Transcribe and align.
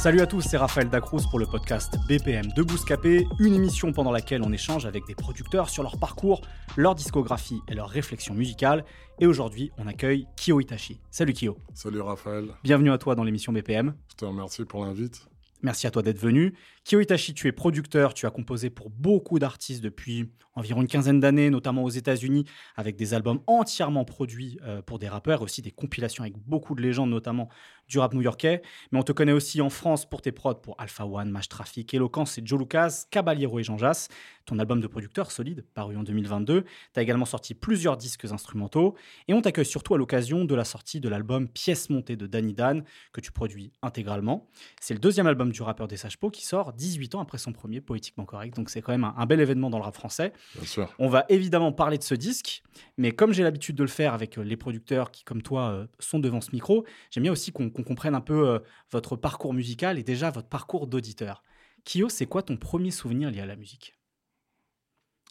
Salut 0.00 0.22
à 0.22 0.26
tous, 0.26 0.40
c'est 0.40 0.56
Raphaël 0.56 0.88
Dacruz 0.88 1.24
pour 1.28 1.38
le 1.38 1.44
podcast 1.44 1.98
BPM 2.08 2.46
de 2.56 2.62
Bouscapé, 2.62 3.26
une 3.38 3.52
émission 3.52 3.92
pendant 3.92 4.12
laquelle 4.12 4.40
on 4.42 4.50
échange 4.50 4.86
avec 4.86 5.06
des 5.06 5.14
producteurs 5.14 5.68
sur 5.68 5.82
leur 5.82 5.98
parcours, 5.98 6.40
leur 6.78 6.94
discographie 6.94 7.60
et 7.68 7.74
leur 7.74 7.90
réflexion 7.90 8.32
musicale. 8.32 8.86
Et 9.18 9.26
aujourd'hui, 9.26 9.72
on 9.76 9.86
accueille 9.86 10.26
Kyo 10.38 10.58
Itachi. 10.58 11.02
Salut 11.10 11.34
Kyo. 11.34 11.58
Salut 11.74 12.00
Raphaël, 12.00 12.48
Bienvenue 12.64 12.92
à 12.92 12.96
toi 12.96 13.14
dans 13.14 13.24
l'émission 13.24 13.52
BPM. 13.52 13.94
je 14.10 14.16
te 14.16 14.24
remercie 14.24 14.64
pour 14.64 14.86
l'invite. 14.86 15.28
Merci 15.62 15.86
à 15.86 15.90
toi 15.90 16.00
d'être 16.00 16.18
venu. 16.18 16.54
Kyo 16.84 17.00
Itachi, 17.00 17.34
tu 17.34 17.46
es 17.46 17.52
producteur, 17.52 18.14
tu 18.14 18.24
as 18.24 18.30
composé 18.30 18.70
pour 18.70 18.88
beaucoup 18.88 19.38
d'artistes 19.38 19.82
depuis 19.82 20.30
environ 20.54 20.80
une 20.80 20.88
quinzaine 20.88 21.20
d'années, 21.20 21.50
notamment 21.50 21.84
aux 21.84 21.90
États-Unis, 21.90 22.44
avec 22.76 22.96
des 22.96 23.14
albums 23.14 23.40
entièrement 23.46 24.04
produits 24.04 24.58
euh, 24.62 24.80
pour 24.82 24.98
des 24.98 25.08
rappeurs, 25.08 25.42
aussi 25.42 25.62
des 25.62 25.70
compilations 25.70 26.24
avec 26.24 26.36
beaucoup 26.38 26.74
de 26.74 26.82
légendes, 26.82 27.10
notamment 27.10 27.48
du 27.90 27.98
rap 27.98 28.14
new-yorkais. 28.14 28.62
Mais 28.92 28.98
on 28.98 29.02
te 29.02 29.12
connaît 29.12 29.32
aussi 29.32 29.60
en 29.60 29.68
France 29.68 30.08
pour 30.08 30.22
tes 30.22 30.32
prods 30.32 30.54
pour 30.54 30.74
Alpha 30.78 31.04
One, 31.04 31.30
Mash 31.30 31.48
Traffic, 31.48 31.92
Eloquence 31.92 32.38
et 32.38 32.42
Joe 32.44 32.60
Lucas, 32.60 33.04
Caballero 33.10 33.58
et 33.58 33.64
Jean 33.64 33.76
Jass. 33.76 34.08
Ton 34.46 34.58
album 34.58 34.80
de 34.80 34.86
producteur 34.86 35.30
solide, 35.30 35.64
paru 35.74 35.96
en 35.96 36.02
2022. 36.02 36.62
Tu 36.62 36.68
as 36.96 37.02
également 37.02 37.24
sorti 37.24 37.54
plusieurs 37.54 37.96
disques 37.96 38.24
instrumentaux. 38.24 38.94
Et 39.28 39.34
on 39.34 39.42
t'accueille 39.42 39.66
surtout 39.66 39.94
à 39.94 39.98
l'occasion 39.98 40.44
de 40.44 40.54
la 40.54 40.64
sortie 40.64 41.00
de 41.00 41.08
l'album 41.08 41.48
Pièce 41.48 41.90
montée 41.90 42.16
de 42.16 42.26
Danny 42.26 42.54
Dan, 42.54 42.84
que 43.12 43.20
tu 43.20 43.32
produis 43.32 43.72
intégralement. 43.82 44.48
C'est 44.80 44.94
le 44.94 45.00
deuxième 45.00 45.26
album 45.26 45.52
du 45.52 45.62
rappeur 45.62 45.88
des 45.88 45.96
Sages 45.96 46.18
qui 46.32 46.44
sort 46.44 46.72
18 46.72 47.16
ans 47.16 47.20
après 47.20 47.38
son 47.38 47.52
premier, 47.52 47.80
Poétiquement 47.80 48.24
Correct. 48.24 48.54
Donc 48.56 48.70
c'est 48.70 48.82
quand 48.82 48.92
même 48.92 49.04
un, 49.04 49.14
un 49.16 49.26
bel 49.26 49.40
événement 49.40 49.70
dans 49.70 49.78
le 49.78 49.84
rap 49.84 49.94
français. 49.94 50.32
Bien 50.54 50.66
sûr. 50.66 50.94
On 50.98 51.08
va 51.08 51.24
évidemment 51.28 51.72
parler 51.72 51.98
de 51.98 52.02
ce 52.02 52.14
disque, 52.14 52.62
mais 52.98 53.12
comme 53.12 53.32
j'ai 53.32 53.42
l'habitude 53.42 53.76
de 53.76 53.82
le 53.82 53.88
faire 53.88 54.14
avec 54.14 54.38
euh, 54.38 54.42
les 54.42 54.56
producteurs 54.56 55.10
qui, 55.10 55.24
comme 55.24 55.42
toi, 55.42 55.70
euh, 55.70 55.86
sont 55.98 56.18
devant 56.18 56.40
ce 56.40 56.50
micro, 56.52 56.84
j'aime 57.10 57.22
bien 57.22 57.32
aussi 57.32 57.52
qu'on 57.52 57.70
qu'on 57.82 57.88
comprenne 57.88 58.14
un 58.14 58.20
peu 58.20 58.48
euh, 58.48 58.58
votre 58.90 59.16
parcours 59.16 59.54
musical 59.54 59.98
et 59.98 60.02
déjà 60.02 60.30
votre 60.30 60.48
parcours 60.48 60.86
d'auditeur. 60.86 61.42
Kyo, 61.84 62.08
c'est 62.08 62.26
quoi 62.26 62.42
ton 62.42 62.56
premier 62.56 62.90
souvenir 62.90 63.30
lié 63.30 63.40
à 63.40 63.46
la 63.46 63.56
musique? 63.56 63.94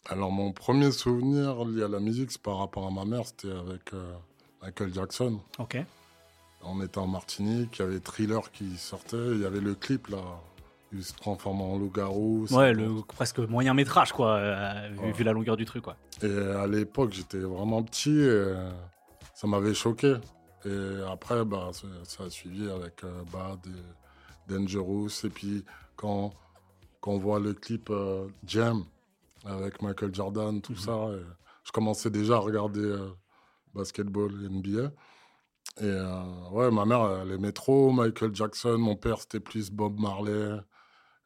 Alors, 0.08 0.32
mon 0.32 0.52
premier 0.52 0.92
souvenir 0.92 1.66
lié 1.66 1.84
à 1.84 1.88
la 1.88 2.00
musique, 2.00 2.32
c'est 2.32 2.42
par 2.42 2.58
rapport 2.58 2.88
à 2.88 2.92
ma 2.92 3.06
mère, 3.06 3.26
c'était 3.26 3.52
avec 3.52 3.94
euh, 3.94 4.14
Michael 4.62 4.94
Jackson. 4.94 5.40
Ok. 5.60 5.78
On 6.64 6.82
était 6.82 6.98
en 6.98 7.08
Martinique, 7.08 7.78
il 7.78 7.82
y 7.84 7.86
avait 7.86 8.00
Thriller 8.00 8.52
qui 8.52 8.76
sortait, 8.78 9.18
il 9.34 9.42
y 9.42 9.46
avait 9.46 9.62
le 9.62 9.76
clip 9.76 10.08
là, 10.08 10.18
il 10.92 11.04
se 11.04 11.14
transforme 11.14 11.62
en 11.62 11.78
loup-garou. 11.78 12.48
Ouais, 12.52 12.74
le 12.74 12.90
presque 13.08 13.40
moyen 13.40 13.74
métrage, 13.74 14.12
quoi, 14.12 14.36
euh, 14.36 14.90
vu, 14.92 15.00
Ouais. 15.00 15.12
vu 15.12 15.24
la 15.24 15.32
longueur 15.34 15.56
du 15.56 15.66
truc, 15.66 15.84
quoi. 15.84 15.96
Et 16.24 16.38
à 16.38 16.66
l'époque, 16.68 17.14
j'étais 17.14 17.38
vraiment 17.38 17.84
petit 17.84 18.10
et 18.20 18.54
ça 19.36 19.48
m'avait 19.48 19.74
choqué. 19.74 20.16
Et 20.66 21.02
après, 21.10 21.46
bah, 21.46 21.70
ça, 22.04 22.24
a 22.24 22.30
suivi 22.30 22.70
avec 22.70 23.04
euh, 23.04 23.24
Bad 23.32 23.60
et 23.68 24.52
Dangerous. 24.54 25.10
Et 25.24 25.30
puis, 25.30 25.64
quand, 25.96 26.34
quand 27.02 27.12
on 27.12 27.18
voit 27.18 27.40
le 27.40 27.54
clip 27.54 27.90
euh, 27.90 28.28
Jam 28.46 28.84
avec 29.46 29.82
Michael 29.82 30.14
Jordan, 30.14 30.62
tout 30.62 30.76
ça, 30.76 30.92
et 31.14 31.22
je 31.64 31.72
commençais 31.72 32.10
déjà 32.10 32.36
à 32.36 32.40
regarder 32.40 32.82
euh, 32.84 33.10
basketball 33.74 34.32
NBA. 34.34 34.92
Et 35.82 35.84
euh, 35.86 36.24
ouais, 36.52 36.72
ma 36.72 36.84
mère, 36.86 37.22
elle 37.22 37.32
aimait 37.32 37.54
trop 37.54 37.92
Michael 37.92 38.36
Jackson. 38.36 38.78
Mon 38.78 38.96
père, 38.98 39.20
c'était 39.20 39.40
plus 39.40 39.72
Bob 39.72 39.98
Marley, 40.00 40.60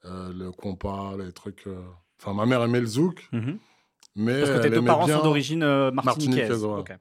euh, 0.05 0.33
le 0.33 0.51
compas, 0.51 1.15
les 1.17 1.31
trucs. 1.31 1.65
euh. 1.65 1.81
Enfin, 2.21 2.33
ma 2.33 2.45
mère 2.45 2.61
aimait 2.63 2.79
le 2.81 2.85
zouk, 2.85 3.27
Mhm. 3.31 3.57
mais 4.15 4.39
Parce 4.41 4.51
que 4.51 4.61
tes 4.63 4.69
deux 4.69 4.85
parents 4.85 5.05
bien... 5.05 5.17
sont 5.17 5.23
d'origine 5.23 5.63
euh, 5.63 5.91
martiniquaise. 5.91 6.49
Martiniquaise, 6.61 6.65
ouais. 6.65 6.97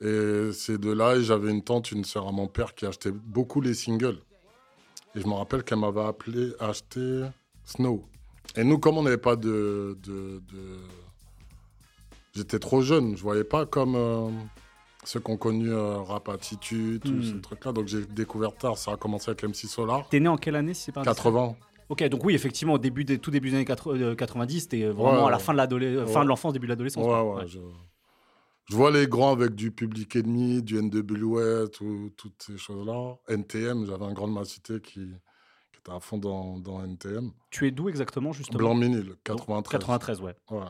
Et 0.00 0.50
c'est 0.52 0.78
de 0.78 0.90
là, 0.92 1.16
et 1.16 1.22
j'avais 1.22 1.50
une 1.50 1.62
tante, 1.62 1.92
une 1.92 2.04
sœur 2.04 2.26
à 2.28 2.32
mon 2.32 2.46
père 2.46 2.74
qui 2.74 2.84
achetait 2.86 3.12
beaucoup 3.12 3.60
les 3.60 3.74
singles. 3.74 4.18
Et 5.14 5.20
je 5.20 5.26
me 5.26 5.32
rappelle 5.34 5.62
qu'elle 5.62 5.78
m'avait 5.78 6.04
appelé 6.04 6.52
acheter 6.58 7.22
Snow. 7.64 8.02
Et 8.56 8.64
nous, 8.64 8.78
comme 8.78 8.98
on 8.98 9.02
n'avait 9.02 9.16
pas 9.18 9.36
de. 9.36 9.96
de, 10.02 10.42
de- 10.52 10.78
J'étais 12.34 12.58
trop 12.58 12.82
jeune, 12.82 13.16
je 13.16 13.22
voyais 13.22 13.44
pas 13.44 13.64
comme 13.64 13.94
euh, 13.94 14.28
ceux 15.04 15.20
qui 15.20 15.30
ont 15.30 15.36
connu 15.36 15.70
euh, 15.70 15.98
Rap 15.98 16.28
Attitude, 16.28 17.00
tout 17.02 17.12
Hmm. 17.12 17.22
ce 17.22 17.36
truc-là. 17.36 17.70
Donc 17.72 17.86
j'ai 17.86 18.04
découvert 18.04 18.52
tard, 18.56 18.76
ça 18.76 18.92
a 18.92 18.96
commencé 18.96 19.30
avec 19.30 19.44
MC 19.44 19.68
Solar. 19.68 20.08
T'es 20.08 20.18
né 20.18 20.26
en 20.28 20.36
quelle 20.36 20.56
année, 20.56 20.74
si 20.74 20.82
c'est 20.86 20.92
pas 20.92 21.02
indiscret 21.02 21.30
80. 21.30 21.54
Ok, 21.90 22.02
donc 22.08 22.24
oui, 22.24 22.34
effectivement, 22.34 22.72
au 22.74 22.78
début 22.78 23.04
des, 23.04 23.18
tout 23.20 23.30
début 23.30 23.50
des 23.50 23.56
années 23.56 23.64
80, 23.64 24.00
euh, 24.00 24.14
90, 24.16 24.68
t'es 24.68 24.82
vraiment 24.86 25.20
Ouais, 25.22 25.28
à 25.28 25.30
la 25.30 25.38
fin 25.38 25.52
de 25.52 25.58
l'adolescence, 25.58 26.06
Ouais. 26.08 26.12
fin 26.12 26.24
de 26.24 26.28
l'enfance, 26.28 26.52
début 26.54 26.66
de 26.66 26.72
l'adolescence. 26.72 27.06
Ouais, 27.06 27.20
ouais, 27.42 27.46
Je, 27.46 27.58
je 28.70 28.76
vois 28.76 28.90
les 28.90 29.06
grands 29.06 29.32
avec 29.32 29.54
du 29.54 29.70
Public 29.72 30.16
Enemy, 30.16 30.62
du 30.62 30.76
NWA, 30.80 31.68
tout- 31.68 32.10
toutes 32.16 32.42
ces 32.42 32.56
choses-là. 32.58 33.16
NTM, 33.28 33.86
j'avais 33.86 34.04
un 34.04 34.12
grand 34.12 34.28
de 34.28 34.32
ma 34.32 34.44
cité 34.44 34.80
qui, 34.80 35.00
qui 35.72 35.78
était 35.80 35.92
à 35.92 36.00
fond 36.00 36.18
dans, 36.18 36.58
dans 36.58 36.82
NTM. 36.84 37.30
Tu 37.50 37.66
es 37.66 37.70
d'où 37.70 37.88
exactement, 37.88 38.32
justement? 38.32 38.58
Blanc-Minil, 38.58 39.16
93. 39.24 39.70
93, 39.80 40.20
ouais. 40.22 40.34
Ouais. 40.50 40.64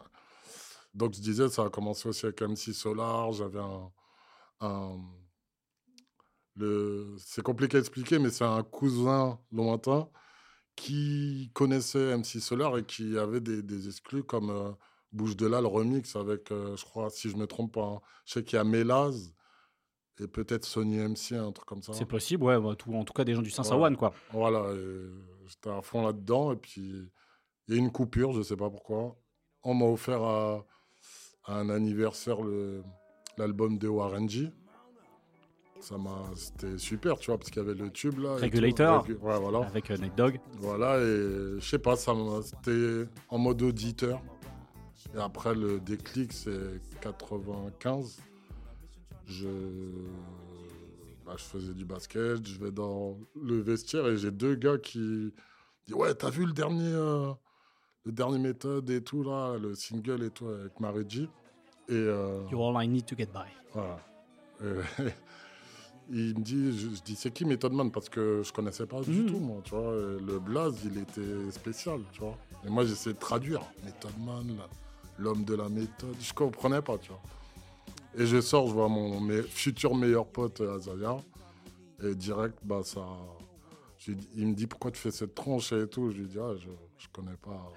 Donc 0.94 1.14
je 1.14 1.20
disais, 1.20 1.48
ça 1.48 1.64
a 1.64 1.70
commencé 1.70 2.08
aussi 2.08 2.24
avec 2.26 2.40
MC 2.42 2.72
Solar. 2.72 3.32
J'avais 3.32 3.60
un. 3.60 3.90
un- 4.60 4.98
le... 6.56 7.16
C'est 7.18 7.42
compliqué 7.42 7.76
à 7.76 7.80
expliquer, 7.80 8.18
mais 8.18 8.30
c'est 8.30 8.44
un 8.44 8.62
cousin 8.62 9.38
lointain 9.50 10.08
qui 10.76 11.50
connaissait 11.54 12.16
MC 12.16 12.40
Solar 12.40 12.78
et 12.78 12.84
qui 12.84 13.18
avait 13.18 13.40
des, 13.40 13.62
des 13.62 13.88
exclus 13.88 14.24
comme 14.24 14.50
euh, 14.50 14.70
Bouche 15.14 15.36
de 15.36 15.46
là, 15.46 15.60
le 15.60 15.68
remix 15.68 16.16
avec, 16.16 16.50
euh, 16.50 16.76
je 16.76 16.84
crois, 16.84 17.08
si 17.08 17.30
je 17.30 17.36
me 17.36 17.46
trompe 17.46 17.72
pas, 17.74 17.84
hein, 17.86 18.00
je 18.26 18.32
sais 18.34 18.44
qu'il 18.44 18.56
y 18.56 18.60
a 18.60 18.64
Mélaz 18.64 19.32
et 20.20 20.26
peut-être 20.26 20.64
Sony 20.64 20.98
MC, 20.98 21.32
un 21.36 21.52
truc 21.52 21.66
comme 21.66 21.82
ça. 21.82 21.92
C'est 21.92 22.04
possible, 22.04 22.42
ouais, 22.44 22.60
bah, 22.60 22.74
tout- 22.76 22.92
en 22.94 23.04
tout 23.04 23.12
cas 23.12 23.24
des 23.24 23.32
gens 23.34 23.42
du 23.42 23.50
501, 23.50 23.90
Ouais. 23.92 23.96
quoi. 23.96 24.12
Voilà, 24.32 24.66
j'étais 25.46 25.70
à 25.70 25.80
fond 25.82 26.04
là-dedans. 26.04 26.52
Et 26.52 26.56
puis, 26.56 27.10
il 27.68 27.74
y 27.74 27.78
a 27.78 27.80
une 27.80 27.90
coupure, 27.92 28.32
je 28.32 28.38
ne 28.38 28.42
sais 28.42 28.56
pas 28.56 28.68
pourquoi. 28.70 29.16
On 29.62 29.74
m'a 29.74 29.86
offert 29.86 30.22
à, 30.22 30.66
à 31.44 31.58
un 31.60 31.68
anniversaire 31.70 32.38
l'album 33.38 33.78
de 33.78 33.86
Warren 33.88 34.28
G. 34.28 34.50
Ça 35.80 35.98
m'a, 35.98 36.22
c'était 36.34 36.78
super, 36.78 37.18
tu 37.18 37.26
vois, 37.30 37.36
parce 37.38 37.50
qu'il 37.50 37.62
y 37.62 37.64
avait 37.64 37.74
le 37.74 37.90
tube 37.90 38.18
là. 38.18 38.36
ouais, 39.20 39.38
voilà. 39.38 39.66
Avec 39.66 39.90
euh, 39.90 39.96
Nate 39.98 40.16
Dogg. 40.16 40.40
Voilà, 40.58 40.98
et 40.98 41.58
je 41.58 41.60
sais 41.60 41.78
pas, 41.78 41.94
ça 41.96 42.14
c'était 42.42 43.04
en 43.28 43.36
mode 43.38 43.60
auditeur. 43.60 44.22
Et 45.14 45.18
après, 45.18 45.54
le 45.54 45.78
déclic, 45.80 46.32
c'est 46.32 46.80
95. 47.00 48.18
Je, 49.26 49.48
bah, 51.24 51.34
je 51.36 51.44
faisais 51.44 51.72
du 51.72 51.84
basket, 51.84 52.46
je 52.46 52.58
vais 52.58 52.70
dans 52.72 53.16
le 53.40 53.60
vestiaire 53.60 54.06
et 54.08 54.16
j'ai 54.16 54.30
deux 54.30 54.54
gars 54.56 54.76
qui 54.78 55.32
disent 55.86 55.94
Ouais, 55.96 56.14
t'as 56.14 56.30
vu 56.30 56.44
le 56.44 56.52
dernier, 56.52 56.92
euh, 56.92 57.32
le 58.04 58.12
dernier 58.12 58.38
méthode 58.38 58.90
et 58.90 59.02
tout, 59.02 59.22
là, 59.22 59.56
le 59.56 59.74
single 59.74 60.24
et 60.24 60.30
tout, 60.30 60.48
avec 60.48 60.78
Mary 60.80 61.04
G. 61.08 61.22
Et. 61.88 61.92
euh, 61.92 62.42
You're 62.50 62.62
all 62.76 62.84
I 62.84 62.88
need 62.88 63.06
to 63.06 63.16
get 63.16 63.26
by. 63.32 63.48
voilà. 63.72 63.98
Il 66.10 66.38
me 66.38 66.42
dit, 66.44 66.76
je, 66.76 66.94
je 66.96 67.02
dis, 67.02 67.16
c'est 67.16 67.30
qui 67.30 67.46
Method 67.46 67.72
Man 67.72 67.90
Parce 67.90 68.10
que 68.10 68.42
je 68.44 68.52
connaissais 68.52 68.86
pas 68.86 69.00
du 69.00 69.10
Mhm. 69.22 69.26
tout, 69.26 69.38
moi, 69.38 69.60
tu 69.64 69.70
vois. 69.74 69.94
Et 69.94 70.20
Le 70.20 70.38
blaze, 70.38 70.78
il 70.84 70.98
était 70.98 71.50
spécial, 71.50 72.00
tu 72.12 72.20
vois. 72.20 72.36
Et 72.66 72.68
moi, 72.68 72.84
j'essayais 72.84 73.14
de 73.14 73.18
traduire. 73.18 73.62
Method 73.84 74.12
Man, 74.18 74.54
là, 74.58 74.68
l'homme 75.18 75.44
de 75.44 75.54
la 75.54 75.68
méthode. 75.68 76.16
Je 76.20 76.32
comprenais 76.32 76.82
pas, 76.82 76.98
tu 76.98 77.10
vois. 77.10 77.22
Et 78.16 78.26
je 78.26 78.40
sors, 78.40 78.68
je 78.68 78.72
vois 78.72 78.88
mon 78.88 79.20
futur 79.42 79.94
meilleur 79.94 80.26
pote, 80.26 80.60
euh, 80.60 80.76
Azaya. 80.76 81.16
Et 82.02 82.14
direct, 82.14 82.58
bah, 82.62 82.82
ça... 82.84 83.06
il 84.06 84.46
me 84.48 84.54
dit, 84.54 84.66
pourquoi 84.66 84.90
tu 84.90 85.00
fais 85.00 85.10
cette 85.10 85.34
tronche 85.34 85.72
et 85.72 85.86
tout? 85.88 86.10
Je 86.10 86.18
lui 86.18 86.26
dis, 86.26 86.38
ah, 86.38 86.54
je, 86.56 86.68
je 86.98 87.08
connais 87.12 87.36
pas... 87.36 87.72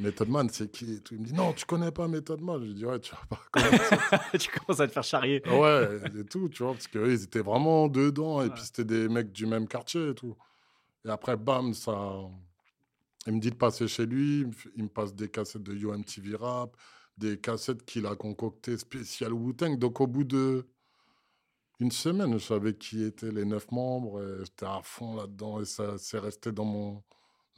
Method 0.00 0.28
Man, 0.28 0.48
c'est 0.50 0.70
qui 0.70 0.94
et 0.94 1.00
tout? 1.00 1.14
Il 1.14 1.20
me 1.20 1.26
dit, 1.26 1.32
non, 1.32 1.52
tu 1.52 1.64
connais 1.64 1.92
pas 1.92 2.08
Method 2.08 2.40
Man. 2.40 2.60
Je 2.60 2.66
lui 2.66 2.74
dis, 2.74 2.84
ouais, 2.84 2.98
tu 2.98 3.12
vas 3.14 3.36
pas 3.36 4.28
tu 4.38 4.50
commences 4.50 4.80
à 4.80 4.88
te 4.88 4.92
faire 4.92 5.04
charrier. 5.04 5.42
Ouais, 5.46 6.00
et 6.18 6.24
tout, 6.24 6.48
tu 6.48 6.62
vois, 6.62 6.72
parce 6.72 6.88
qu'eux, 6.88 7.12
ils 7.12 7.22
étaient 7.22 7.40
vraiment 7.42 7.88
dedans, 7.88 8.42
et 8.42 8.50
puis 8.50 8.62
c'était 8.64 8.84
des 8.84 9.08
mecs 9.08 9.32
du 9.32 9.46
même 9.46 9.68
quartier 9.68 10.10
et 10.10 10.14
tout. 10.14 10.36
Et 11.06 11.10
après, 11.10 11.36
bam, 11.36 11.74
ça, 11.74 12.12
Il 13.26 13.34
me 13.34 13.40
dit 13.40 13.50
de 13.50 13.56
passer 13.56 13.88
chez 13.88 14.06
lui, 14.06 14.46
il 14.76 14.84
me 14.84 14.88
passe 14.88 15.14
des 15.14 15.28
cassettes 15.28 15.62
de 15.62 15.74
UMTV 15.74 16.36
Rap, 16.36 16.76
des 17.16 17.38
cassettes 17.38 17.84
qu'il 17.84 18.06
a 18.06 18.16
concoctées 18.16 18.76
spécial 18.76 19.32
Wu-Tang. 19.32 19.78
Donc 19.78 20.00
au 20.00 20.06
bout 20.06 20.24
de 20.24 20.66
une 21.80 21.90
semaine, 21.90 22.34
je 22.34 22.44
savais 22.44 22.74
qui 22.74 23.02
étaient 23.02 23.32
les 23.32 23.44
neuf 23.44 23.70
membres, 23.70 24.22
et 24.22 24.44
j'étais 24.44 24.66
à 24.66 24.80
fond 24.82 25.16
là-dedans, 25.16 25.60
et 25.60 25.64
ça 25.64 25.98
c'est 25.98 26.18
resté 26.18 26.52
dans 26.52 26.64
mon 26.64 27.02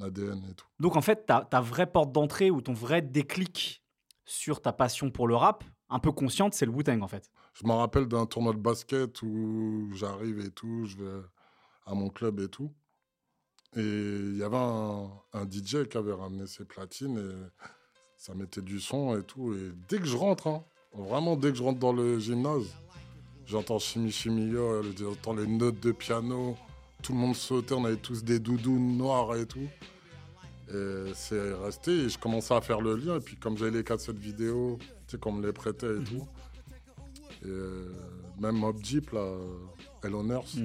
ADN 0.00 0.42
et 0.50 0.54
tout. 0.54 0.66
Donc 0.80 0.96
en 0.96 1.02
fait, 1.02 1.26
ta, 1.26 1.42
ta 1.42 1.60
vraie 1.60 1.90
porte 1.90 2.12
d'entrée 2.12 2.50
ou 2.50 2.60
ton 2.60 2.72
vrai 2.72 3.02
déclic 3.02 3.82
sur 4.24 4.62
ta 4.62 4.72
passion 4.72 5.10
pour 5.10 5.28
le 5.28 5.36
rap, 5.36 5.64
un 5.88 5.98
peu 5.98 6.12
consciente, 6.12 6.54
c'est 6.54 6.66
le 6.66 6.72
Wu-Tang 6.72 7.02
en 7.02 7.08
fait. 7.08 7.30
Je 7.54 7.66
me 7.66 7.72
rappelle 7.72 8.06
d'un 8.06 8.26
tournoi 8.26 8.52
de 8.52 8.58
basket 8.58 9.22
où 9.22 9.90
j'arrive 9.94 10.40
et 10.40 10.50
tout, 10.50 10.84
je 10.84 10.96
vais 10.96 11.22
à 11.86 11.94
mon 11.94 12.08
club 12.08 12.40
et 12.40 12.48
tout. 12.48 12.72
Et 13.74 13.80
il 13.80 14.36
y 14.38 14.42
avait 14.42 14.56
un, 14.56 15.10
un 15.32 15.44
DJ 15.44 15.88
qui 15.88 15.96
avait 15.96 16.12
ramené 16.12 16.46
ses 16.46 16.64
platines 16.64 17.18
et 17.18 17.66
ça 18.16 18.34
mettait 18.34 18.62
du 18.62 18.80
son 18.80 19.18
et 19.18 19.22
tout. 19.22 19.54
Et 19.54 19.72
dès 19.88 19.98
que 19.98 20.06
je 20.06 20.16
rentre, 20.16 20.46
hein, 20.46 20.64
vraiment 20.94 21.36
dès 21.36 21.50
que 21.50 21.58
je 21.58 21.62
rentre 21.62 21.78
dans 21.78 21.92
le 21.92 22.18
gymnase, 22.18 22.74
j'entends 23.44 23.78
Chimi 23.78 24.10
Chimi 24.10 24.46
Yo, 24.46 24.82
j'entends 24.98 25.34
les 25.34 25.46
notes 25.46 25.80
de 25.80 25.92
piano, 25.92 26.56
tout 27.02 27.12
le 27.12 27.18
monde 27.18 27.36
sautait, 27.36 27.74
on 27.74 27.84
avait 27.84 27.96
tous 27.96 28.24
des 28.24 28.38
doudous 28.38 28.78
noirs 28.78 29.36
et 29.36 29.46
tout. 29.46 29.68
Et 30.68 31.12
c'est 31.14 31.52
resté 31.54 31.92
et 31.92 32.08
je 32.08 32.18
commençais 32.18 32.54
à 32.54 32.60
faire 32.60 32.80
le 32.80 32.96
lien. 32.96 33.16
Et 33.16 33.20
puis 33.20 33.36
comme 33.36 33.56
j'avais 33.56 33.70
les 33.70 33.84
cassettes 33.84 34.18
vidéo, 34.18 34.78
tu 34.80 35.12
sais, 35.12 35.18
qu'on 35.18 35.32
me 35.32 35.46
les 35.46 35.52
prêtait 35.52 35.98
et 35.98 36.02
tout. 36.02 36.26
Et 37.42 37.48
euh, 37.48 37.92
même 38.40 38.56
Mob 38.56 38.82
Jeep, 38.82 39.12
là, 39.12 39.36
Hell 40.02 40.14
on 40.14 40.28
Earth, 40.30 40.56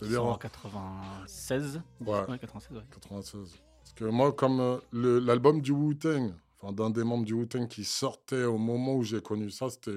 c'est-à-dire 0.00 0.24
en 0.24 0.38
96. 0.38 1.82
Ouais. 2.00 2.28
Ouais, 2.28 2.38
96, 2.38 2.76
ouais. 2.76 2.82
96. 2.90 3.60
Parce 3.80 3.92
que 3.94 4.04
moi, 4.04 4.32
comme 4.32 4.60
euh, 4.60 5.20
l'album 5.20 5.60
du 5.60 5.72
Wu-Tang, 5.72 6.32
enfin 6.58 6.72
d'un 6.72 6.90
des 6.90 7.04
membres 7.04 7.24
du 7.24 7.34
Wu-Tang 7.34 7.68
qui 7.68 7.84
sortait 7.84 8.44
au 8.44 8.58
moment 8.58 8.94
où 8.94 9.02
j'ai 9.02 9.20
connu 9.20 9.50
ça, 9.50 9.68
c'était 9.68 9.90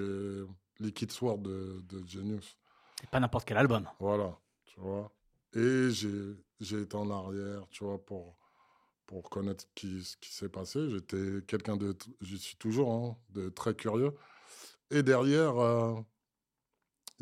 Liquid 0.80 1.12
Sword 1.12 1.40
de, 1.40 1.82
de 1.90 2.06
Genius. 2.08 2.58
C'est 3.00 3.10
pas 3.10 3.20
n'importe 3.20 3.46
quel 3.46 3.58
album. 3.58 3.88
Voilà, 4.00 4.38
tu 4.66 4.80
vois. 4.80 5.12
Et 5.54 5.90
j'ai 6.60 6.82
été 6.82 6.96
en 6.96 7.10
arrière, 7.10 7.68
tu 7.70 7.84
vois, 7.84 8.04
pour, 8.04 8.36
pour 9.06 9.30
connaître 9.30 9.66
qui, 9.76 10.04
ce 10.04 10.18
qui 10.18 10.34
s'est 10.34 10.50
passé. 10.50 10.90
J'étais 10.90 11.42
quelqu'un 11.48 11.78
de... 11.78 11.96
Je 12.22 12.36
suis 12.36 12.58
toujours 12.58 12.92
hein, 12.92 13.18
de 13.30 13.50
très 13.50 13.76
curieux. 13.76 14.14
Et 14.90 15.04
derrière, 15.04 15.58
euh, 15.58 15.96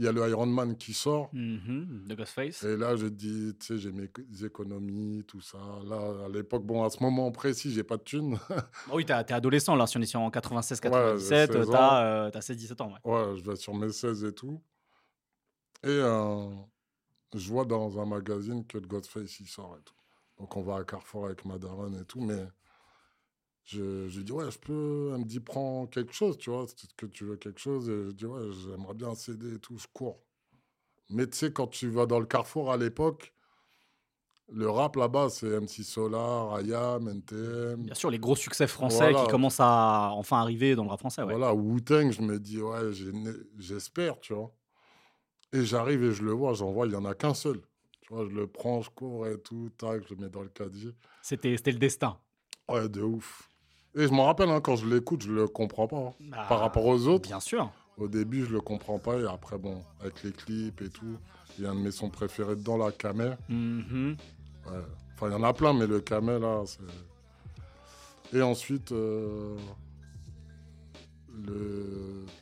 il 0.01 0.06
y 0.06 0.07
a 0.07 0.12
le 0.12 0.27
Iron 0.27 0.48
Man 0.48 0.75
qui 0.75 0.95
sort. 0.95 1.30
Mhm, 1.31 2.06
de 2.07 2.15
Ghostface. 2.15 2.63
Et 2.63 2.75
là, 2.75 2.95
je 2.95 3.06
dis, 3.06 3.56
tu 3.59 3.68
sais, 3.68 3.77
j'ai 3.77 3.92
mes 3.92 4.09
économies, 4.44 5.24
tout 5.27 5.42
ça. 5.42 5.59
Là, 5.86 6.25
à 6.25 6.27
l'époque, 6.27 6.65
bon, 6.65 6.83
à 6.83 6.89
ce 6.89 7.03
moment 7.03 7.31
précis, 7.31 7.71
j'ai 7.71 7.83
pas 7.83 7.98
de 7.98 8.03
thunes. 8.03 8.38
Ah 8.89 8.95
oui, 8.95 9.06
t'es 9.06 9.13
adolescent 9.13 9.75
là, 9.75 9.86
si 9.86 9.98
on 9.98 10.01
est 10.01 10.15
en 10.15 10.31
96, 10.31 10.80
Ouais, 10.80 10.89
97, 10.89 11.51
j'ai 11.51 11.57
16 11.59 11.69
t'as 11.69 12.03
euh, 12.03 12.30
t'as 12.31 12.39
16-17 12.39 12.81
ans. 12.81 12.94
Ouais. 13.06 13.12
ouais, 13.13 13.38
je 13.38 13.44
vais 13.44 13.56
sur 13.56 13.75
mes 13.75 13.92
16 13.92 14.24
et 14.24 14.33
tout. 14.33 14.59
Et 15.83 15.88
euh, 15.89 16.50
je 17.36 17.47
vois 17.51 17.65
dans 17.65 18.00
un 18.00 18.06
magazine 18.06 18.65
que 18.65 18.80
le 18.80 18.88
Godface, 18.88 19.39
il 19.39 19.47
sort 19.47 19.77
et 19.80 19.83
tout. 19.83 19.94
Donc, 20.39 20.57
on 20.57 20.63
va 20.63 20.77
à 20.77 20.83
Carrefour 20.83 21.27
avec 21.27 21.45
ma 21.45 21.59
daronne 21.59 22.00
et 22.01 22.06
tout. 22.06 22.21
Mais 22.21 22.47
je, 23.63 24.07
je 24.09 24.17
lui 24.17 24.23
dis, 24.25 24.31
ouais, 24.31 24.49
je 24.49 24.57
peux. 24.59 25.11
Elle 25.13 25.19
me 25.21 25.25
dit, 25.25 25.39
prends 25.39 25.85
quelque 25.87 26.13
chose, 26.13 26.37
tu 26.37 26.49
vois. 26.49 26.65
Que 26.97 27.05
tu 27.05 27.25
veux 27.25 27.37
quelque 27.37 27.59
chose 27.59 27.89
Et 27.89 28.05
je 28.07 28.11
dis, 28.11 28.25
ouais, 28.25 28.51
j'aimerais 28.51 28.93
bien 28.95 29.13
CD 29.15 29.55
et 29.55 29.59
tout. 29.59 29.77
Je 29.77 29.87
cours. 29.93 30.19
Mais 31.09 31.27
tu 31.27 31.37
sais, 31.37 31.51
quand 31.53 31.67
tu 31.67 31.89
vas 31.89 32.05
dans 32.05 32.19
le 32.19 32.25
Carrefour 32.25 32.71
à 32.71 32.77
l'époque, 32.77 33.33
le 34.53 34.69
rap 34.69 34.95
là-bas, 34.97 35.29
c'est 35.29 35.47
MC 35.59 35.83
Solar, 35.83 36.61
IAM, 36.61 37.07
NTM. 37.07 37.83
Bien 37.83 37.93
sûr, 37.93 38.09
les 38.09 38.19
gros 38.19 38.35
succès 38.35 38.67
français 38.67 39.11
Voilà. 39.11 39.21
qui 39.23 39.27
commencent 39.31 39.59
à 39.61 40.11
enfin 40.13 40.39
arriver 40.41 40.75
dans 40.75 40.83
le 40.83 40.89
rap 40.89 40.99
français. 40.99 41.21
Ouais. 41.21 41.35
Voilà, 41.35 41.53
Wu-Tang, 41.53 42.11
je 42.11 42.21
me 42.21 42.39
dis, 42.39 42.61
ouais, 42.61 42.91
j'espère, 43.57 44.19
tu 44.19 44.33
vois. 44.33 44.53
Et 45.53 45.63
j'arrive 45.65 46.03
et 46.03 46.11
je 46.13 46.23
le 46.23 46.31
vois, 46.31 46.53
j'en 46.53 46.71
vois, 46.71 46.85
il 46.85 46.89
n'y 46.89 46.95
en 46.95 47.05
a 47.05 47.13
qu'un 47.13 47.33
seul. 47.33 47.61
Tu 48.01 48.13
vois, 48.13 48.25
je 48.25 48.31
le 48.33 48.47
prends, 48.47 48.81
je 48.81 48.89
cours 48.89 49.27
et 49.27 49.39
tout, 49.39 49.69
tac, 49.77 50.03
je 50.07 50.15
le 50.15 50.21
mets 50.21 50.29
dans 50.29 50.41
le 50.41 50.49
caddie. 50.49 50.93
C'était 51.21 51.49
le 51.53 51.73
destin. 51.79 52.17
Ouais, 52.69 52.87
de 52.89 53.01
ouf. 53.01 53.49
Et 53.95 54.07
je 54.07 54.13
me 54.13 54.21
rappelle, 54.21 54.49
hein, 54.49 54.61
quand 54.61 54.75
je 54.77 54.85
l'écoute, 54.88 55.21
je 55.23 55.31
le 55.31 55.47
comprends 55.47 55.88
pas. 55.88 55.97
hein. 55.97 56.13
Bah, 56.21 56.45
Par 56.47 56.59
rapport 56.59 56.85
aux 56.85 57.07
autres, 57.07 57.27
Bien 57.27 57.39
sûr. 57.41 57.69
au 57.97 58.07
début, 58.07 58.45
je 58.45 58.51
le 58.53 58.61
comprends 58.61 58.99
pas. 58.99 59.17
Et 59.19 59.25
après, 59.25 59.57
bon, 59.57 59.83
avec 59.99 60.23
les 60.23 60.31
clips 60.31 60.81
et 60.81 60.89
tout, 60.89 61.17
il 61.57 61.65
y 61.65 61.67
a 61.67 61.71
un 61.71 61.75
de 61.75 61.81
mes 61.81 61.91
sons 61.91 62.09
préférés 62.09 62.55
dedans, 62.55 62.77
la 62.77 62.91
Camel. 62.91 63.38
Mhm. 63.49 64.15
Ouais. 64.67 64.77
Enfin, 65.15 65.27
il 65.27 65.31
y 65.33 65.35
en 65.35 65.43
a 65.43 65.53
plein, 65.53 65.73
mais 65.73 65.88
le 65.88 65.99
Camel, 65.99 66.41
là, 66.41 66.61
c'est. 66.65 66.79
Et 68.38 68.41
ensuite, 68.41 68.91
euh. 68.93 69.57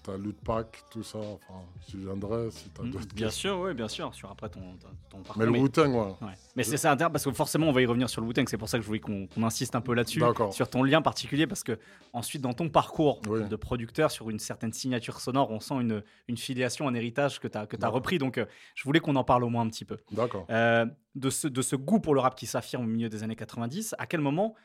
T'as 0.03 0.17
Loot 0.17 0.35
Pack, 0.43 0.83
tout 0.91 1.03
ça. 1.03 1.19
Enfin, 1.19 1.65
tu 1.87 1.97
viendrais 1.97 2.49
si 2.51 2.69
t'as 2.69 2.83
Mhm. 2.83 2.91
d'autres 2.91 3.15
Bien 3.15 3.29
sûr, 3.29 3.59
oui, 3.59 3.73
bien 3.73 3.87
sûr. 3.87 4.13
Sur 4.13 4.29
après 4.31 4.49
ton, 4.49 4.61
ton, 5.09 5.17
parcours. 5.19 5.37
Mais 5.37 5.45
le 5.45 5.51
Mais- 5.51 5.59
Wu-Tang, 5.59 5.93
ouais. 6.21 6.27
Mais 6.55 6.63
c'est 6.63 6.73
intéressant 6.87 7.11
parce 7.11 7.23
que 7.25 7.31
forcément, 7.31 7.67
on 7.67 7.71
va 7.71 7.81
y 7.81 7.85
revenir 7.85 8.09
sur 8.09 8.21
le 8.21 8.27
Wu-Tang. 8.27 8.45
C'est 8.47 8.57
pour 8.57 8.69
ça 8.69 8.77
que 8.77 8.81
je 8.83 8.87
voulais 8.87 8.99
qu'on 8.99 9.27
insiste 9.43 9.75
un 9.75 9.81
peu 9.81 9.93
là-dessus, 9.93 10.21
sur 10.51 10.69
ton 10.69 10.83
lien 10.83 11.01
particulier, 11.01 11.47
parce 11.47 11.63
que 11.63 11.77
ensuite, 12.13 12.41
dans 12.41 12.53
ton 12.53 12.69
parcours 12.69 13.21
Oui. 13.27 13.47
de 13.47 13.55
producteur, 13.55 14.11
sur 14.11 14.29
une 14.29 14.39
certaine 14.39 14.73
signature 14.73 15.19
sonore, 15.19 15.51
on 15.51 15.59
sent 15.59 15.75
une, 15.75 16.03
une 16.27 16.37
filiation, 16.37 16.87
un 16.87 16.93
héritage 16.93 17.39
que 17.39 17.47
tu 17.47 17.57
as, 17.57 17.87
repris. 17.89 18.17
Donc, 18.17 18.37
euh, 18.37 18.45
je 18.75 18.83
voulais 18.83 18.99
qu'on 18.99 19.15
en 19.15 19.23
parle 19.23 19.43
au 19.43 19.49
moins 19.49 19.63
un 19.63 19.69
petit 19.69 19.85
peu. 19.85 19.97
D'accord. 20.11 20.45
Euh, 20.49 20.85
de, 21.15 21.29
ce, 21.29 21.47
de 21.47 21.61
ce 21.61 21.75
goût 21.75 21.99
pour 21.99 22.13
le 22.13 22.19
rap 22.21 22.35
qui 22.35 22.45
s'affirme 22.45 22.83
au 22.83 22.87
milieu 22.87 23.09
des 23.09 23.23
années 23.23 23.35
90, 23.35 23.95
à 23.97 24.05
quel 24.05 24.21
moment, 24.21 24.55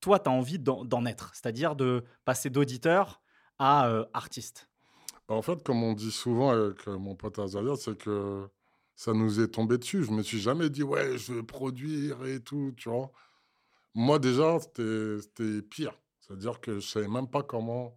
toi, 0.00 0.18
tu 0.18 0.28
as 0.28 0.32
envie 0.32 0.58
d'en 0.58 0.84
d'en 0.84 1.06
être? 1.06 1.30
C'est-à-dire 1.34 1.76
de 1.76 2.04
passer 2.24 2.50
d'auditeur 2.50 3.20
à 3.58 3.88
euh, 3.88 4.04
artiste 4.12 4.68
Bah, 5.28 5.34
En 5.34 5.42
fait, 5.42 5.62
comme 5.62 5.82
on 5.82 5.92
dit 5.94 6.10
souvent 6.10 6.50
avec 6.50 6.86
euh, 6.88 6.98
mon 6.98 7.14
pote 7.14 7.38
Azalia, 7.38 7.76
c'est 7.76 7.96
que 7.96 8.48
ça 8.96 9.12
nous 9.12 9.40
est 9.40 9.48
tombé 9.48 9.78
dessus. 9.78 10.04
Je 10.04 10.10
me 10.12 10.22
suis 10.22 10.40
jamais 10.40 10.70
dit, 10.70 10.82
ouais, 10.82 11.16
je 11.18 11.32
veux 11.34 11.42
produire 11.42 12.24
et 12.26 12.40
tout, 12.40 12.72
tu 12.76 12.88
vois. 12.88 13.10
Moi, 13.94 14.18
déjà, 14.18 14.58
c'était 14.60 15.62
pire. 15.62 15.94
C'est-à-dire 16.20 16.60
que 16.60 16.80
je 16.80 16.86
savais 16.88 17.08
même 17.08 17.28
pas 17.28 17.42
comment 17.42 17.94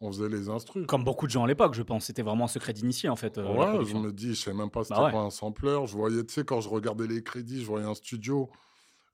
on 0.00 0.10
faisait 0.12 0.28
les 0.28 0.48
instrus. 0.48 0.86
Comme 0.86 1.04
beaucoup 1.04 1.26
de 1.26 1.32
gens 1.32 1.44
à 1.44 1.46
l'époque, 1.48 1.74
je 1.74 1.82
pense. 1.82 2.06
C'était 2.06 2.22
vraiment 2.22 2.44
un 2.44 2.48
secret 2.48 2.72
d'initié, 2.72 3.08
en 3.08 3.16
fait. 3.16 3.36
euh, 3.38 3.44
Ouais, 3.44 3.84
je 3.84 3.94
me 3.96 4.12
dis, 4.12 4.34
je 4.34 4.40
sais 4.42 4.54
même 4.54 4.70
pas 4.70 4.84
c'était 4.84 4.94
Bah 4.96 5.06
ouais. 5.06 5.10
quoi 5.10 5.22
un 5.22 5.30
sampler. 5.30 5.80
Je 5.86 5.92
voyais, 5.92 6.24
tu 6.24 6.32
sais, 6.34 6.44
quand 6.44 6.60
je 6.60 6.68
regardais 6.68 7.06
les 7.06 7.22
crédits, 7.22 7.60
je 7.62 7.66
voyais 7.66 7.86
un 7.86 7.94
studio. 7.94 8.48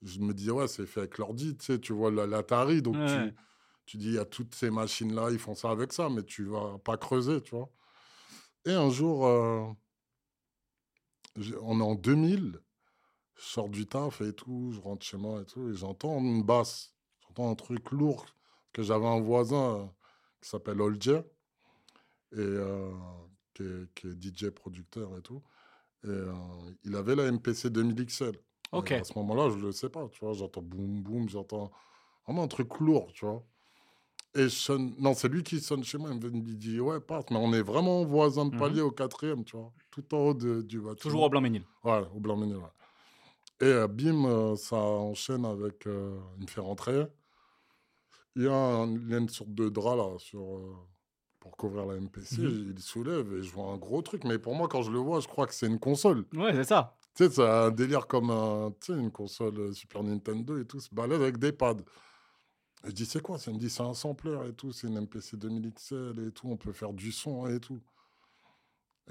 Je 0.02 0.20
me 0.20 0.34
disais, 0.34 0.50
ouais, 0.50 0.69
c'est 0.69 0.84
fait 0.86 1.00
avec 1.00 1.16
l'ordi, 1.19 1.56
tu 1.56 1.64
sais, 1.64 1.78
tu 1.81 1.92
vois 1.94 2.10
la- 2.10 2.26
l'Atari. 2.26 2.82
Donc, 2.82 2.96
Ouais, 2.96 3.02
ouais. 3.02 3.31
tu, 3.31 3.34
tu 3.86 3.96
dis, 3.96 4.06
il 4.06 4.14
y 4.14 4.19
a 4.19 4.24
toutes 4.24 4.55
ces 4.55 4.70
machines-là, 4.70 5.31
ils 5.31 5.38
font 5.38 5.55
ça 5.55 5.70
avec 5.70 5.93
ça, 5.93 6.08
mais 6.08 6.22
tu 6.22 6.44
vas 6.44 6.79
pas 6.84 6.96
creuser, 6.96 7.43
tu 7.43 7.55
vois. 7.55 7.70
Et 8.67 8.72
un 8.72 8.91
jour, 8.91 9.26
euh, 9.26 9.67
on 11.62 11.81
est 11.81 11.84
en 11.84 11.94
2000, 11.94 12.60
je 13.36 13.43
sors 13.43 13.69
du 13.69 13.86
taf 13.86 14.20
et 14.20 14.32
tout, 14.32 14.72
je 14.72 14.81
rentre 14.81 15.05
chez 15.05 15.17
moi 15.17 15.43
et 15.43 15.44
tout, 15.44 15.69
et 15.69 15.74
j'entends 15.74 16.19
une 16.20 16.43
basse. 16.43 16.94
J'entends 17.20 17.50
un 17.50 17.55
truc 17.55 17.91
lourd, 17.91 18.26
que 18.72 18.82
j'avais 18.82 19.06
un 19.06 19.20
voisin 19.20 19.76
euh, 19.76 19.86
qui 20.41 20.48
s'appelle 20.48 20.81
Olger, 20.81 21.20
et 22.32 22.38
euh, 22.38 22.91
qui, 23.55 23.62
est, 23.62 23.94
qui 23.94 24.08
est 24.08 24.22
DJ 24.22 24.50
producteur 24.50 25.17
et 25.19 25.22
tout. 25.22 25.43
Et 26.05 26.08
euh, 26.08 26.32
il 26.84 26.94
avait 26.96 27.17
la 27.17 27.31
MPC 27.31 27.70
2000 27.70 28.06
XL. 28.06 28.38
À 29.00 29.05
ce 29.05 29.17
moment-là, 29.19 29.50
je 29.50 29.56
le 29.56 29.72
sais 29.72 29.88
pas, 29.88 30.08
tu 30.08 30.20
vois, 30.24 30.32
j'entends 30.32 30.62
boum 30.62 31.03
boum, 31.03 31.29
j'entends 31.29 31.70
vraiment 32.26 32.43
un 32.43 32.48
truc 32.48 32.79
lourd, 32.81 33.12
tu 33.12 33.24
vois. 33.24 33.44
Et 34.36 34.44
je 34.44 34.48
sonne... 34.48 34.94
non, 34.98 35.14
c'est 35.14 35.29
lui 35.29 35.43
qui 35.43 35.60
sonne 35.60 35.84
chez 35.84 35.96
moi, 35.98 36.10
il 36.12 36.17
me 36.19 36.55
dit 36.55 36.81
ouais, 36.81 37.00
parte, 37.00 37.31
mais 37.31 37.36
on 37.36 37.53
est 37.53 37.62
vraiment 37.62 38.05
voisins 38.05 38.46
de 38.46 38.53
Mhm. 38.55 38.58
palier 38.60 38.81
au 38.81 38.91
quatrième, 38.91 39.44
tu 39.44 39.56
vois, 39.56 39.72
tout 39.91 40.12
en 40.14 40.19
haut 40.19 40.34
de- 40.34 40.62
du 40.62 40.79
bâtiment. 40.81 40.96
Toujours 40.96 41.22
au 41.22 41.29
Blanc-Ménil. 41.29 41.62
Ouais, 41.84 42.03
au 42.14 42.19
Blanc-Ménil, 42.20 42.56
ouais. 42.56 42.62
Et 43.60 43.64
euh, 43.67 43.86
bim, 43.86 44.24
euh, 44.24 44.56
ça 44.56 44.76
enchaîne 44.76 45.44
avec. 45.44 45.86
euh, 45.86 46.19
il 46.38 46.43
me 46.44 46.48
fait 46.48 46.60
rentrer. 46.60 47.06
Il 48.36 48.43
y 48.43 48.48
a, 48.48 48.53
un- 48.55 48.91
il 48.93 49.08
y 49.08 49.14
a 49.14 49.19
une 49.19 49.29
sorte 49.29 49.55
de 49.55 49.69
drap 49.69 49.94
là 49.94 50.19
sur, 50.19 50.41
pour 51.38 51.56
couvrir 51.56 51.86
la 51.86 51.94
MPC. 51.96 52.41
Mhm. 52.43 52.74
Il 52.74 52.79
soulève 52.81 53.32
et 53.34 53.43
je 53.43 53.53
vois 53.53 53.67
un 53.67 53.76
gros 53.76 54.03
truc. 54.03 54.24
Mais 54.24 54.38
pour 54.41 54.56
moi, 54.56 54.67
quand 54.67 54.82
je 54.82 54.91
le 54.91 54.98
vois, 54.98 55.20
je 55.20 55.29
crois 55.29 55.46
que 55.46 55.55
c'est 55.55 55.69
une 55.69 55.79
console. 55.79 56.24
Ouais, 56.34 56.53
c'est 56.53 56.64
ça. 56.64 56.96
Tu 57.14 57.24
sais, 57.26 57.31
c'est 57.31 57.46
un 57.48 57.70
délire 57.70 58.08
comme 58.08 58.31
un, 58.31 58.72
une 58.88 59.12
console 59.12 59.72
Super 59.72 60.03
Nintendo 60.03 60.58
et 60.58 60.64
tout, 60.64 60.81
se 60.81 60.93
balade 60.93 61.22
avec 61.22 61.38
des 61.38 61.53
pads. 61.53 61.76
Je 62.84 62.91
dis, 62.91 63.06
c'est 63.06 63.22
quoi? 63.22 63.38
Ça 63.38 63.50
Il 63.50 63.55
me 63.55 63.60
dit, 63.60 63.70
c'est 63.70 63.82
un 63.82 63.94
sampler 63.94 64.36
et 64.48 64.53
tout, 64.53 64.72
c'est 64.72 64.86
une 64.88 65.00
MPC 65.00 65.36
2000 65.36 65.72
XL 65.72 66.26
et 66.26 66.32
tout, 66.32 66.48
on 66.48 66.56
peut 66.56 66.72
faire 66.72 66.93
du 66.93 67.12
son 67.12 67.46
et 67.46 67.60
tout. 67.60 67.81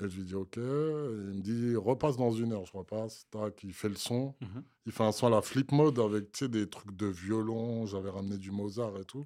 Et 0.01 0.09
je 0.09 0.17
lui 0.17 0.25
dis, 0.25 0.35
ok. 0.35 0.57
Et 0.57 0.61
il 0.61 0.65
me 0.65 1.41
dit, 1.41 1.75
repasse 1.75 2.17
dans 2.17 2.31
une 2.31 2.53
heure. 2.53 2.65
Je 2.65 2.75
repasse, 2.75 3.27
tac, 3.29 3.63
il 3.63 3.73
fait 3.73 3.89
le 3.89 3.95
son. 3.95 4.33
Mhm. 4.41 4.63
Il 4.85 4.91
fait 4.91 5.03
un 5.03 5.11
son 5.11 5.27
à 5.27 5.29
la 5.29 5.41
flip 5.41 5.71
mode 5.71 5.99
avec, 5.99 6.43
des 6.43 6.67
trucs 6.67 6.95
de 6.95 7.07
violon. 7.07 7.85
J'avais 7.85 8.09
ramené 8.09 8.37
du 8.37 8.51
Mozart 8.51 8.97
et 8.99 9.05
tout. 9.05 9.25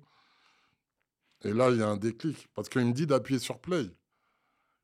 Et 1.43 1.53
là, 1.53 1.69
il 1.69 1.77
y 1.77 1.81
a 1.81 1.87
un 1.87 1.97
déclic. 1.97 2.49
Parce 2.53 2.67
qu'il 2.67 2.85
me 2.85 2.93
dit 2.93 3.07
d'appuyer 3.07 3.39
sur 3.39 3.59
play. 3.59 3.85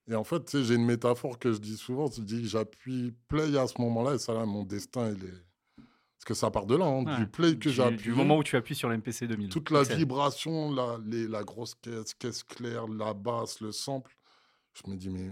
Et 0.08 0.16
en 0.16 0.24
fait, 0.24 0.62
j'ai 0.62 0.76
une 0.76 0.86
métaphore 0.86 1.38
que 1.38 1.52
je 1.52 1.60
dis 1.60 1.78
souvent. 1.78 2.10
Je 2.10 2.22
dis, 2.22 2.48
j'appuie 2.48 3.14
play 3.28 3.58
à 3.58 3.68
ce 3.68 3.82
moment-là 3.82 4.16
et 4.16 4.20
ça, 4.20 4.34
là, 4.34 4.46
mon 4.46 4.64
destin, 4.64 5.12
il 5.12 5.24
est. 5.26 5.53
Parce 6.24 6.40
que 6.40 6.40
ça 6.40 6.52
part 6.52 6.66
de 6.66 6.78
là, 6.78 6.86
hein, 6.86 7.04
Ouais. 7.04 7.18
du 7.18 7.28
play 7.28 7.58
que 7.58 7.70
j'ai 7.70 7.92
Du 7.98 8.14
moment 8.14 8.38
où 8.38 8.44
tu 8.44 8.56
appuies 8.56 8.76
sur 8.76 8.88
l'MPC 8.88 9.28
2000. 9.28 9.50
toute 9.50 9.72
la 9.72 9.84
vibration, 9.84 10.72
la, 10.74 10.98
les- 11.06 11.28
la 11.28 11.44
grosse 11.44 11.76
caisse, 11.76 12.14
caisse 12.14 12.44
claire, 12.44 12.88
la 12.88 13.14
basse, 13.14 13.60
le 13.60 13.74
sample. 13.74 14.16
Je 14.74 14.90
me 14.90 14.96
dis, 14.96 15.10
mais 15.10 15.32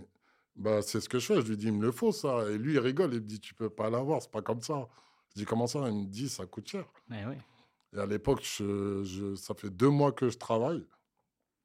bah, 0.57 0.81
c'est 0.81 0.99
ce 0.99 1.07
que 1.07 1.17
je 1.17 1.27
fais. 1.27 1.35
Je 1.41 1.47
lui 1.47 1.55
dis, 1.55 1.67
il 1.67 1.73
me 1.75 1.81
le 1.85 1.93
faut 1.93 2.11
ça. 2.11 2.43
Et 2.51 2.57
lui, 2.57 2.73
il 2.73 2.79
rigole. 2.79 3.13
Il 3.13 3.21
me 3.21 3.25
dit, 3.25 3.39
tu 3.39 3.53
peux 3.53 3.69
pas 3.69 3.89
l'avoir, 3.89 4.21
c'est 4.21 4.29
pas 4.31 4.41
comme 4.41 4.59
ça. 4.61 4.89
Je 5.33 5.39
dis, 5.39 5.45
comment 5.45 5.65
ça 5.65 5.79
Il 5.87 5.95
me 5.95 6.05
dit, 6.07 6.27
ça 6.27 6.45
coûte 6.45 6.67
cher? 6.67 6.83
Et 7.09 7.97
à 7.97 8.05
l'époque, 8.05 8.41
je, 8.43 9.01
je- 9.05 9.35
ça 9.35 9.53
fait 9.53 9.69
deux 9.69 9.87
mois 9.89 10.11
que 10.11 10.27
je 10.29 10.37
travaille. 10.37 10.85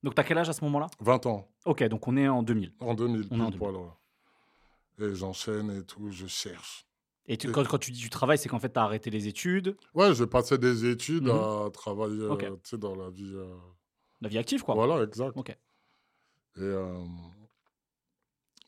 Donc, 0.04 0.14
tu 0.14 0.20
as 0.20 0.24
quel 0.24 0.38
âge 0.38 0.48
à 0.48 0.52
ce 0.52 0.62
moment-là? 0.62 0.86
20 1.00 1.26
ans, 1.26 1.48
Ok, 1.64 1.82
donc 1.88 2.06
on 2.06 2.16
est 2.16 2.28
en 2.28 2.44
2000. 2.44 2.72
en 2.78 2.94
2000, 2.94 3.26
On 3.32 3.40
est 3.40 3.42
en 3.42 3.48
pile 3.50 3.58
poil, 3.58 3.74
ouais. 3.74 5.04
Et 5.04 5.14
j'enchaîne 5.16 5.70
et 5.72 5.82
tout, 5.82 6.12
je 6.12 6.28
cherche. 6.28 6.86
Et 7.28 7.36
tu- 7.36 7.50
quand, 7.50 7.66
quand 7.66 7.78
tu 7.78 7.90
dis 7.90 8.00
tu 8.00 8.10
travailles, 8.10 8.38
c'est 8.38 8.48
qu'en 8.48 8.58
fait, 8.60 8.72
tu 8.72 8.78
as 8.78 8.82
arrêté 8.84 9.10
les 9.10 9.26
études, 9.28 9.76
Ouais, 9.94 10.14
je 10.14 10.24
passais 10.24 10.58
des 10.58 10.86
études 10.88 11.24
Mhm. 11.24 11.30
à 11.30 11.70
travailler 11.72 12.22
euh, 12.22 12.36
tu 12.36 12.70
sais, 12.70 12.78
dans 12.78 12.94
la 12.94 13.10
vie. 13.10 13.32
euh, 13.34 13.54
la 14.20 14.28
vie 14.28 14.38
active, 14.38 14.62
quoi. 14.62 14.74
Voilà, 14.74 15.02
exact. 15.02 15.36
Et 15.38 16.60
euh, 16.62 16.94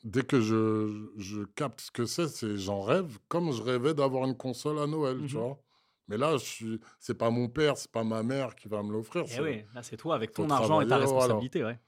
dès 0.03 0.23
que 0.23 0.39
je, 0.41 1.09
je 1.17 1.43
capte 1.55 1.81
ce 1.81 1.91
que 1.91 2.05
c'est, 2.05 2.27
c'est 2.27 2.57
j'en 2.57 2.81
rêve 2.81 3.17
comme 3.27 3.51
je 3.51 3.61
rêvais 3.61 3.93
d'avoir 3.93 4.25
une 4.25 4.35
console 4.37 4.79
à 4.79 4.87
Noël, 4.87 5.17
tu 5.27 5.35
vois. 5.35 5.57
Mais 6.07 6.17
là, 6.17 6.37
je 6.37 6.43
suis, 6.45 6.79
c'est 6.99 7.13
pas 7.13 7.29
mon 7.29 7.47
père, 7.49 7.77
c'est 7.77 7.91
pas 7.91 8.03
ma 8.03 8.23
mère 8.23 8.55
qui 8.55 8.67
va 8.67 8.81
me 8.81 8.91
l'offrir. 8.91 9.25
Eh 9.31 9.39
oui, 9.41 9.63
là, 9.75 9.83
c'est 9.83 9.95
toi 9.97 10.15
avec 10.15 10.31
ton 10.33 10.49
argent 10.49 10.81
et 10.81 10.85
ta 10.85 10.89
travailler, 10.95 11.05
voilà. 11.05 11.21
responsabilité, 11.35 11.63
ouais. 11.63 11.79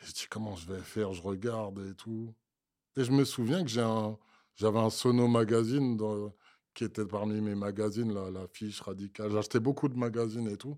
Et 0.00 0.04
je 0.04 0.12
dis 0.12 0.26
comment 0.28 0.54
je 0.54 0.70
vais 0.70 0.80
faire, 0.80 1.12
je 1.14 1.22
regarde 1.22 1.78
et 1.90 1.94
tout. 1.94 2.34
Et 2.96 3.04
je 3.04 3.10
me 3.10 3.24
souviens 3.24 3.62
que 3.64 3.70
j'ai 3.70 3.80
un, 3.80 4.18
j'avais 4.56 4.78
un 4.78 4.90
Sono 4.90 5.26
magazine 5.28 5.96
dans- 5.96 6.32
qui 6.74 6.84
était 6.84 7.06
parmi 7.06 7.40
mes 7.40 7.54
magazines, 7.54 8.12
la, 8.12 8.30
la 8.30 8.46
fiche 8.48 8.80
radicale. 8.80 9.30
J'achetais 9.30 9.60
beaucoup 9.60 9.88
de 9.88 9.96
magazines 9.96 10.48
et 10.48 10.56
tout. 10.56 10.76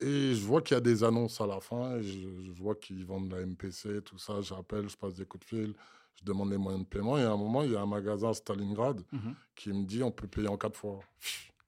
Et 0.00 0.34
je 0.34 0.44
vois 0.46 0.62
qu'il 0.62 0.74
y 0.74 0.78
a 0.78 0.80
des 0.80 1.04
annonces 1.04 1.40
à 1.40 1.46
la 1.46 1.60
fin. 1.60 1.96
Et 1.96 2.02
je, 2.02 2.18
je 2.42 2.52
vois 2.52 2.74
qu'ils 2.74 3.04
vendent 3.04 3.30
la 3.32 3.40
MPC, 3.40 4.00
tout 4.02 4.18
ça. 4.18 4.40
J'appelle, 4.40 4.88
je 4.88 4.96
passe 4.96 5.14
des 5.14 5.26
coups 5.26 5.44
de 5.44 5.48
fil, 5.48 5.74
je 6.14 6.24
demande 6.24 6.50
les 6.50 6.56
moyens 6.56 6.84
de 6.84 6.88
paiement. 6.88 7.18
Et 7.18 7.22
à 7.22 7.32
un 7.32 7.36
moment, 7.36 7.62
il 7.62 7.72
y 7.72 7.76
a 7.76 7.80
un 7.82 7.86
magasin 7.86 8.30
à 8.30 8.34
Stalingrad 8.34 9.02
Mhm. 9.12 9.34
qui 9.56 9.72
me 9.72 9.84
dit 9.84 10.02
on 10.02 10.10
peut 10.12 10.26
payer 10.28 10.48
en 10.48 10.56
quatre 10.56 10.76
fois. 10.76 11.00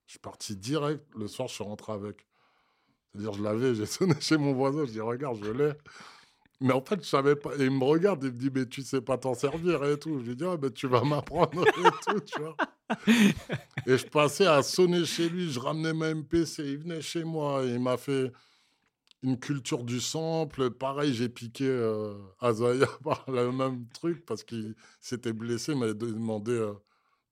Je 0.07 0.13
suis 0.13 0.19
parti 0.19 0.57
direct. 0.57 1.05
Le 1.17 1.27
soir, 1.29 1.49
je 1.49 1.55
suis 1.55 1.65
rentré 1.65 1.93
avec. 1.93 2.27
C'est-à-dire, 3.13 3.33
je 3.35 3.43
l'avais, 3.43 3.75
j'ai 3.75 3.87
sonné 4.15 4.15
chez 4.21 4.39
mon 4.39 4.55
voisin, 4.55 4.87
je 4.87 4.93
dis 4.93 5.01
regarde, 5.01 5.39
je 5.45 5.51
l'ai. 5.51 5.73
Mais 6.63 6.73
en 6.73 6.85
fait, 6.85 7.03
je 7.03 7.09
savais 7.09 7.37
pas. 7.37 7.51
Et 7.59 7.65
il 7.65 7.71
me 7.71 7.85
regarde, 7.85 8.23
il 8.25 8.33
me 8.33 8.37
dit 8.37 8.51
mais 8.55 8.67
tu 8.67 8.83
sais 8.83 9.01
pas 9.01 9.19
t'en 9.19 9.35
servir 9.35 9.85
et 9.85 9.99
tout. 9.99 10.21
Je 10.21 10.31
lui 10.31 10.37
dis 10.37 10.45
ah, 10.45 10.57
ben, 10.57 10.71
tu 10.71 10.87
vas 10.87 11.03
m'apprendre 11.03 11.67
et 11.67 11.91
tout, 12.07 12.21
tu 12.21 12.41
vois. 12.41 12.57
Et 13.87 13.97
je 13.97 14.07
passais 14.07 14.47
à 14.47 14.63
sonner 14.63 15.07
chez 15.07 15.29
lui, 15.29 15.51
je 15.51 15.59
ramenais 15.59 15.95
ma 15.95 16.15
MPC, 16.15 16.63
il 16.63 16.79
venait 16.79 17.01
chez 17.01 17.25
moi 17.25 17.65
et 17.65 17.71
il 17.71 17.81
m'a 17.81 17.97
fait 17.97 18.31
une 19.23 19.39
culture 19.39 19.83
du 19.83 19.99
sample. 19.99 20.71
Pareil, 20.71 21.15
j'ai 21.15 21.31
piqué 21.31 21.67
euh, 21.67 22.15
Azaya 22.39 22.87
par 23.03 23.25
le 23.29 23.51
même 23.51 23.87
truc 23.95 24.27
parce 24.27 24.45
qu'il 24.45 24.75
s'était 25.01 25.33
blessé, 25.33 25.73
il 25.73 25.79
m'avait 25.79 25.95
demandé 25.95 26.53
euh, 26.53 26.75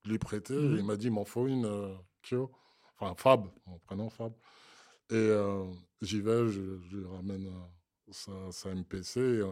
de 0.05 0.09
lui 0.09 0.17
prêter. 0.17 0.55
Mhm. 0.55 0.75
Et 0.75 0.79
il 0.79 0.85
m'a 0.85 0.95
dit, 0.95 1.07
il 1.07 1.13
m'en 1.13 1.25
faut 1.25 1.47
une, 1.47 1.65
euh, 1.65 1.93
Kyo. 2.23 2.51
Enfin, 2.97 3.13
Fab, 3.17 3.47
mon 3.65 3.77
prénom 3.79 4.09
Fab. 4.09 4.33
Et 5.09 5.15
euh, 5.15 5.65
j'y 6.01 6.21
vais, 6.21 6.47
je, 6.47 6.79
je 6.89 6.97
lui 6.97 7.05
ramène 7.05 7.47
euh, 7.47 7.67
sa, 8.11 8.31
sa 8.51 8.69
MPC. 8.75 9.19
euh, 9.19 9.51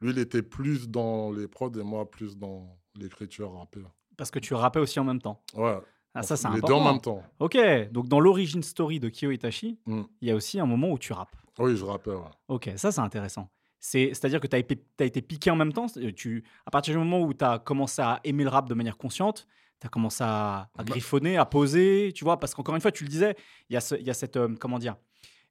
lui, 0.00 0.10
il 0.10 0.18
était 0.18 0.42
plus 0.42 0.88
dans 0.88 1.30
les 1.32 1.48
prods 1.48 1.72
et 1.78 1.82
moi, 1.82 2.10
plus 2.10 2.36
dans 2.36 2.76
l'écriture 2.94 3.52
rappée. 3.54 3.82
Parce 4.16 4.30
que 4.30 4.38
tu 4.38 4.54
rappais 4.54 4.80
aussi 4.80 4.98
en 5.00 5.04
même 5.04 5.20
temps. 5.20 5.42
Ouais, 5.54 5.78
Ah, 6.14 6.22
ça, 6.22 6.36
c'est 6.36 6.48
les 6.48 6.56
important. 6.58 6.76
deux 6.76 6.80
en 6.88 6.92
même 6.92 7.00
temps. 7.00 7.22
Ok, 7.40 7.56
donc 7.90 8.06
dans 8.08 8.20
l'origine 8.20 8.62
story 8.62 9.00
de 9.00 9.08
Kyo 9.08 9.30
Itachi, 9.32 9.78
Mm. 9.86 10.02
il 10.20 10.28
y 10.28 10.30
a 10.30 10.34
aussi 10.36 10.60
un 10.60 10.66
moment 10.66 10.90
où 10.90 10.98
tu 10.98 11.12
rappes. 11.12 11.34
Oui, 11.58 11.76
je 11.76 11.84
rappelle. 11.84 12.14
ouais. 12.16 12.30
Ok, 12.48 12.70
ça 12.76 12.92
c'est 12.92 13.00
intéressant. 13.00 13.48
C'est- 13.80 14.08
C'est-à-dire 14.14 14.40
que 14.40 14.46
tu 14.46 14.56
as, 14.56 15.04
été 15.04 15.22
piqué 15.22 15.50
en 15.50 15.56
même 15.56 15.72
temps. 15.72 15.86
Tu, 16.16 16.44
à 16.66 16.70
partir 16.70 16.94
du 16.94 16.98
moment 16.98 17.20
où 17.20 17.34
tu 17.34 17.44
as 17.44 17.58
commencé 17.58 18.00
à 18.02 18.20
aimer 18.24 18.44
le 18.44 18.48
rap 18.50 18.68
de 18.68 18.74
manière 18.74 18.96
consciente, 18.96 19.46
tu 19.80 19.86
as 19.86 19.90
commencé 19.90 20.22
à, 20.24 20.56
à 20.56 20.68
Bah 20.78 20.84
griffonner, 20.84 21.36
à 21.36 21.44
poser, 21.44 22.12
tu 22.14 22.24
vois, 22.24 22.38
parce 22.38 22.54
qu'encore 22.54 22.74
une 22.74 22.80
fois, 22.80 22.92
tu 22.92 23.04
le 23.04 23.10
disais, 23.10 23.36
il 23.68 23.74
y 23.74 23.76
a, 23.76 23.80
ce- 23.80 23.96
y 23.96 24.08
a 24.10 24.14
cette, 24.14 24.36
euh, 24.36 24.54
comment 24.58 24.78
dire, 24.78 24.96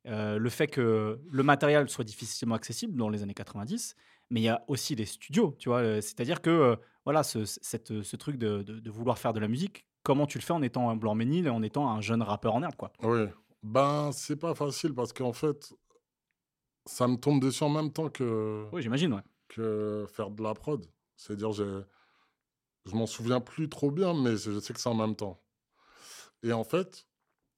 euh, 0.07 0.38
le 0.38 0.50
fait 0.50 0.67
que 0.67 1.19
le 1.29 1.43
matériel 1.43 1.88
soit 1.89 2.03
difficilement 2.03 2.55
accessible 2.55 2.98
dans 2.98 3.10
les 3.10 3.24
années 3.24 3.33
90, 3.33 3.95
mais 4.29 4.41
il 4.41 4.43
y 4.43 4.50
a 4.50 4.63
aussi 4.67 4.95
les 4.95 5.05
studios, 5.05 5.55
tu 5.60 5.69
vois. 5.69 5.79
euh, 5.79 6.01
C'est-à-dire 6.01 6.41
que, 6.41 6.50
euh, 6.50 6.75
voilà, 7.05 7.24
ce, 7.24 7.45
cette- 7.45 8.01
ce 8.03 8.15
truc 8.15 8.38
de, 8.38 8.63
de- 8.63 8.79
de 8.79 8.89
vouloir 8.91 9.17
faire 9.17 9.33
de 9.33 9.39
la 9.39 9.48
musique, 9.48 9.86
comment 10.03 10.25
tu 10.25 10.38
le 10.38 10.43
fais 10.43 10.53
en 10.53 10.62
étant 10.62 10.89
un 10.89 10.95
blanc 10.95 11.15
ménil 11.15 11.48
et 11.48 11.50
en 11.50 11.62
étant 11.63 11.89
un 11.89 12.01
jeune 12.01 12.22
rappeur 12.22 12.55
en 12.55 12.63
herbe, 12.63 12.75
quoi? 12.75 12.91
Oui. 13.03 13.25
Ben, 13.62 14.12
c'est 14.12 14.36
pas 14.38 14.53
facile 14.55 14.93
parce 14.93 15.13
qu'en 15.13 15.31
fait, 15.33 15.74
ça 16.86 17.07
me 17.07 17.15
tombe 17.15 17.41
dessus 17.41 17.63
en 17.63 17.69
même 17.69 17.91
temps 17.91 18.10
que, 18.10 18.65
Oui, 18.74 18.81
j'imagine, 18.81 19.13
ouais. 19.13 19.22
que 19.48 20.05
faire 20.10 20.29
de 20.31 20.43
la 20.43 20.53
prod. 20.53 20.86
C'est-à-dire, 21.15 21.51
j'ai- 21.53 21.81
je 22.86 22.95
m'en 22.95 23.05
souviens 23.05 23.39
plus 23.39 23.69
trop 23.69 23.91
bien, 23.91 24.13
mais 24.13 24.36
je 24.36 24.60
sais 24.60 24.74
que 24.74 24.79
c'est 24.81 24.89
en 24.89 24.95
même 24.95 25.15
temps. 25.15 25.41
Et 26.41 26.51
en 26.51 26.65
fait, 26.65 27.07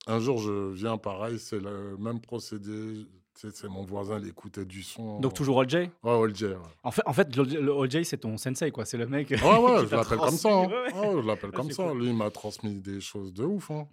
un 0.07 0.19
jour, 0.19 0.37
je 0.39 0.71
viens 0.73 0.97
pareil, 0.97 1.39
c'est 1.39 1.59
le 1.59 1.97
même 1.97 2.19
procédé. 2.19 3.05
C'est 3.37 3.67
mon 3.67 3.83
voisin, 3.83 4.17
il 4.21 4.29
écoutait 4.29 4.63
du 4.63 4.81
son. 4.81 5.19
Donc 5.19 5.33
toujours 5.33 5.59
All 5.59 5.69
J? 5.69 5.75
Ouais, 6.03 6.11
Old 6.11 6.33
J, 6.37 6.45
ouais. 6.45 6.55
En 6.83 6.91
fait, 6.91 7.01
en 7.05 7.11
fait 7.11 7.35
le, 7.35 7.43
le 7.43 7.69
OJ, 7.73 8.03
c'est 8.03 8.19
ton 8.19 8.37
sensei, 8.37 8.71
quoi. 8.71 8.85
C'est 8.85 8.95
le 8.97 9.07
mec. 9.07 9.29
Ouais, 9.29 9.35
ouais, 9.41 9.81
qui 9.83 9.89
je 9.89 9.95
l'appelle 9.95 10.17
comme 10.19 10.29
ça. 10.37 10.49
hein. 10.53 10.67
ouais. 10.67 10.93
Ouais, 10.93 11.21
je 11.21 11.27
l'appelle 11.27 11.49
Ah, 11.53 11.57
comme 11.57 11.69
ça. 11.69 11.83
cool. 11.83 11.99
Lui, 11.99 12.07
il 12.07 12.15
m'a 12.15 12.29
transmis 12.31 12.79
des 12.79 13.01
choses 13.01 13.33
de 13.33 13.43
ouf. 13.43 13.71
hein. 13.71 13.87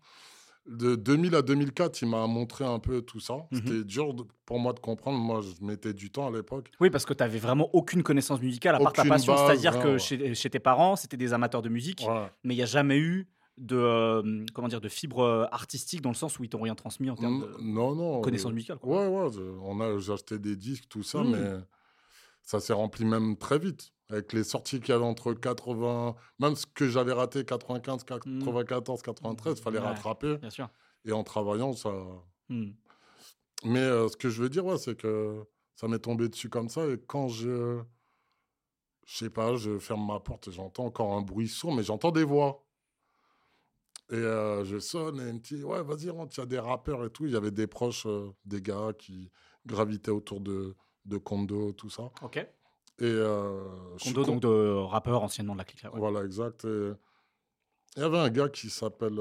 De 0.69 0.95
2000 0.95 1.35
à 1.35 1.43
2004, 1.43 2.03
il 2.03 2.09
m'a 2.11 2.25
montré 2.29 2.65
un 2.65 2.79
peu 2.79 3.03
tout 3.03 3.19
ça. 3.19 3.35
Mhm. 3.51 3.59
C'était 3.59 3.83
dur 3.85 4.15
pour 4.47 4.61
moi 4.61 4.73
de 4.75 4.79
comprendre. 4.79 5.19
Moi, 5.19 5.41
je 5.41 5.65
mettais 5.67 5.93
du 5.93 6.09
temps 6.13 6.29
à 6.29 6.31
l'époque. 6.31 6.71
Oui, 6.79 6.89
parce 6.91 7.05
que 7.05 7.13
tu 7.13 7.25
n'avais 7.25 7.41
vraiment 7.41 7.69
aucune 7.73 8.05
connaissance 8.05 8.41
musicale 8.41 8.77
à 8.77 8.79
part 8.79 8.93
ta 8.93 9.05
passion. 9.05 9.37
C'est-à-dire 9.37 9.81
que 9.81 9.87
ouais, 9.87 9.93
ouais. 9.95 9.99
chez, 9.99 10.35
chez 10.37 10.51
tes 10.51 10.61
parents, 10.61 10.95
c'était 10.95 11.17
des 11.17 11.33
amateurs 11.33 11.63
de 11.63 11.69
musique, 11.69 12.07
mais 12.45 12.55
il 12.55 12.59
n'y 12.59 12.63
a 12.63 12.67
jamais 12.67 12.99
eu 12.99 13.27
de, 13.59 13.77
euh, 13.77 14.45
comment 14.55 14.69
dire, 14.69 14.81
de 14.81 14.89
fibre 14.89 15.49
artistique 15.53 16.01
dans 16.01 16.11
le 16.11 16.15
sens 16.15 16.39
où 16.39 16.45
ils 16.45 16.49
t'ont 16.49 16.63
rien 16.63 16.75
transmis 16.75 17.11
en 17.11 17.17
termes 17.17 17.41
de 17.43 17.57
Non, 17.63 17.95
non. 17.95 18.21
connaissance 18.21 18.51
euh, 18.51 18.55
musicale. 18.55 18.79
quoi. 18.79 19.09
Ouais, 19.09 19.23
ouais. 19.25 19.33
je- 19.33 19.41
on 19.63 19.81
a, 19.81 19.99
j'ai 19.99 20.13
acheté 20.13 20.39
des 20.39 20.57
disques, 20.57 20.89
tout 20.89 21.03
ça, 21.03 21.23
Mhm. 21.23 21.31
mais 21.31 21.51
ça 22.43 22.61
s'est 22.61 22.73
rempli 22.73 23.05
même 23.05 23.37
très 23.37 23.59
vite. 23.59 23.93
Avec 24.11 24.33
les 24.35 24.45
sorties 24.45 24.79
qu'il 24.81 24.91
y 24.91 24.93
avait 24.93 25.05
entre 25.05 25.33
80, 25.33 26.15
même 26.39 26.55
ce 26.57 26.67
que 26.67 26.87
j'avais 26.89 27.13
raté 27.13 27.45
95, 27.47 28.05
94, 28.05 29.01
93, 29.03 29.59
il 29.59 29.63
fallait. 29.63 29.79
Ouais. 29.79 29.87
rattraper. 29.87 30.37
Bien 30.39 30.51
sûr. 30.51 30.69
Et 31.07 31.13
en 31.13 31.23
travaillant, 31.25 31.73
ça. 31.73 31.91
Hmm. 32.49 32.73
Mais 33.65 33.79
euh, 33.79 34.09
ce 34.09 34.17
que 34.17 34.29
je 34.29 34.43
veux 34.43 34.49
dire, 34.51 34.67
ouais, 34.67 34.77
c'est 34.77 34.97
que 34.97 35.45
ça 35.77 35.89
m'est 35.89 35.99
tombé 35.99 36.29
dessus 36.29 36.49
comme 36.51 36.69
ça. 36.69 36.87
Et 36.89 36.99
quand 37.07 37.29
je. 37.29 37.81
Je 39.07 39.17
sais 39.17 39.31
pas, 39.31 39.57
je 39.57 39.79
ferme 39.79 40.07
ma 40.07 40.21
porte 40.21 40.49
et 40.49 40.53
j'entends 40.53 40.85
encore 40.87 41.13
un 41.15 41.23
bruit 41.23 41.49
sourd, 41.49 41.75
mais 41.75 41.83
j'entends 41.83 42.13
des 42.13 42.25
voix. 42.25 42.65
Et 44.11 44.15
euh, 44.17 44.65
je 44.65 44.79
sonne 44.79 45.21
et 45.21 45.29
il 45.29 45.35
me 45.35 45.39
dit 45.39 45.63
Ouais, 45.65 45.83
vas-y, 45.83 46.11
rentre, 46.11 46.35
il 46.37 46.41
y 46.41 46.43
a 46.43 46.47
des 46.47 46.59
rappeurs 46.59 47.05
et 47.05 47.11
tout. 47.11 47.25
Il 47.27 47.33
y 47.33 47.37
avait 47.37 47.51
des 47.51 47.67
proches, 47.67 48.05
euh, 48.07 48.31
des 48.45 48.61
gars 48.61 48.93
qui 48.99 49.31
gravitaient 49.67 50.11
autour 50.11 50.41
de, 50.41 50.75
de 51.07 51.17
Kondo, 51.19 51.73
tout 51.73 51.89
ça. 51.91 52.11
Ok. 52.23 52.37
Et. 52.37 52.47
euh, 53.01 53.63
Kondo, 54.03 54.25
con- 54.25 54.33
donc 54.33 54.43
de 54.43 54.73
rappeur 54.85 55.23
anciennement 55.23 55.55
de 55.55 55.59
la 55.59 55.65
clique. 55.65 55.83
là, 55.83 55.93
ouais. 55.93 55.99
Voilà, 55.99 56.25
exact. 56.25 56.65
Et 56.67 56.93
il 57.97 58.01
y 58.01 58.05
avait 58.05 58.19
un 58.19 58.31
gars 58.31 58.49
qui 58.49 58.71
s'appelle 58.71 59.19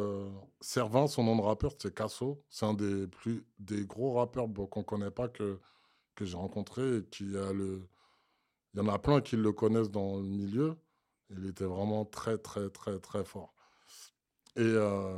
Servin, 0.61 1.07
son 1.07 1.23
nom 1.23 1.35
de 1.35 1.41
rappeur, 1.41 1.71
c'est 1.77 1.93
Casso. 1.93 2.43
C'est 2.49 2.65
un 2.65 2.73
des 2.73 3.07
plus 3.07 3.45
des 3.59 3.85
gros 3.85 4.13
rappeurs 4.13 4.47
bon, 4.47 4.65
qu'on 4.65 4.83
connaît 4.83 5.11
pas 5.11 5.27
que, 5.29 5.59
que 6.15 6.25
j'ai 6.25 6.37
rencontré 6.37 6.97
et 6.97 7.03
qui 7.05 7.37
a 7.37 7.53
le. 7.53 7.87
Il 8.73 8.79
y 8.79 8.83
en 8.83 8.87
a 8.87 8.97
plein 8.99 9.19
qui 9.21 9.35
le 9.35 9.51
connaissent 9.51 9.91
dans 9.91 10.17
le 10.17 10.23
milieu. 10.23 10.75
Il 11.29 11.45
était 11.45 11.65
vraiment 11.65 12.03
très, 12.05 12.37
très, 12.37 12.69
très, 12.69 12.99
très 12.99 13.23
fort. 13.25 13.53
Et 14.57 14.61
euh, 14.61 15.17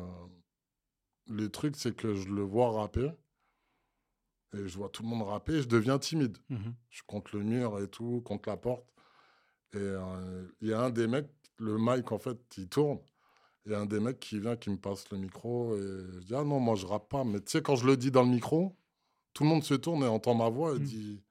le 1.27 1.49
truc, 1.49 1.75
c'est 1.75 1.95
que 1.95 2.13
je 2.13 2.29
le 2.29 2.41
vois 2.41 2.71
rapper. 2.71 3.11
Et 4.55 4.67
je 4.67 4.77
vois 4.77 4.89
tout 4.89 5.03
le 5.03 5.09
monde 5.09 5.23
rapper. 5.23 5.61
Je 5.61 5.67
deviens 5.67 5.97
timide 5.99 6.37
Mhm. 6.49 6.75
je 6.89 6.97
suis 6.97 7.05
contre 7.07 7.35
le 7.35 7.43
mur 7.43 7.79
et 7.81 7.87
tout, 7.87 8.21
contre 8.21 8.49
la 8.49 8.57
porte. 8.57 8.85
Et 9.73 9.77
euh, 9.79 10.47
il 10.61 10.67
y 10.69 10.73
a 10.73 10.81
un 10.81 10.91
des 10.91 11.07
mecs, 11.07 11.29
le 11.57 11.77
mic 11.79 12.11
en 12.11 12.19
fait, 12.19 12.37
il 12.57 12.69
tourne. 12.69 12.99
Il 13.65 13.71
y 13.71 13.75
a 13.75 13.79
un 13.79 13.85
des 13.87 13.99
mecs 13.99 14.19
qui 14.19 14.39
vient, 14.39 14.55
qui 14.57 14.69
me 14.69 14.77
passe 14.77 15.09
le 15.09 15.17
micro. 15.17 15.75
Et 15.75 15.79
je 15.79 16.19
dis, 16.19 16.35
ah 16.35 16.43
non, 16.43 16.59
moi 16.59 16.75
je 16.75 16.85
rappe 16.85 17.09
pas. 17.09 17.23
Mais 17.23 17.39
tu 17.39 17.49
sais, 17.51 17.61
quand 17.63 17.75
je 17.75 17.87
le 17.87 17.97
dis 17.97 18.11
dans 18.11 18.21
le 18.23 18.29
micro, 18.29 18.77
tout 19.33 19.43
le 19.43 19.49
monde 19.49 19.63
se 19.63 19.73
tourne 19.73 20.03
et 20.03 20.07
entend 20.07 20.35
ma 20.35 20.49
voix 20.49 20.75
et 20.75 20.79
Mm. 20.79 20.83
dit, 20.83 21.23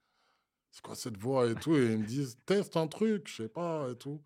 c'est 0.72 0.82
quoi 0.82 0.94
cette 0.96 1.16
voix 1.18 1.46
et 1.46 1.54
tout. 1.54 1.76
Et 1.76 1.92
ils 1.92 1.98
me 1.98 2.04
disent, 2.06 2.36
teste 2.46 2.76
un 2.76 2.86
truc, 2.88 3.28
je 3.28 3.42
sais 3.42 3.48
pas 3.48 3.86
et 3.90 3.94
tout. 3.94 4.20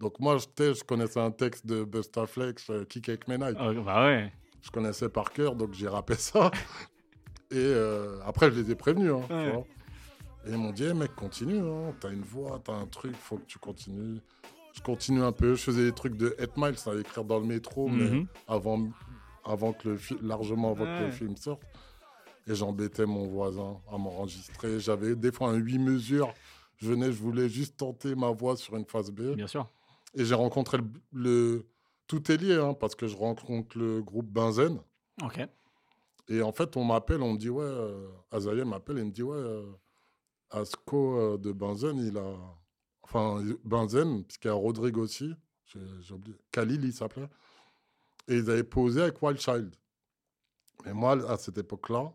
Donc 0.00 0.18
moi, 0.18 0.38
je 0.38 0.72
je 0.74 0.82
connaissais 0.82 1.20
un 1.20 1.30
texte 1.30 1.66
de 1.66 1.84
Bustaflex, 1.84 2.70
euh, 2.70 2.84
Kick 2.84 3.28
Me 3.28 3.36
Night. 3.36 3.56
Ah, 3.60 3.72
bah 3.74 4.06
ouais. 4.06 4.32
Je 4.62 4.70
connaissais 4.70 5.08
par 5.10 5.30
cœur, 5.32 5.54
donc 5.54 5.72
j'ai 5.74 5.88
rappé 5.88 6.14
ça. 6.16 6.50
Et 7.50 7.56
euh, 7.58 8.18
après, 8.24 8.50
je 8.50 8.60
les 8.60 8.70
ai 8.70 8.74
prévenus. 8.74 9.12
hein, 9.12 9.22
tu 9.28 9.34
Ouais. 9.34 9.52
vois. 9.52 9.64
Et 10.46 10.50
ils 10.50 10.56
m'ont 10.58 10.72
dit, 10.72 10.84
Eh, 10.84 10.94
mec, 10.94 11.14
continue. 11.14 11.60
Hein. 11.60 11.94
T'as 12.00 12.10
une 12.10 12.22
voix, 12.22 12.60
t'as 12.64 12.72
un 12.74 12.86
truc, 12.86 13.14
faut 13.16 13.36
que 13.36 13.46
tu 13.46 13.58
continues. 13.58 14.20
Je 14.74 14.80
continue 14.82 15.22
un 15.22 15.32
peu. 15.32 15.54
Je 15.54 15.62
faisais 15.62 15.84
des 15.84 15.92
trucs 15.92 16.16
de 16.16 16.34
8 16.38 16.56
miles 16.56 16.74
à 16.86 16.94
écrire 16.98 17.24
dans 17.24 17.38
le 17.38 17.46
métro, 17.46 17.88
mais 17.88 18.10
Mhm. 18.10 18.26
avant 18.48 18.88
avant 19.46 19.74
que 19.74 19.90
le 19.90 19.98
largement 20.22 20.70
avant 20.70 20.86
que 20.86 21.04
le 21.04 21.10
film 21.10 21.36
sorte. 21.36 21.62
Et 22.46 22.54
j'embêtais 22.54 23.06
mon 23.06 23.26
voisin 23.26 23.80
à 23.90 23.96
m'enregistrer. 23.96 24.78
J'avais 24.80 25.16
des 25.16 25.32
fois 25.32 25.48
un 25.50 25.54
8 25.54 25.78
mesures. 25.78 26.32
Je 26.76 26.88
venais, 26.90 27.10
je 27.12 27.22
voulais 27.22 27.48
juste 27.48 27.76
tenter 27.78 28.14
ma 28.14 28.30
voix 28.30 28.56
sur 28.56 28.76
une 28.76 28.84
phase 28.84 29.10
B. 29.10 29.34
Bien 29.34 29.46
sûr. 29.46 29.68
Et 30.14 30.24
j'ai 30.24 30.34
rencontré 30.34 30.78
le, 30.78 30.84
le- 31.12 31.66
Tout 32.06 32.30
est 32.30 32.36
lié, 32.36 32.54
hein, 32.56 32.74
parce 32.74 32.94
que 32.94 33.06
je 33.06 33.16
rencontre 33.16 33.78
le 33.78 34.02
groupe 34.02 34.26
Benzen. 34.28 34.78
Ok. 35.22 35.40
Et 36.28 36.42
en 36.42 36.52
fait, 36.52 36.76
on 36.76 36.84
m'appelle, 36.84 37.22
on 37.22 37.32
me 37.32 37.38
dit, 37.38 37.48
ouais, 37.50 37.64
euh, 37.64 38.64
m'appelle 38.66 38.98
et 38.98 39.04
me 39.04 39.10
dit, 39.10 39.22
ouais, 39.22 39.36
euh, 39.36 39.72
Asco 40.50 41.18
euh, 41.18 41.38
de 41.38 41.52
Benzen, 41.52 41.98
il 41.98 42.16
a. 42.18 42.34
Enfin, 43.02 43.42
Benzen, 43.64 44.24
puisqu'il 44.24 44.48
y 44.48 44.50
a 44.50 44.54
Rodrigue 44.54 44.96
aussi, 44.98 45.34
j'ai 45.66 46.14
oublié, 46.14 46.36
Khalil, 46.52 46.84
il 46.84 46.92
s'appelait. 46.92 47.28
Et 48.28 48.36
ils 48.36 48.50
avaient 48.50 48.64
posé 48.64 49.02
avec 49.02 49.20
Wild 49.22 49.38
Child. 49.38 49.74
Mais 50.84 50.92
moi, 50.94 51.12
à 51.30 51.36
cette 51.36 51.58
époque-là, 51.58 52.12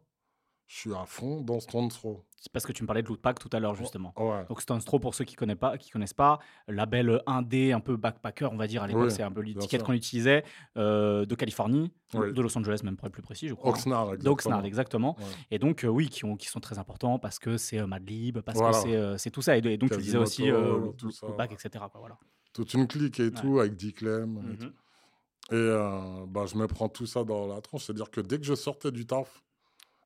je 0.71 0.77
suis 0.81 0.93
à 0.93 1.03
fond 1.07 1.41
dans 1.41 1.59
Stones 1.59 1.89
Throw. 1.89 2.23
C'est 2.37 2.51
parce 2.53 2.63
que 2.63 2.71
tu 2.71 2.83
me 2.83 2.87
parlais 2.87 3.01
de 3.01 3.07
Lootpack 3.07 3.39
tout 3.39 3.49
à 3.51 3.59
l'heure, 3.59 3.73
justement. 3.73 4.13
Ouais. 4.15 4.45
Donc 4.47 4.61
Stones 4.61 4.79
Throw, 4.83 4.99
pour 4.99 5.15
ceux 5.15 5.25
qui 5.25 5.33
ne 5.33 5.39
connaissent 5.39 5.57
pas, 5.57 5.77
qui 5.79 5.89
connaissent 5.89 6.13
pas, 6.13 6.37
label 6.67 7.21
1D, 7.25 7.73
un 7.73 7.79
peu 7.79 7.97
backpacker, 7.97 8.49
on 8.51 8.55
va 8.55 8.67
dire 8.67 8.83
à 8.83 8.87
l'époque, 8.87 9.05
Oui, 9.05 9.11
c'est 9.11 9.23
un 9.23 9.31
peu 9.31 9.41
l'étiquette 9.41 9.81
qu'on 9.81 9.93
utilisait, 9.93 10.43
euh, 10.77 11.25
de 11.25 11.33
Californie, 11.35 11.91
Oui. 12.13 12.31
de 12.31 12.41
Los 12.41 12.55
Angeles 12.55 12.81
même 12.83 12.97
pour 12.97 13.07
être 13.07 13.13
plus 13.13 13.23
précis, 13.23 13.47
je 13.47 13.55
crois. 13.55 13.71
Oxnard, 13.71 14.03
exactement. 14.13 14.23
D'Oxnard, 14.31 14.65
exactement. 14.65 15.15
Ouais. 15.17 15.25
Et 15.51 15.57
donc, 15.59 15.83
euh, 15.83 15.87
oui, 15.87 16.07
qui, 16.07 16.23
ont, 16.25 16.37
qui 16.37 16.47
sont 16.47 16.59
très 16.59 16.77
importants 16.77 17.17
parce 17.17 17.39
que 17.39 17.57
c'est 17.57 17.79
euh, 17.79 17.87
Madlib, 17.87 18.39
parce 18.41 18.59
Voilà. 18.59 18.77
que 18.77 18.83
c'est 18.83 18.95
euh, 18.95 19.17
c'est 19.17 19.31
tout 19.31 19.41
ça. 19.41 19.57
Et, 19.57 19.61
et 19.65 19.77
donc, 19.77 19.89
tu 19.91 19.97
disais 19.97 20.19
aussi. 20.19 20.45
Lootpack, 20.47 21.51
etc. 21.51 21.69
quoi, 21.91 21.99
voilà. 21.99 22.17
Toute 22.53 22.73
une 22.75 22.87
clique 22.87 23.19
et 23.19 23.23
Ouais. 23.23 23.31
tout, 23.31 23.59
avec 23.59 23.75
Dick 23.75 23.97
Clem. 23.97 24.37
et 24.37 24.41
Mhm. 24.51 24.57
tout. 24.57 25.55
Et 25.55 26.25
bah, 26.27 26.45
je 26.45 26.55
me 26.55 26.67
prends 26.67 26.89
tout 26.89 27.07
ça 27.07 27.23
dans 27.23 27.47
la 27.47 27.59
tronche. 27.59 27.85
C'est-à-dire 27.85 28.11
que 28.11 28.21
dès 28.21 28.37
que 28.37 28.45
je 28.45 28.53
sortais 28.53 28.91
du 28.91 29.07
taf, 29.07 29.43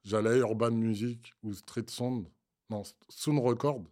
j'allais 0.03 0.31
à 0.31 0.38
Urban 0.38 0.72
Music 0.72 1.33
ou 1.43 1.53
Street 1.53 1.86
Sound, 1.88 2.25
non, 2.69 2.83
Sound 3.10 3.39
Record. 3.39 3.83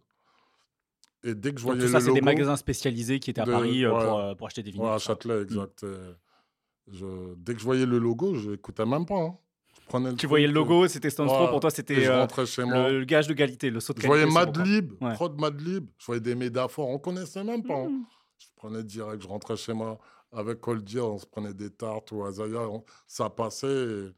Et 1.24 1.34
dès 1.34 1.52
que 1.52 1.60
je 1.60 1.64
Donc, 1.66 1.74
voyais 1.76 1.86
tout 1.86 1.92
ça, 1.92 2.00
c'est 2.00 2.06
des 2.06 2.14
logo, 2.20 2.24
magasins 2.24 2.56
spécialisés 2.56 3.20
qui 3.20 3.30
étaient 3.30 3.40
à 3.40 3.44
de- 3.44 3.52
Paris 3.52 3.84
euh, 3.84 3.92
ouais. 3.96 4.04
pour, 4.04 4.18
euh, 4.18 4.34
pour 4.34 4.46
acheter 4.48 4.62
des 4.62 4.72
vinyles. 4.72 4.86
ouais, 4.88 4.92
à. 4.94 4.98
Châtelet, 4.98 5.42
exact. 5.42 5.84
Et 5.84 6.92
je, 6.92 7.34
dès 7.36 7.54
que 7.54 7.60
je 7.60 7.64
voyais 7.64 7.86
le 7.86 7.98
logo, 7.98 8.34
je 8.34 8.50
n'écoutais 8.50 8.84
même 8.84 9.06
pas. 9.06 9.18
hein. 9.20 9.36
Je 9.80 9.86
prenais 9.86 10.10
le 10.10 10.16
Tu 10.16 10.26
voyais 10.26 10.46
le 10.48 10.52
logo, 10.52 10.88
c'était 10.88 11.10
Stones 11.10 11.28
Ouais. 11.28 11.34
Throw, 11.34 11.48
pour 11.48 11.60
toi, 11.60 11.70
c'était 11.70 12.08
euh, 12.08 12.26
le, 12.58 12.98
le 13.00 13.04
gage 13.04 13.28
de 13.28 13.34
qualité, 13.34 13.70
le 13.70 13.78
saut 13.80 13.92
de 13.92 14.00
Je 14.00 14.06
voyais. 14.06 14.26
Madlib, 14.26 14.92
Ouais. 15.00 15.14
prod 15.14 15.38
Madlib, 15.40 15.86
je 15.98 16.06
voyais 16.06 16.20
des 16.20 16.34
métaphores, 16.34 16.88
on 16.88 16.98
connaissait 16.98 17.44
même 17.44 17.62
pas. 17.62 17.74
hein. 17.76 17.88
Mhm. 17.88 18.04
Je 18.38 18.46
prenais 18.56 18.82
direct, 18.82 19.22
je 19.22 19.28
rentrais 19.28 19.56
chez 19.56 19.72
moi 19.72 19.98
avec 20.32 20.60
Coldier, 20.60 21.00
on 21.00 21.18
se 21.18 21.26
prenait 21.26 21.54
des 21.54 21.70
tartes 21.70 22.10
ou 22.12 22.24
Azaya, 22.24 22.60
on- 22.68 22.84
ça 23.06 23.30
passait. 23.30 23.66
et 23.68 24.08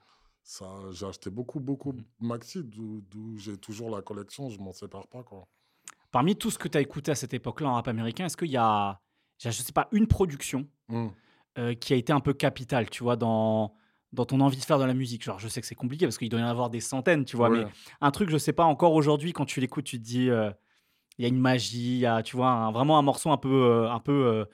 ça, 0.44 0.66
j'ai 0.92 1.06
acheté 1.06 1.30
beaucoup, 1.30 1.58
beaucoup 1.58 1.92
de 1.92 2.02
maxi, 2.20 2.62
d'où 2.62 3.02
j'ai 3.36 3.56
toujours 3.56 3.90
la 3.90 4.02
collection, 4.02 4.50
je 4.50 4.60
m'en 4.60 4.72
sépare 4.72 5.08
pas. 5.08 5.22
Quoi. 5.22 5.48
Parmi 6.12 6.36
tout 6.36 6.50
ce 6.50 6.58
que 6.58 6.68
tu 6.68 6.76
as 6.78 6.82
écouté 6.82 7.10
à 7.10 7.14
cette 7.14 7.32
époque-là 7.34 7.70
en 7.70 7.74
rap 7.74 7.88
américain, 7.88 8.26
est-ce 8.26 8.36
qu'il 8.36 8.50
y 8.50 8.56
a, 8.58 9.00
je 9.38 9.50
sais 9.50 9.72
pas, 9.72 9.88
une 9.90 10.06
production 10.06 10.68
Hmm. 10.88 11.08
euh, 11.56 11.72
qui 11.74 11.94
a 11.94 11.96
été 11.96 12.12
un 12.12 12.20
peu 12.20 12.34
capitale, 12.34 12.90
tu 12.90 13.02
vois, 13.02 13.16
dans, 13.16 13.74
dans 14.12 14.26
ton 14.26 14.40
envie 14.40 14.58
de 14.58 14.64
faire 14.64 14.78
de 14.78 14.84
la 14.84 14.92
musique? 14.92 15.22
Genre, 15.24 15.38
je 15.40 15.48
sais 15.48 15.62
que 15.62 15.66
c'est 15.66 15.74
compliqué 15.74 16.04
parce 16.04 16.18
qu'il 16.18 16.28
doit 16.28 16.40
y 16.40 16.42
en 16.42 16.46
avoir 16.48 16.68
des 16.68 16.80
centaines, 16.80 17.24
tu 17.24 17.36
vois, 17.38 17.48
Ouais. 17.48 17.64
mais 17.64 17.70
un 18.02 18.10
truc, 18.10 18.28
je 18.28 18.36
sais 18.36 18.52
pas, 18.52 18.64
encore 18.64 18.92
aujourd'hui, 18.92 19.32
quand 19.32 19.46
tu 19.46 19.60
l'écoutes, 19.60 19.86
tu 19.86 19.98
te 19.98 20.04
dis, 20.04 20.28
euh, 20.28 20.50
il 21.16 21.22
y 21.22 21.24
a 21.24 21.28
une 21.28 21.38
magie, 21.40 21.98
y 22.00 22.06
a, 22.06 22.22
tu 22.22 22.36
vois, 22.36 22.50
un- 22.50 22.70
vraiment 22.72 22.98
un 22.98 23.02
morceau 23.02 23.30
un 23.30 23.38
peu, 23.38 23.48
euh, 23.64 23.90
un 23.90 24.00
peu 24.00 24.46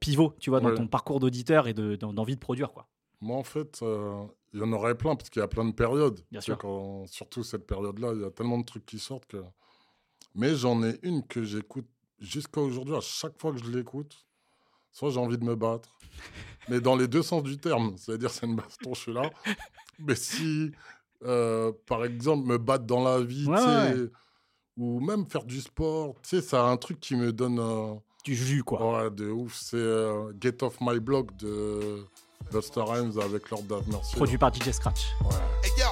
pivot, 0.00 0.34
tu 0.40 0.48
vois, 0.50 0.58
dans 0.60 0.70
Ouais. 0.70 0.74
ton 0.74 0.88
parcours 0.88 1.20
d'auditeur 1.20 1.68
et 1.68 1.74
de- 1.74 1.94
d'en- 1.96 2.12
d'envie 2.12 2.34
de 2.34 2.40
produire, 2.40 2.72
quoi. 2.72 2.88
Moi, 3.20 3.36
en 3.36 3.42
fait, 3.44 3.78
euh, 3.82 4.24
il 4.52 4.60
y 4.60 4.62
en 4.62 4.72
aurait 4.72 4.96
plein, 4.96 5.14
parce 5.16 5.28
qu'il 5.30 5.40
y 5.40 5.44
a 5.44 5.48
plein 5.48 5.64
de 5.64 5.72
périodes. 5.72 6.20
Bien 6.30 6.40
sûr. 6.40 6.56
quand- 6.58 7.06
surtout 7.06 7.42
cette 7.44 7.66
période-là, 7.66 8.12
il 8.14 8.22
y 8.22 8.24
a 8.24 8.30
tellement 8.30 8.58
de 8.58 8.64
trucs 8.64 8.86
qui 8.86 8.98
sortent 8.98 9.26
que. 9.26 9.42
Mais 10.34 10.54
j'en 10.54 10.82
ai 10.82 10.98
une 11.02 11.26
que 11.26 11.42
j'écoute 11.44 11.86
jusqu'à 12.18 12.60
aujourd'hui. 12.60 12.94
À 12.96 13.00
chaque 13.00 13.40
fois 13.40 13.52
que 13.52 13.58
je 13.58 13.70
l'écoute, 13.70 14.16
soit 14.90 15.10
j'ai 15.10 15.18
envie 15.20 15.38
de 15.38 15.44
me 15.44 15.54
battre, 15.56 15.98
mais 16.68 16.80
dans 16.80 16.96
les 16.96 17.08
deux 17.08 17.22
sens 17.22 17.42
du 17.42 17.58
terme. 17.58 17.96
C'est-à-dire, 17.98 18.30
c'est 18.30 18.46
une 18.46 18.56
baston, 18.56 18.94
je 18.94 19.00
suis 19.00 19.12
là. 19.12 19.30
Mais 19.98 20.14
si, 20.14 20.70
euh, 21.24 21.72
par 21.86 22.04
exemple, 22.04 22.46
me 22.46 22.56
battre 22.58 22.84
dans 22.84 23.02
la 23.02 23.20
vie, 23.20 23.46
Ouais, 23.46 23.56
ouais. 23.60 24.08
ou 24.76 25.00
même 25.00 25.26
faire 25.26 25.44
du 25.44 25.60
sport, 25.60 26.14
tu 26.22 26.28
sais, 26.36 26.40
ça 26.42 26.66
a 26.66 26.70
un 26.70 26.76
truc 26.76 27.00
qui 27.00 27.16
me 27.16 27.32
donne. 27.32 27.58
euh, 27.58 27.94
Du 28.24 28.34
jus, 28.34 28.62
quoi. 28.62 29.02
Ouais, 29.04 29.10
de 29.10 29.28
ouf. 29.30 29.54
C'est 29.54 29.76
euh, 29.76 30.32
Get 30.40 30.62
Off 30.62 30.78
My 30.80 31.00
Block 31.00 31.34
de 31.36 32.04
Buster 32.50 32.80
Rhymes 32.80 33.18
avec 33.20 33.50
Lord 33.50 33.64
of 33.70 33.86
Mercy. 33.88 34.16
Produit 34.16 34.38
par 34.38 34.50
DJ 34.52 34.72
Scratch. 34.72 35.08
Hey 35.62 35.70
yo, 35.78 35.86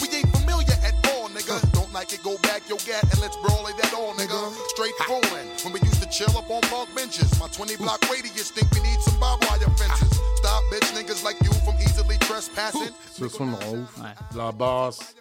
we 0.00 0.08
ain't 0.14 0.28
familiar 0.36 0.74
at 0.84 0.94
all, 1.08 1.28
nigga. 1.30 1.58
Don't 1.72 1.90
like 1.94 2.12
it, 2.12 2.22
go 2.22 2.36
back 2.42 2.68
your 2.68 2.78
gat 2.84 3.02
and 3.04 3.20
let's 3.22 3.36
brawl 3.38 3.66
it 3.68 3.76
that 3.80 3.94
all, 3.94 4.12
nigga. 4.14 4.52
Straight 4.68 4.94
foreign. 5.06 5.46
When 5.64 5.72
we 5.72 5.80
used 5.80 6.02
to 6.02 6.08
chill 6.10 6.36
up 6.36 6.50
on 6.50 6.60
park 6.68 6.88
benches, 6.94 7.30
my 7.40 7.48
20 7.48 7.76
block 7.76 8.00
radius 8.10 8.50
think 8.50 8.70
we 8.72 8.80
need 8.80 9.00
some 9.00 9.18
barbed 9.18 9.44
wire 9.48 9.60
fences. 9.78 10.20
Stop 10.36 10.62
bitch 10.70 10.92
niggas 10.92 11.24
like 11.24 11.40
you 11.42 11.52
from 11.64 11.74
easily 11.80 12.18
trespassing. 12.18 12.92
Ce 13.10 13.28
son 13.28 13.46
me 13.46 13.56
rend 13.56 13.78
ouf. 13.78 13.98
Ouais. 13.98 14.14
La 14.36 14.52
basse, 14.52 15.14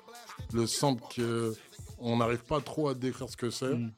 le 0.52 0.68
sample 0.68 1.04
que 1.16 1.56
on 2.00 2.18
n'arrive 2.18 2.44
pas 2.44 2.60
trop 2.60 2.90
à 2.90 2.94
décrire 2.96 3.30
ce 3.30 3.38
que 3.38 3.50
c'est. 3.50 3.76
Mm. 3.76 3.94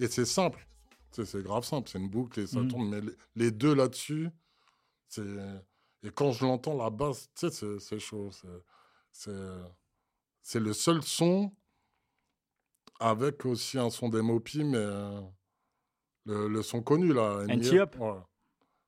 Et 0.00 0.08
c'est 0.08 0.26
simple. 0.26 0.66
C'est 1.12 1.42
grave 1.44 1.64
simple, 1.64 1.88
c'est 1.90 1.98
une 1.98 2.08
boucle 2.10 2.40
et 2.40 2.46
ça 2.46 2.58
Mm. 2.58 2.68
tourne. 2.68 2.88
Mais 2.90 3.00
les 3.36 3.50
deux 3.50 3.74
là-dessus, 3.74 4.28
c'est. 5.08 5.22
Et 6.04 6.10
quand 6.10 6.32
je 6.32 6.44
l'entends, 6.44 6.76
la 6.76 6.90
basse, 6.90 7.30
tu 7.34 7.48
sais, 7.50 7.78
c'est- 7.80 7.98
chaud. 7.98 8.30
c'est- 8.32 8.48
le 10.60 10.72
seul 10.72 11.02
son 11.02 11.50
avec 13.00 13.44
aussi 13.46 13.78
un 13.78 13.90
son 13.90 14.08
d'M.O.P., 14.08 14.62
mais 14.64 14.76
euh, 14.76 15.20
le, 16.26 16.48
le 16.48 16.62
son 16.62 16.82
connu 16.82 17.12
là. 17.12 17.44
NT 17.48 17.78
Up. 17.78 17.96
ouais. 17.98 18.12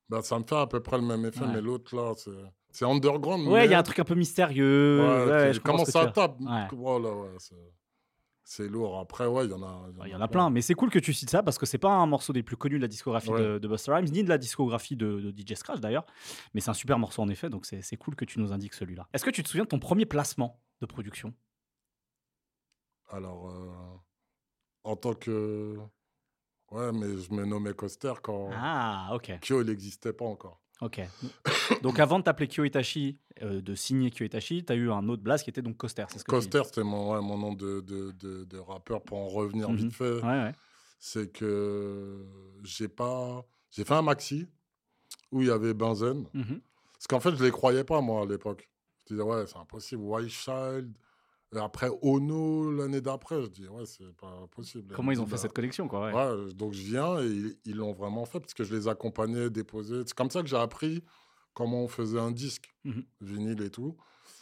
Bah, 0.09 0.21
ça 0.21 0.39
me 0.39 0.45
fait 0.45 0.55
à 0.55 0.67
peu 0.67 0.79
près 0.81 0.97
le 0.97 1.03
même 1.03 1.25
effet, 1.25 1.41
Ouais. 1.41 1.53
mais 1.53 1.61
l'autre 1.61 1.95
là, 1.95 2.13
c'est 2.15 2.31
c'est 2.71 2.85
underground. 2.85 3.47
Ouais, 3.47 3.65
il 3.65 3.71
y 3.71 3.73
a 3.73 3.79
un 3.79 3.83
truc 3.83 3.97
un 3.99 4.03
peu 4.03 4.13
mystérieux. 4.15 4.99
Ouais, 5.01 5.25
Ouais, 5.33 5.47
qui- 5.49 5.53
je 5.55 5.59
comment 5.61 5.83
ça 5.85 6.05
tape. 6.07 6.37
Voilà, 6.73 7.11
ouais, 7.13 7.29
c'est- 8.49 8.67
lourd. 8.67 8.97
Après, 8.99 9.25
ouais, 9.27 9.45
il 9.45 9.51
y 9.51 9.53
en 9.53 9.61
a. 9.63 9.89
Il 10.05 10.11
y 10.11 10.15
en 10.15 10.21
a 10.21 10.27
plein, 10.27 10.49
mais 10.49 10.61
c'est 10.61 10.73
cool 10.73 10.89
que 10.89 10.99
tu 10.99 11.13
cites 11.13 11.29
ça 11.29 11.43
parce 11.43 11.57
que 11.57 11.65
c'est 11.65 11.77
pas 11.77 11.89
un 11.91 12.05
morceau 12.05 12.31
des 12.33 12.43
plus 12.43 12.55
connus 12.57 12.77
de 12.77 12.81
la 12.81 12.87
discographie 12.87 13.29
Ouais. 13.29 13.41
de, 13.41 13.57
de 13.59 13.67
Busta 13.67 13.95
Rhymes, 13.95 14.09
ni 14.11 14.23
de 14.23 14.29
la 14.29 14.37
discographie 14.37 14.95
de, 14.95 15.19
de 15.19 15.31
DJ 15.31 15.55
Scratch 15.55 15.79
d'ailleurs. 15.79 16.05
Mais 16.53 16.61
c'est 16.61 16.69
un 16.69 16.73
super 16.73 16.97
morceau 16.99 17.21
en 17.21 17.29
effet, 17.29 17.49
donc 17.49 17.65
c'est 17.65 17.97
cool 17.97 18.15
que 18.15 18.25
tu 18.25 18.39
nous 18.39 18.51
indiques 18.53 18.73
celui-là. 18.73 19.07
Est-ce 19.13 19.25
que 19.25 19.29
tu 19.31 19.43
te 19.43 19.49
souviens 19.49 19.63
de 19.65 19.69
ton 19.69 19.79
premier 19.79 20.05
placement 20.05 20.59
de 20.81 20.85
production? 20.85 21.33
Alors, 23.09 23.49
euh, 23.49 23.71
en 24.83 24.95
tant 24.95 25.13
que. 25.13 25.77
Ouais, 26.71 26.91
mais 26.91 27.17
je 27.17 27.31
me 27.33 27.45
nommais 27.45 27.73
Coster 27.73 28.13
quand 28.21 28.49
Ah, 28.53 29.09
ok. 29.13 29.39
Kyo, 29.41 29.61
il 29.61 29.67
n'existait 29.67 30.11
pas 30.13 30.25
encore. 30.25 30.61
Ok. 30.81 31.01
donc 31.81 31.99
avant 31.99 32.19
de 32.19 32.23
t'appeler 32.23 32.47
Kyo 32.47 32.63
Itachi, 32.63 33.17
euh, 33.41 33.61
de 33.61 33.75
signer 33.75 34.09
Kyo 34.11 34.25
Itachi, 34.25 34.63
tu 34.65 34.71
as 34.73 34.75
eu 34.75 34.91
un 34.91 35.07
autre 35.09 35.21
blast 35.23 35.43
qui 35.43 35.49
était 35.49 35.61
donc 35.61 35.77
Coster. 35.77 36.05
c'est 36.09 36.19
ce 36.19 36.23
que. 36.23 36.31
Coster, 36.31 36.61
c'était 36.65 36.83
mon, 36.83 37.13
ouais, 37.13 37.21
mon 37.21 37.37
nom 37.37 37.53
de, 37.53 37.81
de, 37.81 38.11
de, 38.11 38.43
de 38.45 38.57
rappeur 38.57 39.01
pour 39.03 39.17
en 39.17 39.27
revenir 39.27 39.69
Mhm. 39.69 39.75
vite 39.77 39.93
fait. 39.93 40.21
Ouais, 40.21 40.21
ouais. 40.43 40.51
C'est 40.99 41.31
que 41.31 42.25
j'ai 42.63 42.87
pas. 42.87 43.45
J'ai 43.71 43.83
fait 43.85 43.93
un 43.93 44.01
maxi 44.01 44.47
où 45.31 45.41
il 45.41 45.47
y 45.47 45.51
avait 45.51 45.73
Benzen. 45.73 46.25
Mhm. 46.33 46.61
Parce 46.93 47.07
qu'en 47.07 47.19
fait, 47.19 47.35
je 47.35 47.43
les 47.43 47.51
croyais 47.51 47.83
pas, 47.83 48.01
moi, 48.01 48.23
à 48.23 48.25
l'époque. 48.25 48.67
Je 49.07 49.13
disais, 49.13 49.23
ouais, 49.23 49.45
c'est 49.45 49.57
impossible. 49.57 50.01
White 50.01 50.29
Child. 50.29 50.93
Et 51.55 51.59
après, 51.59 51.89
Ono, 52.01 52.71
l'année 52.71 52.99
d'après, 52.99 53.41
je 53.41 53.47
dis, 53.47 53.67
ouais, 53.69 53.85
c'est 53.85 54.11
pas 54.17 54.47
possible. 54.51 54.93
Comment 54.93 55.11
ils 55.13 55.21
ont 55.21 55.25
fait 55.25 55.31
bah, 55.31 55.37
cette 55.37 55.53
connexion 55.53 55.87
quoi 55.87 56.07
ouais. 56.07 56.13
Ouais, 56.13 56.53
donc 56.53 56.73
je 56.73 56.81
viens 56.81 57.21
et 57.21 57.55
ils- 57.65 57.75
l'ont 57.75 57.93
vraiment 57.93 58.25
fait 58.25 58.39
parce 58.41 58.53
que 58.53 58.65
je 58.65 58.75
les 58.75 58.87
accompagnais, 58.89 59.49
déposais. 59.49 60.01
C'est 60.05 60.13
comme 60.13 60.29
ça 60.29 60.41
que 60.41 60.47
j'ai 60.49 60.57
appris 60.57 61.03
comment 61.53 61.83
on 61.83 61.87
faisait 61.87 62.19
un 62.19 62.31
disque, 62.31 62.75
Mhm. 62.83 63.03
vinyle 63.21 63.61
et 63.61 63.69
tout. 63.71 63.95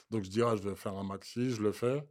Donc 0.09 0.23
je 0.23 0.29
dis, 0.31 0.41
ah, 0.41 0.55
je 0.55 0.63
vais 0.67 0.75
faire 0.75 0.95
un 0.97 1.03
maxi, 1.03 1.51
je 1.51 1.61
le 1.61 1.71
fais. 1.71 2.03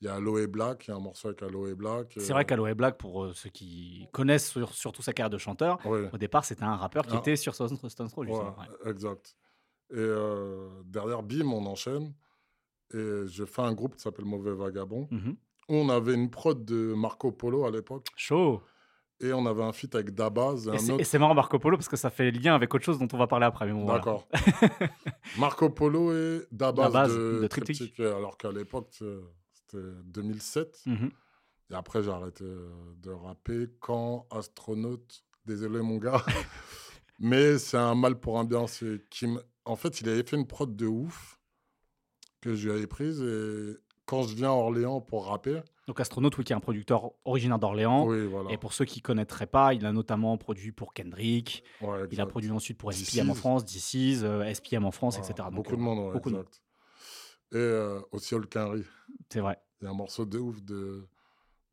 Il 0.00 0.06
y 0.06 0.08
a 0.08 0.14
Aloe 0.16 0.46
Black, 0.48 0.86
il 0.86 0.90
y 0.90 0.92
a 0.92 0.96
un 0.96 1.00
morceau 1.00 1.28
avec 1.28 1.42
Aloe 1.42 1.74
Black. 1.76 2.14
C'est 2.18 2.32
vrai 2.32 2.44
qu'Aloe 2.44 2.74
Black, 2.74 2.98
pour 2.98 3.24
euh, 3.24 3.32
ceux 3.32 3.48
qui 3.48 4.06
connaissent 4.12 4.50
sur- 4.50 4.74
surtout 4.74 5.02
sa 5.02 5.12
carrière 5.12 5.30
de 5.30 5.38
chanteur, 5.38 5.78
au 5.86 6.18
départ 6.18 6.44
c'était 6.44 6.64
un 6.64 6.76
rappeur 6.76 7.06
qui 7.06 7.14
Ah. 7.14 7.20
était 7.20 7.36
sur 7.36 7.54
Stone 7.54 7.76
Stone 7.88 8.08
Throw, 8.08 8.22
ouais, 8.22 8.26
justement. 8.28 8.56
ouais. 8.58 8.90
exact. 8.90 9.36
Et 9.92 9.94
euh, 9.98 10.68
derrière, 10.84 11.22
bim, 11.22 11.50
on 11.52 11.64
enchaîne. 11.64 12.12
Et 12.94 13.26
je 13.26 13.44
fais 13.44 13.62
un 13.62 13.72
groupe 13.74 13.96
qui 13.96 14.02
s'appelle 14.02 14.24
Mauvais 14.26 14.52
Vagabond. 14.54 15.08
Mhm. 15.10 15.36
On 15.68 15.88
avait 15.88 16.14
une 16.14 16.30
prod 16.30 16.64
de 16.64 16.94
Marco 16.94 17.32
Polo 17.32 17.64
à 17.64 17.70
l'époque. 17.70 18.06
Chaud. 18.16 18.62
Et 19.20 19.32
on 19.32 19.46
avait 19.46 19.62
un 19.62 19.72
feat 19.72 19.94
avec 19.94 20.14
Dabaz 20.14 20.68
et 20.72 20.78
c'est- 20.78 20.92
autre. 20.92 21.18
marrant 21.18 21.34
Marco 21.34 21.58
Polo 21.58 21.76
parce 21.78 21.88
que 21.88 21.96
ça 21.96 22.10
fait 22.10 22.30
lien 22.30 22.54
avec 22.54 22.72
autre 22.74 22.84
chose 22.84 22.98
dont 22.98 23.08
on 23.12 23.16
va 23.18 23.26
parler 23.26 23.46
après. 23.46 23.70
bon, 23.72 23.84
voilà. 23.84 23.98
D'accord. 23.98 24.28
Marco 25.38 25.70
Polo 25.70 26.12
et 26.12 26.42
Dabaz, 26.52 26.82
Dabaz 26.92 27.08
de, 27.08 27.40
de 27.42 27.46
Triptych. 27.46 27.76
Triptych, 27.76 28.00
alors 28.00 28.36
qu'à 28.36 28.52
l'époque, 28.52 28.88
c'était 28.92 29.82
2007. 30.04 30.82
Mhm. 30.86 31.10
Et 31.70 31.74
après, 31.74 32.02
j'ai 32.02 32.10
arrêté 32.10 32.44
euh, 32.44 32.68
de 33.02 33.10
rapper 33.10 33.66
quand 33.80 34.26
Astronaute, 34.30 35.24
désolé 35.46 35.80
mon 35.82 35.96
gars, 35.96 36.22
mais 37.18 37.58
c'est 37.58 37.76
un 37.78 37.94
mal 37.94 38.20
pour 38.20 38.38
un 38.38 38.44
bien. 38.44 38.66
C'est 38.66 39.00
En 39.64 39.76
fait, 39.76 40.00
il 40.00 40.08
avait 40.08 40.22
fait 40.22 40.36
une 40.36 40.46
prod 40.46 40.76
de 40.76 40.86
ouf 40.86 41.35
que 42.46 42.54
je 42.54 42.68
lui 42.68 42.76
avais 42.76 42.86
prise. 42.86 43.20
Et 43.22 43.76
quand 44.06 44.22
je 44.22 44.34
viens 44.34 44.48
à 44.50 44.52
Orléans 44.54 45.00
pour 45.00 45.26
rapper, 45.26 45.60
Donc 45.88 46.00
Astronaute, 46.00 46.36
oui, 46.38 46.44
qui 46.44 46.52
est 46.52 46.56
un 46.56 46.60
producteur 46.60 47.10
originaire 47.24 47.58
d'Orléans. 47.58 48.06
oui, 48.06 48.26
voilà. 48.26 48.50
Et 48.52 48.56
pour 48.58 48.72
ceux 48.72 48.84
qui 48.84 49.00
ne 49.00 49.02
connaîtraient 49.02 49.46
pas, 49.48 49.74
il 49.74 49.84
a 49.84 49.92
notamment 49.92 50.36
produit 50.38 50.72
pour 50.72 50.94
Kendrick. 50.94 51.64
Ouais, 51.80 52.06
Il 52.12 52.20
a 52.20 52.26
produit 52.26 52.50
ensuite 52.50 52.78
pour 52.78 52.92
SPM 52.92 53.30
en 53.30 53.32
Is. 53.34 53.36
France, 53.36 53.64
DC's, 53.64 54.22
euh, 54.22 54.44
SPM 54.54 54.84
en 54.84 54.90
France, 54.92 55.16
Voilà, 55.18 55.28
etc. 55.30 55.48
Donc, 55.48 55.56
beaucoup 55.56 55.76
de 55.76 55.80
euh, 55.80 55.84
monde, 55.84 55.98
ouais, 56.06 56.12
beaucoup 56.12 56.30
de- 56.30 56.36
exact. 56.36 56.62
Et 57.52 57.56
euh, 57.58 58.00
aussi 58.12 58.34
Olkinry. 58.34 58.84
C'est 59.30 59.40
vrai. 59.40 59.58
Il 59.80 59.84
y 59.84 59.86
a 59.88 59.90
un 59.90 59.94
morceau 59.94 60.24
de 60.24 60.38
ouf 60.38 60.60
de, 60.62 61.06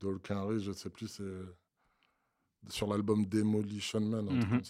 de 0.01 0.07
Olkinry, 0.07 0.59
je 0.59 0.71
sais 0.71 0.89
plus, 0.89 1.07
c'est 1.07 1.23
sur 2.69 2.87
l'album 2.87 3.25
Demolition 3.25 3.99
Man. 4.01 4.25
truc 4.27 4.43
Mhm. 4.51 4.61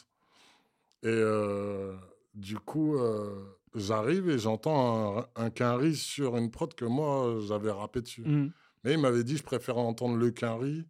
Et 1.04 1.08
euh, 1.08 1.96
du 2.34 2.58
coup, 2.60 2.96
euh, 2.98 3.44
j'arrive 3.76 4.30
et 4.30 4.38
j'entends 4.40 5.20
un, 5.20 5.28
un 5.36 5.50
Quinry 5.50 5.96
sur 5.96 6.38
une 6.38 6.52
prod 6.52 6.74
que 6.74 6.86
moi, 6.86 7.38
j'avais 7.48 7.72
rappé 7.72 8.02
dessus. 8.02 8.24
Mhm. 8.26 8.52
Mais 8.84 8.94
il 8.94 9.00
m'avait 9.00 9.24
dit, 9.24 9.38
je 9.38 9.44
préfère 9.44 9.78
entendre 9.78 10.18
le 10.18 10.32
Quinry 10.32 10.86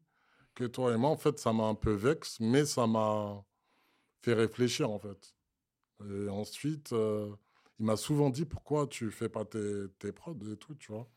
que 0.55 0.63
toi 0.65 0.93
et 0.93 0.97
moi. 0.97 1.09
En 1.09 1.17
fait, 1.17 1.39
ça 1.39 1.53
m'a 1.53 1.63
un 1.65 1.75
peu 1.75 1.91
vexe, 1.93 2.39
mais 2.39 2.65
ça 2.65 2.87
m'a 2.87 3.43
fait 4.21 4.33
réfléchir, 4.33 4.89
en 4.89 4.99
fait. 4.99 5.35
Et 6.09 6.27
ensuite, 6.29 6.91
euh, 6.93 7.29
il 7.79 7.85
m'a 7.85 7.95
souvent 7.97 8.29
dit, 8.29 8.45
pourquoi 8.45 8.87
tu 8.87 9.11
fais 9.11 9.29
pas 9.29 9.45
tes, 9.45 9.85
tes 9.99 10.11
prods 10.11 10.37
et 10.51 10.57
tout, 10.57 10.75
tu 10.75 10.91
vois. 10.91 11.09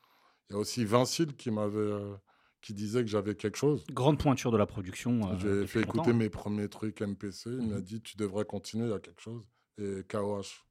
Il 0.48 0.52
y 0.52 0.56
a 0.56 0.58
aussi 0.58 0.84
Vincile 0.84 1.34
qui 1.34 1.50
m'avait... 1.50 1.78
euh, 1.78 2.14
qui 2.62 2.74
disait 2.74 3.02
que 3.02 3.08
j'avais 3.08 3.36
quelque 3.36 3.56
chose. 3.58 3.84
Grande 3.92 4.18
pointure 4.18 4.50
de 4.50 4.56
la 4.56 4.66
production. 4.66 5.30
euh, 5.30 5.36
J'ai 5.38 5.66
fait 5.68 5.80
longtemps. 5.84 6.02
écouter 6.02 6.12
mes 6.12 6.28
premiers 6.30 6.68
trucs 6.68 7.00
MPC. 7.00 7.50
Il 7.50 7.68
m'a 7.68 7.76
Mhm. 7.76 7.80
dit, 7.82 8.00
tu 8.02 8.16
devrais 8.16 8.44
continuer, 8.44 8.86
il 8.86 8.90
y 8.90 8.94
a 8.94 8.98
quelque 8.98 9.20
chose. 9.22 9.44
Et 9.78 10.02
KOH. 10.08 10.65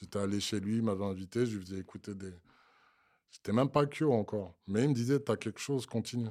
J'étais 0.00 0.18
allé 0.18 0.40
chez 0.40 0.60
lui, 0.60 0.76
il 0.76 0.82
m'avait 0.82 1.04
invité, 1.04 1.44
je 1.46 1.56
lui 1.56 1.64
faisais 1.64 1.78
écouter 1.80 2.14
des. 2.14 2.32
J'étais 3.30 3.52
même 3.52 3.68
pas 3.68 3.86
Kyo 3.86 4.12
encore. 4.12 4.54
Mais 4.66 4.84
il 4.84 4.90
me 4.90 4.94
disait, 4.94 5.20
t'as 5.20 5.36
quelque 5.36 5.60
chose, 5.60 5.86
continue. 5.86 6.28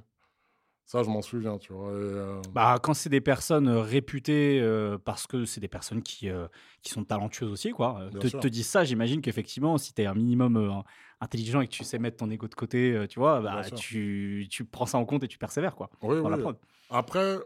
Ça, 0.85 1.03
je 1.03 1.09
m'en 1.09 1.21
souviens, 1.21 1.57
tu 1.57 1.73
vois. 1.73 1.89
et, 1.89 1.95
euh, 1.95 2.41
Bah, 2.53 2.79
quand 2.81 2.93
c'est 2.93 3.09
des 3.09 3.19
personnes 3.19 3.67
euh, 3.67 3.81
réputées 3.81 4.61
euh, 4.61 4.97
parce 4.97 5.27
que 5.27 5.43
c'est 5.43 5.59
des 5.59 5.67
personnes 5.67 6.01
qui, 6.01 6.29
euh, 6.29 6.47
qui 6.81 6.91
sont 6.91 7.03
talentueuses 7.03 7.51
aussi, 7.51 7.71
quoi. 7.71 8.09
te, 8.21 8.27
te 8.27 8.47
disent 8.47 8.69
ça, 8.69 8.85
j'imagine 8.85 9.19
qu'effectivement, 9.21 9.77
si 9.77 9.93
tu 9.93 10.01
es 10.01 10.05
un 10.05 10.13
minimum 10.13 10.81
intelligent 11.19 11.59
et 11.59 11.67
que 11.67 11.73
tu 11.73 11.83
sais 11.83 11.99
mettre 11.99 12.17
ton 12.17 12.29
ego 12.29 12.47
de 12.47 12.55
côté, 12.55 13.05
tu 13.09 13.19
vois, 13.19 13.41
bah, 13.41 13.69
tu, 13.75 14.47
tu 14.49 14.63
prends 14.63 14.85
ça 14.85 14.97
en 14.97 15.03
compte 15.03 15.25
et 15.25 15.27
tu 15.27 15.37
persévères, 15.37 15.75
quoi, 15.75 15.89
oui, 16.01 16.21
la 16.23 16.37
oui. 16.37 16.41
prod. 16.41 16.57
Après, 16.89 17.37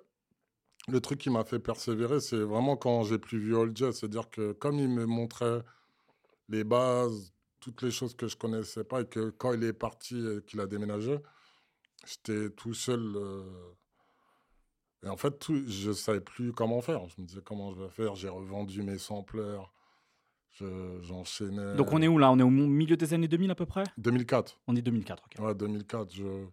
le 0.88 1.02
truc 1.02 1.20
qui 1.20 1.32
m'a 1.32 1.44
fait 1.44 1.60
persévérer, 1.60 2.20
c'est 2.20 2.42
vraiment 2.42 2.78
quand 2.78 3.02
j'ai 3.04 3.18
plus 3.18 3.40
vu 3.40 3.56
Old 3.56 3.76
Jet. 3.76 3.92
C'est-à-dire 3.92 4.30
que 4.30 4.52
comme 4.52 4.78
il 4.78 4.90
me 4.90 5.06
montrait 5.08 5.64
les 6.52 6.64
bases, 6.64 7.34
toutes 7.60 7.82
les 7.82 7.92
choses 7.92 8.16
que 8.16 8.28
je 8.28 8.36
connaissais 8.36 8.84
pas, 8.84 9.02
et 9.02 9.06
que 9.06 9.30
quand 9.32 9.54
il 9.54 9.64
est 9.64 9.74
parti 9.74 10.18
et 10.28 10.44
qu'il 10.44 10.60
a 10.60 10.68
déménagé, 10.68 11.18
j'étais 12.06 12.50
tout 12.52 12.74
seul. 12.74 13.02
euh, 13.16 13.44
Et 15.04 15.08
en 15.10 15.18
fait, 15.18 15.40
tout, 15.40 15.64
je 15.68 15.92
savais 15.94 16.22
plus 16.22 16.54
comment 16.54 16.82
faire. 16.82 17.08
Je 17.10 17.20
me 17.22 17.26
disais 17.26 17.42
comment 17.44 17.74
je 17.74 17.82
vais 17.82 17.90
faire? 17.90 18.16
J'ai 18.16 18.30
revendu 18.30 18.84
mes 18.84 18.98
sampleurs. 19.00 19.74
Je- 20.52 21.00
J'enchaînais. 21.02 21.76
Donc 21.76 21.92
on 21.94 22.02
est 22.02 22.08
où 22.08 22.18
là? 22.18 22.32
On 22.32 22.38
est 22.38 22.44
au 22.44 22.50
milieu 22.50 22.98
des 22.98 23.14
années 23.14 23.28
2000 23.30 23.50
à 23.52 23.56
peu 23.56 23.66
près? 23.66 23.84
2004. 23.98 24.60
On 24.68 24.76
est 24.76 24.82
2004, 24.82 25.24
ok. 25.26 25.44
Ouais, 25.44 25.56
2004, 25.56 26.14
je, 26.14 26.46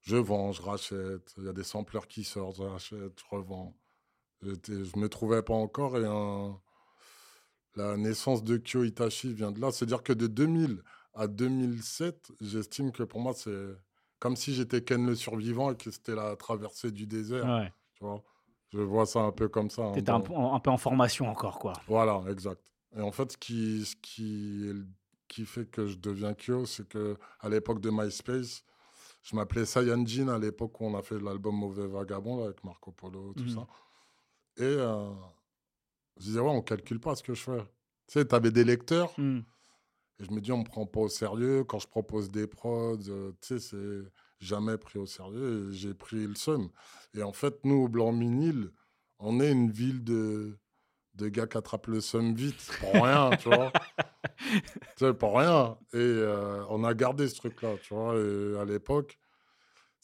je 0.00 0.16
vends, 0.16 0.52
je 0.52 0.62
rachète. 0.62 1.34
Il 1.38 1.44
y 1.44 1.48
a 1.48 1.52
des 1.52 1.62
sampleurs 1.64 2.08
qui 2.08 2.24
sortent, 2.24 2.56
je 2.56 2.62
rachète, 2.62 3.20
je 3.20 3.24
revends. 3.36 3.76
Je 4.42 4.98
me 4.98 5.08
trouvais 5.08 5.42
pas 5.42 5.54
encore 5.54 5.96
et 5.98 6.04
un- 6.04 6.58
la 7.76 7.96
naissance 7.96 8.42
de 8.44 8.56
Kyo 8.58 8.84
Itachi 8.84 9.32
vient 9.32 9.52
de 9.52 9.60
là. 9.60 9.70
C'est-à-dire 9.72 10.02
que 10.02 10.12
de 10.12 10.26
2000 10.26 10.82
à 11.14 11.26
2007, 11.26 12.32
j'estime 12.40 12.92
que 12.92 13.02
pour 13.02 13.20
moi, 13.20 13.32
c'est 13.34 13.76
comme 14.18 14.36
si 14.36 14.54
j'étais 14.54 14.82
Ken 14.82 15.04
le 15.06 15.14
survivant 15.14 15.70
et 15.72 15.76
que 15.76 15.90
c'était 15.90 16.14
la 16.14 16.34
traversée 16.36 16.90
du 16.90 17.06
désert. 17.06 17.44
Ouais. 17.46 17.72
Tu 17.94 18.04
vois? 18.04 18.22
Je 18.72 18.80
vois 18.80 19.06
ça 19.06 19.20
un 19.20 19.30
peu 19.32 19.48
comme 19.48 19.70
ça. 19.70 19.82
hein, 19.82 19.92
un, 19.96 20.20
peu 20.20 20.32
en- 20.34 20.54
un 20.54 20.60
peu 20.60 20.70
en 20.70 20.76
formation 20.78 21.28
encore, 21.28 21.58
quoi. 21.58 21.74
voilà, 21.86 22.22
exact. 22.28 22.60
Et 22.96 23.00
en 23.00 23.12
fait, 23.12 23.32
ce 23.32 23.36
qui, 23.36 23.84
ce 23.84 23.94
qui, 23.96 24.68
est 24.68 24.72
le- 24.72 24.86
qui 25.28 25.44
fait 25.44 25.66
que 25.66 25.86
je 25.86 25.96
deviens 25.96 26.34
Kyo, 26.34 26.64
c'est 26.66 26.88
que 26.88 27.16
à 27.40 27.48
l'époque 27.48 27.80
de 27.80 27.90
MySpace, 27.90 28.64
je 29.22 29.36
m'appelais 29.36 29.64
Saiyajin 29.64 30.28
à 30.28 30.38
l'époque 30.38 30.80
où 30.80 30.84
on 30.86 30.96
a 30.96 31.02
fait 31.02 31.18
l'album 31.20 31.56
Mauvais 31.56 31.86
Vagabond 31.86 32.38
là, 32.38 32.44
avec 32.46 32.62
Marco 32.64 32.90
Polo, 32.92 33.32
tout 33.34 33.44
Mhm. 33.44 33.48
ça. 33.50 33.66
Et 34.56 34.62
euh, 34.62 35.10
je 36.18 36.22
disais, 36.24 36.40
ouais, 36.40 36.48
on 36.50 36.62
calcule 36.62 37.00
pas 37.00 37.14
ce 37.14 37.22
que 37.22 37.34
je 37.34 37.42
fais. 37.42 37.60
Tu 38.06 38.18
sais, 38.20 38.26
tu 38.26 38.34
avais 38.34 38.50
des 38.50 38.64
lecteurs, 38.64 39.12
Hmm. 39.18 39.40
et 40.20 40.24
je 40.24 40.30
me 40.30 40.40
dis, 40.40 40.52
on 40.52 40.58
me 40.58 40.64
prend 40.64 40.86
pas 40.86 41.00
au 41.00 41.08
sérieux. 41.08 41.64
Quand 41.64 41.78
je 41.78 41.88
propose 41.88 42.30
des 42.30 42.46
prods, 42.46 42.98
euh, 43.08 43.32
tu 43.40 43.58
sais, 43.58 43.60
c'est 43.60 44.10
jamais 44.38 44.76
pris 44.78 44.98
au 44.98 45.06
sérieux. 45.06 45.70
J'ai 45.72 45.94
pris 45.94 46.26
le 46.26 46.34
seum. 46.34 46.68
Et 47.14 47.22
en 47.22 47.32
fait, 47.32 47.64
nous, 47.64 47.84
au 47.84 47.88
Blanc-Minil, 47.88 48.70
on 49.18 49.40
est 49.40 49.50
une 49.52 49.70
ville 49.70 50.04
de, 50.04 50.58
de 51.14 51.28
gars 51.28 51.46
qui 51.46 51.56
attrapent 51.56 51.86
le 51.88 52.00
seum 52.00 52.34
vite, 52.34 52.70
pour 52.80 52.92
rien, 52.92 53.30
tu 53.40 53.48
vois. 53.48 53.72
Tu 54.50 54.60
sais, 54.98 55.14
pour 55.14 55.38
rien. 55.38 55.78
Et 55.92 55.96
euh, 55.96 56.64
on 56.68 56.84
a 56.84 56.94
gardé 56.94 57.26
ce 57.28 57.36
truc-là, 57.36 57.76
tu 57.82 57.94
vois. 57.94 58.16
Et 58.16 58.58
à 58.58 58.64
l'époque, 58.64 59.18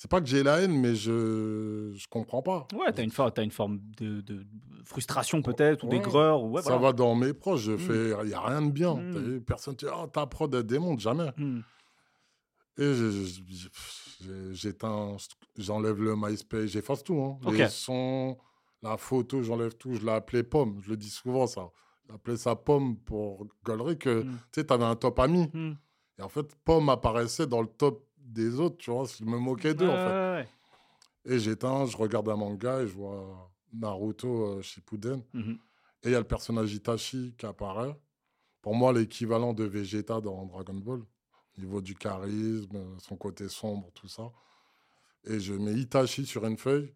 c'est 0.03 0.11
pas 0.11 0.23
que 0.23 0.27
j'ai 0.27 0.43
la 0.43 0.61
haine, 0.63 0.73
mais 0.81 0.95
je, 0.95 1.93
je 1.95 2.09
comprends 2.09 2.41
pas. 2.41 2.67
Ouais, 2.75 2.91
t'as 2.91 3.03
une, 3.03 3.11
for- 3.11 3.31
t'as 3.35 3.43
une 3.45 3.51
forme 3.51 3.81
de, 3.99 4.23
de 4.23 4.47
frustration 4.87 5.43
peut-être, 5.43 5.85
ou 5.85 5.89
d'aigreur. 5.91 6.43
ou 6.43 6.53
ouais, 6.53 6.63
ça 6.63 6.71
voilà. 6.71 6.87
va 6.87 6.93
dans 6.95 7.15
mes 7.15 7.35
proches, 7.35 7.61
je 7.61 7.73
Mm. 7.73 7.79
fais, 7.79 8.11
il 8.23 8.29
n'y 8.29 8.33
a 8.35 8.41
rien 8.41 8.63
de 8.63 8.71
bien. 8.71 8.95
Mm. 8.95 9.19
Vu, 9.19 9.41
Personne 9.43 9.75
ne 9.75 9.79
dit, 9.79 9.85
oh, 9.95 10.07
ta 10.07 10.25
prod, 10.27 10.55
elle 10.55 10.63
démonte, 10.63 11.01
jamais. 11.01 11.31
Hmm. 11.37 11.61
Et 12.79 12.93
j'éteins, 14.53 15.17
j'enlève 15.59 16.01
le 16.03 16.15
MySpace, 16.17 16.67
j'efface 16.71 17.05
tout. 17.05 17.21
Hein. 17.21 17.39
Les 17.53 17.69
sons, 17.69 18.39
la 18.83 18.97
photo, 18.97 19.43
j'enlève 19.43 19.75
tout. 19.77 19.93
Je 19.95 20.01
l'ai 20.05 20.13
appelé 20.13 20.43
Pomme, 20.43 20.81
je 20.83 20.91
le 20.91 20.97
dis 20.97 21.11
souvent 21.11 21.47
ça. 21.47 21.69
J'ai 22.09 22.15
appelé 22.15 22.37
ça 22.37 22.57
Pomme 22.57 22.97
pour 22.97 23.47
galerie 23.67 23.99
que, 23.99 24.23
Mm. 24.23 24.31
tu 24.53 24.61
sais, 24.61 24.67
tu 24.67 24.73
avais 24.73 24.85
un 24.85 24.97
top 24.97 25.19
ami. 25.19 25.51
Et 26.19 26.23
en 26.23 26.29
fait, 26.29 26.47
Pomme 26.65 26.89
apparaissait 26.89 27.47
dans 27.47 27.61
le 27.63 27.69
top 27.69 28.07
des 28.31 28.61
autres, 28.61 28.77
tu 28.79 28.91
vois. 28.91 29.05
Je 29.05 29.25
me 29.25 29.39
moquais 29.39 29.75
d'eux, 29.75 29.89
en 29.89 29.97
fait. 29.97 30.45
Ouais, 30.45 30.49
Et 31.25 31.39
j'éteins, 31.39 31.87
je 31.87 31.97
regarde 31.97 32.29
un 32.29 32.37
manga 32.37 32.81
et 32.81 32.87
je 32.87 32.95
vois 32.95 33.51
Naruto 33.73 34.47
euh, 34.47 34.63
Shippuden. 34.63 35.23
Mhm. 35.33 35.59
Et 36.03 36.09
il 36.09 36.13
y 36.13 36.15
a 36.15 36.19
le 36.19 36.27
personnage 36.27 36.73
Itachi 36.73 37.35
qui 37.37 37.47
apparaît. 37.47 37.95
Pour 38.63 38.75
moi, 38.75 38.93
l'équivalent 38.93 39.53
de 39.53 39.65
Vegeta 39.65 40.21
dans 40.21 40.47
Dragon 40.47 40.75
Ball. 40.75 41.01
Au 41.01 41.61
niveau 41.61 41.81
du 41.81 41.95
charisme, 41.95 42.97
son 42.99 43.17
côté 43.17 43.49
sombre, 43.49 43.91
tout 43.93 44.09
ça. 44.09 44.31
Et 45.25 45.41
je 45.41 45.53
mets 45.53 45.75
Itachi 45.75 46.25
sur 46.25 46.47
une 46.47 46.57
feuille. 46.57 46.95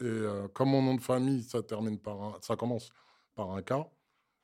Et 0.00 0.04
euh, 0.04 0.48
comme 0.48 0.70
mon 0.70 0.82
nom 0.82 0.94
de 0.94 1.00
famille, 1.00 1.42
ça, 1.42 1.62
termine 1.62 1.98
par 1.98 2.20
un, 2.22 2.38
ça 2.40 2.56
commence 2.56 2.90
par 3.34 3.50
un 3.50 3.62
K, 3.62 3.72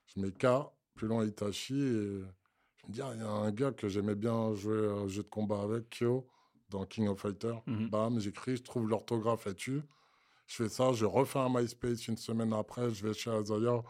je 0.07 0.21
mets 0.21 0.33
K, 0.33 0.47
plus 0.95 1.09
loin 1.09 1.25
Itachi. 1.25 1.79
Et 1.79 2.23
il 2.89 2.97
y 2.97 3.01
a 3.03 3.07
un 3.07 3.51
gars 3.51 3.73
que 3.73 3.89
j'aimais 3.89 4.15
bien 4.15 4.55
jouer 4.55 4.87
au 4.89 5.09
jeu 5.09 5.23
de 5.23 5.29
combat 5.29 5.61
avec, 5.63 5.91
Kyo, 5.91 6.27
dans 6.71 6.85
King 6.85 7.09
of 7.09 7.21
Fighters. 7.21 7.61
Mhm. 7.67 7.89
Bam, 7.91 8.19
j'écris, 8.21 8.57
je 8.57 8.63
trouve 8.63 8.89
l'orthographe 8.89 9.49
tu. 9.57 9.83
Je 10.47 10.55
fais 10.63 10.69
ça, 10.69 10.93
je 10.93 11.05
refais 11.05 11.39
un 11.39 11.51
MySpace 11.51 12.09
une 12.09 12.17
semaine 12.17 12.53
après, 12.55 12.91
je 12.91 13.07
vais 13.07 13.13
chez 13.13 13.31
Azaya, 13.31 13.83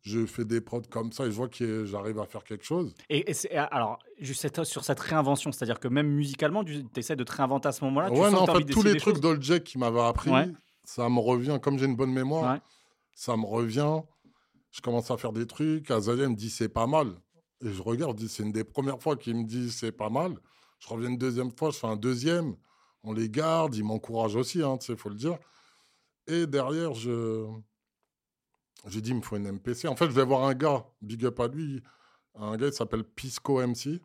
je 0.00 0.24
fais 0.24 0.46
des 0.46 0.62
prods 0.62 0.80
comme 0.90 1.12
ça 1.12 1.26
et 1.26 1.30
je 1.30 1.36
vois 1.36 1.48
que 1.48 1.84
j'arrive 1.84 2.18
à 2.18 2.24
faire 2.24 2.42
quelque 2.42 2.64
chose. 2.64 2.94
Et, 3.10 3.26
alors, 3.54 3.98
juste 4.18 4.64
sur 4.64 4.82
cette 4.84 5.00
réinvention, 5.00 5.52
c'est-à-dire 5.52 5.78
que 5.78 5.88
même 5.88 6.08
musicalement, 6.08 6.64
tu 6.64 6.82
essaies 6.96 7.16
de 7.16 7.24
te 7.24 7.32
réinventer 7.32 7.68
à 7.68 7.72
ce 7.72 7.84
moment-là. 7.84 8.10
ouais, 8.10 8.30
non, 8.30 8.38
en 8.38 8.46
fait, 8.46 8.64
tous 8.64 8.82
les 8.82 8.96
trucs 8.96 9.16
choses. 9.16 9.20
d'Oldjack 9.20 9.64
qui 9.64 9.76
m'avait 9.76 10.00
appris, 10.00 10.30
Ouais. 10.30 10.48
ça 10.84 11.06
me 11.10 11.18
revient, 11.20 11.58
comme 11.62 11.78
j'ai 11.78 11.84
une 11.84 11.96
bonne 11.96 12.12
mémoire, 12.14 12.54
Ouais. 12.54 12.60
ça 13.14 13.36
me 13.36 13.44
revient. 13.44 14.00
Je 14.70 14.80
commence 14.80 15.10
à 15.10 15.18
faire 15.18 15.32
des 15.32 15.46
trucs. 15.46 15.90
Azaya 15.90 16.28
me 16.30 16.34
dit 16.34 16.48
c'est 16.48 16.68
pas 16.70 16.86
mal. 16.86 17.12
Et 17.62 17.72
je 17.72 17.82
regarde, 17.82 18.18
c'est 18.26 18.42
une 18.42 18.52
des 18.52 18.64
premières 18.64 19.00
fois 19.00 19.16
qu'il 19.16 19.36
me 19.36 19.44
dit 19.44 19.70
c'est 19.70 19.92
pas 19.92 20.10
mal. 20.10 20.36
Je 20.78 20.88
reviens 20.88 21.10
une 21.10 21.18
deuxième 21.18 21.50
fois, 21.50 21.70
je 21.70 21.78
fais 21.78 21.86
un 21.86 21.96
deuxième. 21.96 22.56
On 23.02 23.12
les 23.12 23.28
garde, 23.28 23.74
ils 23.76 23.84
m'encouragent 23.84 24.36
aussi, 24.36 24.62
hein, 24.62 24.78
il 24.88 24.96
faut 24.96 25.08
le 25.08 25.14
dire. 25.14 25.38
Et 26.26 26.46
derrière, 26.46 26.94
je. 26.94 27.46
J'ai 28.86 29.02
dit, 29.02 29.10
il 29.10 29.16
me 29.16 29.20
faut 29.20 29.36
une 29.36 29.50
MPC. 29.50 29.88
En 29.88 29.96
fait, 29.96 30.06
je 30.06 30.12
vais 30.12 30.24
voir 30.24 30.44
un 30.44 30.54
gars, 30.54 30.86
big 31.02 31.24
up 31.26 31.38
à 31.40 31.48
lui. 31.48 31.82
Un 32.34 32.56
gars, 32.56 32.68
il 32.68 32.72
s'appelle 32.72 33.04
Pisco 33.04 33.60
MC. 33.60 34.00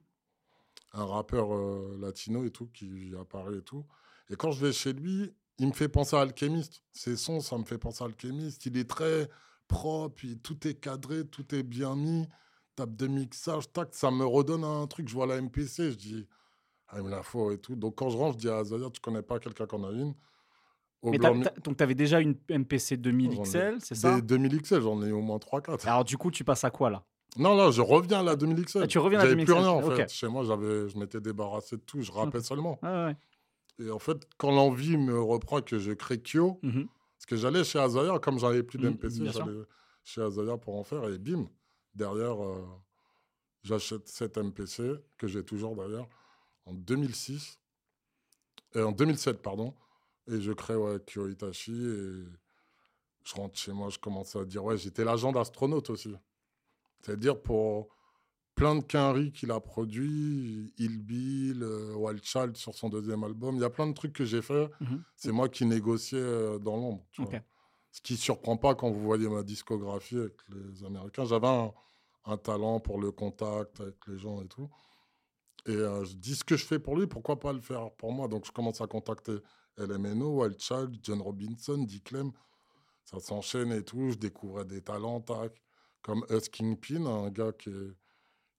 Un 0.91 1.05
rappeur 1.05 1.53
euh, 1.55 1.97
latino 1.99 2.43
et 2.43 2.51
tout, 2.51 2.67
qui 2.67 3.13
apparaît 3.19 3.57
et 3.57 3.61
tout. 3.61 3.85
Et 4.29 4.35
quand 4.35 4.51
je 4.51 4.65
vais 4.65 4.73
chez 4.73 4.91
lui, 4.91 5.33
il 5.59 5.67
me 5.67 5.73
fait 5.73 5.87
penser 5.87 6.15
à 6.15 6.21
Alchemist. 6.21 6.83
Ses 6.91 7.15
sons, 7.15 7.39
ça 7.39 7.57
me 7.57 7.63
fait 7.63 7.77
penser 7.77 8.03
à 8.03 8.07
Alchemist. 8.07 8.65
Il 8.65 8.77
est 8.77 8.89
très 8.89 9.29
propre, 9.67 10.21
tout 10.43 10.67
est 10.67 10.75
cadré, 10.75 11.25
tout 11.25 11.55
est 11.55 11.63
bien 11.63 11.95
mis. 11.95 12.27
Tape 12.75 12.95
de 12.95 13.07
mixage, 13.07 13.71
tac, 13.71 13.89
ça 13.93 14.11
me 14.11 14.25
redonne 14.25 14.63
un 14.63 14.85
truc. 14.87 15.07
Je 15.07 15.13
vois 15.13 15.25
la 15.27 15.37
MPC, 15.41 15.91
je 15.91 15.95
dis, 15.97 16.27
ah, 16.89 16.95
il 16.97 17.03
me 17.03 17.09
la 17.09 17.23
faut 17.23 17.51
et 17.51 17.57
tout. 17.57 17.75
Donc 17.75 17.95
quand 17.95 18.09
je 18.09 18.17
rentre, 18.17 18.33
je 18.33 18.39
dis 18.39 18.49
à 18.49 18.57
Azaya, 18.57 18.89
tu 18.89 18.99
connais 18.99 19.21
pas 19.21 19.39
quelqu'un 19.39 19.65
qu'on 19.65 19.83
a 19.85 19.91
une? 19.91 20.13
Mais 21.03 21.17
blanc- 21.19 21.39
t'as- 21.41 21.51
t'as- 21.51 21.59
donc, 21.61 21.77
tu 21.77 21.83
avais 21.83 21.93
déjà 21.93 22.19
une 22.19 22.35
MPC 22.49 22.97
2000 22.97 23.31
J'en 23.33 23.43
ai- 23.43 23.45
XL, 23.45 23.77
c'est 23.79 23.93
ça? 23.95 24.15
Des 24.15 24.21
2000 24.23 24.59
XL, 24.59 24.81
j'en 24.81 25.01
ai 25.03 25.11
au 25.11 25.21
moins 25.21 25.37
3-4. 25.37 25.87
Alors, 25.87 26.03
du 26.03 26.17
coup, 26.17 26.31
tu 26.31 26.43
passes 26.43 26.63
à 26.63 26.71
quoi 26.71 26.89
là? 26.89 27.03
Non, 27.37 27.55
non, 27.55 27.69
je 27.69 27.81
reviens 27.81 28.21
à 28.21 28.23
la 28.23 28.35
2017. 28.35 28.81
Ah, 28.83 28.87
tu 28.87 28.97
reviens 28.97 29.19
à 29.19 29.23
la 29.23 29.29
J'avais 29.29 29.43
plus 29.43 29.53
2017, 29.53 29.75
rien, 29.83 29.93
en 29.93 29.95
fait. 29.95 30.09
Chez 30.11 30.27
moi, 30.27 30.43
j'avais, 30.43 30.89
je 30.89 30.97
m'étais 30.97 31.21
débarrassé 31.21 31.75
de 31.77 31.81
tout. 31.81 32.01
Je 32.01 32.11
rappais 32.11 32.41
seulement. 32.41 32.79
Ouais, 32.81 32.89
ouais. 32.89 33.15
Et 33.85 33.91
en 33.91 33.99
fait, 33.99 34.25
quand 34.37 34.51
l'envie 34.51 34.97
me 34.97 35.19
reprend 35.21 35.61
que 35.61 35.77
je 35.77 35.91
crée 35.91 36.17
Kyo, 36.21 36.59
Mhm. 36.63 36.87
parce 37.17 37.25
que 37.27 37.35
j'allais 37.35 37.63
chez 37.63 37.77
Azaya, 37.77 38.17
comme 38.19 38.39
j'avais 38.39 38.63
plus 38.63 38.79
d'MPC, 38.79 39.17
sûr. 39.31 39.31
j'allais 39.45 39.59
chez 40.03 40.21
Azaya 40.21 40.57
pour 40.57 40.75
en 40.79 40.83
faire. 40.83 41.07
Et 41.09 41.19
bim, 41.19 41.45
derrière, 41.95 42.43
euh, 42.43 42.65
j'achète 43.63 44.07
cet 44.07 44.37
MPC, 44.37 44.95
que 45.17 45.27
j'ai 45.27 45.43
toujours 45.43 45.75
d'ailleurs, 45.75 46.07
en 46.65 46.73
2006. 46.73 47.59
Et 48.75 48.81
en 48.81 48.91
2007, 48.91 49.41
pardon. 49.41 49.73
Et 50.27 50.41
je 50.41 50.51
crée 50.51 50.75
ouais, 50.75 50.99
Kyo 50.99 51.27
Itachi. 51.27 51.71
Et 51.71 52.23
je 53.23 53.35
rentre 53.35 53.57
chez 53.57 53.71
moi, 53.71 53.89
je 53.89 53.99
commence 53.99 54.35
à 54.35 54.45
dire, 54.45 54.63
ouais, 54.63 54.77
j'étais 54.77 55.03
l'agent 55.03 55.31
d'astronaute 55.31 55.89
aussi. 55.89 56.13
C'est-à-dire 57.01 57.41
pour 57.41 57.89
plein 58.55 58.75
de 58.75 58.83
quinries 58.83 59.31
qu'il 59.31 59.51
a 59.51 59.59
produits, 59.59 60.73
Il 60.77 60.99
Bill, 60.99 61.61
euh, 61.61 61.93
Wild 61.95 62.23
Child 62.23 62.57
sur 62.57 62.73
son 62.73 62.89
deuxième 62.89 63.23
album. 63.23 63.55
Il 63.55 63.61
y 63.61 63.65
a 63.65 63.69
plein 63.69 63.87
de 63.87 63.93
trucs 63.93 64.13
que 64.13 64.25
j'ai 64.25 64.41
fait. 64.41 64.69
Mhm. 64.79 65.03
C'est 65.15 65.31
moi 65.31 65.49
qui 65.49 65.65
négociais 65.65 66.17
euh, 66.17 66.57
dans 66.57 66.77
l'ombre. 66.77 67.05
Ce 67.95 68.01
qui 68.01 68.17
surprend 68.17 68.57
pas 68.57 68.75
quand 68.75 68.91
vous 68.91 68.99
voyez 69.01 69.29
ma 69.29 69.41
discographie 69.41 70.17
avec 70.17 70.33
les 70.49 70.83
Américains. 70.83 71.23
J'avais 71.23 71.47
un, 71.47 71.73
un 72.25 72.35
talent 72.37 72.81
pour 72.81 72.99
le 72.99 73.09
contact 73.13 73.79
avec 73.79 73.95
les 74.07 74.17
gens 74.17 74.41
et 74.41 74.47
tout. 74.49 74.69
Et 75.65 75.71
euh, 75.71 76.03
je 76.03 76.13
dis 76.17 76.35
ce 76.35 76.43
que 76.43 76.57
je 76.57 76.65
fais 76.65 76.77
pour 76.77 76.97
lui, 76.97 77.07
pourquoi 77.07 77.39
pas 77.39 77.53
le 77.53 77.61
faire 77.61 77.89
pour 77.91 78.11
moi? 78.11 78.27
Donc 78.27 78.45
je 78.45 78.51
commence 78.51 78.81
à 78.81 78.87
contacter 78.87 79.37
LMNO, 79.77 80.41
Wild 80.41 80.59
Child, 80.59 80.97
John 81.01 81.21
Robinson, 81.21 81.77
Dick 81.87 82.03
Clem. 82.03 82.33
Ça 83.05 83.21
s'enchaîne 83.21 83.71
et 83.71 83.81
tout. 83.81 84.09
Je 84.11 84.17
découvrais 84.17 84.65
des 84.65 84.81
talents, 84.81 85.21
tac. 85.21 85.53
Comme 86.01 86.25
Us 86.29 86.49
Kingpin, 86.49 87.05
un 87.05 87.29
gars 87.29 87.53
qui, 87.53 87.69
est- 87.69 87.95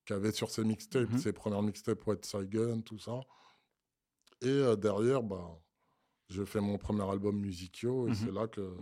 qui 0.07 0.14
avait 0.14 0.33
sur 0.33 0.49
ses 0.49 0.64
mixtapes, 0.64 1.11
Mhm. 1.11 1.18
ses 1.18 1.35
premières 1.35 1.62
mixtapes, 1.62 2.07
Wet 2.07 2.25
Saigon, 2.25 2.81
tout 2.81 2.99
ça. 2.99 3.20
Et 4.40 4.46
euh, 4.49 4.77
derrière, 4.77 5.22
bah, 5.22 5.61
je 6.31 6.42
fais 6.42 6.61
mon 6.62 6.79
premier 6.79 7.03
album 7.09 7.38
Musicio 7.38 8.07
et 8.07 8.11
Mhm. 8.12 8.14
c'est 8.16 8.33
là 8.33 8.49
que, 8.49 8.75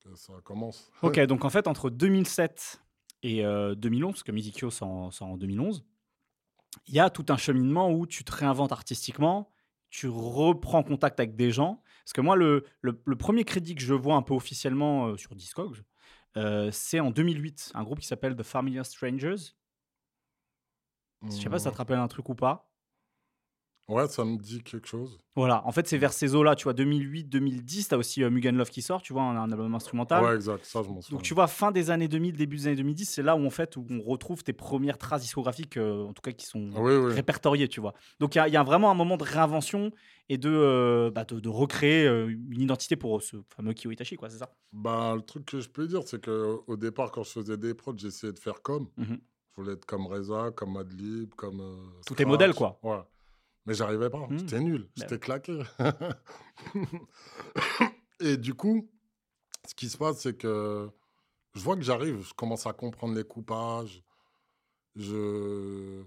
que 0.00 0.14
ça 0.14 0.34
commence. 0.44 0.90
Ok, 1.02 1.20
donc 1.26 1.44
en 1.44 1.50
fait, 1.50 1.66
entre 1.66 1.90
2007 1.90 2.82
et 3.22 3.44
euh, 3.44 3.74
2011, 3.74 4.12
parce 4.12 4.22
que 4.22 4.32
Musicio 4.32 4.70
sort 4.70 4.88
en, 4.88 5.10
en 5.20 5.36
2011, 5.36 5.84
il 6.86 6.94
y 6.94 7.00
a 7.00 7.10
tout 7.10 7.26
un 7.28 7.36
cheminement 7.36 7.90
où 7.92 8.06
tu 8.06 8.24
te 8.24 8.32
réinventes 8.32 8.72
artistiquement, 8.72 9.50
tu 9.90 10.08
reprends 10.08 10.82
contact 10.82 11.18
avec 11.20 11.34
des 11.36 11.50
gens. 11.50 11.82
Parce 12.04 12.12
que 12.12 12.20
moi, 12.20 12.36
le, 12.36 12.64
le- 12.80 13.00
le 13.04 13.16
premier 13.16 13.44
crédit 13.44 13.74
que 13.74 13.82
je 13.82 13.92
vois 13.94 14.14
un 14.14 14.22
peu 14.22 14.34
officiellement 14.34 15.08
euh, 15.08 15.16
sur 15.16 15.34
Discogs, 15.34 15.82
euh, 16.36 16.70
c'est 16.72 17.00
en 17.00 17.10
2008, 17.10 17.72
un 17.74 17.82
groupe 17.82 17.98
qui 17.98 18.06
s'appelle 18.06 18.36
The 18.36 18.42
Familiar 18.44 18.86
Strangers. 18.86 19.34
Je 21.24 21.30
sais 21.42 21.50
pas 21.50 21.58
si 21.58 21.64
ça 21.64 21.70
te 21.72 21.76
rappelle 21.76 21.98
un 21.98 22.08
truc 22.08 22.28
ou 22.30 22.34
pas. 22.34 22.69
Ouais, 23.90 24.06
ça 24.08 24.24
me 24.24 24.36
dit 24.38 24.62
quelque 24.62 24.86
chose. 24.86 25.18
Voilà, 25.34 25.66
en 25.66 25.72
fait, 25.72 25.86
c'est 25.88 25.98
vers 25.98 26.12
ces 26.12 26.34
eaux-là, 26.36 26.54
tu 26.54 26.64
vois, 26.64 26.74
2008-2010, 26.74 27.88
tu 27.88 27.94
as 27.94 27.98
aussi 27.98 28.22
euh, 28.22 28.30
Mugen 28.30 28.56
Love 28.56 28.70
qui 28.70 28.82
sort, 28.82 29.02
tu 29.02 29.12
vois, 29.12 29.22
un, 29.22 29.36
un 29.36 29.50
album 29.50 29.74
instrumental. 29.74 30.22
Ouais, 30.24 30.34
exact, 30.36 30.64
ça 30.64 30.82
je 30.82 30.88
m'en 30.88 31.00
souviens. 31.00 31.16
Donc 31.18 31.24
tu 31.24 31.34
vois, 31.34 31.46
fin 31.48 31.72
des 31.72 31.90
années 31.90 32.06
2000, 32.08 32.36
début 32.36 32.56
des 32.56 32.66
années 32.68 32.76
2010, 32.76 33.04
c'est 33.06 33.22
là 33.22 33.34
où 33.36 33.44
en 33.44 33.50
fait 33.50 33.76
où 33.76 33.84
on 33.90 34.00
retrouve 34.02 34.44
tes 34.44 34.52
premières 34.52 34.96
traces 34.96 35.22
discographiques, 35.22 35.76
euh, 35.76 36.04
en 36.06 36.12
tout 36.12 36.22
cas 36.22 36.32
qui 36.32 36.46
sont 36.46 36.70
Oui, 36.76 36.94
oui. 36.94 37.12
répertoriées, 37.14 37.68
tu 37.68 37.80
vois. 37.80 37.94
Donc 38.20 38.34
il 38.34 38.38
y 38.38 38.40
a- 38.40 38.48
il 38.48 38.54
y, 38.54 38.56
a 38.56 38.62
vraiment 38.62 38.90
un 38.90 38.94
moment 38.94 39.16
de 39.16 39.24
réinvention 39.24 39.90
et 40.28 40.38
de, 40.38 40.50
euh, 40.50 41.10
bah, 41.10 41.24
de, 41.24 41.40
de 41.40 41.48
recréer 41.48 42.06
euh, 42.06 42.28
une 42.28 42.60
identité 42.60 42.94
pour 42.96 43.20
ce 43.22 43.38
fameux 43.56 43.72
Kyo 43.74 43.90
Itachi, 43.90 44.14
quoi, 44.16 44.30
c'est 44.30 44.38
ça? 44.38 44.52
Bah, 44.72 45.14
le 45.16 45.22
truc 45.22 45.46
que 45.46 45.60
je 45.60 45.68
peux 45.68 45.86
dire, 45.88 46.02
c'est 46.06 46.20
que 46.20 46.58
au 46.68 46.76
départ, 46.76 47.10
quand 47.10 47.24
je 47.24 47.30
faisais 47.30 47.56
des 47.56 47.74
prods, 47.74 47.94
j'essayais 47.96 48.32
de 48.32 48.38
faire 48.38 48.62
comme. 48.62 48.88
Mhm. 48.96 49.18
Je 49.56 49.62
voulais 49.62 49.72
être 49.74 49.84
comme 49.84 50.06
Reza, 50.06 50.52
comme 50.54 50.74
Madlib, 50.74 51.34
comme. 51.34 51.60
Tous 52.06 52.14
tes 52.14 52.24
modèles, 52.24 52.54
quoi. 52.54 52.78
Ouais. 52.84 53.00
Mais 53.70 53.76
j'arrivais 53.76 54.10
pas. 54.10 54.26
Mhm. 54.28 54.38
J'étais 54.40 54.58
nul. 54.58 54.82
Bah 54.82 54.88
J'étais 54.96 55.20
claqué. 55.20 55.62
Et 58.18 58.36
du 58.36 58.54
coup, 58.54 58.90
ce 59.64 59.76
qui 59.76 59.88
se 59.88 59.96
passe, 59.96 60.22
c'est 60.22 60.36
que 60.36 60.90
je 61.54 61.60
vois 61.60 61.76
que 61.76 61.82
j'arrive, 61.82 62.20
je 62.20 62.34
commence 62.34 62.66
à 62.66 62.72
comprendre 62.72 63.14
les 63.14 63.22
coupages. 63.22 64.02
Je. 64.96 66.02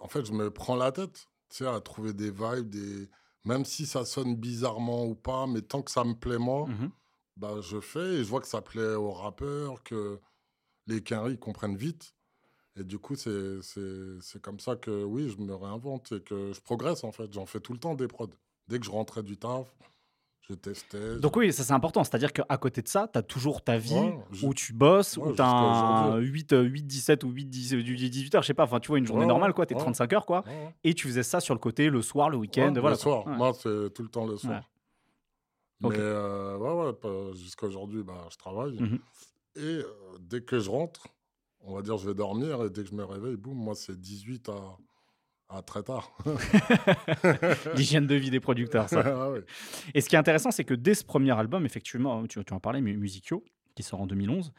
En 0.00 0.08
fait, 0.08 0.24
je 0.24 0.32
me 0.32 0.50
prends 0.50 0.74
la 0.74 0.90
tête, 0.90 1.28
tu 1.50 1.58
sais, 1.58 1.68
à 1.68 1.80
trouver 1.80 2.12
des 2.12 2.32
vibes, 2.32 2.68
des. 2.68 3.08
Même 3.44 3.64
si 3.64 3.86
ça 3.86 4.04
sonne 4.04 4.34
bizarrement 4.34 5.06
ou 5.06 5.14
pas, 5.14 5.46
mais 5.46 5.62
tant 5.62 5.82
que 5.82 5.92
ça 5.92 6.02
me 6.02 6.14
plaît 6.14 6.38
moi, 6.38 6.66
Mhm. 6.66 6.90
bah, 7.36 7.60
je 7.60 7.78
fais 7.78 8.14
et 8.14 8.24
je 8.24 8.28
vois 8.28 8.40
que 8.40 8.48
ça 8.48 8.60
plaît 8.60 8.96
aux 8.96 9.12
rappeurs, 9.12 9.84
que 9.84 10.18
les 10.88 11.00
quinries 11.00 11.38
comprennent 11.38 11.76
vite. 11.76 12.13
Et 12.76 12.84
du 12.84 12.98
coup, 12.98 13.14
c'est 13.14 13.62
c'est- 13.62 14.20
c'est 14.20 14.42
comme 14.42 14.58
ça 14.60 14.74
que 14.76 15.04
oui, 15.04 15.28
je 15.30 15.42
me 15.42 15.54
réinvente 15.54 16.12
et 16.12 16.20
que 16.20 16.52
je 16.52 16.60
progresse 16.60 17.04
en 17.04 17.12
fait. 17.12 17.32
J'en 17.32 17.46
fais 17.46 17.60
tout 17.60 17.72
le 17.72 17.78
temps 17.78 17.94
des 17.94 18.08
prods. 18.08 18.28
Dès 18.68 18.78
que 18.80 18.84
je 18.86 18.90
rentrais 18.90 19.22
du 19.22 19.36
taf, 19.36 19.66
je 20.48 20.54
testais. 20.54 21.16
Donc 21.20 21.36
oui, 21.36 21.52
ça 21.52 21.62
c'est 21.62 21.72
important, 21.72 22.02
c'est-à-dire 22.02 22.32
qu'à 22.32 22.56
côté 22.58 22.82
de 22.82 22.88
ça, 22.88 23.08
tu 23.12 23.18
as 23.18 23.22
toujours 23.22 23.62
ta 23.62 23.78
vie 23.78 23.94
Ouais, 23.94 24.18
où 24.42 24.52
tu 24.54 24.72
bosses, 24.72 25.16
ouais, 25.16 25.28
où 25.28 25.34
tu 25.34 25.40
as 25.40 25.46
un 25.48 26.06
aujourd'hui. 26.08 26.28
8, 26.30 26.52
euh, 26.52 26.62
8, 26.62 26.82
17 26.82 27.22
ou 27.24 27.30
8, 27.30 27.44
10, 27.46 27.74
18 27.76 28.34
heures, 28.34 28.42
je 28.42 28.48
sais 28.48 28.54
pas, 28.54 28.64
enfin 28.64 28.80
tu 28.80 28.88
vois, 28.88 28.98
une 28.98 29.06
journée 29.06 29.22
Ouais, 29.22 29.28
normale, 29.28 29.52
quoi, 29.54 29.66
tu 29.66 29.74
es 29.74 29.76
ouais. 29.76 29.82
35 29.82 30.12
heures, 30.12 30.26
quoi. 30.26 30.44
Et 30.82 30.94
tu 30.94 31.06
faisais 31.06 31.22
ça 31.22 31.40
sur 31.40 31.54
le 31.54 31.60
côté, 31.60 31.88
le 31.90 32.02
soir, 32.02 32.28
le 32.28 32.36
week-end, 32.38 32.72
voilà. 32.72 32.90
le 32.90 32.96
soir. 32.96 33.26
Moi, 33.28 33.52
c'est 33.54 33.92
tout 33.94 34.02
le 34.02 34.08
temps 34.08 34.26
le 34.26 34.36
soir. 34.36 34.68
Mais 35.80 35.90
euh, 35.98 36.56
ouais, 36.56 36.92
ouais, 37.04 37.34
jusqu'à 37.34 37.66
aujourd'hui, 37.66 38.02
bah, 38.02 38.26
je 38.30 38.36
travaille. 38.36 38.80
Mhm. 38.80 38.98
Et 39.56 39.60
euh, 39.60 39.84
dès 40.20 40.40
que 40.40 40.58
je 40.58 40.70
rentre, 40.70 41.06
on 41.64 41.74
va 41.74 41.82
dire, 41.82 41.96
je 41.98 42.08
vais 42.08 42.14
dormir. 42.14 42.62
Et 42.64 42.70
dès 42.70 42.82
que 42.82 42.88
je 42.90 42.94
me 42.94 43.04
réveille, 43.04 43.36
boum, 43.36 43.56
moi, 43.56 43.74
c'est 43.74 43.98
18 44.00 44.48
à, 44.50 44.76
à 45.58 45.62
très 45.62 45.82
tard. 45.82 46.16
L'hygiène 47.76 48.06
de 48.06 48.14
vie 48.14 48.30
des 48.30 48.40
producteurs, 48.40 48.88
ça. 48.88 49.02
Ah. 49.06 49.30
Et 49.94 50.00
ce 50.00 50.08
qui 50.08 50.14
est 50.16 50.18
intéressant, 50.18 50.50
c'est 50.50 50.64
que 50.64 50.74
dès 50.74 50.94
ce 50.94 51.04
premier 51.04 51.32
album, 51.38 51.64
effectivement, 51.66 52.26
tu, 52.26 52.42
tu 52.44 52.52
en 52.54 52.60
parlais, 52.60 52.80
Mu- 52.80 52.96
Musicio, 52.96 53.44
qui 53.74 53.82
sort 53.82 54.00
en 54.00 54.06
2011, 54.06 54.52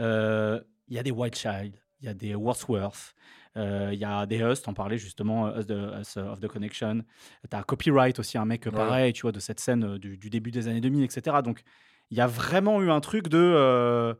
euh, 0.00 0.60
il 0.88 0.96
y 0.96 0.98
a 0.98 1.02
des 1.02 1.10
White 1.10 1.36
Child, 1.36 1.74
il 2.00 2.06
y 2.06 2.08
a 2.08 2.14
des 2.14 2.34
Wordsworth, 2.34 3.14
euh, 3.56 3.90
il 3.92 3.98
y 3.98 4.04
a 4.04 4.26
des 4.26 4.38
Us, 4.38 4.62
t'en 4.62 4.74
parlais 4.74 4.98
justement, 4.98 5.54
Us, 5.56 5.66
the- 5.66 6.00
Us 6.00 6.16
of 6.16 6.40
the 6.40 6.46
Connection. 6.48 7.02
Tu 7.50 7.56
as 7.56 7.62
Copyright 7.64 8.18
aussi, 8.18 8.38
un 8.38 8.44
mec 8.44 8.66
euh, 8.66 8.70
Ouais. 8.70 8.76
pareil, 8.76 9.12
tu 9.12 9.22
vois, 9.22 9.32
de 9.32 9.40
cette 9.40 9.60
scène 9.60 9.98
du, 9.98 10.16
du 10.16 10.30
début 10.30 10.50
des 10.50 10.68
années 10.68 10.80
2000, 10.80 11.04
etc. 11.04 11.38
Donc, 11.44 11.62
il 12.10 12.16
y 12.18 12.20
a 12.20 12.26
vraiment 12.26 12.80
eu 12.82 12.90
un 12.90 13.00
truc 13.00 13.28
de. 13.28 13.38
euh, 13.38 14.14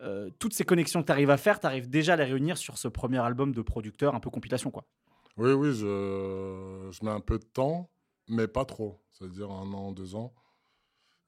euh, 0.00 0.30
toutes 0.38 0.52
ces 0.52 0.64
connexions 0.64 1.00
que 1.00 1.06
tu 1.06 1.12
arrives 1.12 1.30
à 1.30 1.36
faire, 1.36 1.60
tu 1.60 1.66
arrives 1.66 1.88
déjà 1.88 2.14
à 2.14 2.16
les 2.16 2.24
réunir 2.24 2.58
sur 2.58 2.78
ce 2.78 2.88
premier 2.88 3.18
album 3.18 3.52
de 3.52 3.62
producteur, 3.62 4.14
un 4.14 4.20
peu 4.20 4.30
compilation, 4.30 4.70
quoi. 4.70 4.84
Oui, 5.36 5.52
oui, 5.52 5.72
je, 5.74 6.88
je 6.90 7.04
mets 7.04 7.10
un 7.10 7.20
peu 7.20 7.38
de 7.38 7.44
temps, 7.44 7.90
mais 8.28 8.48
pas 8.48 8.64
trop. 8.64 9.00
C'est-à-dire 9.10 9.50
un 9.50 9.72
an, 9.72 9.92
deux 9.92 10.14
ans. 10.14 10.34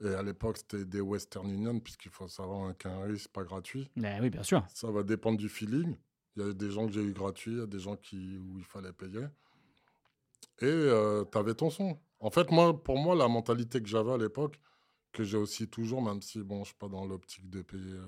Et 0.03 0.09
à 0.09 0.23
l'époque, 0.23 0.59
c'était 0.59 0.85
des 0.85 1.01
Western 1.01 1.51
Union, 1.51 1.79
puisqu'il 1.81 2.11
faut 2.11 2.29
savoir 2.29 2.77
qu'un 2.77 3.03
riz, 3.03 3.19
c'est 3.19 3.33
pas 3.33 3.43
gratuit. 3.43 3.91
Mais 3.97 4.19
oui, 4.21 4.31
bien 4.31 4.43
sûr. 4.43 4.65
Ça 4.73 4.91
va 4.91 5.03
dépendre 5.03 5.39
du 5.39 5.49
feeling. 5.49 5.97
Il 6.37 6.47
y 6.47 6.49
a 6.49 6.53
des 6.53 6.71
gens 6.71 6.87
que 6.87 6.93
j'ai 6.93 7.03
eu 7.03 7.13
gratuits, 7.13 7.53
il 7.53 7.59
y 7.59 7.63
a 7.63 7.67
des 7.67 7.81
gens 7.81 7.97
qui, 7.97 8.39
où 8.39 8.59
il 8.59 8.65
fallait 8.65 8.93
payer. 8.93 9.27
Et 10.61 11.25
tu 11.33 11.39
avais 11.39 11.55
ton 11.55 11.71
son. 11.71 11.99
En 12.21 12.31
fait, 12.31 12.51
moi, 12.51 12.83
pour 12.83 12.99
moi, 12.99 13.15
la 13.15 13.29
mentalité 13.29 13.81
que 13.81 13.89
j'avais 13.89 14.13
à 14.13 14.19
l'époque, 14.19 14.61
que 15.13 15.25
j'ai 15.25 15.37
aussi 15.37 15.69
toujours, 15.69 16.03
même 16.03 16.23
si 16.23 16.43
bon, 16.43 16.57
je 16.57 16.61
ne 16.61 16.65
suis 16.67 16.75
pas 16.75 16.89
dans 16.89 17.05
l'optique 17.05 17.49
de 17.49 17.63
payer 17.63 17.95
euh, 17.95 18.07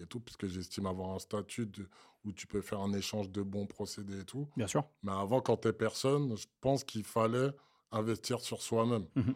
et 0.00 0.06
tout, 0.06 0.20
puisque 0.20 0.46
j'estime 0.46 0.86
avoir 0.86 1.10
un 1.10 1.18
statut 1.18 1.66
de- 1.66 1.88
où 2.24 2.32
tu 2.32 2.46
peux 2.46 2.60
faire 2.60 2.80
un 2.80 2.92
échange 2.92 3.30
de 3.30 3.42
bons 3.42 3.66
procédés 3.66 4.20
et 4.20 4.24
tout. 4.24 4.48
Bien 4.56 4.66
sûr. 4.66 4.84
Mais 5.02 5.12
avant, 5.12 5.40
quand 5.40 5.56
tu 5.58 5.68
es 5.68 5.72
personne, 5.72 6.36
je 6.36 6.46
pense 6.60 6.84
qu'il 6.84 7.04
fallait 7.04 7.50
investir 7.92 8.40
sur 8.40 8.60
soi-même. 8.62 9.06
Mhm. 9.14 9.34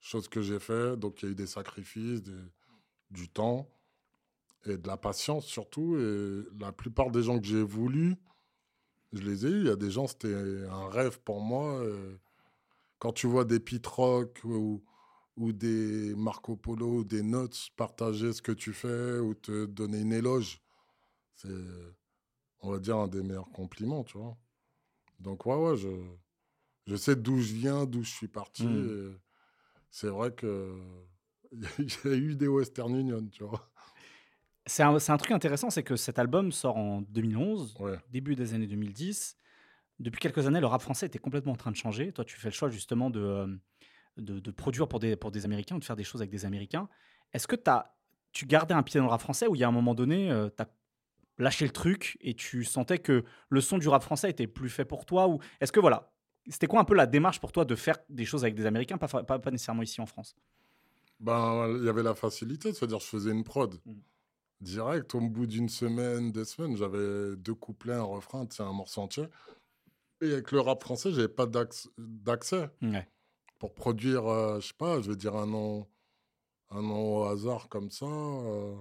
Chose 0.00 0.28
que 0.28 0.42
j'ai 0.42 0.58
fait. 0.58 0.96
Donc, 0.96 1.22
il 1.22 1.26
y 1.26 1.28
a 1.28 1.32
eu 1.32 1.34
des 1.34 1.46
sacrifices, 1.46 2.22
des- 2.22 2.32
du 3.10 3.28
temps 3.28 3.68
et 4.66 4.76
de 4.76 4.86
la 4.88 4.96
patience 4.96 5.46
surtout. 5.46 5.96
Et 5.96 6.42
la 6.60 6.72
plupart 6.72 7.10
des 7.10 7.22
gens 7.22 7.38
que 7.38 7.46
j'ai 7.46 7.62
voulu, 7.62 8.16
je 9.12 9.22
les 9.22 9.46
ai 9.46 9.50
eus. 9.50 9.60
Il 9.60 9.66
y 9.66 9.70
a 9.70 9.76
des 9.76 9.90
gens, 9.90 10.06
c'était 10.06 10.34
un 10.68 10.88
rêve 10.88 11.20
pour 11.20 11.40
moi. 11.40 11.82
et 11.84 12.18
Quand 12.98 13.12
tu 13.12 13.26
vois 13.26 13.44
des 13.44 13.60
Pete 13.60 13.86
Rock 13.86 14.40
ou, 14.44 14.82
ou 15.36 15.52
des 15.52 16.14
Marco 16.14 16.56
Polo 16.56 16.98
ou 17.00 17.04
des 17.04 17.22
notes 17.22 17.70
partager 17.76 18.32
ce 18.32 18.42
que 18.42 18.52
tu 18.52 18.72
fais 18.72 19.18
ou 19.18 19.34
te 19.34 19.66
donner 19.66 20.00
une 20.00 20.12
éloge, 20.12 20.62
c'est, 21.34 21.48
on 22.60 22.70
va 22.70 22.78
dire, 22.78 22.96
un 22.96 23.08
des 23.08 23.22
meilleurs 23.22 23.50
compliments, 23.50 24.04
tu 24.04 24.18
vois. 24.18 24.36
Donc, 25.20 25.46
ouais, 25.46 25.56
ouais, 25.56 25.76
je, 25.76 25.88
je 26.86 26.96
sais 26.96 27.16
d'où 27.16 27.40
je 27.40 27.54
viens, 27.54 27.86
d'où 27.86 28.02
je 28.02 28.10
suis 28.10 28.28
parti. 28.28 28.66
Mm. 28.66 28.88
et 29.12 29.16
C'est 29.90 30.08
vrai 30.08 30.32
que 30.34 30.78
il 31.78 31.88
y 32.04 32.08
a 32.08 32.16
eu 32.16 32.34
des 32.36 32.48
Western 32.48 32.94
Union, 32.94 33.26
tu 33.30 33.44
vois. 33.44 33.70
C'est 34.66 34.82
un, 34.82 34.98
c'est 34.98 35.12
un 35.12 35.18
truc 35.18 35.32
intéressant, 35.32 35.68
c'est 35.68 35.82
que 35.82 35.94
cet 35.96 36.18
album 36.18 36.50
sort 36.50 36.76
en 36.78 37.02
2011, 37.02 37.76
Ouais. 37.80 37.98
début 38.10 38.34
des 38.34 38.54
années 38.54 38.66
2010. 38.66 39.36
Depuis 40.00 40.20
quelques 40.20 40.46
années, 40.46 40.60
le 40.60 40.66
rap 40.66 40.80
français 40.82 41.06
était 41.06 41.18
complètement 41.18 41.52
en 41.52 41.56
train 41.56 41.70
de 41.70 41.76
changer. 41.76 42.12
Toi, 42.12 42.24
tu 42.24 42.36
fais 42.36 42.48
le 42.48 42.54
choix 42.54 42.70
justement 42.70 43.10
de, 43.10 43.20
euh, 43.20 43.46
de, 44.16 44.38
de 44.38 44.50
produire 44.50 44.88
pour 44.88 45.00
des, 45.00 45.16
pour 45.16 45.30
des 45.30 45.44
Américains, 45.44 45.76
ou 45.76 45.78
de 45.78 45.84
faire 45.84 45.96
des 45.96 46.04
choses 46.04 46.20
avec 46.20 46.30
des 46.30 46.44
Américains. 46.44 46.88
Est-ce 47.32 47.46
que 47.46 47.56
t'as, 47.56 47.92
tu 48.32 48.46
gardais 48.46 48.74
un 48.74 48.82
pied 48.82 48.98
dans 48.98 49.06
le 49.06 49.10
rap 49.10 49.20
français 49.20 49.46
ou 49.46 49.54
il 49.54 49.60
y 49.60 49.64
a 49.64 49.68
un 49.68 49.72
moment 49.72 49.94
donné, 49.94 50.28
tu 50.56 50.62
as 50.62 50.68
lâché 51.38 51.64
le 51.64 51.72
truc 51.72 52.16
et 52.20 52.34
tu 52.34 52.64
sentais 52.64 52.98
que 52.98 53.24
le 53.48 53.60
son 53.60 53.78
du 53.78 53.88
rap 53.88 54.02
français 54.02 54.30
était 54.30 54.46
plus 54.46 54.70
fait 54.70 54.84
pour 54.84 55.04
toi 55.04 55.28
ou 55.28 55.40
est-ce 55.60 55.72
que 55.72 55.80
voilà, 55.80 56.12
c'était 56.48 56.66
quoi 56.66 56.80
un 56.80 56.84
peu 56.84 56.94
la 56.94 57.06
démarche 57.06 57.40
pour 57.40 57.52
toi 57.52 57.64
de 57.64 57.74
faire 57.74 57.98
des 58.08 58.24
choses 58.24 58.44
avec 58.44 58.54
des 58.54 58.66
Américains, 58.66 58.98
pas, 58.98 59.08
pas, 59.08 59.38
pas 59.38 59.50
nécessairement 59.50 59.82
ici 59.82 60.00
en 60.00 60.06
France? 60.06 60.36
Ben, 61.20 61.68
il 61.78 61.84
y 61.84 61.88
avait 61.88 62.02
la 62.02 62.14
facilité, 62.14 62.72
c'est-à-dire 62.72 63.00
je 63.00 63.06
faisais 63.06 63.30
une 63.30 63.44
prod. 63.44 63.74
Mm. 63.84 63.92
Direct, 64.60 65.14
au 65.14 65.20
bout 65.20 65.46
d'une 65.46 65.68
semaine, 65.68 66.32
deux 66.32 66.44
semaines, 66.44 66.76
j'avais 66.76 67.36
deux 67.36 67.54
couplets, 67.54 67.94
un 67.94 68.02
refrain, 68.02 68.46
un 68.58 68.72
morceau 68.72 69.02
entier. 69.02 69.26
Et 70.20 70.32
avec 70.32 70.52
le 70.52 70.60
rap 70.60 70.82
français, 70.82 71.10
j'avais 71.12 71.28
pas 71.28 71.46
d'acc- 71.46 71.88
d'accès 71.98 72.70
Ouais. 72.80 73.08
Pour 73.64 73.72
produire, 73.72 74.26
euh, 74.26 74.60
je 74.60 74.66
sais 74.66 74.74
pas, 74.76 75.00
je 75.00 75.08
vais 75.08 75.16
dire 75.16 75.34
un 75.36 75.46
nom, 75.46 75.86
un 76.68 76.82
nom 76.82 77.16
au 77.20 77.24
hasard 77.24 77.70
comme 77.70 77.90
ça. 77.90 78.04
euh, 78.04 78.74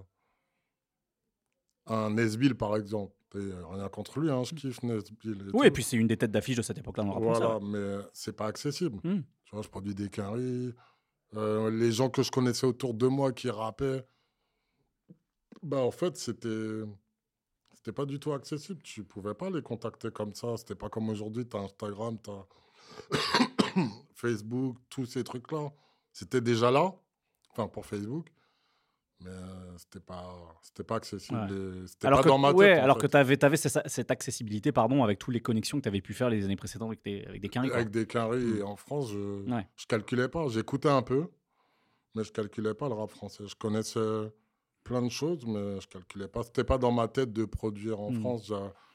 un 1.85 2.09
Nesbill, 2.09 2.53
par 2.55 2.75
exemple. 2.75 3.15
Et, 3.35 3.37
euh, 3.37 3.65
rien 3.67 3.87
contre 3.87 4.19
lui, 4.19 4.29
hein, 4.29 4.43
je 4.43 4.53
kiffe 4.53 4.83
Nesbill. 4.83 5.43
Oui, 5.45 5.51
tout. 5.51 5.63
et 5.63 5.71
puis 5.71 5.83
c'est 5.83 5.95
une 5.95 6.07
des 6.07 6.17
têtes 6.17 6.31
d'affiche 6.31 6.57
de 6.57 6.61
cette 6.61 6.79
époque-là 6.79 7.05
rap 7.05 7.23
Voilà, 7.23 7.39
français. 7.51 7.65
mais 7.65 7.97
c'est 8.11 8.35
pas 8.35 8.47
accessible. 8.47 8.97
Hmm. 9.05 9.21
Tu 9.45 9.51
vois, 9.55 9.61
je 9.61 9.69
produis 9.69 9.95
des. 9.95 10.09
Euh, 11.35 11.69
les 11.71 11.91
gens 11.93 12.09
que 12.09 12.21
je 12.21 12.29
connaissais 12.29 12.67
autour 12.67 12.93
de 12.93 13.07
moi 13.07 13.31
qui 13.31 13.49
rappaient, 13.49 14.05
bah 15.61 15.77
en 15.79 15.91
fait, 15.91 16.17
c'était 16.17 16.81
c'était 17.71 17.93
pas 17.93 18.05
du 18.05 18.19
tout 18.19 18.33
accessible. 18.33 18.81
Tu 18.83 19.05
pouvais 19.05 19.33
pas 19.33 19.49
les 19.49 19.61
contacter 19.61 20.11
comme 20.11 20.33
ça. 20.33 20.57
C'était 20.57 20.75
pas 20.75 20.89
comme 20.89 21.07
aujourd'hui, 21.07 21.47
tu 21.47 21.55
as 21.55 21.61
Instagram, 21.61 22.17
tu 22.21 22.31
as 22.31 22.45
Facebook, 24.15 24.77
tous 24.89 25.05
ces 25.05 25.23
trucs-là. 25.23 25.71
C'était 26.11 26.41
déjà 26.41 26.69
là, 26.71 26.93
enfin 27.51 27.67
pour 27.67 27.85
Facebook, 27.85 28.27
mais 29.21 29.31
euh, 29.31 29.77
c'était 29.77 29.99
pas 29.99 30.35
c'était 30.61 30.83
pas 30.83 30.95
accessible. 30.97 31.39
Ouais. 31.39 31.87
C'était 31.87 32.07
Alors 32.07 32.19
pas 32.19 32.23
que, 32.23 32.29
dans 32.29 32.37
ma 32.37 32.49
tête. 32.49 32.57
ouais, 32.57 32.71
alors 32.73 32.97
fait. 32.99 33.07
que 33.07 33.35
tu 33.35 33.45
avais, 33.45 33.57
cette, 33.57 33.87
cette 33.89 34.11
accessibilité 34.11 34.71
pardon, 34.71 35.03
avec 35.03 35.17
toutes 35.19 35.33
les 35.33 35.39
connexions 35.41 35.77
que 35.79 35.83
tu 35.83 35.89
avais 35.89 36.01
pu 36.01 36.13
faire 36.13 36.29
les 36.29 36.45
années 36.45 36.55
précédentes 36.55 36.89
avec 36.89 37.03
des, 37.03 37.25
avec 37.25 37.41
des 37.41 37.49
quoi. 37.49 37.61
Avec 37.63 37.89
des 37.89 38.05
quinries 38.05 38.43
Mm. 38.45 38.57
et 38.59 38.61
en 38.63 38.75
France, 38.75 39.09
je, 39.11 39.49
Ouais. 39.51 39.67
je 39.75 39.85
calculais 39.87 40.27
pas. 40.27 40.47
J'écoutais 40.49 40.89
un 40.89 41.01
peu, 41.01 41.27
mais 42.15 42.23
je 42.23 42.31
calculais 42.31 42.73
pas 42.75 42.87
le 42.89 42.93
rap 42.95 43.09
français. 43.09 43.43
Je 43.47 43.55
connaissais 43.55 44.31
plein 44.83 45.01
de 45.01 45.09
choses, 45.09 45.45
mais 45.47 45.79
je 45.81 45.87
calculais 45.87 46.27
pas. 46.27 46.43
C'était 46.43 46.63
pas 46.65 46.77
dans 46.77 46.91
ma 46.91 47.07
tête 47.07 47.31
de 47.33 47.45
produire 47.45 47.99
en 48.01 48.11
Mm. 48.11 48.19
France. 48.19 48.51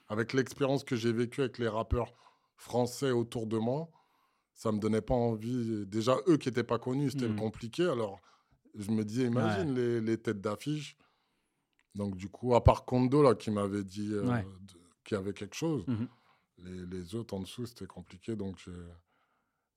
Avec 0.08 0.32
l'expérience 0.34 0.84
que 0.84 0.94
j'ai 0.96 1.12
vécue 1.12 1.40
avec 1.40 1.58
les 1.58 1.68
rappeurs 1.68 2.12
français 2.56 3.10
autour 3.10 3.46
de 3.46 3.58
moi, 3.58 3.88
ça 4.58 4.72
me 4.72 4.80
donnait 4.80 5.00
pas 5.00 5.14
envie. 5.14 5.86
Déjà, 5.86 6.16
eux 6.26 6.36
qui 6.36 6.48
étaient 6.48 6.64
pas 6.64 6.80
connus, 6.80 7.12
c'était 7.12 7.28
Mm. 7.28 7.36
compliqué. 7.36 7.84
Alors, 7.84 8.20
je 8.74 8.90
me 8.90 9.04
disais, 9.04 9.22
imagine 9.24 9.72
les, 9.72 10.00
les 10.00 10.18
têtes 10.18 10.40
d'affiche. 10.40 10.96
Donc, 11.94 12.16
du 12.16 12.28
coup, 12.28 12.54
à 12.56 12.62
part 12.64 12.84
Kondo, 12.84 13.22
là, 13.22 13.36
qui 13.36 13.52
m'avait 13.52 13.84
dit 13.84 14.12
euh, 14.12 14.24
Ouais. 14.28 14.44
qu'il 15.04 15.16
y 15.16 15.20
avait 15.20 15.32
quelque 15.32 15.54
chose, 15.54 15.84
Mhm. 15.86 16.08
les, 16.58 16.86
les 16.86 17.14
autres 17.14 17.34
en 17.34 17.40
dessous, 17.40 17.66
c'était 17.66 17.86
compliqué. 17.86 18.34
Donc, 18.34 18.56
je, 18.58 18.72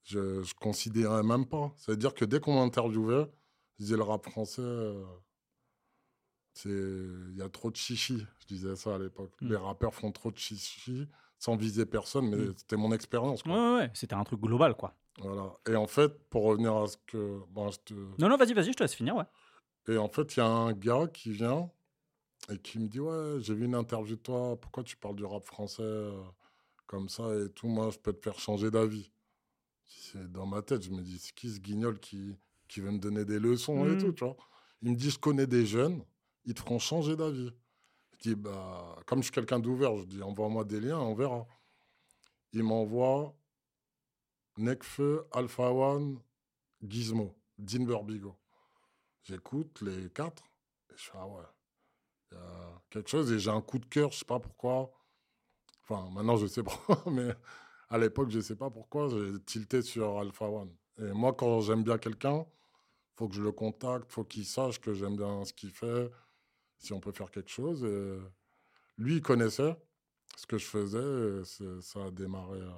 je, 0.04 0.41
je 0.41 0.54
considérais 0.56 1.22
même 1.22 1.46
pas. 1.46 1.72
C'est-à-dire 1.78 2.15
que 2.15 2.26
dès 2.26 2.39
qu'on 2.39 2.56
m'interviewait, 2.56 3.32
je 3.78 3.84
disais 3.84 3.96
le 3.98 4.04
rap 4.04 4.28
français, 4.28 4.62
euh, 4.63 5.06
c'est 6.54 6.70
il 6.70 7.36
y 7.38 7.41
a 7.44 7.50
trop 7.50 7.70
de 7.70 7.76
chichi. 7.76 8.26
Je 8.39 8.48
disais 8.48 8.76
ça 8.76 8.96
à 8.96 8.98
l'époque. 8.98 9.34
Mm. 9.41 9.50
Les 9.50 9.56
rappeurs 9.58 9.94
font 9.94 10.12
trop 10.12 10.32
de 10.32 10.38
chichi 10.38 11.08
sans 11.41 11.56
viser 11.58 11.86
personne, 11.88 12.30
mais 12.30 12.38
Mm. 12.38 12.54
c'était 12.56 12.77
mon 12.77 12.91
expérience. 12.93 13.43
Ouais, 13.45 13.51
ouais, 13.51 13.75
ouais, 13.77 13.91
c'était 13.95 14.13
un 14.13 14.23
truc 14.23 14.39
global, 14.39 14.75
quoi. 14.77 14.93
Voilà. 15.17 15.58
Et 15.67 15.75
en 15.75 15.88
fait, 15.88 16.13
pour 16.30 16.43
revenir 16.43 16.75
à 16.77 16.88
ce 16.88 16.97
que. 17.08 17.39
bon, 17.49 17.69
je 17.71 17.80
te- 17.80 17.93
Non, 18.19 18.30
non, 18.30 18.38
vas-y, 18.38 18.54
vas-y, 18.54 18.67
je 18.67 18.73
te 18.77 18.84
laisse 18.84 18.93
finir, 18.93 19.15
ouais. 19.15 19.25
Et 19.88 19.97
en 19.97 20.08
fait, 20.08 20.36
il 20.36 20.39
y 20.39 20.41
a 20.41 20.45
un 20.47 20.73
gars 20.73 21.08
qui 21.12 21.32
vient 21.32 21.71
et 22.51 22.60
qui 22.60 22.77
me 22.80 22.88
dit 22.88 22.99
Ouais, 22.99 23.38
j'ai 23.39 23.56
vu 23.56 23.65
une 23.65 23.73
interview 23.75 24.15
de 24.15 24.21
toi, 24.21 24.56
pourquoi 24.62 24.84
tu 24.84 24.95
parles 24.97 25.15
du 25.15 25.25
rap 25.25 25.43
français 25.43 25.82
euh, 25.82 26.21
comme 26.86 27.10
ça 27.10 27.23
et 27.36 27.49
tout 27.49 27.67
Moi, 27.67 27.89
je 27.89 27.97
peux 27.97 28.13
te 28.13 28.21
faire 28.21 28.38
changer 28.39 28.69
d'avis. 28.69 29.12
C'est 29.86 30.32
dans 30.32 30.45
ma 30.45 30.62
tête, 30.62 30.84
je 30.84 30.91
me 30.91 31.01
dis 31.01 31.17
C'est 31.17 31.34
qui 31.34 31.49
ce 31.49 31.60
guignol 31.60 31.99
qui, 31.99 32.36
qui 32.67 32.82
veut 32.82 32.91
me 32.91 32.99
donner 32.99 33.25
des 33.25 33.39
leçons 33.39 33.86
et 33.88 33.89
Mhm. 33.91 33.97
tout, 33.97 34.12
tu 34.13 34.23
vois 34.23 34.38
Il 34.84 34.91
me 34.91 34.95
dit 34.95 35.10
Je 35.10 35.19
connais 35.19 35.47
des 35.47 35.65
jeunes, 35.65 36.04
ils 36.45 36.54
te 36.54 36.60
feront 36.60 36.80
changer 36.80 37.15
d'avis. 37.15 37.51
Dis 38.21 38.36
Bah, 38.36 38.95
comme 39.05 39.19
je 39.19 39.23
suis 39.25 39.31
quelqu'un 39.31 39.60
d'ouvert, 39.60 39.97
je 39.97 40.05
dis 40.05 40.21
Envoie-moi 40.21 40.63
des 40.63 40.79
liens, 40.79 40.99
on 40.99 41.13
verra. 41.13 41.47
Il 42.53 42.63
m'envoie 42.63 43.36
Nekfeu, 44.57 45.25
Alpha 45.31 45.71
One, 45.71 46.19
Gizmo, 46.84 47.36
Dean 47.57 47.86
Burbigo. 47.86 48.36
J'écoute 49.23 49.81
les 49.81 50.10
quatre 50.10 50.43
et 50.89 50.97
je 50.97 51.03
fais 51.03 51.17
ah 51.17 51.27
ouais, 51.27 51.43
quelque 52.89 53.10
chose 53.10 53.31
et 53.31 53.39
j'ai 53.39 53.51
un 53.51 53.62
coup 53.62 53.79
de 53.79 53.86
cœur, 53.86 54.12
je 54.12 54.19
sais 54.19 54.25
pas 54.25 54.39
pourquoi. 54.39 54.91
Enfin, 55.84 56.10
maintenant 56.12 56.38
je 56.38 56.47
sais 56.47 56.63
pourquoi, 56.63 57.03
mais 57.12 57.34
à 57.89 57.97
l'époque 57.97 58.29
je 58.29 58.39
sais 58.39 58.55
pas 58.55 58.69
pourquoi, 58.69 59.10
j'ai 59.10 59.39
tilté 59.45 59.81
sur 59.81 60.19
Alpha 60.19 60.45
One. 60.45 60.75
Et 60.97 61.12
moi, 61.13 61.34
quand 61.34 61.62
j'aime 61.62 61.84
bien 61.84 61.97
quelqu'un, 61.97 62.45
faut 63.15 63.27
que 63.27 63.36
je 63.36 63.41
le 63.41 63.51
contacte, 63.51 64.12
faut 64.12 64.23
qu'il 64.23 64.45
sache 64.45 64.79
que 64.79 64.93
j'aime 64.93 65.15
bien 65.15 65.43
ce 65.45 65.53
qu'il 65.53 65.71
fait, 65.71 66.12
si 66.82 66.94
on 66.94 67.00
peut 67.00 67.12
faire 67.12 67.32
quelque 67.32 67.50
chose. 67.50 67.84
Et 67.84 68.17
lui, 68.98 69.17
il 69.17 69.22
connaissait 69.22 69.76
ce 70.36 70.46
que 70.48 70.58
je 70.58 70.65
faisais, 70.65 71.44
ça 71.82 72.06
a 72.06 72.12
démarré 72.12 72.60
euh, 72.60 72.72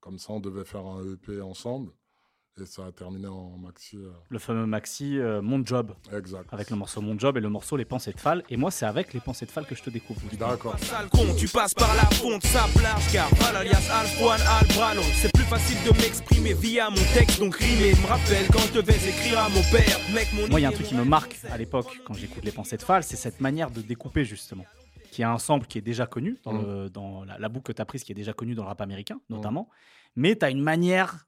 comme 0.00 0.18
ça. 0.18 0.32
On 0.32 0.40
devait 0.40 0.64
faire 0.64 0.86
un 0.86 1.12
EP 1.12 1.40
ensemble 1.40 1.92
et 2.60 2.66
ça 2.66 2.86
a 2.86 2.92
terminé 2.92 3.26
en 3.26 3.56
maxi. 3.58 3.96
euh, 3.96 4.10
Le 4.28 4.38
fameux 4.38 4.66
maxi 4.66 5.18
euh, 5.18 5.42
Mon 5.42 5.64
Job, 5.64 5.92
exact. 6.12 6.52
avec 6.52 6.70
le 6.70 6.76
morceau 6.76 7.00
Mon 7.00 7.18
Job 7.18 7.36
et 7.36 7.40
le 7.40 7.48
morceau 7.48 7.76
Les 7.76 7.84
Pensées 7.84 8.12
de 8.12 8.20
Fall. 8.20 8.44
Et 8.48 8.56
moi, 8.56 8.70
c'est 8.70 8.86
avec 8.86 9.12
Les 9.12 9.20
Pensées 9.20 9.44
de 9.46 9.50
Fall 9.50 9.66
que 9.66 9.74
je 9.74 9.82
te 9.82 9.90
découvre. 9.90 10.20
D'accord. 10.38 10.76
Tu 11.36 11.48
passes 11.48 11.74
par 11.74 11.92
la 11.96 12.02
fonte, 12.16 12.44
ça 12.44 12.66
plage 12.76 13.12
car 13.12 13.28
alias 13.56 13.90
Albrano. 14.60 15.02
C'est 15.14 15.32
plus 15.32 15.44
facile 15.44 15.76
de 15.84 15.96
m'exprimer 16.00 16.54
via 16.54 16.90
mon 16.90 16.96
texte, 17.14 17.40
donc. 17.40 17.60
Me 17.60 18.06
rappelle 18.06 18.46
quand 18.52 18.60
je 18.60 18.72
devais 18.80 18.94
écrire 19.08 19.38
à 19.38 19.48
mon 19.48 19.62
père, 19.72 19.98
mec, 20.14 20.28
mon 20.32 20.48
Moi, 20.48 20.60
il 20.60 20.62
y 20.62 20.66
a 20.66 20.68
un 20.68 20.72
truc 20.72 20.86
qui 20.86 20.94
me 20.94 21.04
marque 21.04 21.36
à 21.50 21.58
l'époque 21.58 22.00
quand 22.04 22.14
j'écoute 22.14 22.44
Les 22.44 22.52
Pensées 22.52 22.76
de 22.76 22.82
Fall, 22.82 23.02
c'est 23.02 23.16
cette 23.16 23.40
manière 23.40 23.70
de 23.70 23.80
découper 23.80 24.24
justement. 24.24 24.64
Qui 25.10 25.22
est 25.22 25.26
un 25.26 25.38
sample 25.38 25.66
qui 25.66 25.78
est 25.78 25.82
déjà 25.82 26.06
connu 26.06 26.38
dans, 26.44 26.52
Mm. 26.52 26.66
le- 26.66 26.90
dans 26.90 27.24
la, 27.24 27.38
la 27.38 27.48
boucle 27.48 27.66
que 27.72 27.76
tu 27.76 27.82
as 27.82 27.84
prise, 27.84 28.02
qui 28.04 28.12
est 28.12 28.16
déjà 28.16 28.32
connue 28.32 28.54
dans 28.54 28.62
le 28.64 28.68
rap 28.68 28.80
américain 28.80 29.20
notamment. 29.28 29.68
Mais 30.16 30.36
tu 30.36 30.44
as 30.44 30.50
une 30.50 30.60
manière 30.62 31.26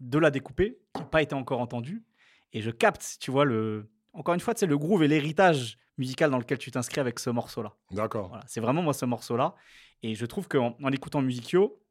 de 0.00 0.18
la 0.18 0.30
découper 0.30 0.78
qui 0.94 1.00
n'a 1.00 1.06
pas 1.06 1.22
été 1.22 1.34
encore 1.34 1.60
entendue. 1.60 2.04
Et 2.52 2.60
je 2.60 2.70
capte, 2.70 3.16
tu 3.20 3.30
vois, 3.30 3.44
le. 3.44 3.90
Encore 4.12 4.34
une 4.34 4.40
fois, 4.40 4.54
c'est 4.56 4.66
le 4.66 4.78
groove 4.78 5.02
et 5.02 5.08
l'héritage 5.08 5.78
musical 5.98 6.30
dans 6.30 6.38
lequel 6.38 6.58
tu 6.58 6.70
t'inscris 6.70 7.00
avec 7.00 7.18
ce 7.18 7.30
morceau-là. 7.30 7.74
D'accord. 7.90 8.28
Voilà, 8.28 8.44
c'est 8.46 8.60
vraiment 8.60 8.82
moi 8.82 8.94
ce 8.94 9.04
morceau-là. 9.04 9.54
Et 10.02 10.14
je 10.14 10.26
trouve 10.26 10.48
qu'en 10.48 10.76
en 10.82 10.92
écoutant 10.92 11.22
Musicio, 11.22 11.82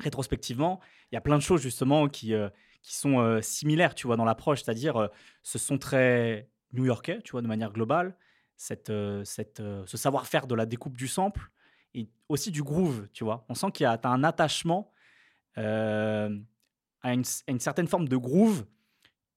rétrospectivement, 0.00 0.80
il 1.10 1.14
y 1.14 1.18
a 1.18 1.20
plein 1.20 1.36
de 1.36 1.42
choses 1.42 1.60
justement 1.62 2.08
qui, 2.08 2.34
euh, 2.34 2.48
qui 2.82 2.94
sont 2.94 3.20
euh, 3.20 3.40
similaires, 3.40 3.94
tu 3.94 4.06
vois, 4.06 4.16
dans 4.16 4.24
l'approche. 4.24 4.62
C'est-à-dire, 4.62 4.96
euh, 4.96 5.08
ce 5.42 5.58
sont 5.58 5.78
très 5.78 6.48
new-yorkais, 6.72 7.20
tu 7.22 7.32
vois, 7.32 7.42
de 7.42 7.46
manière 7.46 7.72
globale. 7.72 8.16
Cette, 8.56 8.92
cette, 9.24 9.60
ce 9.86 9.96
savoir-faire 9.96 10.46
de 10.46 10.54
la 10.54 10.66
découpe 10.66 10.96
du 10.96 11.08
sample 11.08 11.50
et 11.94 12.08
aussi 12.28 12.52
du 12.52 12.62
groove, 12.62 13.08
tu 13.12 13.24
vois. 13.24 13.44
On 13.48 13.54
sent 13.54 13.72
qu'il 13.72 13.84
y 13.84 13.86
a 13.86 13.98
t'as 13.98 14.10
un 14.10 14.22
attachement 14.22 14.92
euh, 15.58 16.38
à, 17.02 17.12
une, 17.14 17.22
à 17.46 17.50
une 17.50 17.60
certaine 17.60 17.86
forme 17.88 18.08
de 18.08 18.16
groove 18.16 18.64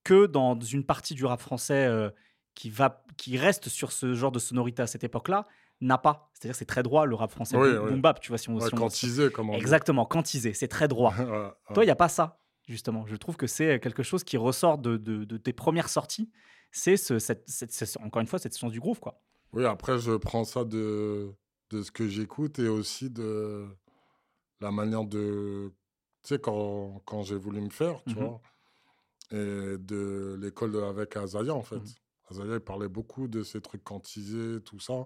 que 0.04 0.26
dans 0.28 0.60
une 0.60 0.84
partie 0.86 1.14
du 1.16 1.26
rap 1.26 1.42
français 1.42 1.86
euh, 1.88 2.10
qui, 2.54 2.70
va, 2.70 3.04
qui 3.18 3.38
reste 3.38 3.70
sur 3.70 3.92
ce 3.92 4.14
genre 4.14 4.32
de 4.32 4.40
sonorité 4.40 4.82
à 4.82 4.88
cette 4.88 5.04
époque-là 5.04 5.48
n'a 5.82 5.98
pas. 5.98 6.30
C'est-à-dire 6.34 6.56
c'est 6.56 6.66
très 6.66 6.84
droit 6.84 7.06
le 7.06 7.16
rap 7.16 7.32
français, 7.32 7.58
Oui, 7.58 7.70
oui. 7.70 7.90
boom 7.90 8.02
bap, 8.02 8.20
tu 8.22 8.30
vois. 8.30 8.38
Si 8.38 8.50
on, 8.50 8.56
Ouais, 8.56 8.68
si 8.68 8.74
on- 8.74 8.78
quantisé, 8.78 9.30
comme 9.32 9.50
on 9.50 9.54
dit. 9.54 9.60
Exactement, 9.60 10.06
quantisé, 10.06 10.54
c'est 10.54 10.68
très 10.70 10.88
droit. 10.88 11.14
Toi, 11.74 11.84
il 11.84 11.88
n'y 11.88 11.92
a 11.92 11.96
pas 11.96 12.08
ça, 12.08 12.40
justement. 12.68 13.06
Je 13.08 13.16
trouve 13.16 13.36
que 13.36 13.48
c'est 13.48 13.80
quelque 13.80 14.04
chose 14.04 14.24
qui 14.24 14.38
ressort 14.38 14.78
de, 14.78 14.96
de- 14.98 15.26
de 15.26 15.38
tes 15.38 15.52
premières 15.54 15.90
sorties. 15.90 16.30
C'est 16.72 16.98
ce, 16.98 17.20
cette, 17.20 17.50
cette- 17.50 17.72
cette- 17.74 17.98
encore 17.98 18.22
une 18.22 18.28
fois 18.28 18.40
cette 18.40 18.54
science 18.54 18.72
du 18.72 18.80
groove, 18.80 19.00
quoi. 19.00 19.20
Oui, 19.54 19.66
après, 19.66 19.98
je 20.00 20.12
prends 20.14 20.44
ça 20.46 20.64
de, 20.66 21.32
de 21.72 21.82
ce 21.82 21.92
que 21.92 22.08
j'écoute 22.08 22.60
et 22.60 22.68
aussi 22.68 23.10
de 23.10 23.66
la 24.62 24.72
manière 24.72 25.04
de. 25.06 25.74
Tu 26.26 26.34
sais, 26.34 26.40
quand, 26.40 27.02
quand 27.06 27.22
j'ai 27.22 27.36
voulu 27.36 27.62
me 27.62 27.70
faire, 27.70 28.04
tu 28.08 28.16
Mhm. 28.16 28.24
vois, 28.26 28.42
et 29.32 29.78
de 29.78 30.38
l'école 30.42 30.76
avec 30.84 31.16
Azaya, 31.16 31.54
en 31.54 31.62
fait. 31.62 31.76
Mhm. 31.76 31.86
Azaya, 32.32 32.54
il 32.56 32.60
parlait 32.62 32.88
beaucoup 32.88 33.28
de 33.28 33.44
ces 33.44 33.62
trucs 33.62 33.84
quantisés, 33.84 34.60
tout 34.66 34.80
ça. 34.80 35.06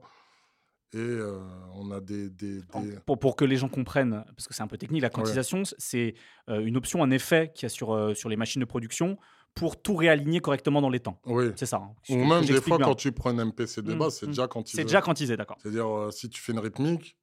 Et 0.94 0.98
euh, 0.98 1.40
on 1.76 1.92
a 1.92 2.00
des. 2.00 2.30
des, 2.30 2.62
des- 2.62 2.96
Pour, 3.06 3.20
pour 3.20 3.36
que 3.36 3.44
les 3.44 3.58
gens 3.58 3.68
comprennent, 3.68 4.24
parce 4.36 4.48
que 4.48 4.54
c'est 4.54 4.64
un 4.64 4.68
peu 4.68 4.78
technique, 4.78 5.02
la 5.02 5.10
quantisation, 5.10 5.64
c'est 5.78 6.16
euh, 6.48 6.62
une 6.66 6.78
option, 6.78 7.04
un 7.04 7.12
effet 7.12 7.52
qu'il 7.54 7.64
y 7.64 7.66
a 7.66 7.70
sur, 7.70 7.92
euh, 7.94 8.14
sur 8.14 8.30
les 8.30 8.38
machines 8.38 8.62
de 8.62 8.66
production 8.66 9.18
pour 9.54 9.82
tout 9.82 9.96
réaligner 9.96 10.40
correctement 10.40 10.82
dans 10.82 10.90
les 10.90 11.02
temps. 11.02 11.20
Oui. 11.26 11.52
C'est 11.58 11.66
ça. 11.66 11.78
hein. 11.78 11.96
Ou 12.10 12.16
même 12.16 12.46
des 12.46 12.62
fois, 12.62 12.78
bien. 12.78 12.86
quand 12.88 12.96
tu 12.96 13.12
prends 13.12 13.38
un 13.38 13.46
MPC 13.46 13.82
de 13.82 13.92
Mhm, 13.92 14.00
base, 14.00 14.16
c'est 14.20 14.26
mhm. 14.26 14.32
déjà 14.32 14.48
quantisé. 14.48 14.78
C'est 14.78 14.86
déjà 14.86 15.02
quantisé, 15.02 15.36
d'accord. 15.36 15.58
C'est-à-dire, 15.62 16.08
si 16.12 16.30
tu 16.30 16.42
fais 16.42 16.54
une 16.54 16.60
rythmique, 16.60 17.18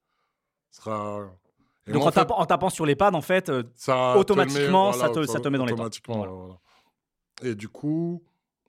ce 0.70 0.82
sera. 0.82 1.30
Et 1.86 1.92
Donc 1.92 2.02
moi, 2.02 2.08
en, 2.08 2.12
tapant, 2.12 2.38
en 2.38 2.46
tapant 2.46 2.68
sur 2.70 2.84
les 2.86 2.96
pads, 2.96 3.14
en 3.14 3.20
fait, 3.20 3.48
euh, 3.48 3.62
ça 3.74 4.12
te 4.14 4.18
automatiquement, 4.18 4.90
met- 4.90 4.98
ça 4.98 5.08
te- 5.10 5.24
ça 5.26 5.38
te 5.40 5.48
met 5.48 5.56
dans 5.58 5.66
les 5.66 5.72
automatiquement, 5.72 6.16
Voilà. 6.16 6.32
voilà. 6.32 6.60
Et 7.42 7.54
du 7.54 7.68
coup, 7.68 8.24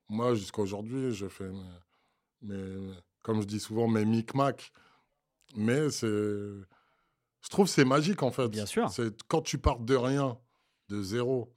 moi, 0.10 0.36
jusqu'à 0.36 0.62
aujourd'hui, 0.62 1.12
je 1.14 1.28
fais 1.28 1.50
mes, 1.50 2.56
mes- 2.56 2.94
comme 3.24 3.42
je 3.42 3.48
dis 3.48 3.60
souvent, 3.60 3.88
mes 3.88 4.06
micmacs 4.06 4.72
Mais 5.56 5.90
c'est. 5.90 6.06
Je 6.08 7.50
trouve 7.50 7.66
que 7.68 7.72
c'est 7.72 7.86
magique 7.86 8.22
en 8.22 8.32
fait. 8.32 8.50
Bien 8.50 8.66
sûr. 8.66 8.90
C'est 8.90 9.24
quand 9.30 9.42
tu 9.42 9.58
pars 9.58 9.80
de 9.80 9.96
rien, 9.96 10.38
de 10.90 11.02
zéro, 11.02 11.54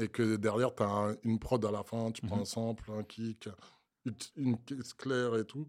et 0.00 0.08
que 0.08 0.36
derrière 0.36 0.74
tu 0.74 0.82
as 0.82 1.14
une 1.22 1.38
prod 1.38 1.62
à 1.64 1.70
la 1.70 1.82
fin, 1.82 2.10
tu 2.10 2.22
prends 2.22 2.36
Mhm. 2.36 2.42
un 2.42 2.46
sample, 2.46 2.90
un 2.92 3.02
kick, 3.02 3.50
une, 4.06 4.14
une 4.36 4.58
caisse 4.64 4.94
claire 4.94 5.36
et 5.36 5.44
tout, 5.44 5.68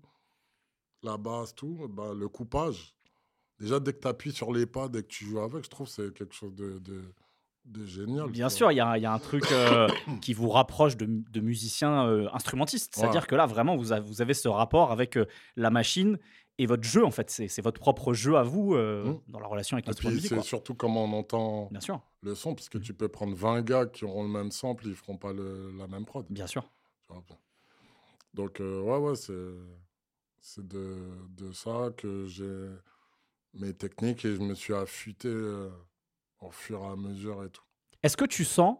la 1.03 1.17
basse, 1.17 1.53
tout, 1.53 1.85
bah, 1.89 2.13
le 2.15 2.29
coupage. 2.29 2.95
Déjà, 3.63 3.79
dès 3.79 3.93
que 3.93 3.99
tu 3.99 4.07
appuies 4.09 4.33
sur 4.33 4.51
les 4.51 4.65
pas, 4.65 4.89
dès 4.89 5.03
que 5.03 5.07
tu 5.07 5.23
joues 5.23 5.39
avec, 5.39 5.63
je 5.63 5.69
trouve 5.69 5.87
que 5.87 5.93
c'est 5.93 6.13
quelque 6.13 6.33
chose 6.35 6.53
de, 6.53 6.79
de, 6.79 7.01
de 7.63 7.85
génial. 7.85 8.29
Bien 8.29 8.49
sûr, 8.49 8.69
il 8.71 8.75
y, 8.75 8.77
y 8.77 8.81
a 9.05 9.13
un 9.13 9.19
truc 9.19 9.45
euh, 9.51 9.87
qui 10.21 10.33
vous 10.33 10.49
rapproche 10.49 10.97
de, 10.97 11.05
de 11.07 11.39
musiciens 11.39 12.05
euh, 12.09 12.27
instrumentistes. 12.33 12.93
C'est-à-dire 12.93 13.25
que 13.25 13.35
là, 13.35 13.45
vraiment, 13.45 13.77
vous, 13.77 13.93
avez- 13.93 14.05
vous 14.05 14.21
avez 14.21 14.33
ce 14.33 14.49
rapport 14.49 14.91
avec 14.91 15.15
euh, 15.17 15.27
la 15.55 15.69
machine 15.69 16.19
et 16.57 16.65
votre 16.65 16.83
jeu, 16.83 17.05
en 17.05 17.11
fait. 17.11 17.29
C'est 17.29 17.61
votre 17.61 17.79
propre 17.79 18.13
jeu 18.13 18.35
à 18.35 18.43
vous 18.43 18.75
euh, 18.75 19.05
Mm. 19.13 19.31
dans 19.31 19.39
la 19.39 19.47
relation 19.47 19.75
avec 19.75 19.85
Et 19.85 19.91
l'instrument 19.91 20.13
de 20.13 20.19
puis, 20.19 20.27
c'est 20.27 20.41
surtout 20.41 20.75
comment 20.75 21.05
on 21.05 21.13
entend 21.13 21.69
Bien 21.71 21.79
sûr, 21.79 22.01
le 22.21 22.35
son, 22.35 22.55
parce 22.55 22.67
que 22.67 22.79
Mhm. 22.79 22.83
tu 22.83 22.93
peux 22.93 23.07
prendre 23.07 23.33
20 23.33 23.61
gars 23.61 23.85
qui 23.85 24.03
auront 24.03 24.23
le 24.23 24.29
même 24.29 24.51
sample, 24.51 24.87
ils 24.87 24.93
feront 24.95 25.15
pas 25.17 25.31
le- 25.31 25.71
la 25.77 25.87
même 25.87 26.03
prod. 26.03 26.25
bien 26.29 26.47
sûr. 26.47 26.69
Donc, 28.33 28.57
ouais, 28.59 28.97
ouais, 28.97 29.15
c'est, 29.15 29.33
c'est 30.41 30.67
de, 30.67 30.97
de 31.37 31.51
ça 31.53 31.91
que 31.95 32.25
j'ai 32.27 32.67
mes 33.53 33.73
techniques 33.73 34.25
et 34.25 34.35
je 34.35 34.41
me 34.41 34.53
suis 34.55 34.73
affûté 34.73 35.27
euh, 35.27 35.69
au 36.39 36.51
fur 36.51 36.81
et 36.83 36.87
à 36.87 36.95
mesure 36.95 37.43
et 37.43 37.49
tout. 37.49 37.63
Est-ce 38.01 38.17
que 38.17 38.25
tu 38.25 38.43
sens, 38.45 38.77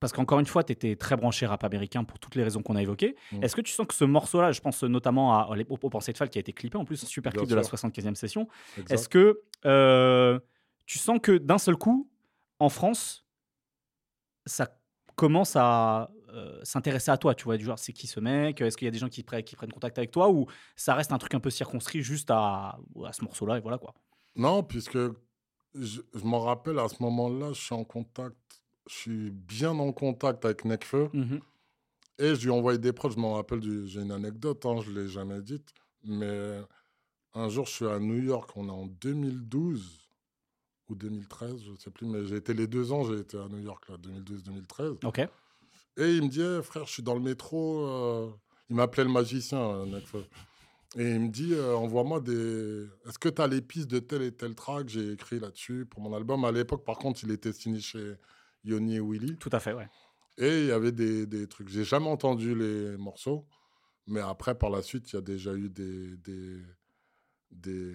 parce 0.00 0.12
qu'encore 0.12 0.38
une 0.40 0.46
fois, 0.46 0.62
tu 0.64 0.72
étais 0.72 0.94
très 0.96 1.16
branché 1.16 1.46
rap 1.46 1.64
américain 1.64 2.04
pour 2.04 2.18
toutes 2.18 2.34
les 2.36 2.42
raisons 2.44 2.62
qu'on 2.62 2.76
a 2.76 2.82
évoquées, 2.82 3.16
Mm. 3.32 3.42
est-ce 3.42 3.56
que 3.56 3.60
tu 3.60 3.72
sens 3.72 3.86
que 3.86 3.94
ce 3.94 4.04
morceau-là, 4.04 4.52
je 4.52 4.60
pense 4.60 4.82
notamment 4.84 5.34
à, 5.34 5.56
au, 5.68 5.78
au 5.82 5.90
Pensée 5.90 6.12
de 6.12 6.18
Fall 6.18 6.28
qui 6.30 6.38
a 6.38 6.40
été 6.40 6.52
clippé 6.52 6.78
en 6.78 6.84
plus, 6.84 7.02
un 7.02 7.06
super 7.06 7.32
Bien 7.32 7.40
clip 7.40 7.50
de 7.50 7.54
la 7.56 7.62
sûr. 7.64 7.76
75e 7.76 8.14
session, 8.14 8.48
est-ce 8.90 9.08
que 9.08 9.42
euh, 9.64 10.38
tu 10.86 10.98
sens 10.98 11.18
que 11.22 11.36
d'un 11.38 11.58
seul 11.58 11.76
coup, 11.76 12.08
en 12.58 12.68
France, 12.68 13.26
ça 14.46 14.78
commence 15.16 15.56
à 15.56 16.10
euh, 16.36 16.60
s'intéresser 16.64 17.10
à 17.10 17.16
toi, 17.16 17.34
tu 17.34 17.44
vois, 17.44 17.56
du 17.56 17.64
genre 17.64 17.78
c'est 17.78 17.92
qui 17.92 18.06
ce 18.06 18.20
mec 18.20 18.60
Est-ce 18.60 18.76
qu'il 18.76 18.84
y 18.86 18.88
a 18.88 18.92
des 18.92 18.98
gens 18.98 19.08
qui, 19.08 19.22
pre- 19.22 19.42
qui 19.42 19.56
prennent 19.56 19.72
contact 19.72 19.98
avec 19.98 20.10
toi 20.10 20.30
ou 20.30 20.46
ça 20.76 20.94
reste 20.94 21.10
un 21.12 21.18
truc 21.18 21.34
un 21.34 21.40
peu 21.40 21.50
circonscrit 21.50 22.02
juste 22.02 22.30
à, 22.30 22.78
à 23.04 23.12
ce 23.12 23.24
morceau-là 23.24 23.58
et 23.58 23.60
voilà 23.60 23.78
quoi 23.78 23.94
Non, 24.36 24.62
puisque 24.62 24.98
je, 24.98 26.00
je 26.14 26.24
m'en 26.24 26.40
rappelle 26.40 26.78
à 26.78 26.88
ce 26.88 27.02
moment-là, 27.02 27.52
je 27.52 27.60
suis 27.60 27.74
en 27.74 27.84
contact, 27.84 28.36
je 28.88 28.94
suis 28.94 29.30
bien 29.30 29.70
en 29.78 29.92
contact 29.92 30.44
avec 30.44 30.64
Necfeu. 30.64 31.08
Mhm. 31.12 31.40
Et 32.18 32.34
je 32.34 32.40
lui 32.42 32.48
ai 32.48 32.50
envoyé 32.50 32.78
des 32.78 32.92
prods, 32.94 33.10
je 33.10 33.18
m'en 33.18 33.34
rappelle, 33.34 33.60
j'ai 33.86 34.00
une 34.00 34.10
anecdote, 34.12 34.64
hein, 34.64 34.80
je 34.82 34.90
ne 34.90 35.00
l'ai 35.02 35.08
jamais 35.08 35.42
dite. 35.42 35.68
Mais 36.04 36.60
un 37.34 37.48
jour, 37.50 37.66
je 37.66 37.72
suis 37.72 37.86
à 37.86 37.98
New 37.98 38.22
York, 38.22 38.50
on 38.56 38.68
est 38.68 38.70
en 38.70 38.86
2012 38.86 40.08
ou 40.88 40.94
2013, 40.94 41.62
je 41.64 41.70
ne 41.72 41.76
sais 41.76 41.90
plus, 41.90 42.06
mais 42.06 42.24
j'ai 42.24 42.36
été 42.36 42.54
les 42.54 42.66
deux 42.66 42.92
ans, 42.92 43.02
j'ai 43.04 43.18
été 43.18 43.36
à 43.36 43.48
New 43.48 43.58
York, 43.58 43.88
là, 43.88 43.96
2012-2013. 43.98 45.04
Ok. 45.04 45.20
Et 45.96 46.16
il 46.16 46.22
me 46.22 46.28
dit, 46.28 46.42
Eh, 46.42 46.62
frère, 46.62 46.86
je 46.86 46.92
suis 46.92 47.02
dans 47.02 47.14
le 47.14 47.20
métro. 47.20 47.86
euh, 47.86 48.30
Il 48.68 48.76
m'appelait 48.76 49.04
le 49.04 49.10
magicien, 49.10 49.86
Nekfeu. 49.86 50.24
Et 50.96 51.02
il 51.14 51.20
me 51.20 51.28
dit, 51.28 51.52
euh, 51.52 51.74
envoie-moi 51.74 52.20
des. 52.20 52.86
Est-ce 53.06 53.18
que 53.18 53.28
tu 53.28 53.42
as 53.42 53.46
les 53.46 53.60
pistes 53.60 53.90
de 53.90 53.98
tel 53.98 54.22
et 54.22 54.32
tel 54.32 54.54
track? 54.54 54.88
J'ai 54.88 55.12
écrit 55.12 55.38
là-dessus 55.40 55.86
pour 55.86 56.00
mon 56.00 56.14
album. 56.14 56.44
À 56.44 56.52
l'époque, 56.52 56.84
par 56.84 56.96
contre, 56.98 57.24
il 57.24 57.30
était 57.30 57.52
signé 57.52 57.80
chez 57.80 58.14
Yoni 58.64 58.96
et 58.96 59.00
Willy. 59.00 59.36
Tout 59.36 59.50
à 59.52 59.60
fait, 59.60 59.72
ouais. 59.72 59.88
Et 60.38 60.60
il 60.62 60.66
y 60.66 60.72
avait 60.72 60.92
des, 60.92 61.26
des 61.26 61.46
trucs. 61.48 61.68
J'ai 61.68 61.84
jamais 61.84 62.08
entendu 62.08 62.54
les 62.54 62.96
morceaux. 62.98 63.46
Mais 64.06 64.20
après, 64.20 64.54
par 64.56 64.70
la 64.70 64.82
suite, 64.82 65.10
il 65.12 65.16
y 65.16 65.18
a 65.18 65.22
déjà 65.22 65.52
eu 65.54 65.68
des, 65.68 66.16
des, 66.18 66.62
des, 67.62 67.92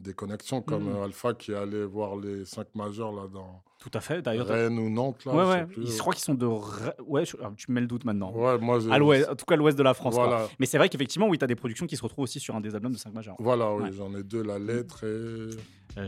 des 0.00 0.12
connexions 0.14 0.60
comme 0.60 0.84
Mhm. 0.84 0.96
euh, 0.96 1.04
Alpha 1.04 1.34
qui 1.34 1.54
allait 1.54 1.84
voir 1.84 2.16
les 2.16 2.44
cinq 2.44 2.66
majeurs 2.74 3.12
là 3.12 3.26
dans 3.32 3.62
Tout 3.80 3.90
à 3.94 4.00
fait. 4.00 4.22
D'ailleurs, 4.22 4.46
Rennes 4.46 4.78
ou 4.78 4.88
Nantes. 4.90 5.24
Là, 5.26 5.34
ouais, 5.34 5.44
ouais. 5.44 5.66
plus. 5.66 5.92
Je 5.92 5.98
crois 5.98 6.14
qu'ils 6.14 6.24
sont 6.24 6.34
de. 6.34 6.46
Ouais, 7.06 7.24
je- 7.26 7.36
ah, 7.42 7.52
tu 7.56 7.66
me 7.70 7.74
mets 7.74 7.80
le 7.82 7.86
doute 7.86 8.04
maintenant. 8.04 8.32
Ouais, 8.32 8.58
moi, 8.58 8.78
À 8.90 8.98
l'ouest, 8.98 9.28
en 9.28 9.34
tout 9.36 9.44
cas, 9.44 9.56
l'ouest 9.56 9.76
de 9.78 9.82
la 9.82 9.92
France. 9.94 10.14
Voilà. 10.14 10.48
Mais 10.58 10.66
c'est 10.66 10.78
vrai 10.78 10.88
qu'effectivement, 10.88 11.28
oui, 11.28 11.36
tu 11.38 11.44
as 11.44 11.46
des 11.46 11.54
productions 11.54 11.86
qui 11.86 11.96
se 11.96 12.02
retrouvent 12.02 12.24
aussi 12.24 12.40
sur 12.40 12.56
un 12.56 12.60
des 12.62 12.74
albums 12.74 12.92
de 12.92 12.98
5 12.98 13.12
majeurs. 13.12 13.36
Voilà, 13.38 13.74
oui, 13.74 13.90
j'en 13.92 14.14
ai 14.14 14.22
deux, 14.22 14.42
la 14.42 14.58
lettre 14.58 15.04
et. 15.04 15.06
Euh, 15.06 15.50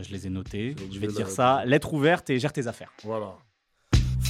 je 0.01 0.11
les 0.11 0.25
ai 0.27 0.29
notés. 0.29 0.75
Je 0.91 0.99
vais 0.99 1.07
te 1.07 1.13
dire 1.13 1.29
ça. 1.29 1.63
Lettre 1.65 1.93
ouverte 1.93 2.29
et 2.31 2.39
gère 2.39 2.51
tes 2.53 2.67
affaires. 2.67 2.91
Voilà. 3.03 3.35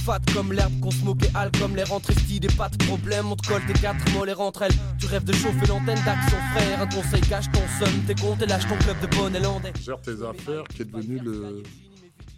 Fat 0.08 0.20
comme 0.32 0.54
l'herbe 0.54 0.72
qu'on 0.80 0.90
smoke 0.90 1.22
et 1.22 1.30
hal 1.36 1.50
comme 1.60 1.76
les 1.76 1.84
rentrées 1.84 2.14
et 2.14 2.56
pas 2.56 2.70
de 2.70 2.82
problème, 2.86 3.30
on 3.30 3.36
te 3.36 3.46
colle 3.46 3.60
tes 3.66 3.74
quatre 3.74 4.10
mollets 4.14 4.32
entre 4.32 4.62
elles. 4.62 4.72
Tu 4.98 5.04
rêves 5.04 5.24
de 5.24 5.34
chauffer 5.34 5.66
l'antenne 5.66 6.02
d'action 6.02 6.38
frère, 6.54 6.80
un 6.80 6.86
conseil 6.86 7.20
cache 7.20 7.44
ton 7.52 7.60
somme, 7.78 7.92
tes 8.06 8.14
comptes 8.14 8.40
et 8.40 8.46
lâche 8.46 8.66
ton 8.66 8.76
club 8.76 8.98
de 9.02 9.06
bonnet 9.14 9.38
landais. 9.38 9.70
Gère 9.78 10.00
tes 10.00 10.22
affaires 10.22 10.64
qui 10.64 10.80
est 10.80 10.84
devenu 10.86 11.18
le 11.18 11.62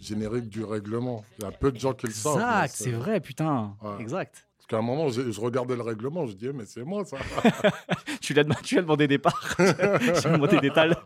générique 0.01 0.49
du 0.49 0.65
règlement. 0.65 1.23
Il 1.39 1.45
y 1.45 1.47
a 1.47 1.51
peu 1.51 1.71
de 1.71 1.79
gens 1.79 1.93
qui 1.93 2.07
le 2.07 2.11
savent. 2.11 2.33
Exact, 2.35 2.73
c'est 2.75 2.91
vrai, 2.91 3.21
putain. 3.21 3.73
Ouais. 3.81 4.01
Exact. 4.01 4.45
Parce 4.57 4.67
qu'à 4.67 4.79
un 4.79 4.81
moment, 4.81 5.07
je 5.07 5.39
regardais 5.39 5.77
le 5.77 5.83
règlement, 5.83 6.27
je 6.27 6.33
disais, 6.33 6.51
mais 6.51 6.65
c'est 6.65 6.83
moi 6.83 7.05
ça. 7.05 7.19
Tu 8.19 8.33
lui 8.33 8.41
as, 8.41 8.43
dem- 8.43 8.55
tu 8.63 8.75
lui 8.75 8.79
as 8.79 8.81
demandé 8.81 9.07
des 9.07 9.17
parts. 9.17 9.55
tu 9.55 9.63
as 9.63 10.29
demandé 10.29 10.59
des 10.59 10.71
tales. 10.71 10.97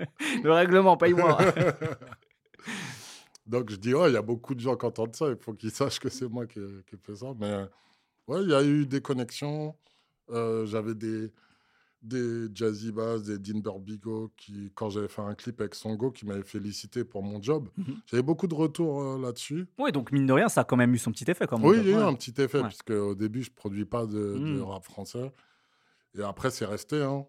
Le 0.44 0.52
règlement, 0.52 0.98
paye-moi. 0.98 1.38
Donc 3.46 3.70
je 3.70 3.76
dis, 3.76 3.94
ouais, 3.94 4.10
il 4.10 4.14
y 4.14 4.18
a 4.18 4.22
beaucoup 4.22 4.56
de 4.56 4.60
gens 4.60 4.76
qui 4.76 4.86
entendent 4.86 5.16
ça, 5.16 5.30
il 5.30 5.38
faut 5.38 5.54
qu'ils 5.54 5.72
sachent 5.72 6.00
que 6.00 6.10
c'est 6.10 6.28
moi 6.28 6.46
qui, 6.48 6.60
qui 6.88 6.98
fais 6.98 7.16
ça. 7.16 7.28
Mais 7.40 7.46
euh, 7.52 7.66
ouais, 8.28 8.44
il 8.44 8.50
y 8.50 8.54
a 8.56 8.64
eu 8.64 8.86
des 8.86 9.02
connexions. 9.02 9.76
Euh, 10.32 10.66
J'avais 10.66 10.96
des, 10.96 11.32
des 12.02 12.48
Jazzy 12.54 12.92
Bass, 12.92 13.24
des 13.24 13.38
Dean 13.38 13.60
Burbigo, 13.60 14.32
qui, 14.38 14.72
quand 14.74 14.90
j'avais 14.90 15.08
fait 15.08 15.22
un 15.22 15.36
clip 15.36 15.60
avec 15.62 15.76
Songo, 15.76 16.12
qui 16.12 16.26
m'avaient 16.26 16.44
félicité 16.44 17.04
pour 17.04 17.22
mon 17.24 17.40
job. 17.42 17.70
Mhm. 17.78 17.98
J'avais 18.08 18.24
beaucoup 18.24 18.48
de 18.48 18.56
retours 18.56 19.02
euh, 19.02 19.20
là-dessus. 19.20 19.68
Oui, 19.78 19.92
donc 19.92 20.12
mine 20.12 20.26
de 20.26 20.34
rien, 20.34 20.50
ça 20.50 20.62
a 20.62 20.64
quand 20.64 20.78
même 20.78 20.94
eu 20.94 20.98
son 20.98 21.12
petit 21.12 21.30
effet. 21.30 21.46
Comme 21.48 21.64
Oui, 21.64 21.78
on 21.78 21.82
il 21.82 21.88
y 21.88 21.90
a 21.90 21.94
eu 21.94 21.98
ouais. 21.98 22.04
un 22.04 22.14
petit 22.16 22.34
effet, 22.42 22.62
Ouais. 22.62 22.68
puisque 22.68 22.90
au 22.92 23.14
début, 23.16 23.44
je 23.44 23.50
ne 23.52 23.56
produis 23.56 23.86
pas 23.86 24.06
de, 24.08 24.14
de 24.40 24.60
Mm. 24.60 24.62
rap 24.64 24.84
français. 24.84 25.32
Et 26.18 26.22
après, 26.24 26.50
c'est 26.50 26.66
resté. 26.66 27.02
Hein. 27.04 27.26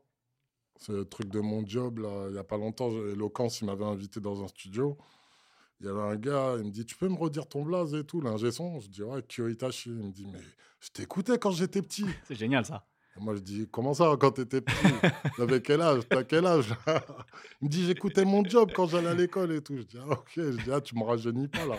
Ce 0.79 1.03
truc 1.05 1.29
de 1.31 1.41
mon 1.41 1.67
job, 1.67 1.99
là, 2.01 2.27
il 2.29 2.33
n'y 2.33 2.39
a 2.39 2.45
pas 2.45 2.59
longtemps, 2.59 2.91
Eloquence, 2.91 3.61
il 3.63 3.65
m'avait 3.67 3.85
invité 3.85 4.21
dans 4.21 4.43
un 4.45 4.49
studio. 4.49 4.97
Il 5.81 5.87
y 5.87 5.89
avait 5.91 6.01
un 6.01 6.17
gars, 6.17 6.55
il 6.59 6.65
me 6.65 6.71
dit 6.71 6.85
Tu 6.87 6.97
peux 6.97 7.09
me 7.09 7.17
redire 7.17 7.47
ton 7.47 7.63
blaze 7.63 7.95
et 7.95 8.05
tout, 8.05 8.21
l'ingé 8.21 8.51
son? 8.51 8.81
Je 8.81 8.89
dis 8.89 9.03
Ouais, 9.03 9.23
Kyo 9.23 9.49
Itachi. 9.49 9.91
Il 9.91 10.07
me 10.07 10.11
dit 10.13 10.27
Mais 10.33 10.39
je 10.81 10.89
t'écoutais 10.91 11.39
quand 11.39 11.51
j'étais 11.51 11.83
petit. 11.83 12.07
C'est 12.25 12.35
génial, 12.35 12.65
ça. 12.65 12.85
Et 13.19 13.21
moi, 13.23 13.35
je 13.35 13.41
dis 13.41 13.69
Comment 13.71 13.93
ça, 13.95 14.15
quand 14.19 14.31
t'étais 14.33 14.61
petit? 14.63 14.75
T'avais 15.37 15.61
quel 15.61 15.81
âge? 15.83 16.03
T'as 16.09 16.25
quel 16.25 16.47
âge? 16.47 16.75
Il 17.61 17.67
me 17.67 17.69
dit 17.69 17.85
J'écoutais 17.85 18.25
mon 18.25 18.43
job 18.45 18.71
quand 18.75 18.87
j'allais 18.87 19.09
à 19.09 19.15
l'école 19.15 19.53
et 19.53 19.61
tout. 19.63 19.77
Je 19.77 19.83
dis 19.83 19.99
Ah, 20.01 20.13
ok. 20.13 20.33
Je 20.37 20.63
dis 20.63 20.71
Ah, 20.73 20.81
tu 20.81 20.97
me 20.97 21.05
rajeunis 21.05 21.49
pas 21.49 21.67
là. 21.67 21.77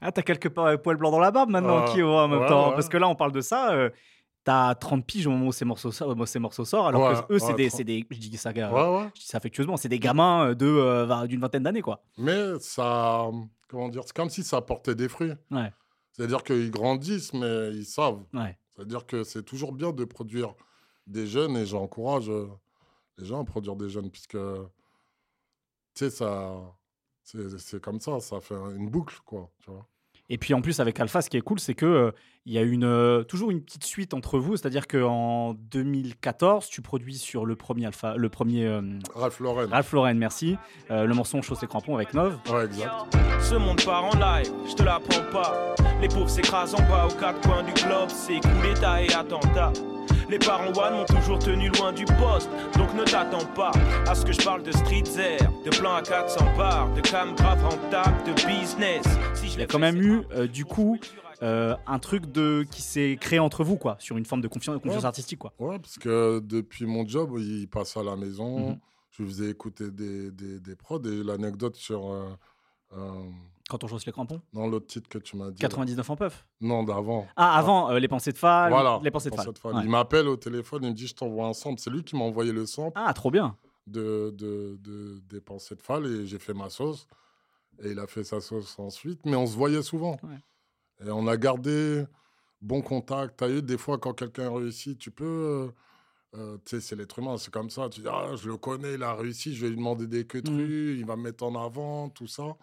Ah, 0.00 0.12
t'as 0.12 0.22
quelques 0.22 0.50
po- 0.50 0.78
poils 0.78 0.96
blancs 0.96 1.10
dans 1.12 1.18
la 1.18 1.30
barbe 1.32 1.50
maintenant, 1.50 1.84
Ah, 1.86 1.92
Kyo, 1.92 2.06
en 2.08 2.28
même 2.28 2.40
ouais, 2.40 2.46
temps. 2.48 2.68
ouais. 2.68 2.74
Parce 2.74 2.88
que 2.88 2.96
là, 2.98 3.08
on 3.08 3.16
parle 3.16 3.32
de 3.32 3.40
ça. 3.40 3.72
euh, 3.72 3.90
T'as 4.48 4.74
30 4.74 5.04
piges 5.04 5.26
au 5.26 5.30
moment 5.30 5.48
où 5.48 5.52
ces 5.52 5.66
morceaux, 5.66 5.92
sortent- 5.92 6.18
où 6.18 6.24
ces 6.26 6.38
morceaux 6.38 6.64
sortent, 6.64 6.88
alors 6.88 7.02
Ouais, 7.02 7.22
que 7.28 7.34
eux, 7.34 7.38
c'est 7.38 7.48
ouais, 7.48 7.54
des, 7.54 7.68
30. 7.68 7.76
c'est 7.76 7.84
des. 7.84 8.06
Je 8.10 8.16
dis 8.18 8.36
ça, 8.38 8.50
Ouais, 8.50 9.10
je 9.14 9.20
dis 9.20 9.26
ça 9.26 9.36
affectueusement, 9.36 9.76
c'est 9.76 9.90
des 9.90 9.98
gamins 9.98 10.48
euh, 10.48 10.54
de, 10.54 10.64
euh, 10.66 11.26
d'une 11.26 11.40
vingtaine 11.40 11.64
d'années, 11.64 11.82
quoi. 11.82 12.02
Mais 12.16 12.58
ça. 12.60 13.28
Comment 13.68 13.90
dire 13.90 14.02
C'est 14.06 14.16
comme 14.16 14.30
si 14.30 14.42
ça 14.42 14.62
portait 14.62 14.94
des 14.94 15.08
fruits. 15.10 15.32
C'est-à-dire 16.12 16.42
qu'ils 16.42 16.70
grandissent, 16.70 17.34
mais 17.34 17.68
ils 17.74 17.84
savent. 17.84 18.24
C'est-à-dire 18.74 19.04
que 19.06 19.22
c'est 19.22 19.42
toujours 19.42 19.72
bien 19.72 19.92
de 19.92 20.04
produire 20.06 20.54
des 21.06 21.26
jeunes 21.26 21.56
et 21.58 21.66
j'encourage 21.66 22.30
euh, 22.30 22.46
les 23.18 23.26
gens 23.26 23.42
à 23.42 23.44
produire 23.44 23.76
des 23.76 23.90
jeunes, 23.90 24.10
puisque, 24.10 24.32
tu 24.32 24.38
sais, 25.94 26.10
ça. 26.10 26.54
C'est 27.22 27.58
c'est 27.58 27.80
comme 27.82 28.00
ça, 28.00 28.18
ça 28.20 28.40
fait 28.40 28.54
une 28.54 28.88
boucle, 28.88 29.18
quoi. 29.26 29.50
Tu 29.62 29.70
vois 29.70 29.86
Et 30.30 30.38
puis 30.38 30.54
en 30.54 30.60
plus, 30.60 30.80
avec 30.80 30.98
Alpha, 31.00 31.22
ce 31.22 31.30
qui 31.30 31.36
est 31.36 31.42
cool, 31.42 31.58
c'est 31.58 31.74
que 31.74 31.86
euh, 31.86 32.10
il 32.48 32.54
y 32.54 32.58
a 32.58 32.62
une, 32.62 32.84
euh, 32.84 33.24
toujours 33.24 33.50
une 33.50 33.60
petite 33.60 33.84
suite 33.84 34.14
entre 34.14 34.38
vous. 34.38 34.56
C'est-à-dire 34.56 34.86
qu'en 34.86 35.52
2014, 35.54 36.68
tu 36.68 36.80
produis 36.80 37.18
sur 37.18 37.44
le 37.44 37.56
premier 37.56 37.84
Alpha, 37.84 38.16
le 38.16 38.28
premier 38.30 38.64
euh, 38.64 38.80
Ralph 39.14 39.38
Lauren. 39.40 39.68
Ralph 39.70 39.92
Lauren, 39.92 40.14
merci, 40.14 40.56
euh, 40.90 41.04
le 41.04 41.14
morceau 41.14 41.42
Chausse 41.42 41.62
et 41.62 41.66
crampons 41.66 41.94
avec 41.94 42.14
Nov. 42.14 42.38
Ouais, 42.50 42.64
exact. 42.64 42.90
Ce 43.40 43.54
monde 43.54 43.84
part 43.84 44.06
en 44.06 44.14
live, 44.18 44.50
je 44.66 44.74
te 44.74 44.82
l'apprends 44.82 45.30
pas. 45.30 45.74
Les 46.00 46.08
pauvres 46.08 46.30
s'écrasent 46.30 46.74
en 46.74 46.88
bas 46.88 47.06
aux 47.06 47.20
quatre 47.20 47.40
coins 47.42 47.62
du 47.62 47.72
globe, 47.74 48.08
c'est 48.08 48.40
coup 48.40 48.62
d'état 48.62 49.02
et 49.02 49.12
attentat. 49.12 49.72
Les 50.28 50.38
parents 50.38 50.72
One 50.78 50.94
m'ont 50.94 51.04
toujours 51.06 51.38
tenu 51.38 51.68
loin 51.70 51.92
du 51.92 52.04
poste, 52.04 52.50
donc 52.76 52.92
ne 52.94 53.02
t'attends 53.04 53.46
pas 53.54 53.70
à 54.06 54.14
ce 54.14 54.26
que 54.26 54.32
je 54.32 54.42
parle 54.44 54.62
de 54.62 54.72
street 54.72 55.04
air, 55.18 55.50
de 55.64 55.70
plan 55.70 55.94
à 55.94 56.02
400 56.02 56.56
bars, 56.56 56.92
de 56.94 57.00
cam 57.00 57.34
grave 57.34 57.62
rentable, 57.64 58.24
de 58.26 58.32
business. 58.46 59.04
Si 59.34 59.46
je 59.48 59.52
Il 59.52 59.52
y 59.52 59.54
a 59.54 59.58
l'ai 59.60 59.66
quand 59.66 59.78
même 59.78 60.00
eu, 60.02 60.22
euh, 60.32 60.46
du 60.46 60.66
coup, 60.66 60.98
euh, 61.42 61.74
un 61.86 61.98
truc 61.98 62.30
de, 62.30 62.66
qui 62.70 62.82
s'est 62.82 63.16
créé 63.18 63.38
entre 63.38 63.64
vous, 63.64 63.76
quoi, 63.76 63.96
sur 64.00 64.18
une 64.18 64.26
forme 64.26 64.42
de 64.42 64.48
confiance, 64.48 64.76
confiance 64.82 65.02
Ouais. 65.02 65.06
artistique, 65.06 65.38
quoi. 65.38 65.52
Ouais, 65.58 65.78
parce 65.78 65.96
que 65.98 66.40
depuis 66.40 66.84
mon 66.84 67.08
job, 67.08 67.32
il 67.38 67.66
passe 67.68 67.96
à 67.96 68.02
la 68.02 68.14
maison, 68.16 68.70
Mhm. 68.70 68.78
je 69.12 69.24
faisais 69.24 69.48
écouter 69.50 69.90
des, 69.90 70.30
des, 70.30 70.60
des 70.60 70.76
prods 70.76 71.02
et 71.04 71.22
l'anecdote 71.24 71.76
sur. 71.76 72.10
euh, 72.12 72.28
euh, 72.96 73.12
Quand 73.68 73.84
on 73.84 73.86
chausse 73.88 74.06
les 74.06 74.12
crampons. 74.12 74.40
dans 74.54 74.66
l'autre 74.66 74.86
titre 74.86 75.08
que 75.08 75.18
tu 75.18 75.36
m'as 75.36 75.50
dit. 75.50 75.60
99 75.60 76.08
en 76.10 76.16
puff. 76.16 76.46
Non, 76.60 76.82
d'avant. 76.84 77.26
Ah, 77.36 77.58
avant, 77.58 77.90
euh, 77.90 77.98
les 77.98 78.08
pensées 78.08 78.32
de 78.32 78.38
Fall. 78.38 78.70
Voilà. 78.70 78.98
Les 79.02 79.10
pensées 79.10 79.28
de 79.30 79.36
Fall. 79.36 79.48
Ouais. 79.64 79.82
Il 79.84 79.90
m'appelle 79.90 80.26
au 80.26 80.36
téléphone, 80.36 80.84
il 80.84 80.88
me 80.90 80.94
dit 80.94 81.06
Je 81.06 81.14
t'envoie 81.14 81.46
un 81.46 81.52
sample. 81.52 81.78
C'est 81.80 81.90
lui 81.90 82.02
qui 82.02 82.16
m'a 82.16 82.24
envoyé 82.24 82.50
le 82.52 82.64
sample. 82.66 82.92
Ah, 83.00 83.12
trop 83.12 83.30
bien. 83.30 83.56
de, 83.86 84.34
de, 84.36 84.76
de- 84.82 85.18
des 85.28 85.40
pensées 85.40 85.74
de 85.74 85.82
Fall 85.82 86.04
et 86.06 86.26
j'ai 86.26 86.38
fait 86.38 86.54
ma 86.54 86.68
sauce. 86.70 87.06
Et 87.82 87.90
il 87.92 87.98
a 87.98 88.06
fait 88.06 88.24
sa 88.24 88.40
sauce 88.40 88.78
ensuite, 88.78 89.20
mais 89.24 89.36
on 89.36 89.46
se 89.46 89.54
voyait 89.56 89.82
souvent. 89.82 90.16
Ouais. 90.24 91.06
Et 91.06 91.10
on 91.10 91.26
a 91.28 91.36
gardé 91.36 92.04
bon 92.60 92.82
contact. 92.82 93.36
T'as 93.38 93.48
eu 93.48 93.62
des 93.62 93.78
fois 93.78 93.98
quand 93.98 94.14
quelqu'un 94.14 94.50
réussit, 94.54 94.98
tu 94.98 95.10
peux. 95.10 95.24
euh, 95.24 95.68
euh, 96.36 96.58
tu 96.64 96.76
sais, 96.76 96.80
c'est 96.80 96.96
l'être 96.96 97.18
humain, 97.20 97.36
c'est 97.38 97.50
comme 97.52 97.70
ça. 97.70 97.88
Tu 97.88 98.00
dis, 98.00 98.08
ah, 98.10 98.34
je 98.36 98.48
le 98.48 98.56
connais, 98.58 98.94
il 98.94 99.02
a 99.02 99.14
réussi, 99.14 99.54
je 99.54 99.62
vais 99.62 99.70
lui 99.70 99.76
demander 99.76 100.06
des 100.06 100.24
Mhm. 100.24 100.56
rue, 100.56 100.96
il 100.98 101.06
va 101.06 101.16
me 101.16 101.22
mettre 101.22 101.44
en 101.44 101.54
avant, 101.54 102.08
tout 102.10 102.26
ça. 102.26 102.56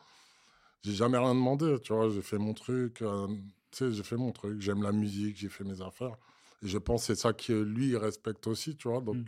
J'ai 0.85 0.93
jamais 0.93 1.17
rien 1.17 1.33
demandé, 1.33 1.77
tu 1.83 1.93
vois. 1.93 2.09
J'ai 2.11 2.21
fait 2.21 2.37
mon 2.37 2.53
truc, 2.53 3.01
euh, 3.01 3.25
tu 3.71 3.77
sais, 3.77 3.91
j'ai 3.91 4.03
fait 4.03 4.17
mon 4.17 4.31
truc. 4.31 4.61
J'aime 4.61 4.83
la 4.83 4.91
musique, 4.91 5.35
j'ai 5.37 5.49
fait 5.49 5.63
mes 5.63 5.81
affaires. 5.81 6.15
Et 6.63 6.67
je 6.67 6.77
pense 6.77 7.01
que 7.01 7.07
c'est 7.15 7.19
ça 7.19 7.33
que 7.33 7.53
lui, 7.53 7.87
il 7.89 7.97
respecte 7.97 8.45
aussi, 8.45 8.75
tu 8.75 8.87
vois. 8.87 9.01
Donc, 9.01 9.15
Mhm. 9.15 9.25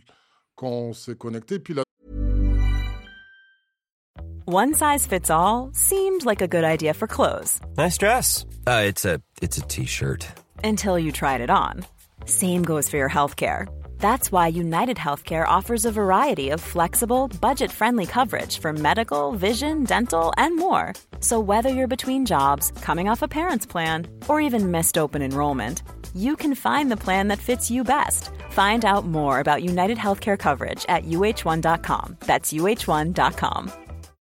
quand 0.54 0.68
on 0.68 0.92
s'est 0.92 1.16
connecté, 1.16 1.58
puis 1.58 1.74
là, 1.74 1.82
One 4.46 4.72
size 4.72 5.06
fits 5.06 5.30
all 5.30 5.68
seemed 5.74 6.24
like 6.24 6.40
a 6.40 6.46
good 6.48 6.64
idea 6.64 6.94
for 6.94 7.06
clothes 7.06 7.60
Nice 7.76 7.98
dress. 7.98 8.46
Uh, 8.66 8.84
it's 8.86 9.04
a 9.04 9.20
it's 9.42 9.58
a 9.58 9.62
t-shirt. 9.62 10.26
until 10.64 10.98
you 10.98 11.12
tried 11.12 11.40
it 11.42 11.50
on. 11.50 11.84
Same 12.24 12.62
goes 12.62 12.88
for 12.88 12.96
your 12.96 13.10
healthcare. 13.10 13.66
That's 13.98 14.32
why 14.32 14.48
United 14.48 14.96
Healthcare 14.96 15.46
offers 15.46 15.84
a 15.84 15.90
variety 15.92 16.50
of 16.50 16.60
flexible, 16.62 17.28
budget 17.42 17.70
friendly 17.70 18.06
coverage 18.06 18.58
for 18.58 18.72
medical, 18.72 19.32
vision, 19.32 19.84
dental, 19.84 20.32
and 20.38 20.56
more. 20.56 20.94
So, 21.20 21.40
whether 21.40 21.68
you're 21.68 21.88
between 21.88 22.24
jobs, 22.24 22.72
coming 22.80 23.08
off 23.08 23.22
a 23.22 23.28
parent's 23.28 23.66
plan, 23.66 24.06
or 24.28 24.40
even 24.40 24.70
missed 24.70 24.96
open 24.96 25.20
enrollment, 25.20 25.82
you 26.14 26.36
can 26.36 26.54
find 26.54 26.90
the 26.90 26.96
plan 26.96 27.28
that 27.28 27.38
fits 27.38 27.70
you 27.70 27.84
best. 27.84 28.30
Find 28.50 28.84
out 28.84 29.04
more 29.04 29.40
about 29.40 29.62
United 29.62 29.98
Healthcare 29.98 30.38
coverage 30.38 30.86
at 30.88 31.04
uh1.com. 31.04 32.16
That's 32.20 32.52
uh1.com. 32.52 33.72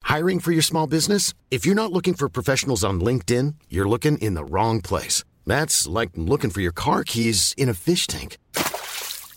Hiring 0.03 0.39
for 0.39 0.53
your 0.53 0.63
small 0.63 0.87
business? 0.87 1.35
If 1.51 1.67
you're 1.67 1.75
not 1.75 1.93
looking 1.93 2.15
for 2.15 2.29
professionals 2.29 2.85
on 2.85 3.01
LinkedIn, 3.01 3.55
you're 3.69 3.89
looking 3.89 4.19
in 4.19 4.35
the 4.35 4.45
wrong 4.45 4.81
place. 4.81 5.25
That's 5.47 5.87
like 5.89 6.11
looking 6.15 6.51
for 6.51 6.61
your 6.61 6.73
car 6.73 7.03
keys 7.03 7.55
in 7.57 7.69
a 7.69 7.75
fish 7.75 8.07
tank. 8.07 8.39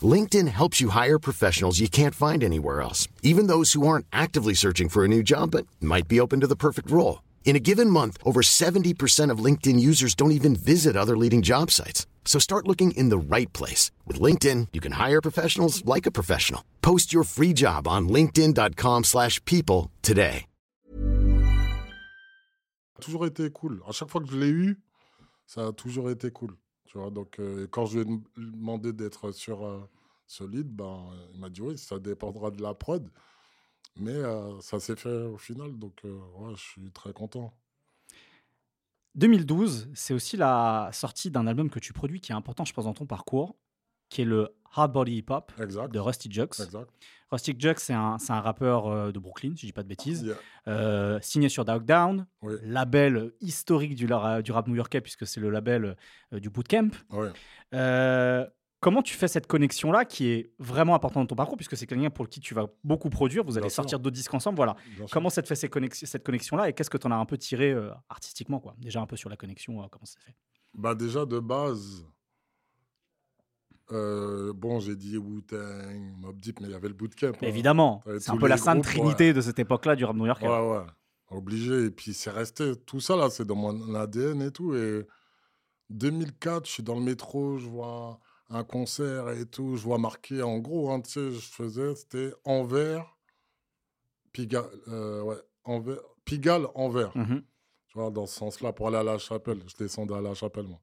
LinkedIn 0.02 0.48
helps 0.48 0.80
you 0.80 0.90
hire 0.90 1.20
professionals 1.20 1.80
you 1.80 1.90
can't 1.90 2.16
find 2.16 2.44
anywhere 2.44 2.82
else, 2.82 3.08
even 3.24 3.48
those 3.48 3.74
who 3.74 3.88
aren't 3.88 4.06
actively 4.14 4.54
searching 4.54 4.90
for 4.90 5.04
a 5.04 5.08
new 5.08 5.24
job 5.24 5.52
but 5.52 5.66
might 5.82 6.08
be 6.08 6.20
open 6.20 6.40
to 6.42 6.48
the 6.48 6.56
perfect 6.56 6.90
role. 6.92 7.22
In 7.44 7.56
a 7.56 7.60
given 7.60 7.90
month, 7.90 8.18
over 8.24 8.42
70% 8.42 9.32
of 9.32 9.44
LinkedIn 9.44 9.80
users 9.80 10.16
don't 10.16 10.32
even 10.32 10.56
visit 10.56 10.96
other 10.96 11.18
leading 11.18 11.42
job 11.42 11.72
sites. 11.72 12.06
So 12.24 12.38
start 12.40 12.68
looking 12.68 12.92
in 12.92 13.10
the 13.10 13.18
right 13.18 13.52
place. 13.54 13.90
With 14.06 14.22
LinkedIn, 14.22 14.68
you 14.72 14.80
can 14.80 14.94
hire 14.94 15.20
professionals 15.20 15.84
like 15.84 16.06
a 16.06 16.12
professional. 16.12 16.64
Post 16.82 17.12
your 17.12 17.24
free 17.24 17.54
job 17.54 17.88
on 17.88 18.08
linkedin.com/people 18.08 19.04
slash 19.04 19.44
people 19.46 19.90
today. 20.04 20.46
toujours 23.00 23.26
été 23.26 23.50
cool. 23.50 23.82
À 23.88 23.92
chaque 23.92 24.10
fois 24.10 24.22
que 24.22 24.28
je 24.28 24.38
l'ai 24.38 24.50
eu, 24.50 24.80
ça 25.46 25.68
a 25.68 25.72
toujours 25.72 26.10
été 26.10 26.30
cool. 26.32 26.56
Tu 26.86 26.98
vois, 26.98 27.10
donc 27.10 27.40
euh, 27.40 27.68
quand 27.72 27.86
je 27.86 28.00
lui 28.00 28.14
ai 28.14 28.22
demandé 28.38 28.94
d'être 28.94 29.32
sur 29.32 29.66
euh, 29.66 29.80
solide, 30.28 30.68
ben, 30.68 31.10
euh, 31.12 31.28
il 31.34 31.40
m'a 31.40 31.50
dit 31.50 31.62
oui, 31.62 31.78
ça 31.78 32.00
dépendra 32.00 32.52
de 32.52 32.62
la 32.62 32.74
prod. 32.74 33.10
Mais 33.98 34.12
euh, 34.16 34.60
ça 34.62 34.80
s'est 34.80 34.96
fait 34.96 35.24
au 35.24 35.38
final, 35.38 35.78
donc 35.78 35.94
euh, 36.06 36.20
ouais, 36.38 36.54
je 36.56 36.62
suis 36.62 36.92
très 36.92 37.12
content. 37.14 37.54
2012, 39.16 39.90
c'est 39.94 40.14
aussi 40.14 40.38
la 40.38 40.90
sortie 40.94 41.32
d'un 41.32 41.48
album 41.48 41.70
que 41.70 41.80
tu 41.80 41.94
produis 41.94 42.22
qui 42.22 42.32
est 42.32 42.36
important, 42.36 42.64
je 42.66 42.74
pense, 42.74 42.86
dans 42.86 42.94
ton 42.94 43.06
parcours, 43.06 43.56
qui 44.10 44.22
est 44.22 44.26
le 44.26 44.56
Hard 44.74 44.94
Body 44.94 45.18
Hip 45.18 45.26
Hop 45.30 45.52
Exact. 45.60 45.92
de 45.92 46.00
Rusty 46.00 46.32
Jux. 46.32 46.44
Exact. 46.44 46.90
Rusty 47.32 47.56
Jux, 47.60 47.74
c'est 47.78 47.94
un, 47.94 48.18
un 48.30 48.40
rappeur 48.42 48.88
euh, 48.88 49.12
de 49.12 49.20
Brooklyn, 49.20 49.52
si 49.56 49.62
je 49.62 49.66
dis 49.68 49.74
pas 49.74 49.84
de 49.84 49.88
bêtises, 49.88 50.24
Yeah. 50.24 50.36
euh, 50.68 51.20
signé 51.22 51.50
sur 51.50 51.66
Dog 51.66 51.84
Down, 51.86 52.26
Oui. 52.42 52.54
label 52.64 53.34
historique 53.42 53.96
du, 53.96 54.06
du 54.06 54.52
rap 54.52 54.68
new-yorkais, 54.68 55.02
puisque 55.02 55.28
c'est 55.28 55.40
le 55.40 55.50
label 55.50 55.96
du 56.32 56.50
Bootcamp. 56.50 56.90
Euh, 57.74 58.48
comment 58.80 59.02
tu 59.02 59.14
fais 59.16 59.28
cette 59.28 59.48
connexion-là 59.48 60.06
qui 60.06 60.28
est 60.28 60.52
vraiment 60.60 60.96
importante 60.96 61.24
dans 61.24 61.28
ton 61.28 61.36
parcours, 61.36 61.58
puisque 61.58 61.76
c'est 61.76 61.86
quelqu'un 61.86 62.10
pour 62.10 62.30
qui 62.30 62.40
tu 62.40 62.54
vas 62.54 62.68
beaucoup 62.84 63.10
produire, 63.10 63.44
vous 63.44 63.58
allez 63.58 63.68
Bien 63.68 63.70
sortir 63.70 64.00
d'autres 64.00 64.16
disques 64.16 64.34
ensemble, 64.34 64.56
voilà. 64.56 64.76
bien. 64.96 65.06
Comment 65.12 65.30
ça 65.30 65.42
te 65.42 65.48
fait 65.48 65.56
ces 65.56 65.70
cette 66.06 66.24
connexion-là 66.24 66.70
et 66.70 66.74
qu'est-ce 66.74 66.90
que 66.90 66.98
tu 66.98 67.08
en 67.08 67.12
as 67.12 67.16
un 67.16 67.26
peu 67.26 67.38
tiré 67.38 67.72
euh, 67.72 67.92
artistiquement 68.10 68.60
quoi? 68.60 68.76
Déjà 68.78 69.02
un 69.02 69.06
peu 69.08 69.18
sur 69.18 69.30
la 69.30 69.36
connexion, 69.38 69.82
euh, 69.82 69.88
comment 69.92 70.06
ça 70.06 70.20
fait? 70.20 70.36
Bah 70.74 70.96
déjà 70.96 71.26
de 71.26 71.40
base, 71.40 72.06
euh, 73.92 74.54
bon 74.54 74.80
j'ai 74.80 74.96
dit 74.96 75.18
Wu-Tang, 75.18 76.14
Mob 76.20 76.40
Deep, 76.40 76.60
mais 76.62 76.68
il 76.68 76.72
y 76.72 76.76
avait 76.76 76.88
le 76.88 76.94
bootcamp. 76.94 77.30
hein. 77.30 77.38
Évidemment, 77.42 78.04
c'est 78.20 78.30
un 78.32 78.38
peu 78.38 78.48
la 78.48 78.58
sainte 78.58 78.82
groupes, 78.84 78.86
trinité 78.86 79.34
de 79.34 79.42
cette 79.42 79.60
époque-là 79.60 79.96
du 79.96 80.06
rap 80.06 80.16
new-yorkais. 80.16 80.48
Ouais, 80.48 80.70
ouais, 80.72 80.86
obligé. 81.32 81.86
Et 81.86 81.92
puis 81.92 82.14
c'est 82.14 82.30
resté, 82.30 82.76
tout 82.86 83.00
ça 83.00 83.16
là, 83.16 83.30
c'est 83.30 83.46
dans 83.46 83.56
mon 83.56 83.96
ADN 83.96 84.42
et 84.44 84.52
tout. 84.52 84.76
Et 84.76 85.06
2004, 85.90 86.68
je 86.68 86.72
suis 86.72 86.84
dans 86.84 86.96
le 86.96 87.02
métro, 87.02 87.58
je 87.58 87.68
vois 87.68 88.20
un 88.50 88.64
concert 88.64 89.30
et 89.30 89.46
tout, 89.46 89.76
je 89.78 89.84
vois 89.84 89.98
marqué 90.00 90.42
en 90.42 90.58
gros, 90.60 90.90
hein, 90.92 91.02
tu 91.02 91.12
sais, 91.12 91.32
je 91.32 91.40
faisais, 91.40 91.96
c'était 91.96 92.34
Anvers, 92.46 93.16
Pigalle, 94.32 94.70
euh, 94.88 95.22
ouais, 95.22 95.38
Anvers, 95.64 96.00
Pigalle, 96.26 96.68
Anvers. 96.76 97.16
Mhm. 97.16 97.44
Tu 97.88 97.98
vois, 97.98 98.12
dans 98.12 98.26
ce 98.28 98.36
sens-là, 98.36 98.72
pour 98.72 98.88
aller 98.88 98.98
à 98.98 99.04
la 99.04 99.18
chapelle. 99.18 99.64
Je 99.68 99.76
descendais 99.76 100.14
à 100.14 100.22
la 100.22 100.36
chapelle, 100.36 100.68
moi. 100.68 100.80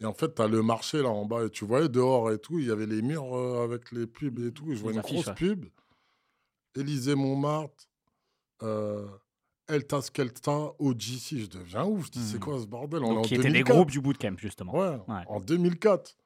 Et 0.00 0.04
en 0.04 0.12
fait, 0.12 0.34
tu 0.34 0.42
as 0.42 0.48
le 0.48 0.60
marché 0.62 1.00
là 1.00 1.08
en 1.08 1.24
bas, 1.24 1.44
et 1.44 1.50
tu 1.50 1.64
voyais 1.64 1.88
dehors 1.88 2.32
et 2.32 2.38
tout, 2.38 2.58
il 2.58 2.66
y 2.66 2.70
avait 2.70 2.86
les 2.86 3.00
murs 3.02 3.36
euh, 3.36 3.62
avec 3.64 3.92
les 3.92 4.06
pubs 4.08 4.40
et 4.40 4.52
tout. 4.52 4.72
et 4.72 4.74
je 4.76 4.82
vois 4.82 4.92
une 4.92 4.98
affiches, 4.98 5.12
grosse 5.14 5.26
ouais. 5.28 5.34
pub. 5.34 5.66
Élysée 6.74 7.14
Montmartre, 7.14 7.84
euh, 8.62 9.06
Elta 9.68 10.02
Skelta, 10.02 10.72
OGC. 10.80 11.38
Je 11.38 11.46
deviens 11.46 11.84
ouf. 11.84 12.06
Je 12.06 12.10
dis, 12.12 12.24
c'est 12.24 12.38
Hmm. 12.38 12.40
quoi 12.40 12.60
ce 12.60 12.66
bordel? 12.66 13.02
On 13.04 13.06
est 13.06 13.14
Donc, 13.14 13.18
en 13.18 13.22
qui 13.22 13.34
étaient 13.34 13.42
des 13.44 13.48
2004. 13.50 13.76
groupes 13.76 13.90
du 13.90 14.00
bootcamp 14.00 14.34
justement. 14.38 14.72
Ouais, 14.74 14.98
Ouais. 15.08 15.22
en 15.28 15.38
2004. 15.38 16.16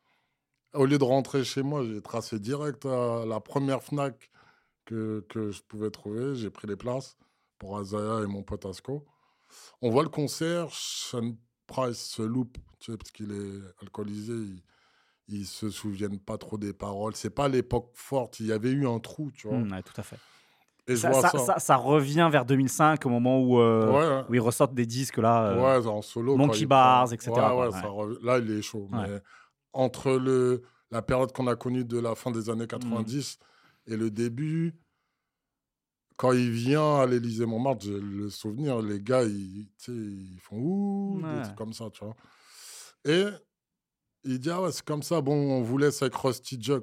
Au 0.76 0.84
lieu 0.86 0.98
de 0.98 1.04
rentrer 1.04 1.44
chez 1.44 1.62
moi, 1.62 1.82
j'ai 1.84 2.00
tracé 2.00 2.38
direct 2.38 2.84
à 2.86 3.24
la 3.26 3.40
première 3.40 3.82
Fnac 3.82 4.30
que, 4.84 5.24
que 5.28 5.50
je 5.50 5.62
pouvais 5.62 5.90
trouver. 5.90 6.34
J'ai 6.36 6.50
pris 6.50 6.66
les 6.68 6.76
places 6.76 7.16
pour 7.58 7.78
Azaya 7.78 8.22
et 8.22 8.26
mon 8.26 8.42
pote 8.42 8.66
Asco. 8.66 9.04
On 9.82 9.90
voit 9.90 10.02
le 10.02 10.08
concert, 10.08 10.68
Sean 10.70 11.32
Price 11.66 11.98
se 11.98 12.22
loupe, 12.22 12.58
tu 12.78 12.92
sais, 12.92 12.98
parce 12.98 13.10
qu'il 13.10 13.32
est 13.32 13.82
alcoolisé, 13.82 14.32
il, 14.34 14.62
il 15.28 15.46
se 15.46 15.70
souviennent 15.70 16.18
pas 16.18 16.36
trop 16.38 16.58
des 16.58 16.72
paroles. 16.72 17.14
C'est 17.16 17.30
pas 17.30 17.48
l'époque 17.48 17.90
forte, 17.94 18.38
il 18.40 18.46
y 18.46 18.52
avait 18.52 18.70
eu 18.70 18.86
un 18.86 18.98
trou, 18.98 19.30
tu 19.32 19.48
vois. 19.48 19.58
Mm, 19.58 19.72
ouais, 19.72 19.82
tout 19.82 19.98
à 20.00 20.02
fait. 20.02 20.18
Et 20.88 20.94
Ça, 20.96 21.10
vois 21.10 21.20
ça- 21.22 21.30
ça. 21.30 21.38
ça- 21.38 21.58
ça 21.58 21.76
revient 21.76 22.28
vers 22.30 22.44
2005 22.44 23.04
au 23.06 23.08
moment 23.08 23.40
où, 23.40 23.58
euh, 23.58 23.90
Ouais, 23.90 24.16
ouais. 24.20 24.24
où 24.28 24.34
ils 24.34 24.40
ressortent 24.40 24.74
des 24.74 24.86
disques 24.86 25.16
là. 25.18 25.46
euh, 25.48 25.80
Ouais, 25.80 25.86
en 25.88 26.00
solo. 26.02 26.36
Monkey 26.36 26.66
Bars, 26.66 27.06
prend- 27.06 27.12
etc., 27.14 27.32
quoi, 27.32 28.08
Là, 28.22 28.38
il 28.38 28.50
est 28.52 28.62
chaud. 28.62 28.86
Mais 28.92 29.20
entre 29.76 30.12
le, 30.12 30.62
la 30.90 31.02
période 31.02 31.32
qu'on 31.32 31.46
a 31.46 31.56
connue 31.56 31.84
de 31.84 31.98
la 31.98 32.14
fin 32.14 32.30
des 32.30 32.48
Mmh. 32.48 32.50
années 32.50 32.66
90 32.66 33.38
et 33.86 33.96
le 33.96 34.10
début, 34.10 34.74
quand 36.16 36.32
il 36.32 36.50
vient 36.50 36.96
à 37.00 37.06
l'Élysée 37.06 37.44
Montmartre, 37.46 37.84
j'ai 37.84 38.00
le 38.00 38.30
souvenir, 38.30 38.80
les 38.80 39.00
gars, 39.00 39.22
ils, 39.24 39.68
font 40.40 40.56
ouh, 40.58 41.20
Ouais. 41.22 41.36
des 41.36 41.42
trucs 41.42 41.56
comme 41.56 41.72
ça, 41.74 41.90
tu 41.90 42.04
vois. 42.04 42.16
Et 43.04 43.24
il 44.24 44.38
dit, 44.40 44.50
ah 44.50 44.62
ouais, 44.62 44.72
c'est 44.72 44.84
comme 44.84 45.02
ça, 45.02 45.20
bon, 45.20 45.34
on 45.34 45.62
vous 45.62 45.76
laisse 45.78 46.00
avec 46.02 46.14
Rusty 46.14 46.60
Jux. 46.60 46.80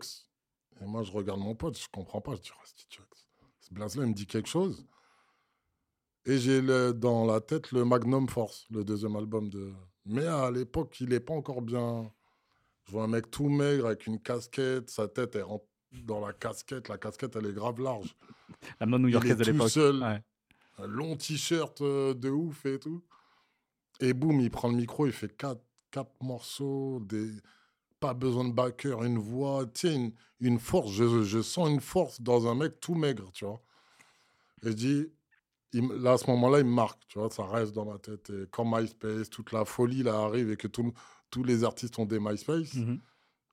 Et 0.81 0.85
moi, 0.85 1.03
je 1.03 1.11
regarde 1.11 1.39
mon 1.39 1.55
pote, 1.55 1.77
je 1.77 1.87
comprends 1.91 2.21
pas, 2.21 2.35
je 2.35 2.41
dis 2.41 2.51
Rusty 2.61 2.85
Jux. 2.89 3.01
Ce 3.59 3.73
blaze-là, 3.73 4.03
il 4.03 4.09
me 4.09 4.13
dit 4.13 4.27
quelque 4.27 4.49
chose. 4.49 4.85
Et 6.25 6.37
j'ai 6.37 6.61
le- 6.61 6.93
dans 6.93 7.25
la 7.25 7.41
tête 7.41 7.71
le 7.71 7.83
Magnum 7.83 8.29
Force, 8.29 8.65
le 8.69 8.83
deuxième 8.85 9.15
album 9.15 9.49
de. 9.49 9.73
Mais 10.05 10.25
à 10.25 10.51
l'époque, 10.51 10.95
il 11.01 11.09
n'est 11.09 11.19
pas 11.19 11.33
encore 11.33 11.61
bien. 11.61 12.09
Je 12.85 12.91
vois 12.91 13.03
un 13.03 13.07
mec 13.07 13.31
tout 13.31 13.49
maigre 13.49 13.85
avec 13.87 14.07
une 14.07 14.19
casquette, 14.19 14.89
sa 14.89 15.07
tête 15.07 15.35
elle 15.35 15.43
rentre 15.43 15.65
dans 15.91 16.25
la 16.25 16.33
casquette, 16.33 16.89
la 16.89 16.97
casquette 16.97 17.35
elle 17.35 17.45
est 17.47 17.53
grave 17.53 17.79
large. 17.79 18.15
La 18.79 18.85
mode 18.85 19.01
new-yorkaise 19.01 19.31
est 19.31 19.35
de 19.35 19.43
l'époque. 19.51 19.69
seul, 19.69 20.01
Ouais. 20.01 20.21
un 20.79 20.87
long 20.87 21.15
t-shirt 21.15 21.81
euh, 21.81 22.13
de 22.13 22.29
ouf 22.29 22.65
et 22.65 22.79
tout. 22.79 23.01
Et 23.99 24.13
boum, 24.13 24.39
il 24.41 24.49
prend 24.49 24.69
le 24.69 24.75
micro, 24.75 25.05
il 25.05 25.13
fait 25.13 25.35
quatre, 25.35 25.61
quatre 25.91 26.11
morceaux, 26.21 26.99
des... 27.01 27.29
pas 27.99 28.13
besoin 28.13 28.43
de 28.43 28.51
backer, 28.53 29.03
une 29.03 29.19
voix, 29.19 29.65
tu 29.67 29.87
sais, 29.87 29.95
une, 29.95 30.11
une 30.41 30.59
force. 30.59 30.91
Je, 30.91 31.23
je 31.23 31.41
sens 31.41 31.69
une 31.69 31.79
force 31.79 32.19
dans 32.21 32.47
un 32.47 32.55
mec 32.55 32.79
tout 32.79 32.95
maigre, 32.95 33.31
tu 33.31 33.45
vois. 33.45 33.61
Et 34.63 34.69
je 34.69 34.73
dis, 34.73 35.05
il 35.73 35.87
là, 35.87 36.13
à 36.13 36.17
ce 36.17 36.29
moment-là, 36.31 36.59
il 36.59 36.65
me 36.65 36.73
marque, 36.73 37.01
tu 37.07 37.19
vois, 37.19 37.29
ça 37.29 37.45
reste 37.45 37.71
dans 37.73 37.85
ma 37.85 37.97
tête. 37.99 38.29
Et 38.31 38.45
quand 38.51 38.65
MySpace, 38.65 39.29
toute 39.29 39.51
la 39.51 39.63
folie 39.63 40.03
là 40.03 40.15
arrive 40.15 40.51
et 40.51 40.57
que 40.57 40.67
tout- 40.67 40.93
tous 41.33 41.43
les 41.43 41.63
artistes 41.63 41.97
ont 41.99 42.05
des 42.05 42.19
MySpace, 42.19 42.75
Mhm. 42.75 42.99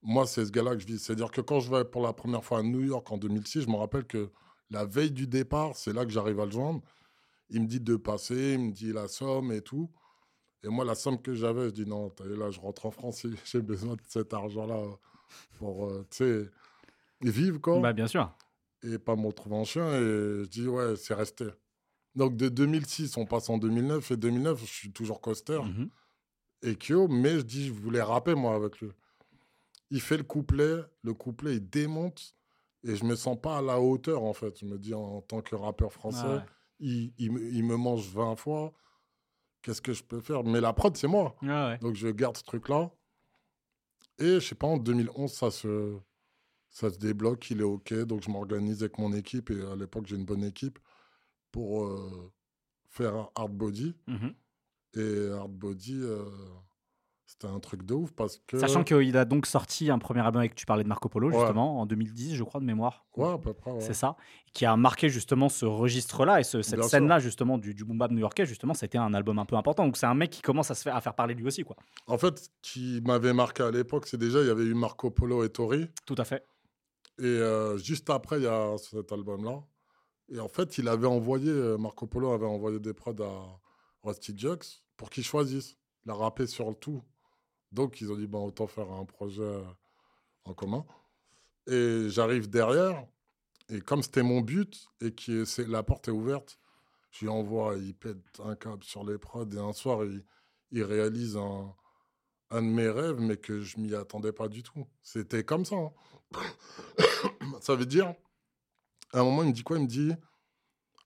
moi, 0.03 0.27
c'est 0.27 0.45
ce 0.45 0.51
gars-là 0.53 0.75
que 0.77 0.81
je 0.83 0.87
vis. 0.87 0.99
C'est-à-dire 0.99 1.31
que 1.31 1.41
quand 1.41 1.61
je 1.61 1.71
vais 1.71 1.85
pour 1.85 2.03
la 2.03 2.13
première 2.13 2.45
fois 2.45 2.59
à 2.59 2.63
New 2.63 2.81
York 2.83 3.11
en 3.11 3.17
2006, 3.19 3.63
je 3.63 3.69
me 3.69 3.77
rappelle 3.77 4.05
que 4.05 4.31
la 4.71 4.85
veille 4.85 5.11
du 5.13 5.27
départ, 5.27 5.75
c'est 5.77 5.93
là 5.93 6.05
que 6.05 6.11
j'arrive 6.11 6.39
à 6.41 6.45
le 6.45 6.51
joindre. 6.53 6.81
Il 7.49 7.63
me 7.63 7.67
dit 7.67 7.81
de 7.81 7.97
passer, 7.97 8.53
il 8.55 8.61
me 8.67 8.73
dit 8.73 8.93
la 8.93 9.09
somme 9.09 9.51
et 9.53 9.63
tout. 9.63 9.91
Et 10.63 10.69
moi, 10.69 10.85
la 10.85 10.95
somme 10.95 11.21
que 11.23 11.35
j'avais, 11.35 11.65
je 11.71 11.75
dis 11.81 11.87
non, 11.87 12.13
là, 12.25 12.51
je 12.51 12.61
rentre 12.61 12.85
en 12.87 12.91
France, 12.91 13.27
j'ai 13.47 13.63
besoin 13.63 13.95
de 13.95 14.01
cet 14.07 14.35
argent-là 14.35 14.79
pour, 15.59 15.87
euh, 15.87 16.07
tu 16.11 16.19
sais, 16.19 16.51
vivre, 17.23 17.59
quoi. 17.61 17.81
Bah, 17.81 17.93
bien 17.95 18.07
sûr. 18.07 18.31
et 18.83 18.99
pas 18.99 19.15
me 19.17 19.27
retrouver 19.27 19.57
en 19.57 19.65
chien. 19.65 19.87
Et 19.93 20.45
je 20.45 20.49
dis, 20.49 20.67
ouais, 20.69 20.97
c'est 20.97 21.15
resté. 21.15 21.47
Donc 22.15 22.37
de 22.37 22.49
2006, 22.49 23.17
on 23.19 23.27
passe 23.27 23.49
en 23.51 23.59
2009. 23.59 24.11
Et 24.11 24.17
2009, 24.17 24.61
je 24.61 24.65
suis 24.67 24.91
toujours 24.93 25.21
coaster 25.21 25.61
Mhm. 25.63 25.91
Kyo, 26.63 27.09
mais 27.09 27.37
je 27.39 27.43
dis, 27.43 27.67
je 27.67 27.73
voulais 27.73 28.03
rapper 28.03 28.35
moi 28.35 28.55
avec 28.55 28.81
lui. 28.81 28.91
Il 29.91 30.01
fait 30.01 30.17
le 30.19 30.23
couplet, 30.25 30.83
le 31.03 31.15
couplet, 31.15 31.55
il 31.57 31.69
démonte. 31.69 32.35
Et 32.85 32.97
je 32.97 33.05
me 33.05 33.15
sens 33.17 33.39
pas 33.41 33.59
à 33.59 33.63
la 33.63 33.81
hauteur, 33.81 34.23
en 34.23 34.33
fait. 34.33 34.59
Je 34.61 34.65
me 34.65 34.79
dis, 34.79 34.95
en 34.95 35.21
tant 35.23 35.43
que 35.43 35.55
rappeur 35.55 35.93
français, 35.93 36.27
Ouais. 36.27 36.45
il, 36.79 37.13
il 37.19 37.33
me- 37.33 37.53
il 37.53 37.65
me 37.65 37.77
mange 37.77 38.09
20 38.09 38.37
fois. 38.37 38.73
Qu'est-ce 39.63 39.83
que 39.83 39.93
je 39.93 40.03
peux 40.03 40.21
faire? 40.21 40.45
Mais 40.45 40.61
la 40.61 40.73
prod, 40.73 40.97
c'est 40.97 41.07
moi. 41.09 41.37
Ouais. 41.43 41.77
Donc 41.79 41.95
je 41.95 42.09
garde 42.09 42.37
ce 42.39 42.43
truc-là. 42.45 42.91
Et 44.19 44.35
je 44.35 44.41
sais 44.41 44.55
pas, 44.55 44.67
en 44.67 44.79
2011, 44.79 45.33
ça 45.33 45.51
se, 45.51 45.99
ça 46.71 46.89
se 46.91 46.99
débloque, 46.99 47.51
il 47.51 47.61
est 47.61 47.65
OK. 47.65 47.93
Donc 48.05 48.23
je 48.23 48.31
m'organise 48.31 48.83
avec 48.83 48.97
mon 48.99 49.13
équipe. 49.13 49.51
Et 49.51 49.61
à 49.63 49.77
l'époque, 49.77 50.07
j'ai 50.07 50.17
une 50.17 50.25
bonne 50.25 50.45
équipe 50.45 50.79
pour 51.53 51.85
euh, 51.85 52.33
faire 52.89 53.29
Hard 53.35 53.53
Body. 53.53 53.95
Mhm. 54.07 54.35
Et 54.97 55.29
Hard 55.33 55.53
Body, 55.53 56.01
euh, 56.03 56.25
c'était 57.27 57.47
un 57.47 57.61
truc 57.61 57.85
de 57.85 57.95
ouf 57.95 58.11
parce 58.13 58.39
que. 58.47 58.59
Sachant 58.59 58.83
qu'il 58.83 59.17
a 59.17 59.25
donc 59.25 59.47
sorti 59.47 59.89
un 59.91 59.99
premier 60.01 60.21
album 60.21 60.41
avec 60.41 60.57
tu 60.57 60.67
parlais 60.67 60.83
de 60.83 60.89
Marco 60.89 61.09
Polo 61.09 61.29
Ouais. 61.31 61.39
justement 61.39 61.81
en 61.81 61.87
2010 61.87 62.35
je 62.35 62.43
crois 62.43 62.61
de 62.61 62.67
mémoire. 62.67 63.07
Ouais, 63.17 63.33
à 63.33 63.39
peu 63.39 63.53
près. 63.55 63.71
ouais. 63.71 63.81
C'est 63.81 63.95
ça, 63.95 64.17
qui 64.53 64.67
a 64.67 64.77
marqué 64.77 65.09
justement 65.09 65.49
ce 65.49 65.65
registre-là 65.65 66.41
et 66.41 66.43
ce- 66.43 66.61
cette 66.63 66.83
scène-là 66.83 67.21
justement 67.21 67.57
du, 67.57 67.73
du 67.73 67.85
boom 67.85 67.99
bap 67.99 68.11
new-yorkais 68.11 68.47
justement, 68.47 68.75
c'était 68.75 68.99
un 68.99 69.15
album 69.15 69.39
un 69.39 69.45
peu 69.45 69.55
important. 69.55 69.85
Donc 69.85 69.97
c'est 69.97 70.07
un 70.07 70.15
mec 70.15 70.31
qui 70.31 70.43
commence 70.43 70.73
à 70.73 70.75
se 70.75 70.83
faire, 70.83 70.97
à 70.97 71.01
faire 71.01 71.15
parler 71.15 71.35
lui 71.35 71.47
aussi 71.47 71.63
quoi. 71.63 71.77
En 72.09 72.19
fait, 72.19 72.37
ce 72.39 72.49
qui 72.63 73.01
m'avait 73.07 73.33
marqué 73.33 73.63
à 73.63 73.71
l'époque, 73.71 74.09
c'est 74.09 74.19
déjà, 74.19 74.41
il 74.41 74.49
y 74.49 74.51
avait 74.51 74.65
eu 74.65 74.75
Marco 74.75 75.11
Polo 75.11 75.45
et 75.45 75.51
Tori. 75.51 75.87
Tout 76.07 76.17
à 76.19 76.25
fait. 76.25 76.45
Et 77.21 77.25
euh, 77.27 77.79
juste 77.79 78.11
après, 78.11 78.39
il 78.39 78.43
y 78.45 78.49
a 78.49 78.77
cet 78.79 79.13
album-là. 79.13 79.63
Et 80.33 80.41
en 80.41 80.49
fait, 80.49 80.79
il 80.79 80.89
avait 80.89 81.07
envoyé, 81.07 81.51
euh, 81.51 81.77
Marco 81.77 82.07
Polo 82.07 82.33
avait 82.33 82.47
envoyé 82.47 82.81
des 82.81 82.95
prods 82.95 83.15
à 83.23 83.61
Rusty 84.03 84.37
Jux 84.37 84.83
pour 84.97 85.11
qu'il 85.11 85.25
choisisse. 85.25 85.77
Il 86.05 86.11
a 86.11 86.47
sur 86.47 86.69
le 86.69 86.75
tout. 86.75 87.03
Donc, 87.73 88.01
ils 88.01 88.11
ont 88.11 88.17
dit, 88.17 88.27
bon, 88.27 88.47
autant 88.47 88.67
faire 88.67 88.91
un 88.91 89.05
projet 89.05 89.43
euh, 89.43 89.63
en 90.45 90.55
commun. 90.55 90.85
Et 91.67 92.07
j'arrive 92.09 92.49
derrière. 92.49 93.07
Et 93.69 93.81
comme 93.81 94.03
c'était 94.03 94.23
mon 94.23 94.41
but 94.41 94.89
et 95.01 95.15
que 95.15 95.45
la 95.63 95.83
porte 95.83 96.09
est 96.09 96.13
ouverte, 96.13 96.59
je 97.11 97.21
lui 97.21 97.29
envoie, 97.29 97.77
il 97.77 97.95
pète 97.95 98.19
un 98.43 98.57
câble 98.57 98.83
sur 98.83 99.05
les 99.05 99.19
prods. 99.19 99.49
Et 99.51 99.59
un 99.59 99.73
soir, 99.73 100.05
il, 100.73 100.83
réalise 100.83 101.37
un, 101.37 101.73
un 102.51 102.63
de 102.63 102.67
mes 102.67 102.89
rêves, 102.89 103.21
mais 103.21 103.37
que 103.37 103.61
je 103.61 103.79
m'y 103.79 103.95
attendais 103.95 104.33
pas 104.33 104.49
du 104.49 104.63
tout. 104.63 104.87
C'était 105.03 105.45
comme 105.45 105.65
ça. 105.65 105.77
hein. 105.77 105.93
ça 107.61 107.77
veut 107.77 107.87
dire, 107.87 108.15
à 109.13 109.21
un 109.21 109.25
moment, 109.25 109.43
il 109.43 109.51
me 109.51 109.55
dit 109.55 109.63
quoi? 109.63 109.79
Il 109.79 109.83
me 109.85 109.89
dit 109.89 110.13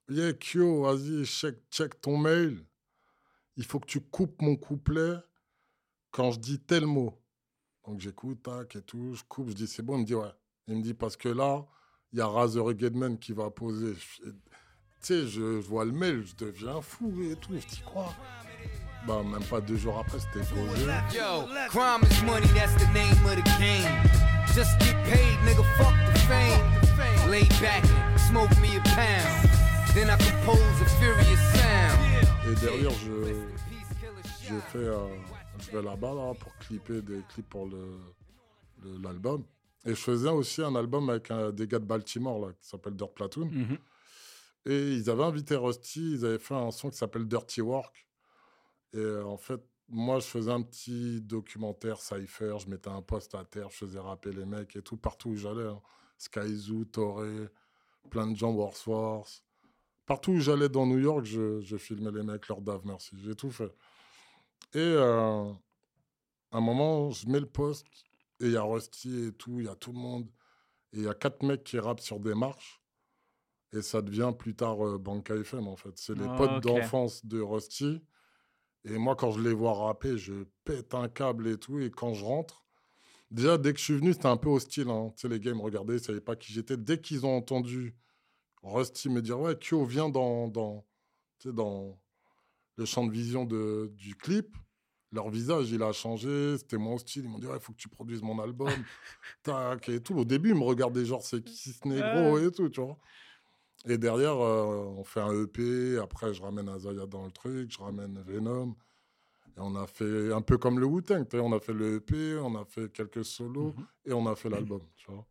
Yeah, 0.09 0.35
Kyo, 0.35 0.83
vas-y, 0.83 1.25
check, 1.25 1.57
check 1.71 2.01
ton 2.01 2.19
mail. 2.19 2.65
Il 3.57 3.65
faut 3.65 3.79
que 3.81 3.87
tu 3.87 4.01
coupes 4.01 4.41
mon 4.43 4.57
couplet 4.57 5.15
quand 6.11 6.33
je 6.33 6.39
dis 6.39 6.61
tel 6.61 6.87
mot. 6.87 7.21
Donc 7.87 8.01
j'écoute, 8.01 8.43
tac 8.43 8.77
et 8.77 8.83
tout, 8.83 9.15
je 9.15 9.23
coupe, 9.29 9.51
je 9.51 9.55
dis 9.55 9.67
c'est 9.67 9.83
bon. 9.83 9.97
Il 9.97 10.01
me 10.01 10.05
dit 10.07 10.15
ouais. 10.15 10.33
Il 10.67 10.77
me 10.77 10.83
dit 10.83 10.95
parce 10.95 11.17
que 11.17 11.29
là, 11.29 11.67
il 12.13 12.19
y 12.19 12.23
a 12.23 12.27
Razor 12.27 12.71
et 12.71 12.79
Gedman 12.79 13.19
qui 13.19 13.33
va 13.33 13.51
poser. 13.51 13.95
Tu 13.95 14.33
sais, 15.01 15.27
je, 15.27 15.43
vois 15.61 15.85
le 15.85 15.93
mail, 15.93 16.25
je 16.25 16.35
deviens 16.37 16.81
fou 16.81 17.13
et 17.31 17.37
tout. 17.37 17.53
Je 17.53 17.67
dis 17.67 17.83
quoi? 17.85 18.15
Bah, 19.07 19.23
même 19.23 19.45
pas 19.45 19.61
deux 19.61 19.77
jours 19.77 19.99
après, 19.99 20.19
c'était 20.19 20.47
posé. 20.49 20.87
Yo, 21.15 21.47
crime 21.69 22.01
is 22.11 22.25
money, 22.25 22.47
that's 22.55 22.73
the 22.77 22.89
name 22.95 23.13
of 23.27 23.37
the 23.37 23.45
game. 23.59 23.85
Just 24.55 24.79
get 24.81 24.95
paid, 25.05 25.37
nigga, 25.45 25.65
fuck 25.77 25.93
the 26.15 26.19
fame. 26.21 27.31
Lay 27.31 27.45
back, 27.61 27.85
smoke 28.17 28.51
me 28.63 28.77
a 28.77 28.81
pound. 28.95 29.51
Then 29.95 30.09
I 30.09 30.17
compose 30.17 30.81
a 30.81 30.89
furious. 30.99 31.54
Et 32.55 32.61
derrière, 32.61 32.91
je, 32.93 33.35
je 34.45 34.55
fais, 34.71 34.79
euh, 34.79 35.09
je 35.59 35.71
vais 35.73 35.83
là-bas 35.83 36.15
là, 36.15 36.35
pour 36.35 36.55
clipper 36.59 37.03
des 37.03 37.21
clips 37.29 37.49
pour 37.49 37.67
le, 37.67 37.99
le- 38.83 38.99
l'album. 39.03 39.45
Et 39.85 39.91
je 39.91 39.95
faisais 40.01 40.29
aussi 40.29 40.63
un 40.63 40.75
album 40.77 41.11
avec 41.11 41.31
un- 41.31 41.51
des 41.51 41.67
gars 41.67 41.81
de 41.81 41.85
Baltimore 41.85 42.39
là, 42.47 42.53
qui 42.53 42.69
s'appelle 42.69 42.95
Dirt 42.95 43.13
Platoon. 43.13 43.47
Mhm. 43.47 43.79
Et 44.67 44.93
ils 44.95 45.11
avaient 45.11 45.25
invité 45.25 45.57
Rusty, 45.57 46.13
ils 46.13 46.25
avaient 46.25 46.39
fait 46.39 46.55
un 46.55 46.71
son 46.71 46.91
qui 46.91 46.97
s'appelle 46.97 47.27
Dirty 47.27 47.61
Work. 47.61 48.07
Et 48.93 48.99
euh, 48.99 49.25
en 49.27 49.37
fait, 49.37 49.61
moi, 49.89 50.21
je 50.21 50.27
faisais 50.27 50.53
un 50.53 50.63
petit 50.63 51.21
documentaire 51.21 52.01
Cypher, 52.01 52.57
je 52.61 52.71
mettais 52.71 52.89
un 52.89 53.03
poste 53.03 53.35
à 53.35 53.45
terre, 53.45 53.69
je 53.71 53.77
faisais 53.79 53.99
rapper 53.99 54.33
les 54.33 54.47
mecs 54.47 54.77
et 54.77 54.83
tout, 54.83 54.97
partout 54.97 55.31
où 55.31 55.37
j'allais. 55.37 55.67
hein. 55.67 55.81
Sky 56.17 56.55
Zoo, 56.55 56.85
Toré, 56.85 57.49
plein 58.11 58.27
de 58.31 58.37
gens, 58.37 58.53
Workforce. 58.53 59.44
Partout 60.07 60.33
où 60.33 60.41
j'allais 60.41 60.69
dans 60.69 60.87
New 60.87 60.99
York, 60.99 61.25
je, 61.25 61.61
je 61.61 61.77
filmais 61.77 62.11
les 62.13 62.23
mecs, 62.23 62.47
leur 62.49 62.61
Dave, 62.61 62.83
merci. 62.85 63.17
J'ai 63.25 63.35
tout 63.35 63.51
fait. 63.51 63.73
Et 64.75 64.79
euh, 64.79 65.51
à 66.51 66.59
un 66.59 66.61
moment, 66.61 67.11
je 67.11 67.27
mets 67.29 67.41
le 67.41 67.47
poste 67.47 67.87
et 68.41 68.47
il 68.47 68.53
y 68.53 68.57
a 68.57 68.63
Rusty 68.63 69.27
et 69.29 69.33
tout, 69.33 69.61
il 69.61 69.67
y 69.67 69.69
a 69.69 69.75
tout 69.77 69.93
le 69.93 69.99
monde. 69.99 70.29
Et 70.93 70.99
il 70.99 71.03
y 71.05 71.09
a 71.09 71.15
quatre 71.15 71.43
mecs 71.43 71.65
qui 71.65 71.79
rappent 71.79 72.01
sur 72.01 72.21
des 72.21 72.35
marches. 72.35 72.83
Et 73.73 73.83
ça 73.83 74.03
devient 74.03 74.33
plus 74.39 74.55
tard 74.55 74.87
euh, 74.87 74.99
Banca 74.99 75.35
FM, 75.35 75.67
en 75.67 75.77
fait. 75.77 75.97
C'est 75.97 76.15
les 76.17 76.27
Ah, 76.29 76.37
potes 76.37 76.63
d'enfance 76.63 77.25
de 77.27 77.41
Rusty. 77.41 78.01
Et 78.85 78.99
moi, 78.99 79.17
quand 79.17 79.33
je 79.33 79.41
les 79.41 79.53
vois 79.55 79.73
rapper, 79.75 80.19
je 80.19 80.45
pète 80.65 80.95
un 80.95 81.09
câble 81.09 81.49
et 81.49 81.59
tout. 81.59 81.81
Et 81.81 81.91
quand 81.91 82.13
je 82.15 82.25
rentre, 82.25 82.65
déjà, 83.31 83.57
dès 83.59 83.73
que 83.73 83.79
je 83.79 83.85
suis 83.85 83.95
venu, 83.97 84.13
c'était 84.13 84.27
un 84.27 84.37
peu 84.37 84.51
hostile. 84.51 84.91
hein. 84.91 85.13
Tu 85.17 85.23
sais, 85.23 85.29
les 85.29 85.41
gars, 85.41 85.51
ils 85.53 85.57
me 85.57 85.63
regardaient, 85.63 85.95
ils 85.95 86.01
ne 86.01 86.03
savaient 86.03 86.21
pas 86.21 86.37
qui 86.37 86.53
j'étais. 86.53 86.77
Dès 86.77 87.01
qu'ils 87.01 87.25
ont 87.27 87.37
entendu 87.37 87.97
Rusty 88.65 89.09
me 89.09 89.23
dire 89.23 89.39
Ouais, 89.39 89.57
Kyo, 89.57 89.85
viens 89.85 90.09
dans, 90.09 90.49
dans, 90.49 90.85
tu 91.39 91.49
sais, 91.49 91.55
dans 91.55 91.99
le 92.77 92.85
champ 92.85 93.07
de 93.07 93.13
vision 93.13 93.45
de, 93.45 93.93
du 93.95 94.15
clip. 94.17 94.57
Leur 95.13 95.31
visage, 95.31 95.71
il 95.71 95.83
a 95.83 95.93
changé. 95.93 96.59
C'était 96.59 96.77
moins 96.77 96.95
hostile. 96.95 97.25
Ils 97.25 97.31
m'ont 97.31 97.39
dit 97.39 97.47
Ouais, 97.47 97.57
il 97.57 97.61
faut 97.61 97.73
que 97.73 97.79
tu 97.79 97.89
produises 97.89 98.23
mon 98.23 98.41
album. 98.41 98.69
Tac, 99.43 99.89
et 99.89 100.01
tout. 100.01 100.17
Au 100.17 100.25
début, 100.25 100.51
ils 100.51 100.55
me 100.57 100.65
regardaient 100.65 101.05
genre 101.05 101.23
C'est 101.23 101.43
qui 101.43 101.71
ce 101.71 101.87
négro 101.87 102.39
et 102.39 102.51
tout, 102.51 102.69
tu 102.69 102.81
vois. 102.81 102.99
Et 103.87 103.99
derrière, 103.99 104.41
euh, 104.41 104.95
on 104.97 105.05
fait 105.05 105.21
un 105.21 105.33
EP. 105.43 105.99
Après, 105.99 106.33
je 106.33 106.43
ramène 106.43 106.69
Azaya 106.69 107.07
dans 107.07 107.27
le 107.27 107.31
truc. 107.31 107.71
Je 107.71 107.79
ramène 107.79 108.21
Venom. 108.27 108.75
Et 109.57 109.61
on 109.61 109.77
a 109.77 109.87
fait 109.87 110.33
un 110.33 110.41
peu 110.41 110.59
comme 110.59 110.81
le 110.81 110.87
Wu-Tang. 110.87 111.27
On 111.35 111.53
a 111.53 111.61
fait 111.61 111.73
le 111.73 111.97
EP, 111.97 112.39
on 112.39 112.57
a 112.57 112.65
fait 112.65 112.91
quelques 112.93 113.25
solos 113.25 113.75
et 114.05 114.13
on 114.13 114.27
a 114.27 114.35
fait 114.35 114.49
l'album, 114.49 114.81
tu 114.97 115.11
vois. 115.11 115.25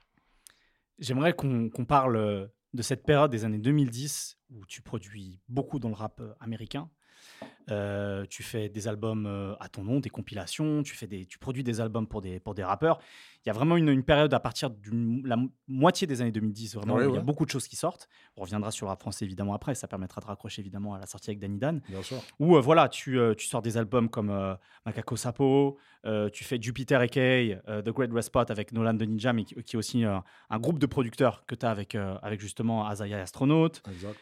J'aimerais 1.00 1.34
qu'on 1.34 1.70
qu'on 1.70 1.84
parle 1.86 2.16
euh, 2.16 2.48
de 2.74 2.82
cette 2.82 3.04
période 3.04 3.32
des 3.32 3.46
années 3.46 3.60
2010 3.60 4.38
où 4.52 4.66
tu 4.66 4.82
produis 4.82 5.40
beaucoup 5.48 5.80
dans 5.80 5.90
le 5.90 5.96
rap 5.96 6.20
euh, 6.20 6.34
américain. 6.40 6.90
Euh, 7.72 8.26
tu 8.30 8.44
fais 8.44 8.70
des 8.70 8.88
albums 8.88 9.26
euh, 9.26 9.54
à 9.60 9.70
ton 9.70 9.84
nom, 9.84 10.00
des 10.00 10.10
compilations, 10.10 10.84
tu, 10.84 10.96
fais 10.96 11.08
des, 11.08 11.26
tu 11.26 11.38
produis 11.40 11.64
des 11.64 11.80
albums 11.82 12.08
pour 12.08 12.22
des, 12.22 12.40
pour 12.40 12.54
des 12.56 12.64
rappeurs. 12.64 13.00
Il 13.46 13.48
y 13.48 13.50
a 13.50 13.54
vraiment 13.54 13.76
une, 13.78 13.90
une 13.90 14.04
période 14.04 14.34
à 14.34 14.40
partir 14.40 14.70
de 14.70 15.28
la 15.28 15.36
mo- 15.36 15.50
moitié 15.68 16.08
des 16.08 16.22
années 16.22 16.32
2010, 16.32 16.76
vraiment, 16.76 16.96
Ouais, 16.96 17.06
où 17.06 17.10
il 17.10 17.16
y 17.16 17.18
a 17.18 17.22
beaucoup 17.22 17.46
de 17.46 17.50
choses 17.52 17.68
qui 17.68 17.76
sortent. 17.76 18.08
On 18.38 18.42
reviendra 18.44 18.72
sur 18.72 18.86
le 18.86 18.90
rap 18.90 19.02
français 19.02 19.26
évidemment 19.26 19.54
après, 19.54 19.76
ça 19.76 19.88
permettra 19.88 20.22
de 20.22 20.26
raccrocher 20.26 20.62
évidemment 20.62 20.94
à 20.94 21.00
la 21.00 21.06
sortie 21.06 21.30
avec 21.30 21.40
Danny 21.40 21.58
Dan. 21.58 21.82
Bien 21.90 22.02
sûr. 22.02 22.18
Où 22.40 22.56
euh, 22.56 22.62
voilà, 22.62 22.88
tu, 22.90 23.20
euh, 23.20 23.34
tu 23.36 23.48
sors 23.48 23.62
des 23.62 23.78
albums 23.78 24.10
comme 24.10 24.58
Macaco 24.86 25.16
Sapo, 25.16 25.78
tu 26.34 26.44
fais 26.44 26.62
Jupiter 26.62 27.02
et 27.02 27.10
Kay, 27.10 27.60
The 27.68 27.90
Great 27.90 28.12
Respot 28.14 28.50
avec 28.50 28.72
Nolan 28.74 28.94
de 28.94 29.06
Ninja, 29.06 29.32
mais 29.34 29.44
qui, 29.46 29.56
qui 29.64 29.76
est 29.76 29.80
aussi 29.80 30.04
un 30.04 30.60
groupe 30.60 30.80
de 30.80 30.86
producteurs 30.86 31.46
que 31.46 31.56
tu 31.56 31.66
as 31.66 31.72
avec, 31.72 31.96
avec 31.96 32.40
justement 32.42 32.86
Azaya 32.88 33.18
et 33.18 33.22
Astronaut. 33.22 33.70
Exact. 33.90 34.20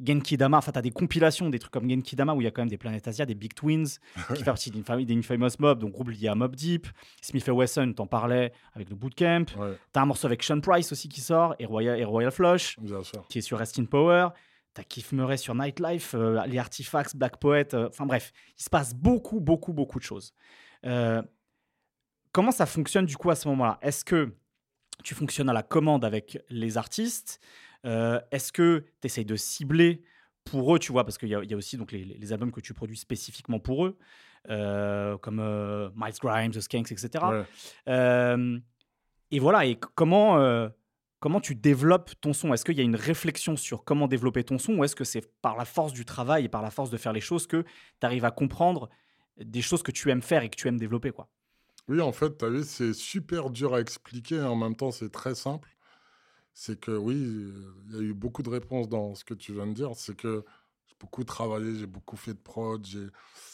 Genki 0.00 0.36
Dama, 0.36 0.58
enfin, 0.58 0.70
tu 0.70 0.78
as 0.78 0.82
des 0.82 0.92
compilations, 0.92 1.50
des 1.50 1.58
trucs 1.58 1.72
comme 1.72 1.90
Genki 1.90 2.14
Dama 2.14 2.32
où 2.38 2.40
il 2.40 2.44
y 2.44 2.46
a 2.46 2.50
quand 2.50 2.62
même 2.62 2.68
des 2.70 2.78
Planètes 2.78 3.06
Asia, 3.06 3.26
des 3.26 3.34
Big 3.34 3.52
Twins, 3.54 3.86
qui 4.28 4.36
fait 4.38 4.44
partie 4.44 4.70
d'une 4.70 4.84
famille 4.84 5.06
d'Infamous 5.06 5.50
Mob, 5.58 5.78
donc 5.80 5.92
groupe 5.92 6.08
lié 6.10 6.28
à 6.28 6.34
Mob 6.34 6.56
Deep. 6.56 6.86
Smith 7.20 7.46
Wesson, 7.46 7.92
t'en 7.94 8.06
parlais 8.06 8.52
avec 8.74 8.88
le 8.90 8.96
Bootcamp. 8.96 9.44
Ouais, 9.58 9.76
T'as 9.92 10.02
un 10.02 10.06
morceau 10.06 10.26
avec 10.26 10.42
Sean 10.42 10.60
Price 10.60 10.90
aussi 10.92 11.08
qui 11.08 11.20
sort, 11.20 11.54
et 11.58 11.66
Royal, 11.66 11.98
et 11.98 12.04
Royal 12.04 12.30
Flush 12.32 12.76
qui 13.28 13.38
est 13.38 13.42
sur 13.42 13.58
Rest 13.58 13.78
in 13.78 13.84
Power. 13.84 14.28
T'as 14.74 14.84
Keith 14.84 15.12
Murray 15.12 15.36
sur 15.36 15.54
Nightlife, 15.54 16.14
euh, 16.14 16.44
les 16.46 16.58
Artifacts, 16.58 17.16
Black 17.16 17.38
Poet. 17.38 17.74
euh, 17.74 17.88
Enfin 17.88 18.06
bref, 18.06 18.32
il 18.58 18.62
se 18.62 18.70
passe 18.70 18.94
beaucoup, 18.94 19.40
beaucoup, 19.40 19.72
beaucoup 19.72 19.98
de 19.98 20.04
choses. 20.04 20.32
Euh, 20.86 21.20
comment 22.32 22.52
ça 22.52 22.66
fonctionne 22.66 23.06
du 23.06 23.16
coup 23.16 23.30
à 23.30 23.34
ce 23.34 23.48
moment-là? 23.48 23.78
Est-ce 23.82 24.04
que 24.04 24.34
tu 25.02 25.14
fonctionnes 25.14 25.48
à 25.48 25.52
la 25.52 25.62
commande 25.62 26.04
avec 26.04 26.38
les 26.50 26.76
artistes? 26.76 27.40
Euh, 27.86 28.20
Est-ce 28.30 28.52
que 28.52 28.84
tu 29.00 29.06
essayes 29.06 29.24
de 29.24 29.36
cibler 29.36 30.02
pour 30.50 30.74
eux, 30.74 30.78
tu 30.78 30.92
vois, 30.92 31.04
parce 31.04 31.18
qu'il 31.18 31.28
y, 31.28 31.32
y 31.32 31.54
a 31.54 31.56
aussi 31.56 31.76
donc, 31.76 31.92
les, 31.92 32.04
les 32.04 32.32
albums 32.32 32.52
que 32.52 32.60
tu 32.60 32.74
produis 32.74 32.96
spécifiquement 32.96 33.58
pour 33.60 33.86
eux, 33.86 33.98
euh, 34.50 35.18
comme 35.18 35.40
euh, 35.40 35.90
Miles 35.94 36.14
Grimes, 36.20 36.52
The 36.52 36.60
Skanks, 36.60 36.92
etc. 36.92 37.24
Ouais. 37.24 37.44
Euh, 37.88 38.58
et 39.30 39.38
voilà, 39.38 39.66
et 39.66 39.76
comment, 39.76 40.70
comment 41.20 41.40
tu 41.40 41.54
développes 41.54 42.12
ton 42.20 42.32
son? 42.32 42.54
Est-ce 42.54 42.64
qu'il 42.64 42.76
y 42.76 42.80
a 42.80 42.84
une 42.84 42.96
réflexion 42.96 43.56
sur 43.56 43.84
comment 43.84 44.08
développer 44.08 44.42
ton 44.42 44.58
son 44.58 44.74
ou 44.74 44.84
est-ce 44.84 44.96
que 44.96 45.04
c'est 45.04 45.30
par 45.42 45.56
la 45.56 45.66
force 45.66 45.92
du 45.92 46.04
travail 46.04 46.46
et 46.46 46.48
par 46.48 46.62
la 46.62 46.70
force 46.70 46.90
de 46.90 46.96
faire 46.96 47.12
les 47.12 47.20
choses 47.20 47.46
que 47.46 47.62
tu 47.62 48.06
arrives 48.06 48.24
à 48.24 48.30
comprendre 48.30 48.88
des 49.38 49.60
choses 49.60 49.82
que 49.82 49.92
tu 49.92 50.10
aimes 50.10 50.22
faire 50.22 50.42
et 50.42 50.48
que 50.48 50.56
tu 50.56 50.66
aimes 50.66 50.78
développer 50.78 51.10
quoi? 51.10 51.28
Oui, 51.88 52.00
en 52.00 52.12
fait, 52.12 52.36
tu 52.36 52.50
vu, 52.50 52.64
c'est 52.64 52.92
super 52.92 53.50
dur 53.50 53.74
à 53.74 53.80
expliquer 53.80 54.36
et 54.36 54.42
en 54.42 54.56
même 54.56 54.76
temps, 54.76 54.90
c'est 54.90 55.10
très 55.10 55.34
simple. 55.34 55.68
C'est 56.60 56.80
que 56.80 56.90
oui, 56.90 57.14
il 57.88 57.94
y 57.94 57.98
a 57.98 58.02
eu 58.02 58.14
beaucoup 58.14 58.42
de 58.42 58.50
réponses 58.50 58.88
dans 58.88 59.14
ce 59.14 59.22
que 59.24 59.32
tu 59.32 59.52
viens 59.52 59.68
de 59.68 59.74
dire. 59.74 59.92
C'est 59.94 60.16
que 60.16 60.44
j'ai 60.88 60.96
beaucoup 60.98 61.22
travaillé, 61.22 61.76
j'ai 61.76 61.86
beaucoup 61.86 62.16
fait 62.16 62.34
de 62.34 62.38
prod. 62.40 62.84
j'ai- 62.84 63.06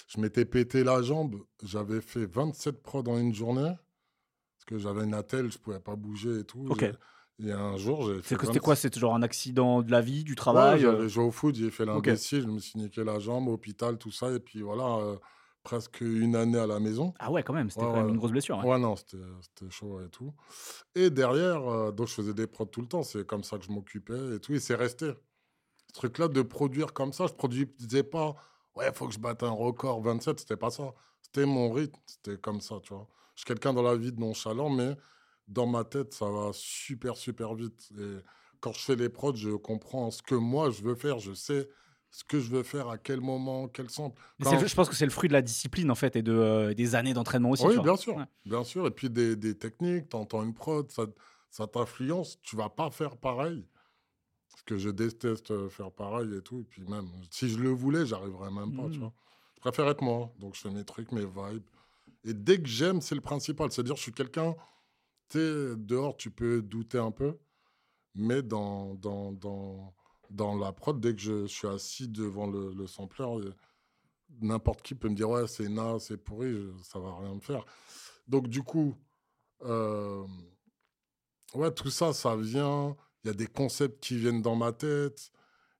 Je 0.08 0.18
m'étais 0.20 0.46
pété 0.46 0.84
la 0.84 1.02
jambe. 1.02 1.36
J'avais 1.62 2.00
fait 2.00 2.24
27 2.24 2.82
prods 2.82 3.04
en 3.06 3.18
une 3.18 3.34
journée. 3.34 3.74
Parce 4.56 4.64
que 4.66 4.78
j'avais 4.78 5.04
une 5.04 5.12
attelle, 5.12 5.52
je 5.52 5.58
pouvais 5.58 5.80
pas 5.80 5.96
bouger 5.96 6.38
et 6.40 6.44
tout. 6.44 6.66
Ok. 6.70 6.80
J'ai- 6.80 7.46
Et 7.46 7.52
un 7.52 7.76
jour, 7.76 8.06
j'ai 8.06 8.22
fait. 8.22 8.28
C'est 8.28 8.36
que- 8.36 8.46
C'était 8.46 8.46
27 8.46 8.62
quoi? 8.62 8.76
C'était 8.76 9.00
genre 9.00 9.14
un 9.14 9.22
accident 9.22 9.82
de 9.82 9.90
la 9.90 10.00
vie, 10.00 10.24
du 10.24 10.32
Ouais, 10.32 10.36
travail 10.36 10.84
euh, 10.86 10.92
j'avais 10.96 11.08
joué 11.10 11.24
au 11.24 11.30
foot, 11.30 11.54
j'ai 11.56 11.70
fait 11.70 11.84
l'imbécile, 11.84 12.42
je 12.42 12.46
me 12.46 12.58
suis 12.58 12.78
niqué 12.78 13.04
la 13.04 13.18
jambe, 13.18 13.48
hôpital, 13.48 13.98
tout 13.98 14.12
ça. 14.12 14.30
Et 14.32 14.38
puis 14.40 14.62
voilà, 14.62 14.84
euh, 15.04 15.16
presque 15.64 16.02
une 16.02 16.36
année 16.36 16.58
à 16.58 16.66
la 16.68 16.80
maison. 16.80 17.14
Ah 17.18 17.30
ouais, 17.32 17.42
quand 17.42 17.52
même, 17.54 17.70
c'était 17.70 17.82
Ouais, 17.82 17.88
quand 17.88 17.98
même 17.98 18.08
une 18.08 18.16
grosse 18.18 18.30
blessure. 18.32 18.58
ouais. 18.58 18.66
Ouais, 18.66 18.78
non, 18.78 18.96
c'était 18.96 19.18
c'était 19.42 19.70
chaud 19.70 20.00
et 20.02 20.08
tout. 20.10 20.34
Et 20.94 21.10
derrière, 21.10 21.66
euh, 21.68 21.92
donc 21.92 22.08
je 22.08 22.14
faisais 22.14 22.34
des 22.34 22.46
prods 22.48 22.66
tout 22.66 22.82
le 22.82 22.88
temps, 22.88 23.02
c'est 23.04 23.26
comme 23.26 23.44
ça 23.44 23.58
que 23.58 23.64
je 23.64 23.72
m'occupais 23.72 24.36
et 24.36 24.40
tout, 24.40 24.54
et 24.54 24.60
c'est 24.60 24.76
resté. 24.76 25.12
Ce 25.88 25.92
truc-là 25.94 26.28
de 26.28 26.42
produire 26.42 26.92
comme 26.92 27.12
ça, 27.12 27.26
je 27.26 27.34
produisais 27.34 28.02
pas, 28.04 28.36
ouais, 28.76 28.92
faut 28.94 29.08
que 29.08 29.14
je 29.14 29.18
batte 29.20 29.42
un 29.42 29.50
record 29.50 30.02
27, 30.02 30.40
c'était 30.40 30.56
pas 30.56 30.70
ça. 30.70 30.94
C'était 31.22 31.46
mon 31.46 31.70
rythme, 31.72 32.00
c'était 32.06 32.38
comme 32.38 32.60
ça, 32.60 32.80
tu 32.82 32.94
vois. 32.94 33.08
Je 33.34 33.40
suis 33.42 33.46
quelqu'un 33.46 33.72
dans 33.74 33.82
la 33.82 33.96
vie 33.96 34.12
de 34.12 34.20
nonchalant, 34.20 34.70
mais 34.70 34.96
dans 35.48 35.66
ma 35.66 35.84
tête, 35.84 36.14
ça 36.14 36.30
va 36.30 36.50
super, 36.52 37.16
super 37.16 37.54
vite. 37.54 37.90
Et 37.98 38.18
quand 38.60 38.72
je 38.72 38.80
fais 38.80 38.96
les 38.96 39.08
prods, 39.08 39.34
je 39.36 39.50
comprends 39.50 40.10
ce 40.10 40.22
que 40.22 40.34
moi 40.34 40.70
je 40.70 40.82
veux 40.82 40.94
faire, 40.94 41.18
je 41.18 41.32
sais 41.34 41.68
ce 42.14 42.22
que 42.22 42.38
je 42.38 42.48
veux 42.48 42.62
faire, 42.62 42.88
à 42.90 42.96
quel 42.96 43.20
moment, 43.20 43.66
quel 43.66 43.90
sample. 43.90 44.22
Quand- 44.40 44.64
je 44.64 44.72
pense 44.76 44.88
que 44.88 44.94
c'est 44.94 45.04
le 45.04 45.10
fruit 45.10 45.26
de 45.28 45.32
la 45.32 45.42
discipline 45.42 45.90
en 45.90 45.96
fait 45.96 46.14
et 46.14 46.22
de, 46.22 46.30
euh, 46.32 46.72
des 46.72 46.94
années 46.94 47.12
d'entraînement 47.12 47.50
aussi. 47.50 47.66
oui, 47.66 47.76
bien 47.80 47.96
sûr, 47.96 48.14
Ouais. 48.14 48.24
bien 48.46 48.62
sûr. 48.62 48.86
Et 48.86 48.92
puis 48.92 49.10
des, 49.10 49.34
des 49.34 49.58
techniques, 49.58 50.10
tu 50.10 50.16
entends 50.16 50.44
une 50.44 50.54
prod, 50.54 50.88
ça, 50.92 51.06
ça 51.50 51.66
t'influence, 51.66 52.40
tu 52.42 52.54
vas 52.54 52.68
pas 52.68 52.88
faire 52.92 53.16
pareil. 53.16 53.66
Parce 54.48 54.62
que 54.62 54.78
je 54.78 54.90
déteste 54.90 55.50
euh, 55.50 55.68
faire 55.68 55.90
pareil 55.90 56.32
et 56.36 56.40
tout. 56.40 56.60
Et 56.60 56.64
puis 56.64 56.82
même, 56.84 57.08
si 57.32 57.48
je 57.48 57.58
le 57.58 57.70
voulais, 57.70 58.06
j'arriverais 58.06 58.52
même 58.52 58.76
pas, 58.76 58.84
tu 58.84 58.90
Mhm. 58.94 58.98
vois. 59.00 59.12
Je 59.56 59.60
préfère 59.60 59.88
être 59.88 60.02
moi. 60.02 60.32
Donc 60.38 60.54
je 60.54 60.60
fais 60.60 60.70
mes 60.70 60.84
trucs, 60.84 61.10
mes 61.10 61.24
vibes. 61.26 61.64
Et 62.22 62.32
dès 62.32 62.58
que 62.62 62.68
j'aime, 62.68 63.00
c'est 63.00 63.16
le 63.16 63.20
principal. 63.22 63.72
C'est-à-dire, 63.72 63.96
je 63.96 64.02
suis 64.02 64.12
quelqu'un, 64.12 64.54
tu 65.30 65.38
dehors, 65.78 66.16
tu 66.16 66.30
peux 66.30 66.62
douter 66.62 66.98
un 66.98 67.10
peu. 67.10 67.36
Mais 68.14 68.40
dans, 68.40 68.94
dans, 68.94 69.32
dans, 69.32 69.92
dans 70.30 70.56
la 70.56 70.72
prod, 70.72 71.00
dès 71.00 71.14
que 71.14 71.20
je, 71.20 71.46
suis 71.46 71.68
assis 71.68 72.08
devant 72.08 72.46
le, 72.46 72.72
le 72.72 72.86
sampler, 72.86 73.24
euh, 73.24 73.54
n'importe 74.40 74.82
qui 74.82 74.94
peut 74.94 75.08
me 75.08 75.14
dire 75.14 75.30
ouais 75.30 75.46
c'est 75.46 75.68
naze, 75.68 76.04
c'est 76.04 76.16
pourri, 76.16 76.52
je- 76.52 76.82
ça 76.82 76.98
va 76.98 77.16
rien 77.18 77.34
me 77.34 77.40
faire. 77.40 77.64
Donc 78.26 78.48
du 78.48 78.62
coup, 78.62 78.94
euh, 79.62 80.24
ouais 81.54 81.72
tout 81.72 81.90
ça, 81.90 82.12
ça 82.12 82.36
vient. 82.36 82.96
Il 83.22 83.28
y 83.28 83.30
a 83.30 83.34
des 83.34 83.46
concepts 83.46 84.02
qui 84.02 84.16
viennent 84.18 84.42
dans 84.42 84.56
ma 84.56 84.72
tête 84.72 85.30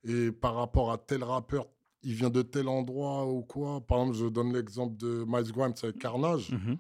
et 0.04 0.32
par 0.32 0.54
rapport 0.54 0.92
à 0.92 0.98
tel 0.98 1.22
rappeur, 1.24 1.66
il 2.02 2.14
vient 2.14 2.30
de 2.30 2.42
tel 2.42 2.68
endroit 2.68 3.26
ou 3.26 3.42
quoi. 3.42 3.80
Par 3.80 3.98
exemple, 4.00 4.16
je 4.18 4.26
donne 4.26 4.52
l'exemple 4.52 4.96
de 4.96 5.24
Miles 5.26 5.52
Grimes 5.52 5.74
avec 5.82 5.98
Carnage. 5.98 6.52
Mhm. 6.52 6.78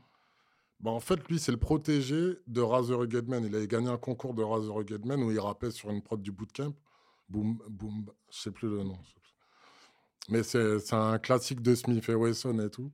Bah, 0.80 0.90
en 0.90 1.00
fait, 1.00 1.26
lui, 1.28 1.38
c'est 1.38 1.52
le 1.52 1.58
protégé 1.58 2.38
de 2.46 2.60
Razor 2.60 3.00
Rugged 3.00 3.26
Man. 3.28 3.44
Il 3.44 3.54
avait 3.54 3.66
gagné 3.66 3.88
un 3.88 3.96
concours 3.96 4.34
de 4.34 4.42
Razor 4.42 4.76
Rugged 4.76 5.06
Man 5.06 5.22
où 5.22 5.30
il 5.30 5.40
rappait 5.40 5.70
sur 5.70 5.88
une 5.90 6.02
prod 6.02 6.20
du 6.20 6.30
bootcamp. 6.30 6.74
Boom, 7.28 7.58
boom, 7.68 8.06
je 8.30 8.38
sais 8.38 8.50
plus 8.50 8.68
le 8.68 8.82
nom. 8.84 8.98
Mais 10.28 10.42
c'est 10.42 10.92
un 10.92 11.18
classique 11.18 11.60
de 11.60 11.74
Smith 11.74 12.08
et 12.08 12.14
Wesson 12.14 12.58
et 12.60 12.70
tout. 12.70 12.90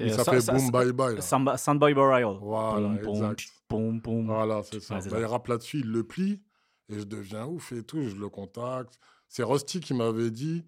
Et 0.00 0.10
ça, 0.10 0.24
ça- 0.24 0.32
fait 0.32 0.40
ça- 0.42 0.52
Boom 0.52 0.70
Bye 0.70 0.92
Bye. 0.92 1.22
Samba- 1.22 1.56
Soundboy 1.56 1.94
Burial. 1.94 2.36
Voilà, 2.42 2.98
pom, 3.02 3.14
exact. 3.14 3.42
pom, 3.68 4.02
pom. 4.02 4.26
Voilà, 4.26 4.62
c'est 4.62 4.80
ça. 4.80 4.98
Bah, 4.98 5.18
il 5.18 5.24
rappe 5.24 5.46
là-dessus, 5.48 5.78
il 5.80 5.90
le 5.90 6.04
plie 6.04 6.42
et 6.90 6.98
je 6.98 7.04
deviens 7.04 7.46
ouf 7.46 7.72
et 7.72 7.82
tout. 7.82 8.02
Je 8.02 8.16
le 8.16 8.28
contacte. 8.28 8.98
C'est 9.28 9.42
Rusty 9.44 9.80
qui 9.80 9.94
m'avait 9.94 10.30
dit 10.30 10.64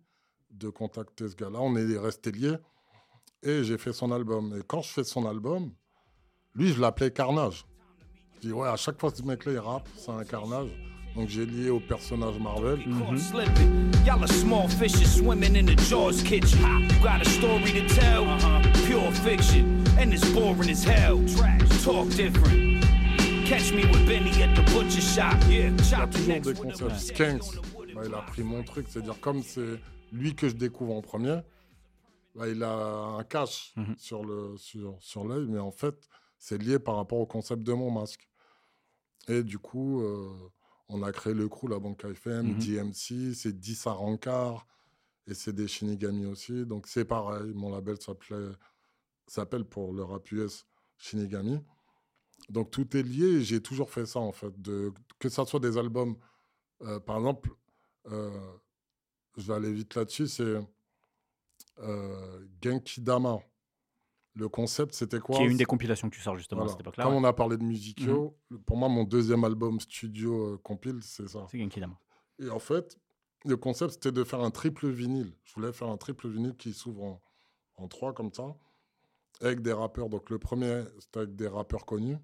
de 0.51 0.69
contacter 0.71 1.29
ce 1.29 1.37
gars-là. 1.37 1.59
On 1.61 1.77
est 1.77 1.99
restés 1.99 2.33
liés 2.33 2.57
et 3.43 3.63
j'ai 3.63 3.77
fait 3.77 3.93
son 3.93 4.11
album. 4.11 4.57
Et 4.59 4.63
quand 4.67 4.81
je 4.81 4.89
fais 4.91 5.05
son 5.05 5.27
album, 5.27 5.71
lui, 6.55 6.73
je 6.73 6.81
l'appelais 6.81 7.11
Carnage. 7.11 7.67
Je 8.37 8.49
dis, 8.49 8.53
ouais, 8.55 8.69
à 8.69 8.77
chaque 8.77 8.99
fois 8.99 9.11
que 9.11 9.19
ce 9.19 9.23
mec-là, 9.23 9.53
il 9.53 9.59
rappe, 9.59 9.87
c'est 9.97 10.11
un 10.11 10.25
carnage. 10.25 10.71
Donc 11.17 11.29
j'ai 11.29 11.45
lié 11.45 11.71
au 11.71 11.81
personnage 11.81 12.39
Marvel. 12.39 12.79
Caught 12.85 13.19
slipping. 13.19 13.93
Y'all 14.07 14.23
are 14.23 14.29
small 14.29 14.69
fishes 14.69 15.17
swimming 15.17 15.57
in 15.57 15.67
the 15.67 15.77
Jaws 15.89 16.23
kitchen. 16.23 16.59
You 16.89 17.03
got 17.03 17.21
a 17.21 17.29
story 17.29 17.73
to 17.73 17.87
tell, 17.95 18.25
pure 18.87 19.11
fiction, 19.13 19.83
and 19.99 20.13
it's 20.13 20.25
boring 20.31 20.71
as 20.71 20.85
hell. 20.85 21.19
Talk 21.85 22.09
different. 22.11 22.85
Catch 23.47 23.73
me 23.73 23.85
with 23.87 24.07
Benny 24.07 24.31
at 24.43 24.55
the 24.55 24.63
butcher 24.73 25.01
shop. 25.01 25.35
Yeah, 25.49 25.71
Il 25.71 25.95
a 25.95 26.07
toujours 26.07 26.41
des 26.41 26.55
concepts. 26.55 27.01
Skanks, 27.01 27.57
bah, 27.95 28.03
il 28.07 28.15
a 28.15 28.23
pris 28.23 28.45
mon 28.45 28.63
truc. 28.63 28.87
C'est-à-dire, 28.89 29.19
comme 29.21 29.43
c'est 29.43 29.81
lui 30.13 30.35
que 30.37 30.49
je 30.49 30.55
découvre 30.55 30.95
en 30.95 31.03
premier, 31.03 31.41
bah, 32.37 32.47
il 32.49 32.63
a 32.63 32.73
un 33.19 33.25
cache 33.25 33.73
Mhm. 33.77 33.97
sur 33.99 34.25
le 34.25 34.57
sur, 34.57 34.97
sur 35.01 35.25
l'œil, 35.25 35.47
mais 35.49 35.59
en 35.59 35.73
fait, 35.73 35.97
c'est 36.39 36.63
lié 36.63 36.79
par 36.79 36.95
rapport 36.97 37.19
au 37.19 37.27
concept 37.27 37.65
de 37.65 37.73
mon 37.73 37.91
masque. 37.91 38.29
Et 39.29 39.43
du 39.43 39.59
coup, 39.59 40.01
euh, 40.03 40.29
on 40.93 41.03
a 41.03 41.13
créé 41.13 41.35
le 41.35 41.49
crew, 41.49 41.69
la 41.69 41.79
Banque 41.79 42.05
FM, 42.05 42.47
Mhm. 42.55 42.59
DMC, 42.59 43.35
c'est 43.35 43.53
10 43.59 43.87
à 43.87 43.93
Rancard, 43.93 44.67
et 45.27 45.35
c'est 45.35 45.53
des 45.53 45.69
Shinigami 45.69 46.27
aussi. 46.27 46.67
Donc 46.67 46.87
c'est 46.89 47.05
pareil, 47.05 47.53
mon 47.55 47.71
label 47.73 47.97
s'appelle 49.27 49.65
pour 49.65 49.93
le 49.93 50.03
rap 50.03 50.31
US 50.33 50.67
Shinigami. 50.99 51.61
Donc 52.49 52.71
tout 52.71 52.97
est 52.97 53.03
lié 53.03 53.43
j'ai 53.43 53.63
toujours 53.63 53.91
fait 53.91 54.07
ça 54.07 54.19
en 54.19 54.33
fait. 54.33 54.61
De, 54.61 54.93
que 55.19 55.29
ça 55.29 55.45
soit 55.47 55.61
des 55.61 55.77
albums, 55.79 56.17
euh, 56.83 56.99
par 56.99 57.19
exemple, 57.19 57.51
euh, 58.11 58.53
je 59.37 59.47
vais 59.47 59.55
aller 59.55 59.73
vite 59.73 59.95
là-dessus, 59.95 60.27
c'est 60.27 60.57
euh, 61.79 62.47
Genki 62.63 63.01
Dama. 63.01 63.39
Le 64.41 64.49
concept 64.49 64.95
c'était 64.95 65.21
quoi 65.21 65.37
Qui 65.37 65.43
est 65.43 65.47
une 65.47 65.57
des 65.59 65.65
compilations 65.67 66.09
que 66.09 66.15
tu 66.17 66.23
sors 66.23 66.37
justement 66.37 66.63
à 66.63 66.65
Voilà. 66.65 66.73
cette 66.73 66.81
époque-là. 66.81 67.05
Comme 67.05 67.13
ouais. 67.13 67.21
on 67.21 67.25
a 67.25 67.33
parlé 67.35 67.57
de 67.59 67.63
Musicio, 67.63 68.35
pour 68.65 68.77
moi 68.79 68.89
mon 68.89 69.05
deuxième 69.05 69.45
album 69.45 69.79
studio 69.81 70.55
euh, 70.55 70.59
compile, 70.59 71.01
c'est 71.03 71.29
ça. 71.29 71.47
C'est 71.51 71.59
Genki 71.59 71.79
Dama. 71.81 71.99
Et 72.39 72.49
en 72.49 72.59
fait, 72.59 72.99
le 73.45 73.57
concept, 73.59 73.93
c'était 73.93 74.13
de 74.13 74.25
faire 74.25 74.41
un 74.41 74.51
triple 74.51 74.89
vinyle. 74.89 75.35
Je 75.45 75.53
voulais 75.55 75.73
faire 75.73 75.89
un 75.89 75.97
triple 75.99 76.29
vinyle 76.29 76.57
qui 76.57 76.73
s'ouvre 76.73 77.05
en, 77.05 77.23
en 77.77 77.87
trois, 77.89 78.15
comme 78.15 78.33
ça, 78.33 78.57
avec 79.43 79.61
des 79.61 79.73
rappeurs. 79.75 80.09
Donc, 80.09 80.31
le 80.31 80.39
premier, 80.39 80.85
c'était 80.99 81.21
avec 81.21 81.37
des 81.37 81.49
rappeurs 81.49 81.85
connus. 81.85 82.17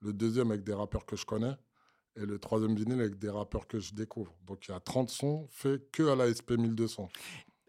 Le 0.00 0.12
deuxième, 0.12 0.50
avec 0.52 0.62
des 0.64 0.74
rappeurs 0.74 1.06
que 1.06 1.16
je 1.16 1.24
connais. 1.26 1.54
Et 2.14 2.26
le 2.26 2.38
troisième 2.38 2.74
vinyle, 2.76 3.00
avec 3.00 3.18
des 3.18 3.30
rappeurs 3.30 3.66
que 3.66 3.80
je 3.80 3.94
découvre. 3.94 4.32
Donc, 4.46 4.68
il 4.68 4.70
y 4.70 4.74
a 4.74 4.80
30 4.80 5.08
sons 5.10 5.46
faits 5.50 5.90
que 5.90 6.04
à 6.08 6.14
la 6.14 6.32
SP 6.32 6.52
1200. 6.58 7.08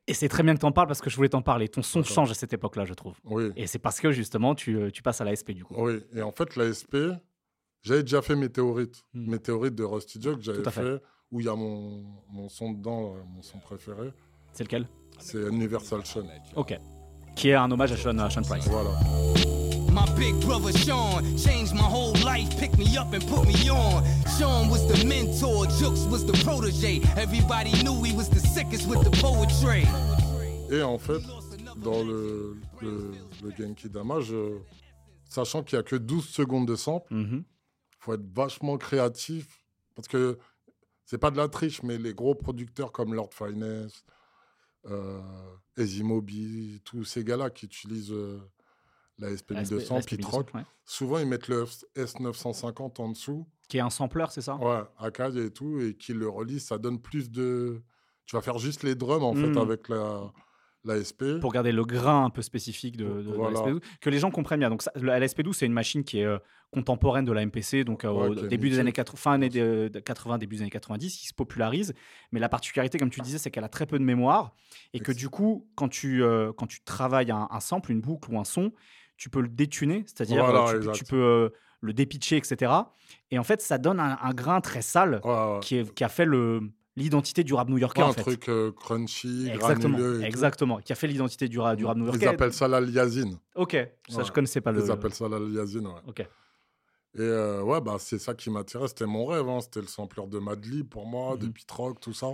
Et 0.08 0.14
c'est 0.14 0.28
très 0.28 0.43
bien 0.43 0.54
que 0.54 0.60
tu 0.60 0.66
en 0.66 0.72
parles 0.72 0.88
parce 0.88 1.01
que 1.01 1.10
je 1.10 1.16
voulais 1.16 1.30
t'en 1.30 1.41
parler. 1.41 1.70
Ton 1.70 1.82
son 1.82 2.04
change 2.04 2.30
à 2.30 2.34
cette 2.34 2.51
époque-là, 2.51 2.86
je 2.86 2.93
trouve. 2.93 3.16
Oui. 3.24 3.51
Et 3.56 3.68
c'est 3.68 3.80
parce 3.80 3.99
que 3.99 4.12
justement, 4.12 4.54
tu, 4.54 4.76
euh, 4.76 4.91
tu 4.91 5.01
passes 5.01 5.22
à 5.22 5.24
la 5.24 5.34
SP 5.36 5.51
du 5.51 5.64
coup. 5.64 5.76
Oui, 5.78 6.04
et 6.14 6.22
en 6.22 6.32
fait, 6.32 6.56
la 6.58 6.74
SP, 6.76 7.16
j'avais 7.82 8.04
déjà 8.04 8.22
fait 8.22 8.36
Météorite. 8.36 9.04
Hmm. 9.14 9.32
Météorite 9.32 9.76
de 9.76 9.84
Rusty 9.84 10.22
Joe 10.22 10.36
que 10.36 10.41
j'avais 10.41 10.64
fait, 10.64 10.72
fait. 10.72 11.01
où 11.32 11.39
il 11.39 11.45
y 11.45 11.49
a 11.49 11.56
mon, 11.56 12.04
mon 12.30 12.49
son 12.49 12.74
dedans, 12.74 13.16
là, 13.16 13.24
mon 13.34 13.41
son 13.41 13.60
préféré. 13.60 14.12
C'est 14.51 14.66
lequel? 14.66 14.88
C'est 15.20 15.39
Universal 15.47 16.06
Sean. 16.06 16.28
Ok. 16.56 16.78
Qui 17.36 17.49
est 17.49 17.56
un 17.56 17.72
hommage 17.72 17.93
à 17.93 17.97
Sean, 17.97 18.18
à 18.20 18.30
Sean 18.30 18.41
Price. 18.41 18.68
Voilà. 18.68 18.89
My 19.93 20.05
big 20.17 20.39
brother 20.41 20.71
Sean 20.73 21.23
changed 21.37 21.73
my 21.73 21.81
whole 21.83 22.13
life, 22.23 22.49
picked 22.57 22.77
me 22.77 22.97
up 22.97 23.13
and 23.13 23.23
put 23.27 23.45
me 23.47 23.69
on. 23.69 24.03
Sean 24.37 24.69
was 24.69 24.85
the 24.87 25.05
mentor, 25.05 25.65
Jukes 25.79 26.05
was 26.11 26.25
the 26.25 26.33
protege. 26.43 27.01
Everybody 27.15 27.71
knew 27.83 28.01
he 28.03 28.11
was 28.15 28.27
the 28.29 28.39
sickest 28.39 28.87
with 28.87 29.03
the 29.03 29.11
poetry. 29.21 29.85
Et 30.71 30.81
en 30.81 30.97
fait, 30.97 31.21
dans 31.77 32.03
le, 32.03 32.57
le, 32.81 33.11
le 33.43 33.51
Genki 33.55 33.89
Dama, 33.89 34.19
je- 34.21 34.57
sachant 35.29 35.61
qu'il 35.63 35.77
n'y 35.77 35.81
a 35.81 35.83
que 35.83 35.95
12 35.95 36.27
secondes 36.27 36.67
de 36.67 36.75
sample, 36.75 37.13
Mhm. 37.13 37.43
faut 37.99 38.13
être 38.13 38.25
vachement 38.33 38.77
créatif. 38.77 39.63
Parce 39.95 40.07
que 40.07 40.39
c'est 41.05 41.19
pas 41.19 41.29
de 41.29 41.37
la 41.37 41.47
triche, 41.47 41.83
mais 41.83 41.99
les 41.99 42.13
gros 42.15 42.33
producteurs 42.33 42.91
comme 42.91 43.13
Lord 43.13 43.29
Finesse, 43.31 44.03
euh, 44.89 45.21
Ezimobi, 45.77 46.81
tous 46.83 47.03
ces 47.05 47.23
gars-là 47.23 47.51
qui 47.51 47.65
utilisent 47.67 48.11
euh, 48.11 48.39
la 49.20 49.30
SP 49.36 49.51
La 49.53 49.64
SP 49.66 49.74
1200, 49.78 49.95
la 49.95 50.01
SP 50.01 50.09
Pitrock, 50.18 50.53
ouais. 50.55 50.61
souvent 50.86 51.20
ils 51.20 51.28
mettent 51.28 51.47
le 51.47 51.66
S950 51.95 52.99
en 53.01 53.09
dessous. 53.09 53.45
Qui 53.70 53.78
est 53.78 53.82
un 53.82 53.89
sampler, 53.89 54.26
c'est 54.30 54.41
ça? 54.41 54.55
Ouais, 54.57 54.82
Akai 54.99 55.30
et 55.45 55.49
tout, 55.51 55.80
et 55.80 55.95
qui 55.95 56.14
le 56.14 56.28
relisent, 56.30 56.66
ça 56.66 56.78
donne 56.78 56.99
plus 56.99 57.32
de. 57.32 57.82
Tu 58.26 58.36
vas 58.36 58.41
faire 58.41 58.57
juste 58.57 58.84
les 58.84 58.95
drums 58.95 59.24
en 59.24 59.34
fait 59.36 59.47
Mm. 59.47 59.57
avec 59.57 59.89
la, 59.89 60.32
la 60.86 60.95
SP. 60.99 61.39
pour 61.39 61.51
garder 61.53 61.72
le 61.72 61.84
grain 61.86 62.26
un 62.26 62.30
peu 62.30 62.41
spécifique 62.41 62.97
de, 62.97 63.05
de- 63.05 63.22
de 63.24 63.34
Voilà. 63.34 63.51
la 63.53 63.59
SP12, 63.66 63.80
que 64.01 64.09
les 64.09 64.20
gens 64.20 64.32
comprennent 64.32 64.59
bien. 64.59 64.70
Donc, 64.70 64.82
ça, 64.82 64.91
la 64.95 65.20
la 65.20 65.26
SP12, 65.28 65.53
c'est 65.53 65.66
une 65.66 65.74
machine 65.74 66.03
qui 66.03 66.20
est 66.20 66.26
euh, 66.26 66.38
contemporaine 66.72 67.24
de 67.26 67.32
la 67.32 67.41
MPC, 67.45 67.84
donc 67.84 68.03
euh, 68.03 68.11
Ouais, 68.11 68.28
au 68.30 68.47
début 68.47 68.70
des 68.70 68.80
années 68.80 68.91
80, 68.91 69.18
fin 69.18 69.32
années 69.34 69.49
de- 69.49 69.89
de 69.93 69.99
80, 69.99 70.38
début 70.39 70.55
des 70.57 70.61
années 70.64 70.72
90, 70.72 71.16
qui 71.18 71.28
se 71.28 71.34
popularise. 71.34 71.93
Mais 72.32 72.39
la 72.39 72.49
particularité, 72.49 72.97
comme 72.97 73.11
tu 73.11 73.22
disais, 73.22 73.38
c'est 73.38 73.51
qu'elle 73.51 73.64
a 73.64 73.70
très 73.70 73.86
peu 73.86 73.97
de 73.99 74.03
mémoire 74.03 74.55
et 74.93 74.99
que 74.99 75.11
du 75.11 75.30
coup, 75.30 75.68
quand 75.76 75.88
tu, 75.88 76.24
euh, 76.24 76.51
quand 76.51 76.68
tu 76.68 76.84
travailles 76.84 77.32
un, 77.32 77.47
un 77.51 77.59
sample, 77.59 77.91
une 77.91 78.01
boucle 78.01 78.32
ou 78.34 78.39
un 78.39 78.43
son, 78.43 78.72
tu 79.24 79.30
peux 79.30 79.39
le 79.39 79.47
détuner, 79.47 80.03
c'est-à-dire 80.05 80.43
Voilà, 80.43 80.65
euh, 80.67 80.71
tu, 80.71 80.76
exact. 80.80 80.93
tu 80.95 81.05
peux 81.05 81.15
euh, 81.24 81.49
le 81.80 81.93
dépitcher, 81.93 82.36
etc. 82.36 82.74
Et 83.32 83.39
en 83.39 83.43
fait, 83.45 83.61
ça 83.61 83.78
donne 83.78 84.01
un, 84.01 84.17
un 84.21 84.34
grain 84.34 84.59
très 84.59 84.82
sale 84.82 85.21
Ouais, 85.24 85.32
ouais. 85.32 85.59
qui, 85.61 85.78
est- 85.78 85.93
qui 85.93 86.03
a 86.03 86.09
fait 86.09 86.26
le 86.26 86.59
l'identité 86.97 87.45
du 87.45 87.53
rap 87.53 87.69
new-yorkais 87.69 88.01
Ouais, 88.01 88.07
en 88.07 88.11
un 88.11 88.13
fait. 88.13 88.21
truc 88.21 88.49
euh, 88.49 88.71
crunchy, 88.74 89.49
Exactement, 89.49 89.97
et 89.97 90.01
tout. 90.01 90.21
exactement, 90.26 90.78
qui 90.80 90.91
a 90.91 90.95
fait 90.95 91.07
l'identité 91.07 91.47
du, 91.47 91.57
ra- 91.57 91.78
du 91.78 91.86
rap 91.86 91.95
new-yorkais. 91.97 92.19
Ils 92.26 92.28
appellent 92.28 92.53
ça 92.53 92.67
l'aliasine. 92.67 93.38
Ok, 93.55 93.78
ça 94.09 94.24
je 94.24 94.32
connaissais 94.34 94.59
pas 94.59 94.74
le. 94.74 94.82
Ils 94.84 94.91
appellent 94.91 95.13
ça 95.13 95.30
l'aliasine, 95.30 95.88
ouais. 95.88 96.01
Ok. 96.05 96.19
Et 96.19 96.28
euh, 97.21 97.61
ouais, 97.63 97.80
bah, 97.80 97.95
c'est 97.97 98.19
ça 98.19 98.34
qui 98.34 98.49
m'attirait. 98.49 98.89
C'était 98.89 99.05
mon 99.05 99.26
rêve. 99.26 99.47
hein. 99.47 99.61
C'était 99.61 99.80
le 99.82 99.88
sampler 99.88 100.28
de 100.28 100.38
Madlib 100.39 100.89
pour 100.89 101.05
moi, 101.05 101.38
de 101.38 101.45
Mhm. 101.45 101.53
Pete 101.53 101.71
Rock, 101.71 101.99
tout 102.01 102.13
ça. 102.13 102.28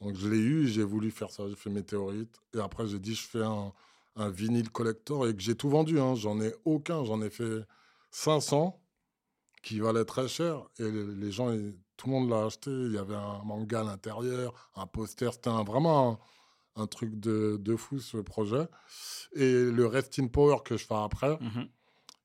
Donc 0.00 0.14
je 0.16 0.26
l'ai 0.28 0.38
eu, 0.38 0.66
j'ai 0.68 0.84
voulu 0.84 1.10
faire 1.10 1.30
ça. 1.30 1.44
J'ai 1.50 1.54
fait 1.56 1.68
Météorite. 1.70 2.34
Et 2.56 2.60
après, 2.60 2.86
j'ai 2.86 2.98
dit, 2.98 3.14
je 3.14 3.26
fais 3.26 3.42
un, 3.42 3.72
un 4.16 4.30
vinyle 4.30 4.70
collector 4.70 5.26
et 5.28 5.34
que 5.34 5.42
j'ai 5.42 5.56
tout 5.56 5.68
vendu. 5.68 5.98
hein. 6.00 6.14
J'en 6.14 6.40
ai 6.40 6.54
aucun. 6.64 7.04
J'en 7.04 7.20
ai 7.22 7.30
fait 7.30 7.62
500 8.10 8.80
qui 9.62 9.80
valaient 9.80 10.04
très 10.04 10.28
cher. 10.28 10.62
Et 10.78 10.90
les, 10.90 11.32
gens, 11.32 11.50
tout 11.96 12.06
le 12.06 12.12
monde 12.12 12.28
l'a 12.30 12.44
acheté. 12.46 12.70
Il 12.70 12.92
y 12.92 12.98
avait 12.98 13.14
un 13.16 13.42
manga 13.44 13.80
à 13.80 13.84
l'intérieur, 13.84 14.70
un 14.76 14.86
poster. 14.86 15.32
C'était 15.32 15.50
un- 15.50 15.64
vraiment 15.64 16.20
un, 16.76 16.82
un 16.82 16.86
truc 16.86 17.18
de, 17.18 17.56
de 17.60 17.76
fou, 17.76 17.98
ce 17.98 18.18
projet. 18.18 18.66
Et 19.34 19.64
le 19.70 19.86
Rest 19.86 20.18
in 20.18 20.28
Power 20.28 20.58
que 20.64 20.76
je 20.76 20.84
fais 20.86 20.94
après, 20.94 21.36
Mhm, 21.40 21.68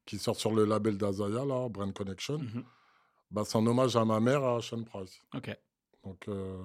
qui 0.06 0.18
sort 0.20 0.36
sur 0.36 0.54
le 0.54 0.66
label 0.66 0.98
d'Azaya, 0.98 1.46
là, 1.46 1.70
Brand 1.70 1.94
Connection, 1.94 2.40
mhm. 2.40 2.64
bah, 3.32 3.44
c'est 3.46 3.58
en 3.58 3.66
hommage 3.68 3.96
à 3.96 4.06
ma 4.06 4.20
mère, 4.20 4.44
à 4.44 4.62
Sean 4.62 4.84
Price. 4.84 5.22
Ok. 5.36 5.56
Donc, 6.04 6.28
euh, 6.28 6.62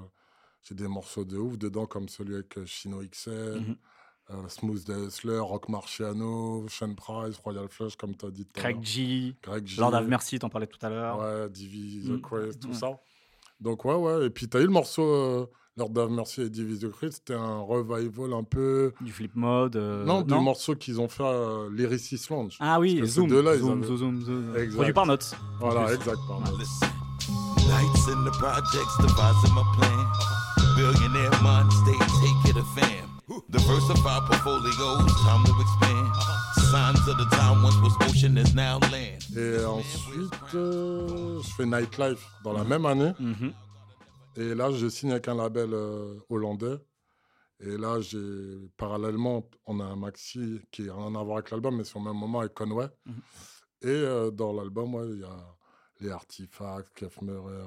j'ai 0.63 0.75
des 0.75 0.89
morceaux 0.89 1.25
de 1.25 1.37
ouf 1.37 1.59
dedans, 1.59 1.87
comme 1.87 2.09
celui 2.09 2.35
avec 2.35 2.57
euh, 2.59 2.65
Chino 2.67 3.03
XL. 3.03 3.77
Euh, 4.31 4.49
Smooth 4.49 4.85
the 4.85 5.07
Hustler, 5.07 5.39
Rock 5.39 5.69
Marciano, 5.69 6.65
Sean 6.69 6.95
Price, 6.95 7.37
Royal 7.45 7.69
Flush, 7.69 7.97
comme 7.97 8.15
tu 8.17 8.27
as 8.27 8.31
dit 8.31 8.45
tout 8.47 8.59
à 8.59 8.61
Craig 8.63 8.77
l'heure. 8.77 8.85
G, 8.85 9.35
Greg 9.43 9.67
G. 9.67 9.81
Lord 9.81 9.95
of 9.95 10.07
Mercy, 10.07 10.39
t'en 10.39 10.49
parlais 10.49 10.67
tout 10.67 10.79
à 10.85 10.89
l'heure. 10.89 11.19
Ouais, 11.19 11.49
Divi 11.51 12.09
Mm. 12.09 12.19
the 12.19 12.23
Christ, 12.23 12.61
tout 12.61 12.69
Ouais. 12.69 12.75
ça. 12.75 12.89
Donc, 13.61 13.85
ouais, 13.85 13.95
ouais. 13.95 14.27
Et 14.27 14.31
puis, 14.31 14.49
tu 14.49 14.57
as 14.57 14.61
eu 14.61 14.65
le 14.65 14.71
morceau 14.71 15.03
euh, 15.05 15.47
Lord 15.77 15.91
of 15.97 16.11
Mercy 16.11 16.43
et 16.43 16.51
Divi 16.51 16.79
the 16.79 16.91
Christ. 16.91 17.17
C'était 17.19 17.35
un 17.35 17.61
revival 17.61 18.33
un 18.33 18.45
peu. 18.45 18.93
Du 19.01 19.13
flip 19.13 19.35
mode. 19.37 19.77
euh, 19.77 20.05
non, 20.05 20.23
du 20.23 20.35
morceau 20.35 20.75
qu'ils 20.75 21.01
ont 21.01 21.09
fait 21.09 21.25
à 21.25 21.67
Lyricist 21.71 22.31
Lounge. 22.31 22.57
Ah 22.61 22.81
oui, 22.81 22.99
ces 23.01 23.07
Zoom, 23.07 23.29
deux-là, 23.29 23.55
ils 23.57 23.61
Zoom, 23.61 23.73
avaient- 23.79 23.87
Zoom, 23.87 23.97
Zoom, 23.99 24.23
Zoom. 24.25 24.57
Exact. 24.57 24.75
Produit 24.75 24.93
par 24.93 25.07
Notes. 25.07 25.35
Voilà, 25.61 25.93
exact. 25.95 26.17
pardon. 26.29 26.51
Lights 27.69 28.09
in 28.09 28.25
the 28.25 28.31
projects, 28.39 28.97
devising 29.01 29.55
my 29.55 29.65
plan. 29.77 30.07
Billionaire 30.77 31.31
mind 31.43 31.71
state, 31.73 31.99
take 32.21 32.51
it 32.51 32.57
a 32.57 32.65
fam. 32.79 32.94
Diversify 33.55 34.19
portfolios, 34.27 35.07
time 35.23 35.45
to 35.45 35.53
expand. 35.61 36.09
Signs 36.73 37.07
of 37.07 37.17
the 37.19 37.27
time 37.37 37.63
once 37.63 37.77
was 37.83 37.95
ocean 38.01 38.37
is 38.37 38.53
now 38.53 38.81
land. 38.91 39.23
Et 39.37 39.65
ensuite, 39.65 40.55
euh, 40.57 41.41
je 41.41 41.49
fais 41.57 41.65
Nightlife 41.65 42.27
dans 42.43 42.53
la 42.53 42.65
même 42.65 42.85
année. 42.85 43.13
Mhm. 43.21 43.53
Et 44.37 44.55
là, 44.57 44.73
je 44.73 44.89
signe 44.89 45.13
avec 45.13 45.29
un 45.29 45.37
label 45.37 45.71
euh, 45.73 46.19
hollandais. 46.29 46.79
Et 47.61 47.77
là, 47.77 48.01
j'ai 48.01 48.59
parallèlement, 48.77 49.49
on 49.67 49.79
a 49.79 49.85
un 49.85 49.97
maxi 49.97 50.61
qui 50.73 50.83
n'a 50.83 50.95
rien 50.95 51.15
à 51.15 51.23
voir 51.23 51.39
avec 51.39 51.53
l'album, 51.53 51.77
mais 51.77 51.85
c'est 51.85 51.97
au 51.97 52.01
même 52.01 52.17
moment 52.19 52.41
avec 52.41 52.55
Conway. 52.55 52.89
Mhm. 53.07 53.15
Et 53.83 53.87
euh, 53.87 54.31
dans 54.33 54.53
l'album, 54.53 54.95
ouais, 54.97 55.07
il 55.13 55.21
y 55.21 55.25
a 55.25 55.37
les 56.01 56.11
Artifacts, 56.11 57.05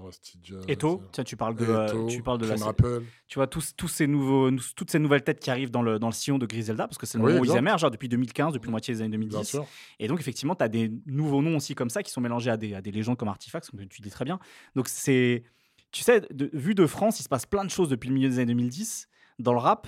Rusty 0.03 0.39
Judd. 0.43 0.69
Eto, 0.69 1.01
tiens, 1.11 1.23
tu 1.23 1.35
parles 1.37 1.55
de, 1.55 1.65
euh, 1.65 1.85
Eto, 1.87 2.07
tu 2.07 2.21
parles 2.21 2.37
de 2.39 2.45
la, 2.47 2.55
Rappel. 2.55 3.03
tu 3.27 3.39
vois 3.39 3.47
tous, 3.47 3.73
tous 3.75 3.87
ces 3.87 4.05
nouveaux, 4.07 4.51
toutes 4.75 4.91
ces 4.91 4.99
nouvelles 4.99 5.23
têtes 5.23 5.39
qui 5.39 5.49
arrivent 5.49 5.71
dans 5.71 5.81
le, 5.81 5.97
dans 5.99 6.07
le 6.07 6.13
sillon 6.13 6.37
de 6.37 6.45
Griselda, 6.45 6.87
parce 6.87 6.97
que 6.97 7.05
c'est 7.05 7.17
le 7.17 7.23
Oui, 7.23 7.31
moment 7.31 7.41
où 7.41 7.45
ils 7.45 7.55
émergent, 7.57 7.85
hein, 7.85 7.89
depuis 7.89 8.09
2015, 8.09 8.53
depuis 8.53 8.67
la 8.67 8.71
moitié 8.71 8.93
des 8.93 9.01
années 9.01 9.17
Bien 9.17 9.27
2010. 9.29 9.49
sûr. 9.49 9.65
Et 9.99 10.07
donc, 10.07 10.19
effectivement, 10.19 10.55
tu 10.55 10.63
as 10.63 10.69
des 10.69 10.91
nouveaux 11.05 11.41
noms 11.41 11.57
aussi 11.57 11.73
comme 11.73 11.89
ça 11.89 12.03
qui 12.03 12.11
sont 12.11 12.21
mélangés 12.21 12.49
à 12.51 12.57
des, 12.57 12.73
à 12.73 12.81
des 12.81 12.91
légendes 12.91 13.17
comme 13.17 13.29
Artifacts, 13.29 13.69
comme 13.71 13.87
tu 13.87 14.01
dis 14.01 14.09
très 14.09 14.25
bien. 14.25 14.39
Donc, 14.75 14.87
c'est. 14.87 15.43
Tu 15.91 16.03
sais, 16.03 16.21
de, 16.31 16.49
vu 16.53 16.75
de 16.75 16.85
France, 16.85 17.19
il 17.19 17.23
se 17.23 17.29
passe 17.29 17.45
plein 17.45 17.63
de 17.63 17.69
choses 17.69 17.87
depuis 17.89 18.09
le 18.09 18.13
milieu 18.15 18.27
des 18.29 18.39
années 18.39 18.47
2010 18.53 19.07
dans 19.39 19.53
le 19.53 19.59
rap. 19.59 19.87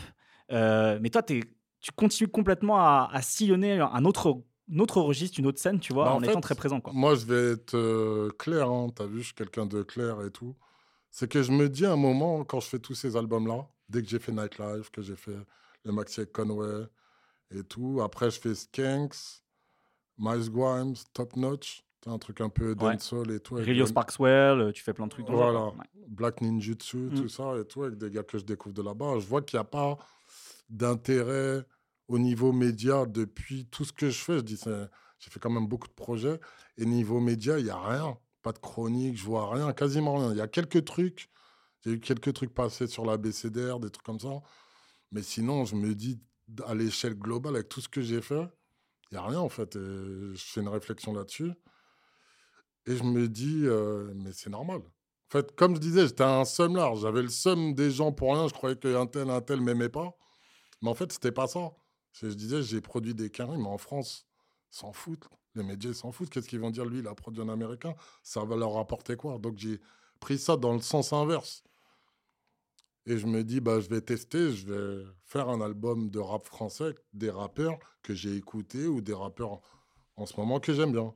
Euh, 0.51 0.97
mais 1.01 1.09
toi, 1.09 1.21
tu 1.21 1.43
continues 1.95 2.29
complètement 2.29 2.77
à, 2.77 3.09
à 3.11 3.21
sillonner 3.21 3.79
un 3.81 4.05
autre, 4.05 4.41
autre 4.78 5.01
registre, 5.01 5.39
une 5.39 5.47
autre 5.47 5.59
scène, 5.59 5.80
tu 5.80 5.93
vois, 5.93 6.05
Bah, 6.05 6.11
en, 6.13 6.17
en 6.17 6.22
étant 6.22 6.41
très 6.41 6.53
présent. 6.55 6.80
Quoi. 6.80 6.93
Moi, 6.93 7.15
je 7.15 7.26
vais 7.26 7.53
être 7.53 7.76
euh, 7.76 8.30
clair, 8.38 8.70
hein, 8.70 8.89
t'as 8.93 9.05
vu, 9.05 9.20
je 9.22 9.26
suis 9.26 9.34
quelqu'un 9.34 9.65
de 9.65 9.82
clair 9.82 10.22
et 10.24 10.30
tout. 10.32 10.55
C'est 11.09 11.28
que 11.28 11.41
je 11.41 11.51
me 11.51 11.67
dis 11.70 11.86
à 11.88 11.93
un 11.93 11.95
moment, 11.95 12.43
quand 12.43 12.59
je 12.59 12.67
fais 12.67 12.78
tous 12.80 12.93
ces 12.93 13.15
albums-là, 13.17 13.67
dès 13.89 14.03
que 14.03 14.07
j'ai 14.07 14.20
fait 14.20 14.32
Nightlife, 14.32 14.91
que 14.91 15.01
j'ai 15.01 15.15
fait 15.15 15.36
le 15.86 15.91
maxi 15.91 16.20
avec 16.20 16.32
Conway 16.32 16.86
et 17.51 17.63
tout, 17.63 17.99
après 18.03 18.30
je 18.30 18.39
fais 18.39 18.53
Skanks, 18.53 19.41
Miles 20.20 20.51
Grimes, 20.51 20.93
Top 21.13 21.36
Notch, 21.36 21.84
un 22.05 22.17
truc 22.20 22.41
un 22.41 22.49
peu 22.49 22.70
Ouais. 22.70 22.76
dancehall 22.76 23.32
et 23.32 23.39
tout. 23.39 23.55
Rilio 23.55 23.86
Sparkswell, 23.88 24.59
euh, 24.61 24.72
tu 24.72 24.84
fais 24.84 24.93
plein 24.93 25.05
de 25.07 25.11
trucs. 25.11 25.26
dans 25.26 25.34
Voilà. 25.34 25.65
Ouais. 25.65 25.74
Black 26.07 26.41
Ninjutsu, 26.41 26.97
Mm. 26.97 27.13
tout 27.15 27.28
ça 27.30 27.57
et 27.59 27.65
tout, 27.65 27.84
avec 27.84 27.97
des 27.97 28.09
gars 28.11 28.24
que 28.24 28.38
je 28.38 28.43
découvre 28.45 28.76
de 28.76 28.82
là-bas. 28.84 29.20
Je 29.20 29.26
vois 29.26 29.41
qu'il 29.41 29.57
n'y 29.57 29.61
a 29.61 29.65
pas 29.65 29.97
d'intérêt 30.70 31.65
au 32.10 32.18
niveau 32.18 32.51
média 32.51 33.05
depuis 33.05 33.66
tout 33.68 33.86
ce 33.86 33.93
que 33.93 34.10
je 34.10 34.20
fais. 34.20 34.38
Je 34.38 34.41
dis, 34.41 34.60
j'ai 35.20 35.30
fait 35.30 35.39
quand 35.39 35.51
même 35.51 35.68
beaucoup 35.68 35.88
de 35.88 35.93
projets. 35.93 36.39
Et 36.78 36.86
niveau 36.86 37.20
média, 37.20 37.57
il 37.57 37.66
n'y 37.66 37.70
a 37.70 37.80
rien. 37.80 38.18
Pas 38.41 38.51
de 38.51 38.57
chronique, 38.57 39.18
je 39.18 39.24
vois 39.24 39.53
rien, 39.53 39.72
quasiment 39.74 40.18
rien. 40.18 40.32
Il 40.32 40.38
y 40.38 40.41
a 40.41 40.47
quelques 40.47 40.84
trucs. 40.84 41.30
J'ai 41.82 41.91
eu 41.91 41.99
quelques 41.99 42.34
trucs 42.34 42.53
passés 42.53 42.88
sur 42.88 43.05
la 43.05 43.18
BCDR, 43.18 43.80
des 43.80 43.89
trucs 43.89 44.05
comme 44.05 44.20
ça. 44.20 44.41
Mais 45.12 45.22
sinon, 45.22 45.66
je 45.66 45.76
me 45.76 45.93
dis, 45.93 46.20
à 46.66 46.74
l'échelle 46.74 47.14
globale, 47.14 47.55
avec 47.55 47.70
tout 47.70 47.80
ce 47.80 47.88
que 47.88 48.01
j'ai 48.01 48.22
fait, 48.22 48.47
il 49.12 49.16
n'y 49.16 49.18
a 49.18 49.26
rien 49.26 49.39
en 49.39 49.49
fait. 49.49 49.76
Et 49.76 49.80
je 49.80 50.43
fais 50.43 50.62
une 50.62 50.68
réflexion 50.68 51.14
là-dessus. 51.14 51.51
Et 52.88 52.95
je 52.95 53.03
me 53.03 53.28
dis, 53.28 53.62
euh, 53.66 54.12
mais 54.16 54.32
c'est 54.34 54.49
normal. 54.49 54.80
En 54.80 55.32
fait, 55.32 55.55
comme 55.55 55.76
je 55.76 55.80
disais, 55.80 56.07
j'étais 56.07 56.24
un 56.24 56.45
seum 56.45 56.76
large. 56.76 57.01
J'avais 57.01 57.22
le 57.22 57.30
seum 57.30 57.76
des 57.76 57.91
gens 57.91 58.12
pour 58.12 58.34
rien. 58.34 58.47
Je 58.47 58.53
croyais 58.53 58.78
qu'un 58.78 59.05
tel, 59.05 59.30
un 59.30 59.41
tel 59.41 59.62
m'aimait 59.62 59.89
pas. 59.89 60.18
Mais 60.82 60.89
en 60.89 60.95
fait, 60.95 61.12
c'était 61.12 61.32
pas 61.32 61.45
ça. 61.47 61.72
Je 62.12 62.28
disais, 62.28 62.62
j'ai 62.64 62.82
produit 62.82 63.14
des 63.14 63.30
carrés, 63.30 63.57
mais 63.57 63.68
en 63.68 63.78
France, 63.78 64.28
s'en 64.70 64.93
foutent. 64.93 65.28
Les 65.55 65.64
médias, 65.64 65.93
s'en 65.93 66.12
foutent. 66.12 66.30
Qu'est-ce 66.30 66.47
qu'ils 66.47 66.60
vont 66.60 66.70
dire 66.70 66.86
Lui, 66.86 66.99
il 66.99 67.07
a 67.07 67.16
produit 67.16 67.41
un 67.41 67.49
américain. 67.49 67.95
Ça 68.24 68.43
va 68.43 68.55
leur 68.55 68.74
rapporter 68.74 69.16
quoi? 69.16 69.38
Donc, 69.39 69.57
j'ai 69.57 69.80
pris 70.20 70.38
ça 70.38 70.57
dans 70.57 70.74
le 70.74 70.82
sens 70.82 71.14
inverse. 71.14 71.64
Et 73.05 73.18
je 73.18 73.26
me 73.26 73.43
dis, 73.43 73.60
bah, 73.60 73.80
je 73.80 73.89
vais 73.89 74.01
tester, 74.01 74.51
je 74.51 74.68
vais 74.68 75.05
faire 75.24 75.49
un 75.49 75.62
album 75.62 76.10
de 76.10 76.20
rap 76.20 76.45
français, 76.45 76.93
des 77.14 77.32
rappeurs 77.32 77.80
que 78.03 78.14
j'ai 78.14 78.36
écoutés 78.36 78.86
ou 78.86 79.01
des 79.01 79.14
rappeurs 79.14 79.62
en 80.16 80.26
ce 80.26 80.39
moment 80.39 80.60
que 80.60 80.74
j'aime 80.74 80.91
bien. 80.91 81.14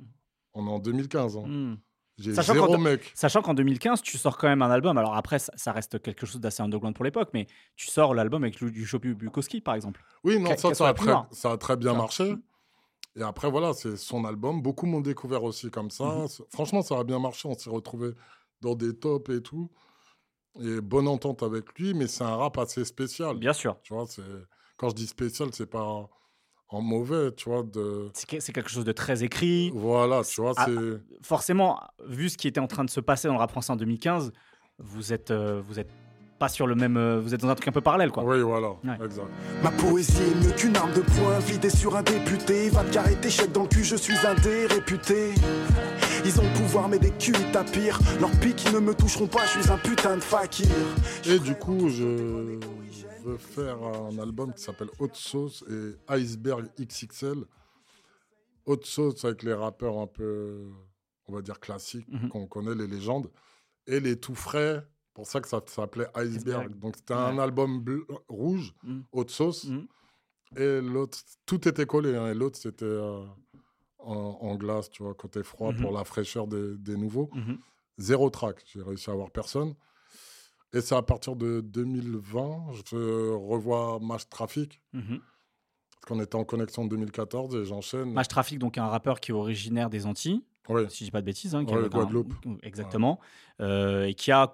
On 0.54 0.66
est 0.66 0.72
en 0.72 0.80
2015. 0.80 1.38
hein. 1.38 1.48
Mm. 1.48 1.78
J'ai 2.18 2.34
Sachant 2.36 2.54
zéro 2.54 2.68
qu'en- 2.68 2.78
mec. 2.78 3.12
Sachant 3.16 3.42
qu'en 3.42 3.54
2015, 3.56 4.02
tu 4.04 4.18
sors 4.20 4.38
quand 4.38 4.48
même 4.48 4.62
un 4.62 4.70
album. 4.70 4.98
Alors 4.98 5.16
après, 5.16 5.40
ça, 5.40 5.52
ça 5.56 5.72
reste 5.72 6.00
quelque 6.02 6.26
chose 6.28 6.40
d'assez 6.40 6.62
underground 6.62 6.96
pour 6.96 7.04
l'époque, 7.06 7.30
mais 7.34 7.48
tu 7.76 7.88
sors 7.88 8.14
l'album 8.14 8.44
avec 8.44 8.64
du 8.64 8.86
Chopu 8.86 9.16
Bukowski, 9.16 9.62
par 9.62 9.74
exemple. 9.76 10.04
Oui, 10.24 10.38
non, 10.40 10.56
ça, 10.56 10.74
ça, 10.76 10.90
a 10.90 10.94
très, 10.94 11.08
noire. 11.12 11.28
ça 11.32 11.52
a 11.54 11.58
très 11.58 11.76
bien 11.76 11.94
marché. 11.94 12.36
Et 13.16 13.22
après, 13.24 13.50
voilà, 13.50 13.74
c'est 13.74 13.96
son 13.98 14.26
album. 14.26 14.62
Beaucoup 14.62 14.86
m'ont 14.86 15.02
découvert 15.02 15.44
aussi 15.44 15.70
comme 15.72 15.90
ça. 15.92 16.04
Mhm. 16.06 16.28
C'est- 16.28 16.44
Franchement, 16.52 16.82
ça 16.82 17.00
a 17.00 17.04
bien 17.04 17.20
marché. 17.20 17.48
On 17.48 17.58
s'est 17.58 17.70
retrouvés 17.70 18.12
dans 18.62 18.76
des 18.76 18.96
tops 18.96 19.30
et 19.36 19.42
tout. 19.42 19.70
Et 20.62 20.82
bonne 20.82 21.08
entente 21.08 21.42
avec 21.42 21.78
lui, 21.80 21.96
mais 21.96 22.06
c'est 22.08 22.24
un 22.24 22.36
rap 22.36 22.58
assez 22.60 22.86
spécial. 22.86 23.38
Bien 23.38 23.54
sûr. 23.54 23.78
Tu 23.82 23.94
vois. 23.94 24.06
Quand 24.78 24.90
je 24.90 24.96
dis 24.96 25.08
spécial, 25.08 25.50
c'est 25.52 25.66
pas 25.66 26.08
en 26.74 26.82
mauvais, 26.82 27.32
tu 27.32 27.50
vois. 27.50 27.64
De... 27.64 28.10
C'est 28.14 28.28
que- 28.30 28.40
c'est 28.40 28.52
quelque 28.52 28.70
chose 28.70 28.84
de 28.86 28.92
très 28.92 29.24
écrit. 29.24 29.72
Voilà, 29.74 30.24
tu 30.24 30.42
vois, 30.42 30.54
Ah, 30.58 30.66
c'est... 30.68 31.26
Forcément, 31.26 31.80
vu 32.08 32.30
ce 32.30 32.38
qui 32.38 32.48
était 32.48 32.60
en 32.60 32.68
train 32.68 32.84
de 32.84 32.90
se 32.90 33.00
passer 33.00 33.28
dans 33.28 33.36
le 33.36 33.40
rap 33.40 33.52
français 33.52 33.72
en 33.72 33.76
2015, 33.76 34.32
vous 34.80 35.14
êtes, 35.14 35.32
euh, 35.32 35.62
vous 35.68 35.80
êtes 35.80 35.90
pas 36.40 36.50
sur 36.50 36.66
le 36.68 36.76
même. 36.76 36.98
euh, 36.98 37.20
vous 37.22 37.34
êtes 37.34 37.42
dans 37.42 37.48
un 37.50 37.56
truc 37.56 37.68
un 37.68 37.72
peu 37.72 37.80
parallèle, 37.80 38.12
quoi. 38.12 38.24
Oui, 38.24 38.42
voilà, 38.42 38.70
Ouais. 38.84 39.06
exact. 39.06 39.28
Ma 39.64 39.70
poésie 39.72 40.18
est 40.22 40.46
mieux 40.46 40.52
qu'une 40.52 40.76
arme 40.76 40.92
de 40.94 41.02
poing 41.02 41.40
vidée 41.40 41.70
sur 41.70 41.96
un 41.96 42.02
député. 42.04 42.70
Va 42.70 42.84
te 42.84 42.92
carrer 42.92 43.16
tes 43.16 43.30
chèques 43.30 43.52
dans 43.54 43.62
le 43.64 43.70
cul, 43.70 43.84
je 43.84 43.96
suis 43.96 44.18
un 44.26 44.34
des 44.36 44.66
réputés. 44.66 45.36
Ils 46.26 46.40
ont 46.40 46.44
le 46.44 46.54
pouvoir, 46.58 46.90
mais 46.90 47.00
des 47.00 47.12
culs, 47.12 47.36
ils 47.40 47.52
tapirent. 47.52 48.00
Leurs 48.20 48.32
pics, 48.40 48.64
ils 48.66 48.74
ne 48.74 48.80
me 48.80 48.94
toucheront 48.96 49.28
pas, 49.28 49.46
je 49.46 49.62
suis 49.62 49.72
un 49.72 49.78
putain 49.78 50.16
de 50.18 50.22
fakir. 50.22 50.68
Et 51.30 51.38
du 51.40 51.54
coup, 51.56 51.88
je 51.90 52.58
veux 53.24 53.38
faire 53.38 53.82
un 53.84 54.18
album 54.20 54.54
qui 54.54 54.62
s'appelle 54.62 54.90
Haute 55.00 55.16
Sauce 55.16 55.64
et 55.70 55.96
Iceberg 56.10 56.70
XXL. 56.80 57.46
Haute 58.66 58.86
Sauce 58.86 59.26
avec 59.26 59.44
les 59.44 59.54
rappeurs 59.54 59.98
un 60.00 60.08
peu, 60.08 60.70
on 61.28 61.34
va 61.34 61.42
dire, 61.42 61.60
classiques, 61.60 62.08
Mhm. 62.08 62.30
qu'on 62.30 62.48
connaît, 62.48 62.76
les 62.76 62.88
légendes. 62.88 63.30
Et 63.88 64.00
les 64.00 64.18
tout 64.20 64.36
frais, 64.36 64.88
pour 65.14 65.28
ça 65.28 65.42
que 65.42 65.48
ça 65.48 65.62
s'appelait 65.66 66.08
Iceberg. 66.16 66.62
Iceberg. 66.68 66.80
Donc 66.80 66.96
c'était 66.96 67.14
un 67.14 67.38
album 67.40 67.82
bleu- 67.82 68.08
rouge, 68.30 68.74
Mhm. 68.84 69.04
Haute 69.12 69.32
Sauce. 69.32 69.66
Mhm. 69.66 69.88
Et 70.56 70.82
l'autre, 70.82 71.18
tout 71.46 71.68
était 71.68 71.86
collé. 71.86 72.16
hein, 72.16 72.28
et 72.28 72.34
l'autre, 72.34 72.58
c'était 72.58 72.86
euh, 72.86 73.26
en, 74.00 74.14
en 74.42 74.56
glace, 74.56 74.90
tu 74.90 75.04
vois, 75.04 75.14
côté 75.14 75.44
froid, 75.44 75.72
Mhm. 75.74 75.82
pour 75.82 75.92
la 75.92 76.04
fraîcheur 76.04 76.48
des, 76.48 76.78
des 76.78 76.96
nouveaux. 76.98 77.30
Zéro 77.98 78.30
track. 78.30 78.64
J'ai 78.66 78.82
réussi 78.82 79.10
à 79.10 79.14
avoir 79.14 79.32
personne. 79.32 79.76
Et 80.74 80.82
c'est 80.82 80.96
à 80.96 81.02
partir 81.02 81.36
de 81.36 81.62
2020, 81.62 82.66
je 82.90 83.32
revois 83.32 84.00
Mash 84.02 84.28
Traffic, 84.30 84.82
Mhm. 84.94 85.20
parce 85.92 86.06
qu'on 86.08 86.20
était 86.20 86.36
en 86.36 86.44
connexion 86.44 86.84
en 86.84 86.86
2014 86.86 87.56
et 87.56 87.64
j'enchaîne. 87.66 88.12
Mash 88.12 88.28
Traffic, 88.28 88.58
donc 88.60 88.78
un 88.78 88.88
rappeur 88.88 89.20
qui 89.20 89.32
est 89.32 89.34
originaire 89.36 89.90
des 89.90 90.06
Antilles. 90.06 90.44
Oui. 90.70 90.84
si 90.90 91.00
je 91.00 91.04
dis 91.06 91.12
pas 91.12 91.20
de 91.20 91.26
bêtises, 91.26 91.56
hein, 91.56 91.66
qui 91.66 91.74
Ouais, 91.74 91.80
avait 91.80 91.88
un- 91.88 91.90
Guadeloupe. 91.90 92.34
exactement, 92.64 93.20
euh, 93.60 94.06
et 94.06 94.14
qui 94.14 94.32
a 94.32 94.50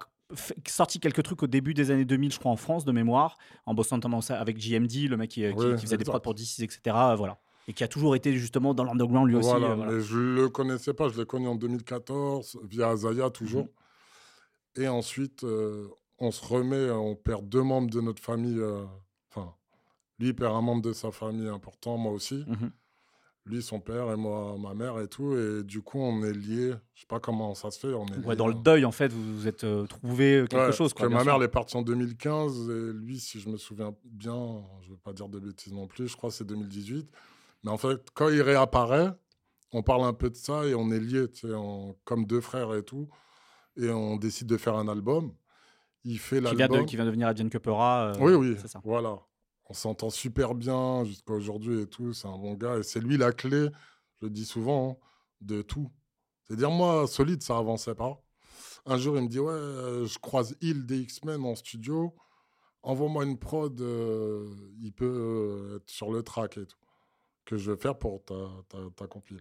sorti 0.66 0.98
quelques 0.98 1.22
trucs 1.22 1.40
au 1.44 1.46
début 1.46 1.72
des 1.72 1.92
années 1.92 2.04
2000, 2.04 2.32
je 2.32 2.38
crois, 2.40 2.50
en 2.50 2.56
France, 2.56 2.84
de 2.84 2.90
mémoire, 2.90 3.38
en 3.64 3.74
bossant 3.74 3.96
notamment 3.96 4.18
avec 4.30 4.58
JMD, 4.58 5.06
le 5.08 5.16
mec 5.16 5.30
qui, 5.30 5.42
qui- 5.42 5.52
Oui, 5.54 5.76
qui 5.76 5.82
faisait 5.82 5.96
des 5.96 6.04
prods 6.04 6.18
pour 6.18 6.34
DC's, 6.34 6.58
etc. 6.64 6.80
euh, 6.96 7.14
Voilà. 7.14 7.38
Et 7.68 7.72
qui 7.74 7.84
a 7.84 7.88
toujours 7.88 8.16
été 8.16 8.32
justement 8.36 8.74
dans 8.74 8.82
l'underground 8.82 9.28
lui 9.28 9.36
aussi. 9.36 9.50
Euh, 9.50 9.74
voilà. 9.76 10.00
je 10.00 10.18
le 10.18 10.48
connaissais 10.48 10.94
pas, 10.94 11.08
je 11.08 11.16
l'ai 11.16 11.26
connu 11.26 11.46
en 11.46 11.54
2014 11.54 12.58
via 12.64 12.88
Azaya 12.88 13.30
toujours. 13.30 13.68
Et 14.76 14.88
ensuite, 14.88 15.44
euh, 15.44 15.86
on 16.20 16.30
se 16.30 16.44
remet, 16.44 16.90
on 16.90 17.14
perd 17.16 17.48
deux 17.48 17.62
membres 17.62 17.90
de 17.90 18.00
notre 18.00 18.22
famille. 18.22 18.58
euh, 18.58 18.84
Enfin, 19.30 19.54
lui 20.18 20.32
perd 20.34 20.54
un 20.54 20.60
membre 20.60 20.82
de 20.82 20.92
sa 20.92 21.10
famille 21.10 21.48
important, 21.48 21.96
moi 21.96 22.12
aussi. 22.12 22.44
Mhm. 22.46 22.70
Lui, 23.46 23.62
son 23.62 23.80
père 23.80 24.10
et 24.12 24.16
moi, 24.16 24.56
ma 24.58 24.74
mère 24.74 25.00
et 25.00 25.08
tout. 25.08 25.34
Et 25.36 25.62
du 25.64 25.80
coup, 25.80 25.98
on 25.98 26.22
est 26.24 26.32
liés. 26.32 26.74
Je 26.94 27.00
sais 27.00 27.06
pas 27.08 27.20
comment 27.20 27.54
ça 27.54 27.70
se 27.70 27.78
fait. 27.78 27.94
On 27.94 28.04
est 28.06 28.18
Ouais, 28.18 28.30
liés, 28.30 28.36
dans 28.36 28.46
le 28.48 28.54
hein. 28.54 28.60
deuil, 28.62 28.84
en 28.84 28.92
fait, 28.92 29.10
vous 29.12 29.34
vous 29.36 29.48
êtes 29.48 29.64
euh, 29.64 29.86
trouvé 29.86 30.44
quelque 30.48 30.66
Ouais, 30.66 30.72
chose. 30.72 30.92
Quoi, 30.92 31.06
que 31.08 31.12
ma 31.12 31.24
mère, 31.24 31.36
elle 31.36 31.44
est 31.44 31.48
partie 31.48 31.76
en 31.76 31.82
2015 31.82 32.68
et 32.68 32.92
lui, 32.92 33.18
si 33.18 33.40
je 33.40 33.48
me 33.48 33.56
souviens 33.56 33.94
bien, 34.04 34.62
je 34.82 34.88
ne 34.88 34.92
vais 34.94 35.00
pas 35.02 35.12
dire 35.14 35.28
de 35.28 35.38
bêtises 35.38 35.72
non 35.72 35.86
plus, 35.86 36.06
je 36.08 36.16
crois 36.16 36.28
que 36.30 36.36
c'est 36.36 36.44
2018. 36.46 37.08
Mais 37.64 37.70
en 37.70 37.78
fait, 37.78 38.08
quand 38.14 38.28
il 38.28 38.42
réapparaît, 38.42 39.10
on 39.72 39.82
parle 39.82 40.02
un 40.04 40.12
peu 40.12 40.28
de 40.28 40.36
ça 40.36 40.66
et 40.66 40.74
on 40.74 40.90
est 40.90 41.00
liés, 41.00 41.28
tu 41.30 41.48
sais, 41.48 41.54
en- 41.54 41.96
comme 42.04 42.26
deux 42.26 42.40
frères 42.42 42.74
et 42.74 42.82
tout. 42.84 43.08
Et 43.76 43.88
on 43.88 44.16
décide 44.16 44.48
de 44.48 44.56
faire 44.58 44.74
un 44.76 44.86
album. 44.88 45.32
Il 46.04 46.18
fait 46.18 46.40
qui, 46.42 46.54
vient 46.56 46.68
de, 46.68 46.82
qui 46.84 46.96
vient 46.96 47.04
de 47.04 47.10
venir 47.10 47.28
à 47.28 47.34
Diane 47.34 47.50
Cupera. 47.50 48.12
euh, 48.14 48.18
Oui, 48.20 48.32
oui, 48.34 48.56
C'est 48.60 48.68
ça. 48.68 48.80
voilà. 48.84 49.18
On 49.66 49.74
s'entend 49.74 50.10
super 50.10 50.54
bien 50.54 51.04
jusqu'à 51.04 51.32
aujourd'hui 51.34 51.82
et 51.82 51.86
tout. 51.86 52.12
C'est 52.12 52.26
un 52.26 52.38
bon 52.38 52.54
gars. 52.54 52.78
Et 52.78 52.82
c'est 52.82 53.00
lui 53.00 53.16
la 53.16 53.32
clé, 53.32 53.68
je 54.20 54.26
le 54.26 54.30
dis 54.30 54.44
souvent, 54.44 54.98
hein, 55.00 55.06
de 55.42 55.62
tout. 55.62 55.90
C'est-à-dire, 56.44 56.70
moi, 56.70 57.06
solide, 57.06 57.42
ça 57.42 57.56
avançait 57.58 57.94
pas. 57.94 58.20
Un 58.86 58.96
jour, 58.96 59.16
il 59.16 59.22
me 59.24 59.28
dit 59.28 59.38
Ouais, 59.38 59.52
euh, 59.52 60.06
je 60.06 60.18
croise 60.18 60.56
Hill 60.60 60.86
des 60.86 61.00
X-Men 61.00 61.44
en 61.44 61.54
studio. 61.54 62.16
Envoie-moi 62.82 63.24
une 63.24 63.38
prod. 63.38 63.78
euh, 63.80 64.48
il 64.80 64.92
peut 64.92 65.76
être 65.76 65.90
sur 65.90 66.10
le 66.10 66.22
track 66.22 66.56
et 66.58 66.66
tout. 66.66 66.78
Que 67.44 67.56
je 67.58 67.70
vais 67.72 67.76
faire 67.80 67.98
pour 67.98 68.24
ta, 68.24 68.34
ta, 68.68 68.78
ta 68.96 69.06
compile. 69.06 69.40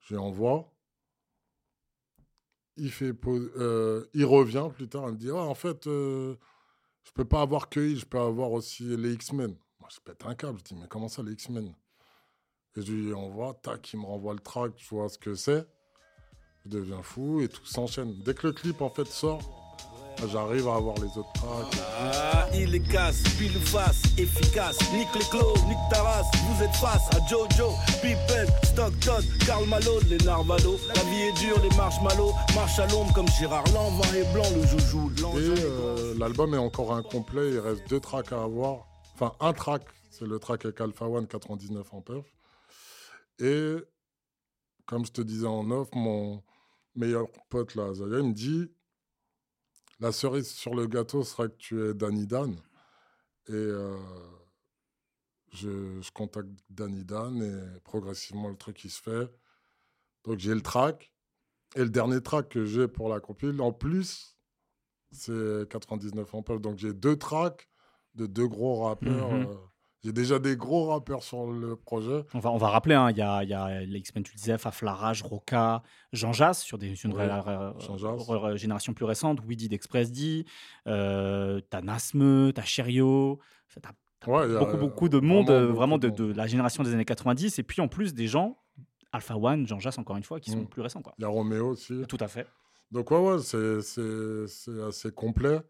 Je 0.00 0.14
lui 0.14 0.18
envoie. 0.20 0.73
Il, 2.76 2.90
fait 2.90 3.12
euh, 3.26 4.04
il 4.14 4.24
revient 4.24 4.68
plus 4.74 4.88
tard. 4.88 5.04
Il 5.08 5.12
me 5.12 5.18
dit 5.18 5.30
Ouais, 5.30 5.38
en 5.38 5.54
fait. 5.54 5.86
euh, 5.86 6.34
je 7.04 7.12
peux 7.12 7.24
pas 7.24 7.42
avoir 7.42 7.68
que 7.68 7.94
je 7.94 8.04
peux 8.04 8.18
avoir 8.18 8.50
aussi 8.52 8.84
les 8.96 9.12
X-Men. 9.12 9.54
Moi, 9.78 9.88
je 9.94 10.00
pète 10.00 10.24
un 10.24 10.34
câble. 10.34 10.58
Je 10.60 10.74
dis, 10.74 10.80
mais 10.80 10.88
comment 10.88 11.08
ça, 11.08 11.22
les 11.22 11.32
X-Men? 11.32 11.74
Et 12.76 12.82
je 12.82 12.92
lui 12.92 13.14
envoie, 13.14 13.54
tac, 13.62 13.92
il 13.92 14.00
me 14.00 14.06
renvoie 14.06 14.32
le 14.32 14.40
track, 14.40 14.72
je 14.78 14.88
vois 14.88 15.08
ce 15.08 15.18
que 15.18 15.34
c'est. 15.34 15.66
Je 16.64 16.70
deviens 16.70 17.02
fou 17.02 17.40
et 17.40 17.48
tout 17.48 17.64
s'enchaîne. 17.66 18.18
Dès 18.24 18.34
que 18.34 18.46
le 18.48 18.52
clip, 18.52 18.80
en 18.80 18.88
fait, 18.88 19.04
sort, 19.06 19.40
j'arrive 20.28 20.68
à 20.68 20.76
avoir 20.76 20.96
les 20.96 21.18
autres 21.18 21.32
tracks. 21.34 21.80
Ah, 21.98 22.46
il 22.54 22.74
est 22.74 22.88
casse, 22.88 23.22
pile 23.38 23.58
face, 23.60 24.02
efficace. 24.18 24.78
Nique 24.92 25.14
les 25.14 25.24
clos, 25.30 25.54
nique 25.68 25.78
ta 25.90 26.02
race. 26.02 26.26
Vous 26.48 26.64
êtes 26.64 26.74
face 26.76 27.08
à 27.14 27.26
Jojo, 27.28 27.72
Pippen, 28.02 28.46
Stockton, 28.62 29.24
Karl 29.46 29.66
Malone, 29.68 30.04
les 30.08 30.18
Narvalo. 30.18 30.78
La 30.94 31.02
vie 31.04 31.22
est 31.22 31.38
dure, 31.38 31.60
les 31.62 31.76
marshmallows. 31.76 32.32
Marche 32.54 32.78
à 32.78 32.86
l'ombre 32.88 33.12
comme 33.12 33.28
Gérard 33.28 33.64
Lanvin 33.72 34.14
et 34.14 34.32
Blanc, 34.32 34.44
le 34.54 34.66
joujou. 34.66 35.10
Et 35.38 35.60
euh, 35.60 36.14
l'album 36.18 36.54
est 36.54 36.58
encore 36.58 36.94
incomplet, 36.94 37.50
il 37.50 37.58
reste 37.58 37.88
deux 37.88 38.00
tracks 38.00 38.32
à 38.32 38.42
avoir. 38.42 38.86
Enfin, 39.14 39.32
un 39.40 39.52
track, 39.52 39.82
c'est 40.10 40.26
le 40.26 40.38
track 40.38 40.64
avec 40.64 40.80
Alpha 40.80 41.06
One 41.06 41.26
99 41.26 41.86
en 41.92 42.00
perf. 42.00 42.24
Et 43.40 43.76
comme 44.86 45.06
je 45.06 45.12
te 45.12 45.22
disais 45.22 45.46
en 45.46 45.70
off, 45.70 45.88
mon 45.94 46.42
meilleur 46.94 47.26
pote 47.48 47.74
là, 47.74 47.92
Zaya, 47.94 48.18
il 48.18 48.28
me 48.28 48.32
dit 48.32 48.70
la 50.00 50.12
cerise 50.12 50.50
sur 50.50 50.74
le 50.74 50.86
gâteau 50.86 51.22
sera 51.22 51.48
que 51.48 51.56
tu 51.56 51.82
es 51.82 51.94
Danny 51.94 52.26
Dan. 52.26 52.54
Et 53.48 53.52
euh, 53.52 53.96
je, 55.52 56.00
je 56.00 56.10
contacte 56.12 56.48
Danny 56.70 57.04
Dan 57.04 57.42
et 57.42 57.80
progressivement 57.80 58.48
le 58.48 58.56
truc 58.56 58.82
il 58.84 58.90
se 58.90 59.00
fait. 59.00 59.30
Donc 60.24 60.38
j'ai 60.38 60.54
le 60.54 60.62
track. 60.62 61.12
Et 61.76 61.80
le 61.80 61.90
dernier 61.90 62.20
track 62.20 62.48
que 62.50 62.64
j'ai 62.64 62.86
pour 62.86 63.08
la 63.08 63.18
compile, 63.20 63.60
en 63.60 63.72
plus, 63.72 64.38
c'est 65.10 65.68
99 65.68 66.34
en 66.34 66.42
perf. 66.42 66.60
Donc 66.60 66.78
j'ai 66.78 66.92
deux 66.92 67.16
tracks 67.16 67.68
de 68.14 68.26
deux 68.26 68.46
gros 68.46 68.84
rappeurs. 68.84 69.32
Euh, 69.32 69.56
j'ai 70.04 70.12
déjà 70.12 70.38
des 70.38 70.56
gros 70.56 70.86
rappeurs 70.88 71.22
sur 71.22 71.50
le 71.50 71.76
projet. 71.76 72.24
On 72.34 72.38
va, 72.38 72.50
on 72.50 72.56
va 72.58 72.68
rappeler, 72.68 72.94
hein, 72.94 73.10
il 73.10 73.16
y, 73.16 73.22
a, 73.22 73.42
y 73.42 73.54
a 73.54 73.80
les 73.80 73.98
X-Men, 73.98 74.22
tu 74.22 74.32
le 74.32 74.36
disais, 74.36 74.58
Faflarage, 74.58 75.22
Roca, 75.22 75.82
Jean 76.12 76.32
Jass, 76.32 76.62
sur 76.62 76.76
des, 76.78 76.94
sur 76.94 77.08
une 77.10 77.16
Ouais, 77.16 78.58
génération 78.58 78.92
plus 78.92 79.04
récente, 79.04 79.40
Weedy 79.46 79.68
d'Express 79.68 80.12
D, 80.12 80.44
euh, 80.86 81.60
t'as 81.70 81.80
Nasme, 81.80 82.52
t'as 82.52 82.62
Cherio, 82.62 83.38
Ouais, 84.26 84.48
beaucoup, 84.58 84.76
euh, 84.76 84.76
beaucoup 84.78 85.08
de 85.08 85.18
monde, 85.20 85.46
vraiment 85.50 85.60
euh, 85.68 85.72
vraiment 85.72 85.98
de 85.98 86.08
de, 86.08 86.26
de 86.28 86.32
la 86.32 86.46
génération 86.46 86.82
des 86.82 86.92
années 86.94 87.04
90, 87.04 87.58
et 87.58 87.62
puis 87.62 87.80
en 87.82 87.88
plus 87.88 88.14
des 88.14 88.26
gens, 88.26 88.56
Alpha 89.12 89.36
One, 89.36 89.66
Jean 89.66 89.78
Jass, 89.80 89.98
encore 89.98 90.16
une 90.16 90.22
fois, 90.22 90.40
qui 90.40 90.50
sont 90.50 90.60
Mm. 90.62 90.66
plus 90.68 90.82
récents. 90.82 91.02
Quoi. 91.02 91.14
Il 91.18 91.22
y 91.22 91.24
a 91.24 91.28
Roméo 91.28 91.68
aussi. 91.68 92.02
Tout 92.08 92.16
à 92.20 92.28
fait. 92.28 92.46
Donc 92.90 93.10
ouais, 93.10 93.18
ouais, 93.18 93.38
c'est 93.42 94.80
assez 94.86 95.10
complet. 95.12 95.60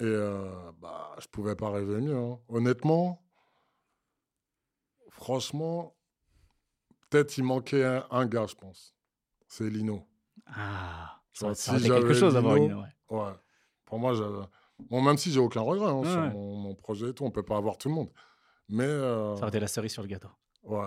Et 0.00 0.04
euh, 0.04 0.48
bah, 0.80 1.16
je 1.18 1.26
pouvais 1.26 1.56
pas 1.56 1.70
rêver 1.70 2.00
mieux. 2.00 2.16
hein. 2.16 2.38
Honnêtement, 2.48 3.20
franchement, 5.18 5.94
peut-être 7.10 7.36
il 7.38 7.44
manquait 7.44 7.84
un, 7.84 8.06
un 8.10 8.26
gars, 8.26 8.46
je 8.46 8.54
pense. 8.54 8.94
C'est 9.46 9.68
Lino. 9.68 10.06
Ah, 10.46 11.20
Tu 11.32 11.40
ça, 11.40 11.54
ça 11.54 11.78
si 11.78 11.88
quelque 11.88 12.14
chose 12.14 12.34
d'avoir 12.34 12.54
Lino. 12.56 12.80
Ouais. 12.80 13.16
Ouais. 13.18 13.32
Pour 13.84 13.98
moi. 13.98 14.12
Bon, 14.90 15.02
même 15.02 15.16
si 15.18 15.32
j'ai 15.32 15.40
aucun 15.40 15.60
regret 15.60 15.88
hein, 15.88 15.94
Ouais, 15.94 16.08
sur 16.10 16.20
ouais. 16.20 16.30
Mon, 16.30 16.54
mon 16.56 16.74
projet 16.74 17.10
et 17.10 17.12
tout, 17.14 17.24
on 17.24 17.30
peut 17.30 17.42
pas 17.42 17.56
avoir 17.56 17.76
tout 17.78 17.88
le 17.88 17.94
monde. 17.94 18.10
Mais 18.68 18.84
euh, 18.84 19.34
Ça 19.34 19.40
aurait 19.42 19.48
été 19.48 19.60
la 19.60 19.66
cerise 19.66 19.92
sur 19.92 20.02
le 20.02 20.08
gâteau. 20.08 20.28
ouais, 20.64 20.86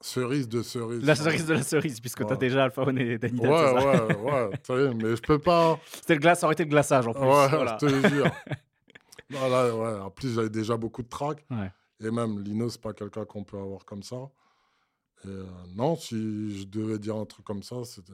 cerise 0.00 0.48
de 0.48 0.62
cerise. 0.62 1.02
La 1.04 1.14
cerise 1.16 1.46
de 1.46 1.54
la 1.54 1.62
cerise, 1.62 1.98
puisque 2.00 2.20
t'as 2.24 2.32
Ouais. 2.32 2.36
déjà 2.38 2.64
Alpha 2.64 2.82
One 2.82 2.98
et 2.98 3.16
Ouais, 3.16 3.28
ouais, 3.40 4.16
ouais. 4.16 4.50
tu 4.62 4.72
mais 4.94 5.16
je 5.16 5.22
peux 5.22 5.38
pas. 5.38 5.80
C'était 5.92 6.14
le 6.14 6.20
glace, 6.20 6.40
ça 6.40 6.46
aurait 6.46 6.52
été 6.52 6.64
le 6.64 6.70
glaçage 6.70 7.06
en 7.08 7.12
plus. 7.14 7.22
Ouais, 7.22 7.48
voilà. 7.48 7.78
je 7.80 7.86
te 7.86 8.08
jure. 8.08 8.26
Voilà, 9.28 9.74
ouais. 9.74 10.00
En 10.02 10.10
plus, 10.10 10.34
j'avais 10.34 10.50
déjà 10.50 10.76
beaucoup 10.76 11.02
de 11.02 11.08
tracks. 11.08 11.44
Ouais. 11.50 11.72
Et 12.00 12.10
même 12.10 12.40
Lino, 12.42 12.68
c'est 12.68 12.80
pas 12.80 12.92
quelqu'un 12.92 13.24
qu'on 13.24 13.44
peut 13.44 13.58
avoir 13.58 13.84
comme 13.84 14.02
ça. 14.02 14.16
Et 15.24 15.28
euh, 15.28 15.44
non, 15.74 15.96
si 15.96 16.58
je 16.58 16.64
devais 16.64 16.98
dire 16.98 17.16
un 17.16 17.24
truc 17.24 17.44
comme 17.44 17.62
ça, 17.62 17.84
c'était. 17.84 18.12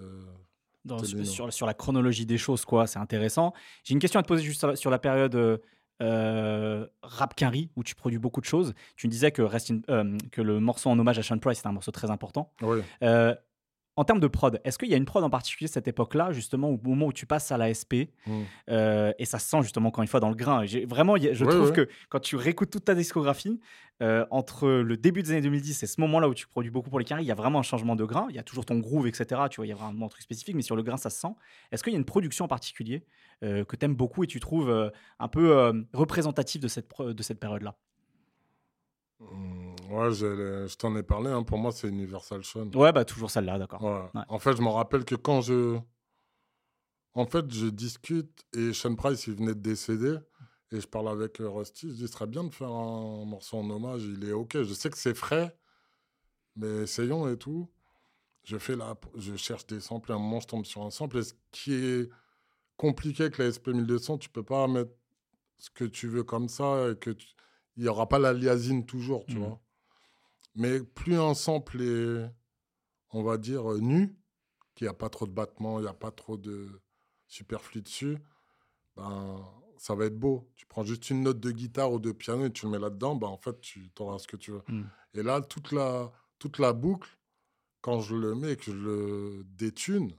C'était 1.05 1.25
sur, 1.25 1.67
la 1.67 1.75
chronologie 1.75 2.27
des 2.27 2.39
choses, 2.39 2.65
quoi, 2.65 2.89
c'est 2.89 2.99
intéressant. 2.99 3.53
J'ai 3.85 3.95
une 3.95 4.01
question 4.01 4.19
à 4.19 4.23
te 4.25 4.29
poser 4.29 4.43
juste 4.43 4.59
sur 4.59 4.69
la, 4.69 4.77
sur 4.77 4.91
la 4.91 4.99
période 4.99 5.35
euh, 5.37 5.59
euh, 6.03 6.87
rap 7.03 7.37
Quinry, 7.37 7.71
où 7.77 7.85
tu 7.85 7.95
produis 7.95 8.19
beaucoup 8.19 8.41
de 8.41 8.47
choses. 8.47 8.75
Tu 8.97 9.07
me 9.07 9.13
disais 9.13 9.31
que, 9.31 9.43
Rest 9.43 9.71
in- 9.71 9.81
euh, 9.91 10.19
que 10.33 10.43
le 10.43 10.59
morceau 10.59 10.91
en 10.91 10.99
hommage 10.99 11.19
à 11.21 11.23
Sean 11.23 11.39
Price, 11.39 11.61
c'est 11.63 11.69
un 11.69 11.73
morceau 11.73 11.93
très 11.93 12.11
important. 12.11 12.53
Oui. 12.63 12.81
En 13.95 14.05
termes 14.05 14.21
de 14.21 14.27
prod, 14.27 14.59
est-ce 14.65 14.79
qu'il 14.79 14.89
y 14.89 14.95
a 14.95 14.97
une 14.97 15.05
prod 15.05 15.23
en 15.23 15.29
particulier 15.29 15.69
cette 15.69 15.87
époque-là, 15.87 16.33
justement, 16.33 16.71
au 16.71 16.81
moment 16.83 17.07
où 17.09 17.13
tu 17.13 17.27
passes 17.27 17.53
à 17.53 17.59
la 17.59 17.69
SP 17.69 18.09
Mm. 18.27 18.43
euh, 18.71 19.13
et 19.19 19.27
ça 19.27 19.39
se 19.39 19.47
sent 19.51 19.61
justement 19.63 19.91
encore 19.91 20.01
une 20.01 20.09
fois 20.09 20.19
dans 20.19 20.31
le 20.31 20.35
grain? 20.35 20.65
Vraiment, 20.87 21.17
je 21.19 21.45
Ouais, 21.45 21.51
trouve 21.51 21.69
ouais. 21.69 21.73
que 21.73 21.89
quand 22.09 22.21
tu 22.21 22.37
réécoutes 22.37 22.71
toute 22.71 22.87
ta 22.87 22.95
discographie, 22.95 23.61
euh, 24.01 24.25
entre 24.31 24.67
le 24.69 24.97
début 24.97 25.23
des 25.23 25.33
années 25.33 25.43
2010 25.43 25.83
et 25.83 25.87
ce 25.87 26.01
moment-là 26.01 26.29
où 26.31 26.35
tu 26.35 26.47
produis 26.49 26.71
beaucoup 26.71 26.89
pour 26.89 26.99
les 27.01 27.05
carrés, 27.05 27.21
il 27.23 27.27
y 27.29 27.31
a 27.31 27.35
vraiment 27.35 27.59
un 27.59 27.63
changement 27.63 27.95
de 27.95 28.05
grain. 28.05 28.27
Il 28.31 28.35
y 28.35 28.39
a 28.39 28.43
toujours 28.43 28.65
ton 28.65 28.79
groove, 28.79 29.07
etc. 29.07 29.43
Tu 29.51 29.57
vois, 29.57 29.67
il 29.67 29.69
y 29.69 29.73
a 29.73 29.77
vraiment 29.77 30.07
un 30.07 30.09
truc 30.09 30.23
spécifique, 30.23 30.57
mais 30.57 30.63
sur 30.63 30.75
le 30.75 30.83
grain, 30.83 30.97
ça 30.97 31.11
se 31.11 31.21
sent. 31.21 31.35
Est-ce 31.71 31.83
qu'il 31.85 31.93
y 31.93 31.97
a 31.97 31.99
une 31.99 32.07
production 32.07 32.47
en 32.47 32.49
particulier 32.49 33.05
euh, 33.45 33.65
que 33.67 33.77
tu 33.77 33.85
aimes 33.85 33.95
beaucoup 33.95 34.25
et 34.25 34.27
tu 34.27 34.41
trouves 34.41 34.91
un 35.19 35.29
peu 35.29 35.85
représentative 35.93 36.63
de 36.63 36.69
cette, 36.69 36.89
pro- 36.89 37.13
de 37.13 37.23
cette 37.23 37.39
période-là? 37.39 37.77
Mm, 39.21 39.72
Ouais, 39.93 40.11
je 40.13 40.75
t'en 40.77 40.95
ai 40.97 41.03
parlé. 41.03 41.31
hein. 41.31 41.43
Pour 41.43 41.59
moi, 41.59 41.71
c'est 41.73 41.89
Universal 41.89 42.43
Sean. 42.45 42.71
Ouais, 42.75 42.93
bah 42.93 43.05
toujours 43.05 43.31
celle-là, 43.31 43.59
d'accord. 43.59 43.83
Ouais. 43.83 44.03
Ouais. 44.15 44.25
En 44.29 44.39
fait, 44.39 44.57
je 44.57 44.63
me 44.63 44.69
rappelle 44.69 45.05
que 45.05 45.15
quand 45.15 45.41
je. 45.43 45.79
En 47.15 47.27
fait, 47.27 47.53
je 47.53 47.67
discute 47.67 48.43
et 48.57 48.73
Sean 48.73 48.95
Price, 48.95 49.27
il 49.27 49.35
venait 49.35 49.55
de 49.55 49.61
décéder. 49.61 50.17
Et 50.71 50.81
je 50.81 50.87
parle 50.87 51.09
avec 51.11 51.41
euh, 51.43 51.51
Rusty. 51.51 51.89
Je 51.91 51.95
dis, 51.95 52.07
ce 52.07 52.13
serait 52.15 52.27
bien 52.27 52.45
de 52.45 52.55
faire 52.55 52.71
un 52.71 53.27
morceau 53.27 53.59
en 53.59 53.69
hommage. 53.69 54.05
Il 54.05 54.25
est 54.27 54.33
OK. 54.33 54.63
Je 54.63 54.73
sais 54.73 54.89
que 54.89 54.97
c'est 54.97 55.15
frais, 55.15 55.55
mais 56.57 56.85
essayons 56.85 57.29
et 57.29 57.37
tout. 57.37 57.71
Je 58.45 58.57
fais 58.57 58.75
là, 58.75 58.97
je 59.17 59.37
cherche 59.37 59.67
des 59.67 59.81
samples. 59.81 60.11
Et 60.11 60.15
à 60.15 60.17
un 60.17 60.21
moment, 60.21 60.41
je 60.41 60.47
tombe 60.47 60.65
sur 60.65 60.83
un 60.83 60.91
sample. 60.91 61.19
Et 61.19 61.23
ce 61.25 61.35
qui 61.51 61.75
est 61.75 62.09
compliqué 62.79 63.25
avec 63.25 63.37
la 63.37 63.49
SP1200, 63.51 64.19
tu 64.19 64.31
peux 64.31 64.43
pas 64.43 64.67
mettre 64.67 64.93
ce 65.59 65.69
que 65.69 65.85
tu 65.85 66.09
veux 66.09 66.25
comme 66.25 66.49
ça 66.49 66.89
et 66.91 66.97
que 66.97 67.11
tu- 67.11 67.29
il 67.77 67.85
y 67.85 67.89
aura 67.89 68.09
pas 68.09 68.19
l'aliasine 68.19 68.87
toujours, 68.87 69.27
tu 69.27 69.35
Mhm. 69.37 69.45
vois. 69.45 69.61
Mais 70.55 70.81
plus 70.83 71.19
un 71.19 71.35
sample 71.35 71.81
est, 71.83 72.31
on 73.11 73.23
va 73.23 73.39
dire, 73.39 73.65
nu, 73.79 74.15
qu'il 74.75 74.87
n'y 74.87 74.91
a 74.91 74.95
pas 74.95 75.09
trop 75.09 75.27
de 75.27 75.33
battements, 75.33 75.79
il 75.79 75.83
n'y 75.83 75.89
a 75.89 75.95
pas 75.95 76.11
trop 76.11 76.37
de 76.37 76.69
superflu 77.27 77.83
dessus, 77.83 78.19
ben, 78.97 79.43
ça 79.79 79.95
va 79.95 80.05
être 80.07 80.19
beau. 80.19 80.51
Tu 80.55 80.67
prends 80.67 80.85
juste 80.85 81.09
une 81.11 81.23
note 81.23 81.41
de 81.41 81.51
guitare 81.51 81.93
ou 81.93 81.99
de 81.99 82.13
piano 82.13 82.45
et 82.47 82.53
tu 82.53 82.67
le 82.67 82.73
mets 82.73 82.79
là-dedans, 82.79 83.17
ben, 83.17 83.29
en 83.29 83.39
fait, 83.39 83.61
tu 83.61 83.91
auras 83.99 84.19
ce 84.19 84.27
que 84.27 84.37
tu 84.37 84.51
veux. 84.53 84.63
Mm. 84.69 84.83
Et 85.15 85.23
là, 85.23 85.41
toute 85.41 85.73
la, 85.73 86.13
toute 86.39 86.59
la 86.59 86.73
boucle, 86.73 87.19
quand 87.81 88.01
je 88.01 88.15
le 88.15 88.35
mets 88.35 88.53
et 88.53 88.57
que 88.57 88.65
je 88.65 88.73
le 88.73 89.43
détune, 89.45 90.13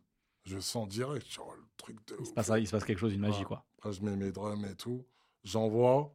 je 0.45 0.59
sens 0.59 0.87
direct, 0.87 1.31
genre, 1.31 1.53
le 1.55 1.63
truc 1.77 1.97
de. 2.07 2.17
Il 2.19 2.25
se, 2.25 2.33
passe, 2.33 2.51
il 2.57 2.67
se 2.67 2.71
passe 2.71 2.83
quelque 2.85 2.99
chose, 2.99 3.13
une 3.13 3.21
magie, 3.21 3.39
Ouais. 3.39 3.45
quoi. 3.45 3.65
Après, 3.77 3.93
je 3.93 4.03
mets 4.03 4.15
mes 4.15 4.31
drums 4.31 4.65
et 4.65 4.75
tout. 4.75 5.05
J'envoie. 5.43 6.13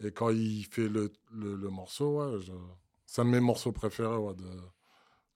Et 0.00 0.10
quand 0.12 0.30
il 0.30 0.64
fait 0.64 0.88
le, 0.88 1.12
le, 1.30 1.54
le 1.56 1.68
morceau, 1.68 2.18
ouais, 2.22 2.40
je- 2.40 2.52
c'est 3.12 3.20
un 3.20 3.26
de 3.26 3.30
mes 3.30 3.40
morceaux 3.40 3.72
préférés 3.72 4.16
ouais, 4.16 4.32
de, 4.34 4.50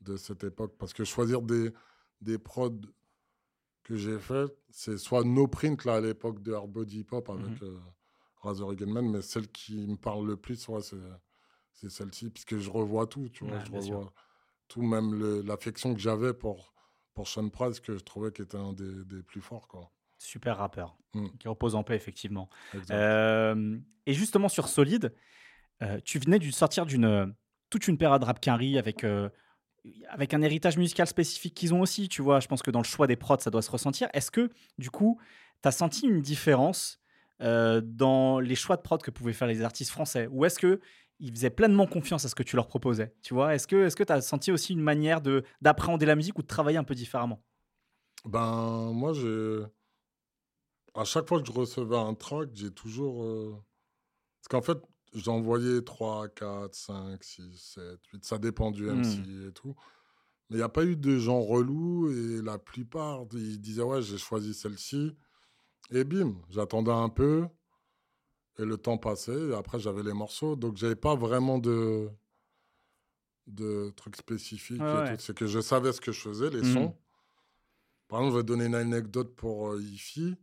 de 0.00 0.16
cette 0.16 0.44
époque. 0.44 0.76
Parce 0.78 0.94
que 0.94 1.04
choisir 1.04 1.42
des, 1.42 1.70
des 2.22 2.38
prods 2.38 2.80
que 3.82 3.96
j'ai 3.98 4.18
fait, 4.18 4.46
c'est 4.70 4.96
soit 4.96 5.24
No 5.24 5.46
Print, 5.46 5.84
là, 5.84 5.96
à 5.96 6.00
l'époque 6.00 6.42
de 6.42 6.54
Hard 6.54 6.70
Body 6.70 7.00
Hip 7.00 7.08
Hop 7.12 7.28
avec 7.28 7.62
euh, 7.62 7.78
Razor 8.40 8.70
Again 8.70 8.86
Man, 8.86 9.10
mais 9.10 9.20
celle 9.20 9.48
qui 9.48 9.86
me 9.86 9.96
parle 9.96 10.26
le 10.26 10.38
plus, 10.38 10.66
ouais, 10.68 10.80
c'est, 10.80 11.90
celle-ci, 11.90 12.30
puisque 12.30 12.56
je 12.56 12.70
revois 12.70 13.06
tout, 13.06 13.28
tu 13.28 13.44
vois. 13.44 13.58
Ouais, 13.58 13.64
je 13.66 13.80
sûr. 13.82 13.96
revois 13.98 14.12
tout, 14.68 14.80
même 14.80 15.42
l'affection 15.42 15.92
que 15.92 16.00
j'avais 16.00 16.32
pour, 16.32 16.72
pour 17.12 17.28
Sean 17.28 17.50
Price, 17.50 17.78
que 17.80 17.94
je 17.94 18.02
trouvais 18.02 18.32
qu'il 18.32 18.46
était 18.46 18.56
un 18.56 18.72
des, 18.72 19.04
des 19.04 19.22
plus 19.22 19.42
forts, 19.42 19.68
quoi. 19.68 19.92
Super 20.16 20.56
rappeur, 20.56 20.96
Mm. 21.12 21.28
qui 21.38 21.46
repose 21.46 21.74
en 21.74 21.84
paix, 21.84 21.94
effectivement. 21.94 22.48
Euh, 22.90 23.78
et 24.06 24.14
justement, 24.14 24.48
sur 24.48 24.66
Solide, 24.68 25.14
euh, 25.82 26.00
tu 26.06 26.18
venais 26.18 26.38
de 26.38 26.50
sortir 26.50 26.86
d'une 26.86 27.34
toute 27.70 27.88
une 27.88 27.98
période 27.98 28.22
rap 28.24 28.40
Quinry 28.40 28.78
avec, 28.78 29.04
euh, 29.04 29.28
avec 30.08 30.34
un 30.34 30.42
héritage 30.42 30.76
musical 30.76 31.06
spécifique 31.06 31.54
qu'ils 31.54 31.74
ont 31.74 31.80
aussi. 31.80 32.08
Tu 32.08 32.22
vois, 32.22 32.40
je 32.40 32.48
pense 32.48 32.62
que 32.62 32.70
dans 32.70 32.80
le 32.80 32.84
choix 32.84 33.06
des 33.06 33.16
prods, 33.16 33.38
ça 33.40 33.50
doit 33.50 33.62
se 33.62 33.70
ressentir. 33.70 34.08
Est-ce 34.12 34.30
que, 34.30 34.50
du 34.78 34.90
coup, 34.90 35.20
tu 35.62 35.68
as 35.68 35.72
senti 35.72 36.06
une 36.06 36.20
différence 36.20 37.00
euh, 37.42 37.80
dans 37.84 38.40
les 38.40 38.54
choix 38.54 38.76
de 38.76 38.82
prods 38.82 38.98
que 38.98 39.10
pouvaient 39.10 39.32
faire 39.32 39.48
les 39.48 39.62
artistes 39.62 39.90
français? 39.90 40.28
Ou 40.30 40.44
est-ce 40.44 40.58
que 40.58 40.80
ils 41.18 41.30
faisaient 41.30 41.50
pleinement 41.50 41.86
confiance 41.86 42.24
à 42.26 42.28
ce 42.28 42.34
que 42.34 42.42
tu 42.42 42.56
leur 42.56 42.66
proposais 42.66 43.14
Tu 43.22 43.32
vois, 43.32 43.54
est-ce 43.54 43.66
que 43.66 44.04
tu 44.04 44.12
as 44.12 44.20
senti 44.20 44.52
aussi 44.52 44.74
une 44.74 44.82
manière 44.82 45.20
de 45.22 45.44
d'appréhender 45.62 46.04
la 46.06 46.14
musique 46.16 46.38
ou 46.38 46.42
de 46.42 46.46
travailler 46.46 46.78
un 46.78 46.84
peu 46.84 46.94
différemment? 46.94 47.42
Ben, 48.24 48.92
moi. 48.92 49.12
À 50.94 51.04
chaque 51.04 51.28
fois 51.28 51.40
que 51.40 51.46
je 51.46 51.52
recevais 51.52 51.96
un 51.96 52.14
track, 52.14 52.50
j'ai 52.54 52.70
toujours. 52.72 53.22
euh, 53.22 53.54
Parce 54.40 54.48
qu'en 54.48 54.62
fait, 54.62 54.78
j'envoyais 55.14 55.82
3, 55.82 56.28
4, 56.28 56.74
5, 56.74 57.22
6, 57.24 57.42
7, 57.74 57.82
8. 58.12 58.24
Ça 58.24 58.38
dépend 58.38 58.70
du 58.70 58.86
MC 58.88 59.48
et 59.48 59.52
tout. 59.52 59.74
Mais 60.48 60.56
il 60.56 60.58
n'y 60.58 60.62
a 60.64 60.68
pas 60.68 60.84
eu 60.84 60.96
de 60.96 61.18
gens 61.18 61.40
relous 61.40 62.10
et 62.10 62.40
la 62.42 62.58
plupart, 62.58 63.24
ils 63.32 63.60
disaient 63.60 63.82
Ouais, 63.82 64.02
j'ai 64.02 64.18
choisi 64.18 64.54
celle-ci. 64.54 65.16
Et 65.90 66.04
bim, 66.04 66.34
j'attendais 66.50 66.92
un 66.92 67.08
peu. 67.08 67.46
Et 68.58 68.64
le 68.64 68.76
temps 68.76 68.96
passait. 68.98 69.48
Et 69.50 69.54
après, 69.54 69.78
j'avais 69.78 70.02
les 70.02 70.12
morceaux. 70.14 70.56
Donc, 70.56 70.76
j'avais 70.76 70.96
pas 70.96 71.14
vraiment 71.14 71.58
de. 71.58 72.08
de 73.46 73.90
trucs 73.96 74.16
spécifiques. 74.16 74.80
Ouais. 74.80 75.16
C'est 75.18 75.34
que 75.36 75.46
je 75.46 75.60
savais 75.60 75.92
ce 75.92 76.00
que 76.00 76.10
je 76.12 76.20
faisais, 76.20 76.50
les 76.50 76.62
sons. 76.72 76.96
Par 78.08 78.20
exemple, 78.20 78.34
je 78.34 78.38
vais 78.38 78.44
donner 78.44 78.66
une 78.66 78.74
anecdote 78.74 79.34
pour 79.34 79.72
euh, 79.72 79.82
Ifi. 79.82 80.36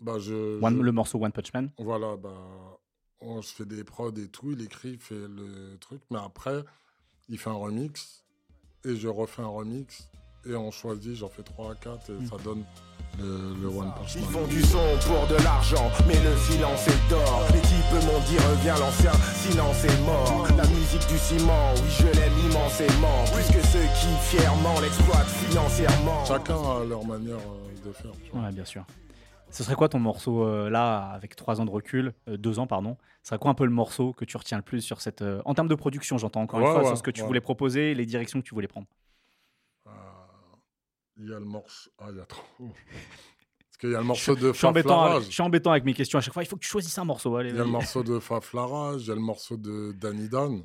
Bah, 0.00 0.18
je, 0.18 0.60
One- 0.60 0.76
je- 0.76 0.82
Le 0.82 0.92
morceau 0.92 1.18
One 1.22 1.32
Punch 1.32 1.52
Man 1.54 1.72
Voilà, 1.78 2.16
bah, 2.16 2.78
on, 3.24 3.40
je 3.42 3.48
fais 3.48 3.64
des 3.64 3.84
prods 3.84 4.12
et 4.16 4.28
tout, 4.28 4.52
il 4.52 4.62
écrit, 4.62 4.90
il 4.90 4.98
fait 4.98 5.14
le 5.14 5.76
truc, 5.80 6.00
mais 6.10 6.18
après, 6.18 6.62
il 7.28 7.38
fait 7.38 7.50
un 7.50 7.54
remix, 7.54 8.24
et 8.84 8.96
je 8.96 9.08
refais 9.08 9.42
un 9.42 9.48
remix, 9.48 10.08
et 10.46 10.54
on 10.54 10.70
choisit, 10.70 11.14
j'en 11.14 11.28
fais 11.28 11.42
3 11.42 11.72
à 11.72 11.74
4, 11.74 12.10
et 12.10 12.26
ça 12.26 12.36
donne 12.42 12.64
le, 13.18 13.54
le 13.62 13.68
One 13.68 13.92
Punch 13.94 14.16
Ils 14.16 14.24
font 14.24 14.46
du 14.46 14.62
son 14.62 14.78
pour 15.06 15.26
de 15.28 15.42
l'argent, 15.42 15.90
mais 16.06 16.14
le 16.14 16.36
silence 16.36 16.86
est 16.88 17.08
d'or. 17.10 17.44
Les 17.52 17.60
types 17.60 18.06
m'ont 18.06 18.20
dit 18.28 18.38
reviens 18.38 18.76
l'ancien, 18.76 19.12
silence 19.36 19.84
est 19.84 20.00
mort. 20.04 20.46
La 20.56 20.66
musique 20.66 21.06
du 21.08 21.18
ciment, 21.18 21.74
oui 21.76 21.90
je 21.98 22.06
l'aime 22.06 22.38
immensément. 22.50 23.24
Plus 23.32 23.54
que 23.54 23.66
ceux 23.66 23.86
qui 24.00 24.36
fièrement 24.36 24.80
l'exploitent 24.80 25.28
financièrement. 25.28 26.24
Chacun 26.24 26.56
a 26.56 26.84
leur 26.84 27.04
manière 27.04 27.36
euh, 27.36 27.88
de 27.88 27.92
faire. 27.92 28.12
tu 28.24 28.30
vois. 28.32 28.42
Ouais, 28.42 28.52
bien 28.52 28.64
sûr. 28.64 28.84
Ce 29.54 29.62
serait 29.62 29.76
quoi 29.76 29.88
ton 29.88 30.00
morceau 30.00 30.44
euh, 30.44 30.68
là, 30.68 31.10
avec 31.10 31.36
trois 31.36 31.60
ans 31.60 31.64
de 31.64 31.70
recul, 31.70 32.12
euh, 32.28 32.36
deux 32.36 32.58
ans, 32.58 32.66
pardon 32.66 32.96
Ce 33.22 33.28
serait 33.28 33.38
quoi 33.38 33.52
un 33.52 33.54
peu 33.54 33.64
le 33.64 33.70
morceau 33.70 34.12
que 34.12 34.24
tu 34.24 34.36
retiens 34.36 34.56
le 34.56 34.64
plus 34.64 34.80
sur 34.80 35.00
cette. 35.00 35.22
euh, 35.22 35.40
en 35.44 35.54
termes 35.54 35.68
de 35.68 35.76
production, 35.76 36.18
j'entends 36.18 36.42
encore 36.42 36.58
une 36.58 36.66
fois, 36.66 36.80
ouais, 36.80 36.86
sur 36.88 36.98
ce 36.98 37.04
que 37.04 37.12
tu 37.12 37.20
ouais. 37.20 37.26
voulais 37.28 37.40
proposer, 37.40 37.94
les 37.94 38.04
directions 38.04 38.40
que 38.40 38.46
tu 38.46 38.52
voulais 38.52 38.66
prendre? 38.66 38.88
Il 41.16 41.30
y 41.30 41.32
a 41.32 41.38
le 41.38 41.44
morceau. 41.44 41.88
Ah, 41.98 42.06
il 42.10 42.16
y 42.16 42.20
a 42.20 42.24
trop. 42.26 42.42
Parce 42.58 43.76
qu'il 43.78 43.90
y 43.92 43.94
a 43.94 43.98
le 43.98 44.04
morceau 44.04 44.34
de 44.34 44.48
je, 44.48 44.58
suis 44.58 44.66
embêtant 44.66 45.04
avec, 45.04 45.22
je 45.26 45.30
suis 45.30 45.42
embêtant 45.42 45.70
avec 45.70 45.84
mes 45.84 45.94
questions 45.94 46.18
à 46.18 46.22
chaque 46.22 46.34
fois. 46.34 46.42
Il 46.42 46.46
faut 46.46 46.56
que 46.56 46.62
tu 46.62 46.68
choisisses 46.68 46.98
un 46.98 47.04
morceau. 47.04 47.36
Allez, 47.36 47.50
Il 47.50 47.56
y 47.56 47.60
a 47.60 47.62
le 47.62 47.70
morceau 47.70 48.02
de 48.02 48.18
Faflarage, 48.18 49.02
il 49.02 49.08
y 49.08 49.12
a 49.12 49.14
le 49.14 49.20
morceau 49.20 49.56
de 49.56 49.92
Danny 49.92 50.28
Dan. 50.28 50.60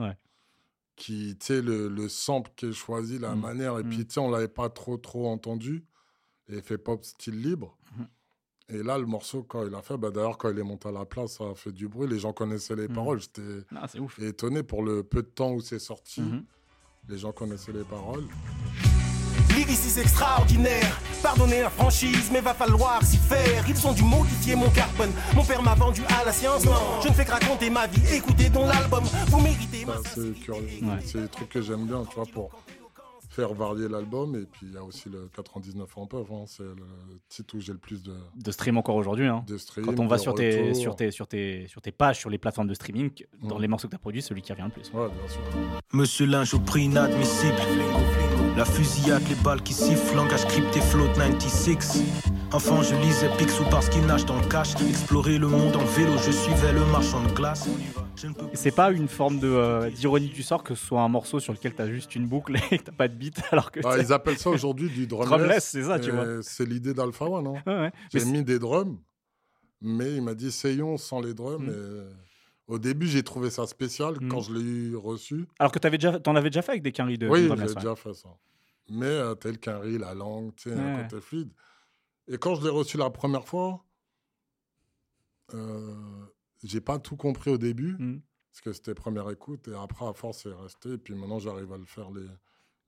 Qui, 0.96 1.38
tu 1.40 1.46
sais, 1.46 1.62
le, 1.62 1.88
le 1.88 2.10
sample 2.10 2.52
qui 2.56 2.66
est 2.66 2.72
choisi, 2.74 3.20
la 3.20 3.36
Mm. 3.36 3.40
manière. 3.40 3.80
Et 3.80 3.84
Mm. 3.84 3.90
puis, 3.90 4.08
tu 4.08 4.14
sais, 4.16 4.20
on 4.20 4.30
l'avait 4.32 4.48
pas 4.50 4.70
trop, 4.70 4.98
trop 4.98 5.28
entendu. 5.30 5.86
Et 6.50 6.62
fait 6.64 6.80
pop 6.80 7.06
style 7.06 7.40
libre. 7.40 7.78
Et 8.72 8.84
là, 8.84 8.98
le 8.98 9.06
morceau, 9.06 9.44
quand 9.48 9.66
il 9.66 9.74
a 9.74 9.82
fait, 9.82 9.98
bah, 9.98 10.12
d'ailleurs, 10.12 10.38
quand 10.38 10.50
il 10.50 10.60
est 10.60 10.64
monté 10.64 10.90
à 10.90 10.92
la 10.92 11.06
place, 11.06 11.38
ça 11.38 11.46
a 11.46 11.56
fait 11.56 11.72
du 11.72 11.88
bruit. 11.88 12.08
Les 12.08 12.20
gens 12.20 12.34
connaissaient 12.34 12.76
les 12.76 12.88
Mm. 12.88 12.94
paroles. 12.94 13.20
J'étais 13.20 13.42
Ah, 13.76 13.88
c'est 13.92 14.00
ouf. 14.00 14.20
étonné 14.20 14.62
pour 14.64 14.84
le 14.84 15.02
peu 15.04 15.22
de 15.24 15.28
temps 15.28 15.52
où 15.52 15.62
c'est 15.62 15.80
sorti. 15.80 16.22
Mhm. 16.22 16.44
Les 17.08 17.18
gens 17.18 17.32
connaissaient 17.32 17.72
les 17.74 17.84
paroles. 17.84 18.26
Lyriciste 19.56 19.98
extraordinaire, 19.98 21.00
pardonnez 21.24 21.62
la 21.62 21.70
franchise, 21.70 22.30
mais 22.32 22.40
va 22.42 22.54
falloir 22.54 23.04
s'y 23.04 23.18
faire. 23.18 23.66
Ils 23.68 23.88
ont 23.88 23.94
dû 23.94 24.04
modifier 24.04 24.56
mon 24.56 24.70
carbone. 24.70 25.12
Mon 25.36 25.44
père 25.44 25.62
m'a 25.64 25.74
vendu 25.76 26.02
à 26.22 26.24
la 26.24 26.32
science. 26.32 26.64
Non, 26.66 26.72
je 27.04 27.08
ne 27.10 27.14
fais 27.14 27.26
que 27.26 27.32
raconter 27.32 27.70
ma 27.70 27.88
vie. 27.88 28.02
Écoutez 28.16 28.50
donc 28.50 28.68
l'album, 28.68 29.04
vous 29.28 29.42
méritez 29.42 29.86
ma 29.86 29.96
Ça, 29.98 30.02
c'est 30.16 30.34
curieux. 30.40 30.62
Ouais. 30.84 31.00
C'est 31.04 31.22
des 31.22 31.28
trucs 31.28 31.50
que 31.50 31.62
j'aime 31.62 31.88
bien, 31.88 32.04
tu 32.06 32.16
vois, 32.16 32.26
pour 32.28 32.52
faire 33.40 33.54
varier 33.54 33.88
l'album. 33.88 34.36
Et 34.36 34.46
puis, 34.46 34.68
il 34.68 34.74
y 34.74 34.78
a 34.78 34.84
aussi 34.84 35.10
le 35.10 35.30
99 35.36 35.88
en 35.98 36.06
peuvent. 36.08 36.26
hein. 36.32 36.44
C'est 36.48 36.64
le 36.64 36.76
titre 37.30 37.56
où 37.58 37.60
j'ai 37.62 37.72
le 37.74 37.78
plus 37.80 38.04
de, 38.04 38.14
De 38.36 38.52
stream 38.52 38.78
encore 38.78 38.96
aujourd'hui. 38.96 39.28
hein. 39.28 39.44
de 39.48 39.58
stream. 39.58 39.86
Quand 39.86 40.00
on 40.00 40.08
va 40.08 40.18
sur 40.18 40.34
tes, 40.34 40.74
sur, 40.74 40.96
tes, 40.96 41.12
sur, 41.12 41.28
tes, 41.28 41.68
sur 41.68 41.82
tes 41.82 41.92
pages, 41.92 42.18
sur 42.20 42.30
les 42.30 42.38
plateformes 42.38 42.68
de 42.68 42.74
streaming, 42.74 43.12
dans 43.44 43.58
Mm. 43.58 43.62
les 43.62 43.68
morceaux 43.68 43.88
que 43.88 43.92
tu 43.92 43.96
as 43.96 44.00
produits, 44.00 44.22
celui 44.22 44.42
qui 44.42 44.52
revient 44.52 44.66
le 44.66 44.72
plus. 44.72 44.92
Ouais, 44.94 45.08
bien 45.08 45.28
sûr. 45.28 45.42
Monsieur 45.94 46.26
Linge 46.26 46.54
au 46.54 46.60
prix 46.60 46.84
inadmissible. 46.84 47.56
La 48.58 48.66
fusillade, 48.66 49.24
les 49.30 49.36
balles 49.36 49.62
qui 49.64 49.74
sifflent, 49.74 50.16
langage 50.16 50.46
crypté, 50.46 50.82
float 50.82 51.08
96. 51.16 52.04
Enfant, 52.52 52.82
je 52.82 52.96
lisais 52.96 53.30
Picsou 53.38 53.64
parce 53.70 53.90
qu'il 53.90 54.06
nage 54.06 54.26
dans 54.26 54.38
le 54.40 54.46
cash. 54.48 54.74
Explorer 54.82 55.38
le 55.38 55.48
monde 55.48 55.76
en 55.76 55.86
vélo, 55.86 56.14
je 56.18 56.32
suivais 56.32 56.74
le 56.74 56.84
marchand 56.88 57.24
de 57.24 57.32
glace. 57.32 57.70
C'est 58.54 58.76
pas 58.76 58.92
une 58.92 59.08
forme 59.08 59.40
de, 59.40 59.48
euh, 59.48 59.90
d'ironie 59.92 60.28
du 60.28 60.44
sort 60.44 60.62
que 60.64 60.76
ce 60.76 60.86
soit 60.86 61.00
un 61.02 61.08
morceau 61.08 61.40
sur 61.40 61.54
lequel 61.54 61.74
tu 61.74 61.82
as 61.82 61.88
juste 61.88 62.16
une 62.16 62.28
boucle 62.28 62.58
et 62.72 62.78
que 62.80 62.84
tu 62.84 62.92
pas 62.92 63.08
de 63.08 63.14
beat 63.14 63.29
alors 63.52 63.72
que 63.72 63.80
Ah, 63.84 63.98
ils 64.00 64.12
appellent 64.14 64.38
ça 64.38 64.50
aujourd'hui 64.50 64.90
du 64.90 65.08
drumless. 65.08 65.30
Drumless, 65.30 65.64
c'est 65.66 65.84
ça, 65.84 66.00
tu 66.00 66.12
vois. 66.12 66.42
C'est 66.44 66.66
l'idée 66.66 66.94
d'Alpha 66.94 67.26
One. 67.26 67.48
Hein. 67.48 67.64
Ouais. 67.66 67.92
J'ai 68.14 68.26
mis 68.26 68.44
des 68.44 68.60
drums, 68.60 68.98
mais 69.82 70.16
il 70.16 70.22
m'a 70.22 70.34
dit 70.36 70.48
essayons 70.48 70.98
sans 70.98 71.22
les 71.22 71.34
drums. 71.34 71.64
Mm. 71.66 71.70
Et 71.70 72.08
au 72.68 72.78
début, 72.80 73.08
j'ai 73.08 73.24
trouvé 73.24 73.50
ça 73.50 73.66
spécial 73.68 74.16
Mm. 74.22 74.30
quand 74.30 74.42
je 74.42 74.54
l'ai 74.54 74.96
reçu. 74.96 75.48
Alors 75.60 75.72
que 75.72 75.80
t'avais 75.80 75.98
déjà, 75.98 76.20
t'en 76.20 76.36
avais 76.36 76.50
déjà 76.50 76.62
fait 76.62 76.72
avec 76.74 76.84
des 76.84 76.92
quinries 76.92 77.18
de 77.18 77.28
oui, 77.28 77.48
ouais. 77.48 77.56
déjà 77.76 77.96
fait 77.96 78.14
ça. 78.14 78.30
Mais 78.90 79.06
euh, 79.06 79.36
tel 79.36 79.60
qu'un 79.60 79.80
riz, 79.80 79.98
la 79.98 80.14
langue, 80.16 80.56
tu 80.56 80.70
sais, 80.70 80.76
un 80.76 81.04
côté 81.04 81.22
fluide. 81.22 81.52
Et 82.28 82.38
quand 82.38 82.56
je 82.56 82.64
l'ai 82.64 82.70
reçu 82.70 82.98
la 82.98 83.10
première 83.10 83.48
fois, 83.48 83.84
euh, 85.54 85.96
j'ai 86.64 86.82
pas 86.82 87.00
tout 87.00 87.16
compris 87.16 87.52
au 87.52 87.58
début, 87.58 87.96
Mm. 88.00 88.22
parce 88.52 88.62
que 88.62 88.74
c'était 88.74 88.94
première 88.94 89.30
écoute, 89.30 89.68
et 89.68 89.74
après, 89.76 90.06
à 90.08 90.14
force, 90.14 90.44
c'est 90.44 90.54
resté. 90.54 90.94
Et 90.94 90.98
puis 90.98 91.16
maintenant, 91.16 91.40
j'arrive 91.40 91.72
à 91.74 91.78
le 91.78 91.86
faire 91.86 92.12
les, 92.12 92.26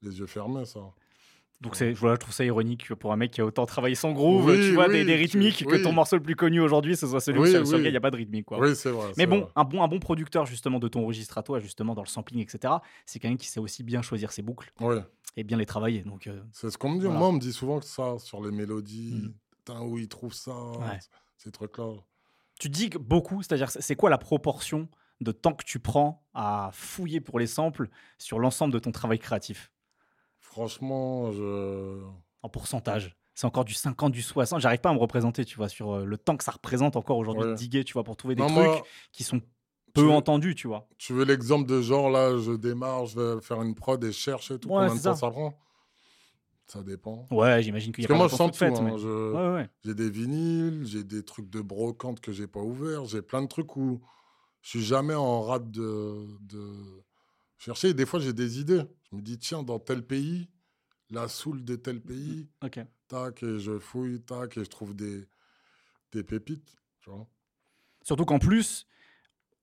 les 0.02 0.20
yeux 0.20 0.26
fermés, 0.28 0.66
ça. 0.66 0.80
Donc 1.62 1.76
c'est, 1.76 1.94
voilà, 1.94 2.16
je 2.16 2.20
trouve 2.22 2.34
ça 2.34 2.44
ironique 2.44 2.92
pour 2.96 3.14
un 3.14 3.18
mec 3.18 3.30
qui 3.32 3.40
a 3.42 3.46
autant 3.46 3.68
travaillé 3.68 3.94
son 3.94 4.14
groove, 4.14 4.46
Oui, 4.48 4.56
tu 4.56 4.74
vois, 4.74 4.88
des, 4.88 5.02
oui, 5.02 5.06
des 5.06 5.16
rythmiques, 5.16 5.64
que 5.64 5.76
oui. 5.76 5.84
ton 5.84 5.92
morceau 5.92 6.16
le 6.16 6.24
plus 6.24 6.36
connu 6.36 6.60
aujourd'hui, 6.60 6.96
ce 6.98 7.06
soit 7.06 7.20
celui 7.22 7.48
sur, 7.52 7.60
lequel 7.62 7.86
il 7.86 7.92
n'y 7.92 7.98
a 7.98 8.02
pas 8.02 8.10
de 8.10 8.16
rythmique. 8.18 8.46
Quoi. 8.46 8.60
Oui, 8.60 8.76
c'est 8.76 8.90
vrai. 8.90 9.12
Mais 9.18 9.28
bon, 9.28 9.42
vrai. 9.42 9.50
un 9.56 9.64
bon, 9.64 9.84
un 9.84 9.88
bon 9.88 10.00
producteur 10.00 10.48
justement 10.48 10.80
de 10.80 10.88
ton 10.88 11.06
registre 11.06 11.38
à 11.38 11.44
toi, 11.44 11.60
justement 11.60 11.94
dans 11.94 12.02
le 12.02 12.08
sampling, 12.08 12.42
etc., 12.42 12.74
c'est 13.06 13.20
quelqu'un 13.20 13.38
qui 13.38 13.48
sait 13.48 13.60
aussi 13.60 13.84
bien 13.84 14.02
choisir 14.02 14.32
ses 14.32 14.42
boucles 14.42 14.74
et 15.38 15.44
bien 15.44 15.58
les 15.58 15.68
travailler. 15.68 16.02
Donc, 16.02 16.26
euh, 16.26 16.42
C'est 16.52 16.72
ce 16.72 16.80
qu'on 16.80 16.90
me 16.90 16.96
dit. 17.00 17.06
Voilà. 17.06 17.20
Moi, 17.20 17.28
on 17.30 17.34
me 17.34 17.40
dit 17.40 17.54
souvent 17.54 17.80
que 17.80 17.86
ça, 17.86 18.18
sur 18.18 18.44
les 18.44 18.50
mélodies, 18.52 19.14
Mm. 19.14 19.34
putain, 19.52 19.82
où 19.84 20.00
ils 20.00 20.08
trouvent 20.08 20.34
ça, 20.34 20.56
Ouais. 20.80 20.98
ces 21.38 21.52
trucs-là. 21.52 21.94
tu 22.60 22.70
digues 22.70 22.98
beaucoup, 22.98 23.44
c'est-à-dire 23.44 23.70
c'est 23.70 23.82
c'est 23.84 23.96
quoi 23.96 24.10
la 24.10 24.18
proportion 24.18 24.88
de 25.20 25.32
temps 25.32 25.54
que 25.54 25.64
tu 25.64 25.78
prends 25.78 26.26
à 26.34 26.72
fouiller 26.74 27.22
pour 27.22 27.38
les 27.38 27.46
samples 27.48 27.88
sur 28.18 28.40
l'ensemble 28.40 28.74
de 28.74 28.80
ton 28.80 28.92
travail 28.92 29.20
créatif? 29.20 29.72
Franchement, 30.52 31.32
je. 31.32 32.02
en 32.44 32.50
pourcentage 32.50 33.16
c'est 33.34 33.48
encore 33.48 33.64
du 33.66 33.74
50, 33.74 34.12
du 34.12 34.22
60. 34.22 34.60
J'arrive 34.60 34.82
pas 34.82 34.90
à 34.90 34.94
me 34.94 35.00
représenter, 35.00 35.46
tu 35.46 35.56
vois, 35.56 35.70
sur 35.70 35.94
euh, 35.94 36.06
le 36.06 36.18
temps 36.18 36.36
que 36.36 36.44
ça 36.44 36.52
représente 36.52 36.98
encore 36.98 37.18
aujourd'hui 37.18 37.46
de 37.46 37.54
diguer, 37.56 37.84
tu 37.86 37.94
vois, 37.94 38.04
pour 38.04 38.18
trouver 38.18 38.36
des 38.36 38.42
Non, 38.42 38.50
trucs 38.50 38.58
moi, 38.60 38.84
qui 39.14 39.24
sont 39.24 39.42
peu 39.94 40.10
entendus, 40.12 40.54
tu 40.54 40.68
vois. 40.68 40.88
Tu 40.98 41.14
veux 41.14 41.24
l'exemple 41.24 41.68
de 41.68 41.82
genre, 41.82 42.10
là, 42.10 42.38
je 42.38 42.52
démarre, 42.52 43.06
je 43.06 43.20
vais 43.20 43.42
faire 43.42 43.62
une 43.62 43.74
prod 43.74 44.04
et 44.04 44.08
je 44.08 44.12
cherche 44.18 44.52
et 44.52 44.60
tout. 44.60 44.68
Ouais, 44.68 44.76
Combien 44.76 44.94
de 44.94 45.00
c'est 45.00 45.04
temps 45.06 45.16
ça. 45.16 45.22
ça 45.22 45.32
prend? 45.32 45.58
Ça 46.68 46.84
dépend. 46.84 47.26
Ouais, 47.32 47.64
j'imagine 47.64 47.94
qu'il 47.94 48.04
y 48.04 48.06
a 48.06 48.08
Parce 48.10 48.18
que 48.18 48.22
moi, 48.22 48.28
je 48.28 48.36
sens 48.36 48.52
tout. 48.52 48.58
faite, 48.58 48.78
hein. 48.78 48.84
mais- 48.92 48.98
Je- 49.00 49.32
Ouais, 49.34 49.54
ouais. 49.62 49.70
J'ai 49.86 49.94
des 49.96 50.10
vinyles, 50.10 50.86
j'ai 50.86 51.04
des 51.06 51.24
trucs 51.24 51.50
de 51.50 51.62
brocante 51.62 52.20
que 52.20 52.32
j'ai 52.34 52.48
pas 52.48 52.60
ouverts, 52.62 53.06
j'ai 53.06 53.22
plein 53.22 53.42
de 53.42 53.48
trucs 53.48 53.76
où 53.78 54.02
je 54.62 54.70
suis 54.70 54.84
jamais 54.84 55.16
en 55.16 55.42
rate 55.42 55.72
de. 55.72 56.28
de... 56.42 56.76
chercher. 57.62 57.94
Des 57.94 58.06
fois, 58.06 58.20
j'ai 58.20 58.34
des 58.34 58.60
idées. 58.60 58.84
Je 59.10 59.16
me 59.16 59.22
dis, 59.22 59.38
tiens, 59.38 59.64
dans 59.64 59.80
tel 59.80 60.06
pays, 60.06 60.50
la 61.10 61.28
soul 61.28 61.64
de 61.64 61.76
tel 61.76 62.02
pays, 62.02 62.50
Ok. 62.62 62.80
tac, 63.08 63.44
et 63.44 63.60
je 63.60 63.80
fouille, 63.80 64.22
tac, 64.22 64.58
et 64.58 64.64
je 64.64 64.70
trouve 64.70 64.96
des, 64.96 65.28
des 66.12 66.24
pépites. 66.24 66.76
Tu 67.02 67.10
vois. 67.10 67.28
Surtout 68.04 68.26
qu'en 68.26 68.40
plus, 68.40 68.88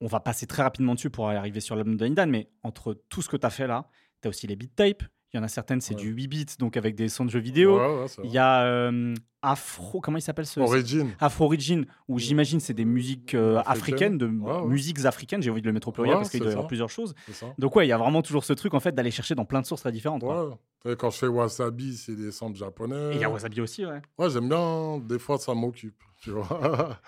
on 0.01 0.07
va 0.07 0.21
passer 0.21 0.47
très 0.47 0.63
rapidement 0.63 0.95
dessus 0.95 1.11
pour 1.11 1.29
arriver 1.29 1.61
sur 1.61 1.75
l'album 1.75 1.97
de 1.97 2.07
Nidan, 2.07 2.27
mais 2.29 2.51
entre 2.63 2.95
tout 3.09 3.23
ce 3.23 3.29
que 3.29 3.37
tu 3.37 3.47
as 3.47 3.51
fait 3.51 3.67
là, 3.67 3.91
tu 4.23 4.29
as 4.29 4.31
aussi 4.31 4.47
les 4.47 4.57
beat 4.57 4.75
tapes. 4.75 5.03
Il 5.35 5.37
y 5.37 5.41
en 5.41 5.43
a 5.43 5.49
certaines, 5.49 5.81
c'est 5.83 5.95
Ouais. 5.95 6.01
du 6.01 6.09
8 6.11 6.27
bits, 6.29 6.47
donc 6.59 6.77
avec 6.79 6.95
des 6.95 7.09
sons 7.11 7.25
de 7.27 7.31
jeux 7.31 7.39
vidéo. 7.39 7.77
Ouais, 7.79 8.01
ouais, 8.01 8.09
c'est 8.09 8.23
Il 8.25 8.31
y 8.31 8.39
a 8.39 8.63
euh, 8.65 9.15
Afro, 9.43 10.01
comment 10.01 10.17
il 10.17 10.23
s'appelle 10.23 10.47
ce 10.47 10.59
Origin. 10.59 11.11
Afro 11.21 11.45
Origin, 11.45 11.85
où 12.09 12.19
j'imagine 12.19 12.61
c'est 12.61 12.73
des 12.73 12.87
musiques 12.87 13.35
euh, 13.35 13.61
africaines, 13.67 14.17
de 14.17 14.27
musiques 14.67 15.05
africaines. 15.05 15.43
J'ai 15.43 15.51
envie 15.51 15.61
de 15.61 15.67
le 15.67 15.73
mettre 15.75 15.89
au 15.89 15.93
pluriel 15.93 16.17
parce 16.17 16.31
qu'il 16.31 16.41
doit 16.41 16.49
y 16.49 16.53
avoir 16.53 16.67
plusieurs 16.67 16.89
choses. 16.89 17.15
Donc 17.59 17.77
ouais, 17.77 17.87
il 17.87 17.91
y 17.91 17.93
a 17.93 17.99
vraiment 17.99 18.23
toujours 18.23 18.45
ce 18.45 18.55
truc 18.55 18.73
en 18.73 18.81
fait 18.81 18.93
d'aller 18.93 19.11
chercher 19.11 19.35
dans 19.35 19.45
plein 19.45 19.61
de 19.61 19.67
sources 19.67 19.83
très 19.83 19.93
différentes. 19.93 20.23
quoi. 20.23 20.59
Quand 20.99 21.11
je 21.11 21.19
fais 21.19 21.27
wasabi, 21.27 21.97
c'est 21.97 22.17
des 22.17 22.33
samples 22.33 22.57
japonais. 22.57 23.13
Et 23.13 23.17
il 23.17 23.21
y 23.21 23.25
a 23.25 23.29
Wasabi 23.31 23.61
aussi, 23.61 23.85
ouais. 23.85 24.01
Ouais, 24.17 24.31
j'aime 24.31 24.49
bien. 24.49 24.99
Des 24.99 25.19
fois, 25.19 25.37
ça 25.39 25.53
m'occupe. 25.55 25.97
Tu 26.23 26.31
vois. 26.31 26.99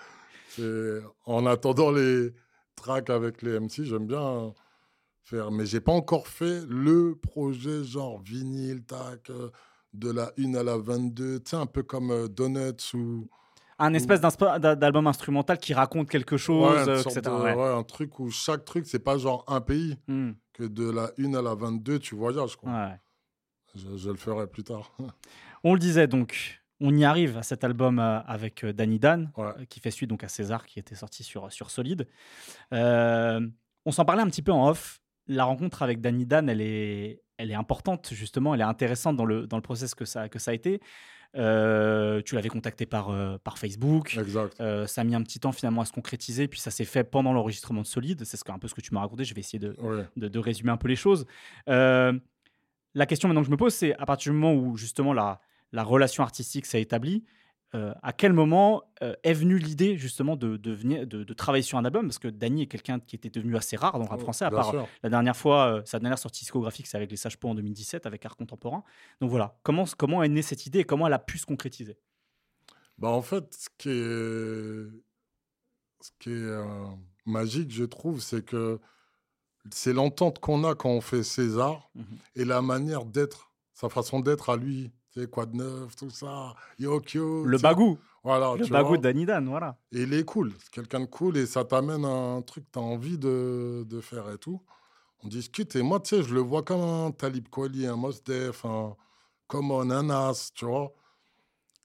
En 1.25 1.45
attendant 1.45 1.91
les 1.91 2.29
tracks 2.75 3.09
avec 3.09 3.41
les 3.41 3.59
MC, 3.59 3.83
j'aime 3.83 4.05
bien 4.07 4.53
faire. 5.23 5.51
Mais 5.51 5.65
j'ai 5.65 5.81
pas 5.81 5.91
encore 5.91 6.27
fait 6.27 6.61
le 6.67 7.15
projet 7.15 7.83
genre 7.83 8.19
vinyle, 8.21 8.83
tac, 8.83 9.29
euh, 9.29 9.49
de 9.93 10.11
la 10.11 10.31
1 10.39 10.53
à 10.55 10.63
la 10.63 10.77
22. 10.77 11.39
Tu 11.39 11.49
sais, 11.49 11.55
un 11.57 11.65
peu 11.65 11.83
comme 11.83 12.11
euh, 12.11 12.27
Donuts 12.27 12.93
ou. 12.95 13.27
Un 13.79 13.93
espèce 13.95 14.21
d'album 14.21 15.07
instrumental 15.07 15.57
qui 15.57 15.73
raconte 15.73 16.07
quelque 16.07 16.37
chose, 16.37 16.71
Ouais, 16.87 16.89
euh, 16.89 16.99
etc. 17.01 17.21
de- 17.21 17.29
ouais. 17.31 17.55
ouais, 17.55 17.73
un 17.73 17.81
truc 17.83 18.19
où 18.19 18.29
chaque 18.29 18.63
truc, 18.63 18.85
c'est 18.85 18.99
pas 19.03 19.17
genre 19.17 19.43
un 19.47 19.59
pays. 19.59 19.97
Hmm. 20.07 20.31
Que 20.53 20.63
de 20.65 20.87
la 20.89 21.11
1 21.17 21.33
à 21.33 21.41
la 21.41 21.55
22, 21.55 21.97
tu 21.97 22.13
voyages. 22.15 22.55
Quoi. 22.57 22.69
Ouais. 22.71 22.99
Je, 23.73 23.97
je 23.97 24.09
le 24.11 24.17
ferai 24.17 24.45
plus 24.47 24.63
tard. 24.63 24.91
On 25.63 25.73
le 25.73 25.79
disait 25.79 26.05
donc, 26.07 26.61
on 26.79 26.95
y 26.95 27.03
arrive 27.05 27.37
à 27.37 27.43
cet 27.43 27.63
album 27.63 27.99
euh, 27.99 28.19
avec 28.21 28.65
Danny 28.65 28.99
Dan, 28.99 29.31
Ouais. 29.37 29.65
qui 29.69 29.79
fait 29.79 29.91
suite 29.91 30.09
donc 30.09 30.23
à 30.23 30.27
César, 30.27 30.65
qui 30.65 30.77
était 30.79 30.95
sorti 30.95 31.23
sur, 31.23 31.51
sur 31.51 31.69
Solid. 31.71 32.07
Euh, 32.73 33.39
on 33.85 33.91
s'en 33.91 34.05
parlait 34.05 34.21
un 34.21 34.27
petit 34.27 34.41
peu 34.41 34.51
en 34.51 34.67
off. 34.69 34.99
La 35.27 35.45
rencontre 35.45 35.81
avec 35.83 36.01
Danny 36.01 36.25
Dan, 36.25 36.49
elle 36.49 36.61
est, 36.61 37.21
elle 37.37 37.51
est 37.51 37.55
importante, 37.55 38.09
justement, 38.13 38.53
elle 38.53 38.61
est 38.61 38.65
intéressante 38.65 39.15
dans 39.15 39.25
le, 39.25 39.47
dans 39.47 39.57
le 39.57 39.61
process 39.63 39.95
que 39.95 40.05
ça, 40.05 40.29
que 40.29 40.39
ça 40.39 40.51
a 40.51 40.53
été. 40.53 40.81
Euh, 41.37 42.21
tu 42.23 42.35
l'avais 42.35 42.49
contacté 42.49 42.85
par, 42.85 43.09
euh, 43.09 43.37
par 43.37 43.57
Facebook. 43.57 44.17
Exact. 44.17 44.59
Euh, 44.59 44.85
ça 44.85 45.01
a 45.01 45.03
mis 45.05 45.15
un 45.15 45.21
petit 45.23 45.39
temps 45.39 45.53
finalement 45.53 45.81
à 45.81 45.85
se 45.85 45.93
concrétiser, 45.93 46.49
puis 46.49 46.59
ça 46.59 46.71
s'est 46.71 46.83
fait 46.85 47.05
pendant 47.05 47.31
l'enregistrement 47.31 47.81
de 47.81 47.87
Solid. 47.87 48.23
C'est 48.25 48.35
ce 48.35 48.43
un 48.51 48.59
peu 48.59 48.67
ce 48.67 48.73
que 48.73 48.81
tu 48.81 48.93
m'as 48.93 48.99
raconté. 48.99 49.23
Je 49.23 49.33
vais 49.33 49.39
essayer 49.39 49.59
de, 49.59 49.75
Ouais. 49.79 50.03
de, 50.17 50.27
de 50.27 50.39
résumer 50.39 50.71
un 50.71 50.77
peu 50.77 50.89
les 50.89 50.97
choses. 50.97 51.25
La 52.93 53.05
question 53.05 53.29
maintenant 53.29 53.41
que 53.41 53.47
je 53.47 53.51
me 53.51 53.57
pose, 53.57 53.73
c'est 53.73 53.95
à 53.95 54.05
partir 54.05 54.33
du 54.33 54.37
moment 54.37 54.53
où 54.53 54.75
justement 54.75 55.13
la, 55.13 55.39
la 55.71 55.83
relation 55.83 56.23
artistique 56.23 56.65
s'est 56.65 56.81
établie, 56.81 57.23
euh, 57.73 57.93
à 58.03 58.11
quel 58.13 58.33
moment 58.33 58.83
euh, 59.01 59.13
est 59.23 59.33
venue 59.33 59.57
l'idée 59.57 59.97
justement 59.97 60.35
de, 60.35 60.57
de, 60.57 60.71
venir, 60.71 61.07
de, 61.07 61.23
de 61.23 61.33
travailler 61.33 61.61
sur 61.63 61.77
un 61.77 61.85
album? 61.85 62.07
Parce 62.07 62.19
que 62.19 62.27
Danny 62.27 62.63
est 62.63 62.67
quelqu'un 62.67 62.99
qui 62.99 63.15
était 63.15 63.29
devenu 63.29 63.55
assez 63.55 63.77
rare 63.77 63.93
dans 63.93 64.03
le 64.05 64.09
rap 64.09 64.19
Oh, 64.19 64.23
français, 64.23 64.43
à 64.45 64.51
part 64.51 64.69
sûr. 64.71 64.87
la 65.03 65.09
dernière 65.09 65.37
fois, 65.37 65.77
euh, 65.77 65.81
sa 65.85 65.99
dernière 65.99 66.19
sortie 66.19 66.41
discographique, 66.41 66.87
c'est 66.87 66.97
avec 66.97 67.09
les 67.11 67.17
Sages-Pots 67.17 67.49
en 67.49 67.55
2017, 67.55 68.05
avec 68.05 68.25
Art 68.25 68.35
Contemporain. 68.35 68.83
Donc 69.21 69.29
voilà, 69.29 69.57
comment, 69.63 69.85
comment 69.97 70.21
est 70.23 70.29
née 70.29 70.41
cette 70.41 70.65
idée 70.65 70.79
et 70.79 70.83
comment 70.83 71.07
elle 71.07 71.13
a 71.13 71.19
pu 71.19 71.37
se 71.37 71.45
concrétiser? 71.45 71.97
Bah, 72.97 73.09
en 73.09 73.21
fait, 73.21 73.53
ce 73.53 73.69
qui 73.77 73.89
est, 73.89 75.01
ce 76.01 76.11
qui 76.19 76.29
est 76.29 76.33
euh, 76.33 76.85
magique, 77.25 77.71
je 77.71 77.83
trouve, 77.85 78.21
c'est 78.21 78.43
que 78.45 78.79
c'est 79.69 79.93
l'entente 79.93 80.39
qu'on 80.39 80.63
a 80.63 80.75
quand 80.75 80.89
on 80.89 81.01
fait 81.01 81.23
César 81.23 81.89
Mhm. 81.95 82.05
et 82.35 82.45
la 82.45 82.61
manière 82.61 83.05
d'être, 83.05 83.51
sa 83.73 83.89
façon 83.89 84.19
d'être 84.19 84.49
à 84.49 84.57
lui. 84.57 84.91
Tu 85.13 85.19
sais, 85.21 85.27
quoi 85.27 85.45
de 85.45 85.55
neuf, 85.57 85.95
tout 85.95 86.09
ça, 86.09 86.55
Yokyo. 86.79 87.43
Le 87.45 87.57
bagou 87.57 87.97
Voilà, 88.23 88.55
Le 88.55 88.65
bagou 88.67 88.89
vois. 88.89 88.97
de 88.97 89.01
Danny 89.03 89.25
Dan, 89.25 89.47
voilà. 89.49 89.77
Et 89.91 90.03
il 90.03 90.13
est 90.13 90.23
cool. 90.23 90.53
C'est 90.59 90.69
quelqu'un 90.71 91.01
de 91.01 91.05
cool 91.05 91.37
et 91.37 91.45
ça 91.45 91.65
t'amène 91.65 92.05
à 92.05 92.07
un 92.09 92.41
truc 92.41 92.65
que 92.65 92.71
tu 92.73 92.79
as 92.79 92.81
envie 92.81 93.17
de, 93.17 93.83
de 93.87 93.99
faire 94.01 94.29
et 94.31 94.37
tout. 94.37 94.61
On 95.23 95.27
discute 95.27 95.75
et 95.75 95.81
moi, 95.83 95.99
tu 95.99 96.15
sais, 96.15 96.23
je 96.23 96.33
le 96.33 96.39
vois 96.39 96.63
comme 96.63 96.81
un 96.81 97.11
Talib 97.11 97.47
Kweli, 97.49 97.85
un 97.87 97.95
Mos 97.97 98.23
Def, 98.25 98.63
un 98.65 98.95
Common, 99.47 99.89
un 99.91 100.03
Nas, 100.03 100.51
tu 100.55 100.65
vois. 100.65 100.93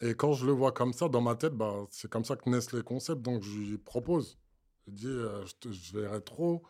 Et 0.00 0.14
quand 0.14 0.32
je 0.34 0.46
le 0.46 0.52
vois 0.52 0.72
comme 0.72 0.92
ça, 0.92 1.08
dans 1.08 1.20
ma 1.20 1.34
tête, 1.36 1.54
bah, 1.54 1.86
c'est 1.90 2.10
comme 2.10 2.24
ça 2.24 2.36
que 2.36 2.48
naissent 2.50 2.72
les 2.72 2.82
concepts. 2.82 3.22
Donc, 3.22 3.42
je 3.42 3.58
lui 3.58 3.78
propose. 3.78 4.38
Je 4.86 4.92
dis, 4.92 5.06
euh, 5.08 5.44
je, 5.46 5.54
te- 5.60 5.72
je 5.72 5.98
verrais 5.98 6.20
trop, 6.20 6.62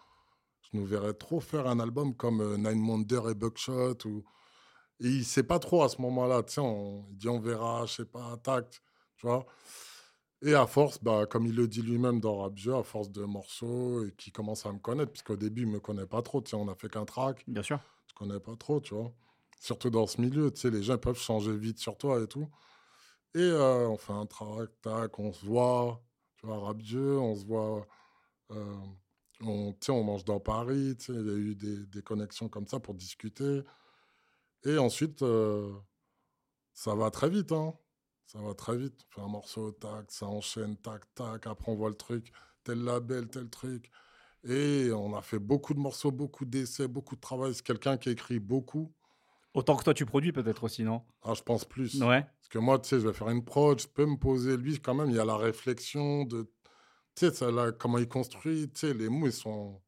je 0.63 0.79
nous 0.79 0.87
verrais 0.87 1.15
trop 1.15 1.41
faire 1.41 1.67
un 1.67 1.81
album 1.81 2.15
comme 2.17 2.41
euh, 2.41 2.57
Nine 2.57 2.89
Wonder 2.89 3.21
et 3.31 3.35
Buckshot. 3.35 3.99
Ou... 4.07 4.25
Et 5.01 5.09
il 5.09 5.25
sait 5.25 5.43
pas 5.43 5.59
trop 5.59 5.83
à 5.83 5.89
ce 5.89 6.01
moment-là. 6.03 6.43
Tu 6.43 6.55
sais, 6.55 6.61
on, 6.61 7.07
il 7.11 7.17
dit, 7.19 7.29
on 7.29 7.41
verra, 7.41 7.85
je 7.87 7.95
sais 7.97 8.05
pas, 8.05 8.37
tact, 8.39 8.83
tu 9.17 9.27
vois. 9.27 9.47
Et 10.43 10.55
à 10.55 10.67
force, 10.67 11.03
bah, 11.03 11.27
comme 11.27 11.47
il 11.47 11.55
le 11.55 11.67
dit 11.67 11.83
lui-même 11.83 12.21
dans 12.21 12.39
Rap 12.39 12.57
Jeu, 12.57 12.75
à 12.75 12.83
force 12.83 13.11
de 13.11 13.25
morceaux 13.25 14.05
et 14.05 14.13
qui 14.17 14.31
commence 14.33 14.67
à 14.67 14.73
me 14.73 14.79
connaître, 14.79 15.13
puisqu'au 15.13 15.37
début, 15.37 15.63
il 15.63 15.69
me 15.69 15.81
connaît 15.81 16.07
pas 16.07 16.23
trop. 16.23 16.41
Tu 16.43 16.51
sais, 16.51 16.57
on 16.57 16.69
a 16.69 16.75
fait 16.75 16.89
qu'un 16.91 17.05
track. 17.07 17.45
Bien 17.49 17.63
sûr. 17.63 17.81
Je 18.09 18.15
connais 18.15 18.41
pas 18.41 18.55
trop, 18.57 18.81
tu 18.81 18.95
vois. 18.95 19.13
Surtout 19.61 19.91
dans 19.91 20.07
ce 20.07 20.21
milieu, 20.21 20.51
tu 20.53 20.61
sais, 20.61 20.71
les 20.71 20.83
gens 20.83 20.99
peuvent 20.99 21.19
changer 21.19 21.57
vite 21.57 21.79
sur 21.79 21.97
toi 21.97 22.23
et 22.23 22.27
tout. 22.27 22.49
Et 23.35 23.41
euh, 23.41 23.89
on 23.89 23.97
fait 23.99 24.13
un 24.13 24.27
track, 24.27 24.71
tac, 24.83 25.19
on 25.19 25.33
se 25.33 25.45
voit, 25.45 26.03
tu 26.37 26.47
vois, 26.47 26.59
Rap 26.61 26.81
Jeu, 26.83 27.19
on 27.19 27.35
se 27.37 27.45
voit. 27.47 27.87
euh, 28.53 28.77
on, 29.43 29.75
on 29.89 30.05
mange 30.05 30.25
dans 30.25 30.41
Paris, 30.41 30.97
il 31.09 31.15
y 31.15 31.19
a 31.31 31.35
eu 31.35 31.55
des, 31.55 31.87
des 31.87 32.03
connexions 32.03 32.49
comme 32.49 32.67
ça 32.67 32.81
pour 32.81 32.95
discuter. 32.95 33.63
Et 34.65 34.79
ensuite, 34.79 35.23
euh, 35.23 35.73
ça 36.73 36.95
va 36.95 37.11
très 37.11 37.31
vite, 37.31 37.53
hein. 37.53 37.75
Ça 38.27 38.41
va 38.41 38.55
très 38.55 38.77
vite. 38.77 39.07
On 39.09 39.15
fait 39.15 39.27
un 39.27 39.29
morceau, 39.29 39.71
tac, 39.73 40.11
ça 40.11 40.27
enchaîne, 40.27 40.77
tac, 40.77 41.03
tac. 41.15 41.47
Après, 41.47 41.71
on 41.71 41.77
voit 41.77 41.91
le 41.91 41.97
truc, 41.97 42.33
tel 42.65 42.83
label, 42.83 43.29
tel 43.29 43.49
truc. 43.49 43.91
Et 44.45 44.91
on 44.93 45.17
a 45.17 45.23
fait 45.23 45.39
beaucoup 45.39 45.75
de 45.75 45.79
morceaux, 45.79 46.11
beaucoup 46.11 46.45
d'essais, 46.45 46.89
beaucoup 46.89 47.17
de 47.17 47.21
travail. 47.21 47.55
C'est 47.55 47.65
quelqu'un 47.65 47.97
qui 47.97 48.11
écrit 48.11 48.39
beaucoup. 48.39 48.93
Autant 49.55 49.77
que 49.77 49.85
toi, 49.85 49.95
tu 49.95 50.05
produis 50.05 50.33
peut-être 50.33 50.65
aussi, 50.65 50.83
non? 50.83 51.03
Ah, 51.23 51.35
je 51.35 51.43
pense 51.43 51.65
plus. 51.65 52.03
Ouais. 52.03 52.23
Parce 52.23 52.49
que 52.51 52.59
moi, 52.59 52.79
tu 52.79 52.91
sais, 52.91 53.01
je 53.01 53.09
vais 53.09 53.15
faire 53.15 53.31
une 53.31 53.45
prod, 53.45 53.81
je 53.81 53.89
peux 53.89 54.05
me 54.05 54.17
poser. 54.17 54.57
Lui, 54.57 54.79
quand 54.79 54.95
même, 54.95 55.09
il 55.09 55.17
y 55.17 55.19
a 55.19 55.25
la 55.25 55.37
réflexion 55.37 56.25
de. 56.25 56.51
Tu 57.15 57.31
sais, 57.31 57.51
là, 57.51 57.73
comment 57.73 57.99
il 57.99 58.07
construit. 58.09 58.69
Tu 58.71 58.81
sais, 58.81 58.95
les 58.95 59.09
mots, 59.09 59.27
ils 59.27 59.33
sont. 59.33 59.81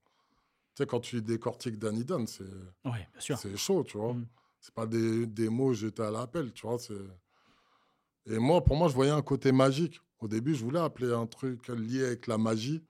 Tu 0.75 0.83
sais, 0.83 0.87
quand 0.87 1.01
tu 1.01 1.21
décortiques 1.21 1.79
Danny 1.79 2.05
Dan, 2.05 2.27
c'est. 2.27 2.45
Ouais, 2.85 3.07
bien 3.13 3.21
sûr. 3.21 3.37
C'est 3.37 3.57
chaud, 3.57 3.85
tu 3.85 3.99
vois. 3.99 4.15
Mm. 4.15 4.27
C'est 4.61 4.75
pas 4.75 4.87
des, 4.87 5.27
des 5.27 5.49
mots 5.49 5.73
jetés 5.73 6.03
à 6.03 6.11
l'appel, 6.11 6.53
tu 6.53 6.67
vois. 6.67 6.79
Et 8.27 8.39
moi, 8.39 8.63
pour 8.63 8.77
moi, 8.77 8.89
je 8.89 8.95
voyais 8.95 9.11
un 9.13 9.23
côté 9.23 9.53
magique. 9.53 10.01
Au 10.21 10.29
début, 10.29 10.55
je 10.55 10.65
voulais 10.65 10.81
appeler 10.81 11.13
un 11.13 11.27
truc 11.27 11.69
lié 11.69 12.05
avec 12.05 12.27
la 12.27 12.39
magie. 12.39 12.85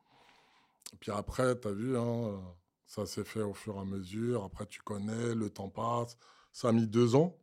Puis 1.00 1.12
après, 1.12 1.58
tu 1.60 1.68
as 1.68 1.72
vu, 1.72 1.96
hein, 1.96 2.40
ça 2.86 3.04
s'est 3.06 3.24
fait 3.24 3.42
au 3.42 3.52
fur 3.54 3.76
et 3.76 3.80
à 3.80 3.84
mesure. 3.84 4.44
Après, 4.44 4.66
tu 4.66 4.80
connais, 4.82 5.34
le 5.34 5.50
temps 5.50 5.68
passe. 5.68 6.16
Ça 6.52 6.70
a 6.70 6.72
mis 6.72 6.86
deux 6.86 7.14
ans. 7.14 7.36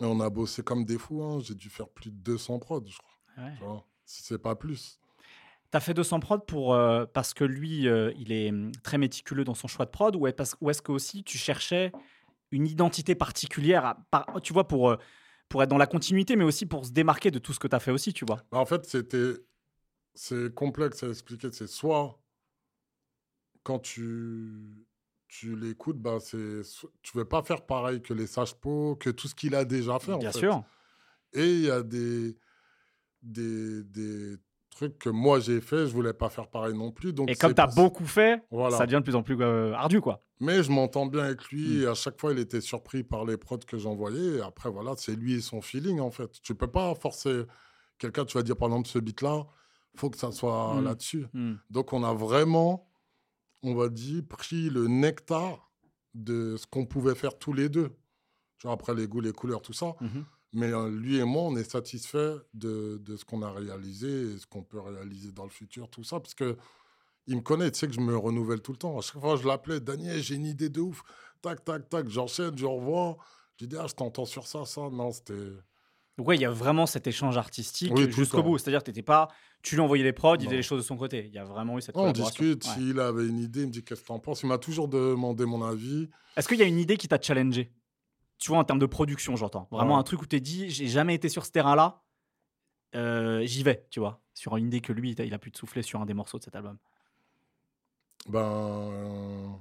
Et 0.00 0.04
on 0.04 0.20
a 0.20 0.30
bossé 0.30 0.62
comme 0.62 0.84
des 0.84 0.96
fous. 0.96 1.22
hein. 1.22 1.40
J'ai 1.40 1.54
dû 1.54 1.68
faire 1.68 1.88
plus 1.88 2.10
de 2.10 2.16
200 2.16 2.60
prods, 2.60 2.84
je 2.86 2.96
crois. 2.98 3.44
Ouais. 3.44 3.52
Tu 3.58 3.64
vois, 3.64 3.84
si 4.04 4.22
c'est 4.22 4.38
pas 4.38 4.54
plus. 4.54 5.00
T'as 5.70 5.80
fait 5.80 5.92
200 5.92 6.20
prod 6.20 6.46
pour, 6.46 6.72
euh, 6.72 7.04
parce 7.12 7.34
que 7.34 7.44
lui, 7.44 7.88
euh, 7.88 8.12
il 8.16 8.32
est 8.32 8.48
hum, 8.50 8.72
très 8.82 8.96
méticuleux 8.96 9.44
dans 9.44 9.54
son 9.54 9.66
choix 9.68 9.84
de 9.84 9.90
prod 9.90 10.14
ou 10.16 10.26
est- 10.26 10.32
parce- 10.32 10.56
ou 10.62 10.70
est-ce 10.70 10.80
que 10.80 10.92
aussi 10.92 11.24
tu 11.24 11.36
cherchais 11.36 11.92
une 12.50 12.66
identité 12.66 13.14
particulière, 13.14 13.84
à- 13.84 13.98
par- 14.10 14.40
tu 14.42 14.52
vois, 14.52 14.66
pour, 14.68 14.90
euh, 14.90 14.96
pour 15.48 15.62
être 15.62 15.68
dans 15.70 15.78
la 15.78 15.86
continuité, 15.86 16.36
mais 16.36 16.44
aussi 16.44 16.66
pour 16.66 16.84
se 16.86 16.90
démarquer 16.92 17.30
de 17.30 17.38
tout 17.38 17.52
ce 17.52 17.58
que 17.58 17.68
tu 17.68 17.74
as 17.76 17.80
fait 17.80 17.90
aussi, 17.90 18.12
tu 18.12 18.24
vois 18.24 18.42
Bah, 18.50 18.58
en 18.58 18.66
fait, 18.66 18.84
c'était. 18.86 19.34
C'est 20.14 20.52
complexe 20.54 21.02
à 21.04 21.08
expliquer. 21.08 21.48
C'est 21.52 21.66
soit. 21.68 22.20
Quand 23.62 23.78
tu. 23.78 24.84
Tu 25.28 25.54
l'écoutes, 25.56 25.98
bah 26.00 26.18
c'est. 26.20 26.62
so- 26.64 26.90
Tu 27.02 27.16
veux 27.16 27.26
pas 27.26 27.42
faire 27.42 27.66
pareil 27.66 28.00
que 28.00 28.14
les 28.14 28.26
sages-pots, 28.26 28.96
que 28.96 29.10
tout 29.10 29.28
ce 29.28 29.34
qu'il 29.34 29.54
a 29.54 29.64
déjà 29.66 29.98
fait. 29.98 30.12
en 30.12 30.18
Bien 30.18 30.32
fait. 30.32 30.38
sûr. 30.38 30.64
Et 31.34 31.44
il 31.54 31.60
y 31.62 31.70
a 31.70 31.82
des. 31.82 32.36
Des, 33.20 33.82
des 33.84 34.36
trucs 34.78 34.98
que 34.98 35.08
moi 35.10 35.40
j'ai 35.40 35.60
fait, 35.60 35.86
je 35.86 35.92
voulais 35.92 36.12
pas 36.12 36.28
faire 36.30 36.48
pareil 36.48 36.74
non 36.76 36.90
plus. 36.92 37.12
Donc 37.12 37.28
Et 37.30 37.34
comme 37.34 37.54
tu 37.54 37.60
as 37.60 37.66
beaucoup 37.66 38.06
fait, 38.06 38.42
Voilà. 38.50 38.76
ça 38.76 38.86
devient 38.86 38.98
de 38.98 39.02
plus 39.04 39.14
en 39.16 39.22
plus 39.22 39.36
euh, 39.40 39.72
ardu, 39.74 40.00
quoi. 40.00 40.22
Mais 40.40 40.62
je 40.62 40.70
m'entends 40.70 41.06
bien 41.06 41.24
avec 41.24 41.42
lui 41.50 41.78
Mm. 41.78 41.82
et 41.82 41.86
à 41.86 41.94
chaque 41.94 42.20
fois, 42.20 42.32
il 42.32 42.38
était 42.38 42.60
surpris 42.60 43.02
par 43.02 43.24
les 43.24 43.36
prods 43.36 43.58
que 43.58 43.76
j'envoyais. 43.76 44.36
Et 44.38 44.40
après, 44.40 44.70
voilà, 44.70 44.94
c'est 44.96 45.16
lui 45.16 45.34
et 45.34 45.40
son 45.40 45.60
feeling, 45.60 45.98
en 46.00 46.10
fait. 46.10 46.30
Tu 46.42 46.54
peux 46.54 46.70
pas 46.70 46.94
forcer 46.94 47.42
quelqu'un, 47.98 48.24
tu 48.24 48.36
vas 48.38 48.42
dire, 48.44 48.56
par 48.56 48.68
exemple, 48.68 48.88
ce 48.88 48.98
beat-là, 49.00 49.46
faut 49.96 50.10
que 50.10 50.16
ça 50.18 50.30
soit 50.30 50.76
Mm. 50.80 50.84
là-dessus. 50.84 51.26
Mm. 51.32 51.54
Donc, 51.70 51.92
on 51.92 52.04
a 52.04 52.12
vraiment, 52.14 52.88
on 53.64 53.74
va 53.74 53.88
dire, 53.88 54.22
pris 54.28 54.70
le 54.70 54.86
nectar 54.86 55.70
de 56.14 56.56
ce 56.56 56.66
qu'on 56.66 56.86
pouvait 56.86 57.16
faire 57.16 57.36
tous 57.36 57.52
les 57.52 57.68
deux. 57.68 57.90
Genre, 58.58 58.72
après, 58.72 58.94
les 58.94 59.08
goûts, 59.08 59.20
les 59.20 59.32
couleurs, 59.32 59.60
tout 59.62 59.72
ça. 59.72 59.94
Mais 60.52 60.72
euh, 60.72 60.88
lui 60.90 61.18
et 61.18 61.24
moi, 61.24 61.42
on 61.42 61.56
est 61.56 61.70
satisfait 61.70 62.34
de, 62.54 62.98
de 63.04 63.16
ce 63.16 63.24
qu'on 63.24 63.42
a 63.42 63.50
réalisé 63.50 64.08
et 64.32 64.38
ce 64.38 64.46
qu'on 64.46 64.62
peut 64.62 64.80
réaliser 64.80 65.30
dans 65.32 65.44
le 65.44 65.50
futur, 65.50 65.88
tout 65.90 66.04
ça. 66.04 66.20
Parce 66.20 66.34
que 66.34 66.56
il 67.26 67.36
me 67.36 67.42
connaît, 67.42 67.70
tu 67.70 67.78
sais 67.80 67.86
que 67.86 67.92
je 67.92 68.00
me 68.00 68.16
renouvelle 68.16 68.62
tout 68.62 68.72
le 68.72 68.78
temps. 68.78 68.96
À 68.96 69.02
chaque 69.02 69.20
fois, 69.20 69.36
je 69.36 69.46
l'appelais, 69.46 69.80
Daniel, 69.80 70.22
j'ai 70.22 70.36
une 70.36 70.46
idée 70.46 70.70
de 70.70 70.80
ouf. 70.80 71.02
Tac, 71.42 71.62
tac, 71.64 71.88
tac, 71.90 72.08
j'enchaîne, 72.08 72.56
je 72.56 72.64
revois. 72.64 73.18
Je 73.60 73.66
dis, 73.66 73.76
ah, 73.78 73.86
je 73.86 73.94
t'entends 73.94 74.24
sur 74.24 74.46
ça, 74.46 74.64
ça. 74.64 74.88
Non, 74.90 75.12
c'était. 75.12 75.34
Ouais, 76.16 76.36
il 76.36 76.40
y 76.40 76.46
a 76.46 76.50
vraiment 76.50 76.86
cet 76.86 77.06
échange 77.06 77.36
artistique 77.36 77.92
Oui, 77.94 78.10
jusqu'au 78.10 78.42
bout. 78.42 78.56
C'est-à-dire 78.58 78.82
t'étais 78.82 79.02
pas, 79.02 79.28
tu 79.62 79.74
lui 79.76 79.82
envoyais 79.82 80.02
les 80.02 80.12
prods, 80.12 80.36
il 80.36 80.46
faisait 80.46 80.56
les 80.56 80.62
choses 80.62 80.78
de 80.82 80.86
son 80.86 80.96
côté. 80.96 81.26
Il 81.26 81.34
y 81.34 81.38
a 81.38 81.44
vraiment 81.44 81.78
eu 81.78 81.82
cette 81.82 81.96
On 81.96 82.10
discute, 82.10 82.64
Ouais. 82.66 82.72
s'il 82.74 82.98
avait 82.98 83.26
une 83.26 83.38
idée, 83.38 83.60
il 83.60 83.66
me 83.66 83.72
dit, 83.72 83.84
qu'est-ce 83.84 84.00
que 84.00 84.06
t'en 84.06 84.18
penses? 84.18 84.42
Il 84.42 84.46
m'a 84.46 84.58
toujours 84.58 84.88
demandé 84.88 85.44
mon 85.44 85.62
avis. 85.62 86.08
Est-ce 86.36 86.48
qu'il 86.48 86.58
y 86.58 86.62
a 86.62 86.66
une 86.66 86.78
idée 86.78 86.96
qui 86.96 87.06
t'a 87.06 87.20
challengé? 87.20 87.70
Tu 88.38 88.48
vois, 88.50 88.58
en 88.58 88.64
termes 88.64 88.78
de 88.78 88.86
production, 88.86 89.36
j'entends. 89.36 89.68
Vraiment 89.70 89.94
Ouais. 89.94 90.00
un 90.00 90.04
truc 90.04 90.22
où 90.22 90.26
t'es 90.26 90.40
dit, 90.40 90.70
j'ai 90.70 90.86
jamais 90.86 91.14
été 91.14 91.28
sur 91.28 91.44
ce 91.44 91.50
terrain-là, 91.50 92.02
euh, 92.94 93.42
j'y 93.44 93.62
vais, 93.62 93.86
tu 93.90 93.98
vois. 94.00 94.22
Sur 94.34 94.56
une 94.56 94.66
idée 94.68 94.80
que 94.80 94.92
lui, 94.92 95.10
il 95.10 95.34
a- 95.34 95.38
pu 95.38 95.50
te 95.50 95.58
souffler 95.58 95.82
sur 95.82 96.00
un 96.00 96.06
des 96.06 96.14
morceaux 96.14 96.38
de 96.38 96.44
cet 96.44 96.54
album. 96.54 96.78
Ben. 98.28 99.60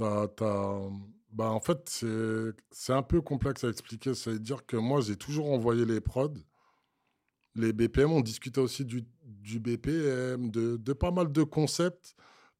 euh, 0.00 0.90
ben, 1.32 1.46
en 1.48 1.60
fait, 1.60 1.88
c'est 1.88 2.52
c'est 2.70 2.92
un 2.92 3.02
peu 3.02 3.20
complexe 3.20 3.64
à 3.64 3.68
expliquer. 3.68 4.14
C'est-à-dire 4.14 4.64
que 4.66 4.76
moi, 4.76 5.00
j'ai 5.00 5.16
toujours 5.16 5.50
envoyé 5.50 5.84
les 5.84 6.00
prods, 6.00 6.34
les 7.54 7.72
BPM. 7.72 8.10
On 8.12 8.20
discutait 8.20 8.60
aussi 8.60 8.84
du, 8.84 9.04
du 9.22 9.58
BPM, 9.60 10.50
de, 10.50 10.76
de 10.76 10.92
pas 10.92 11.10
mal 11.10 11.32
de 11.32 11.42
concepts 11.42 12.14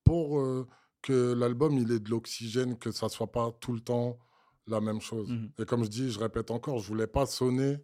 pour 0.04 0.40
euh, 0.40 0.66
que 1.02 1.32
l'album 1.34 1.76
il 1.78 1.90
ait 1.92 2.00
de 2.00 2.10
l'oxygène, 2.10 2.78
que 2.78 2.90
ça 2.92 3.08
soit 3.08 3.30
pas 3.32 3.52
tout 3.60 3.72
le 3.72 3.80
temps 3.80 4.18
la 4.66 4.80
même 4.80 5.00
chose. 5.00 5.30
Mhm. 5.30 5.50
Et 5.58 5.64
comme 5.64 5.84
je 5.84 5.88
dis, 5.90 6.10
je 6.10 6.18
répète 6.18 6.50
encore, 6.50 6.78
je 6.78 6.88
voulais 6.88 7.06
pas 7.06 7.26
sonner 7.26 7.78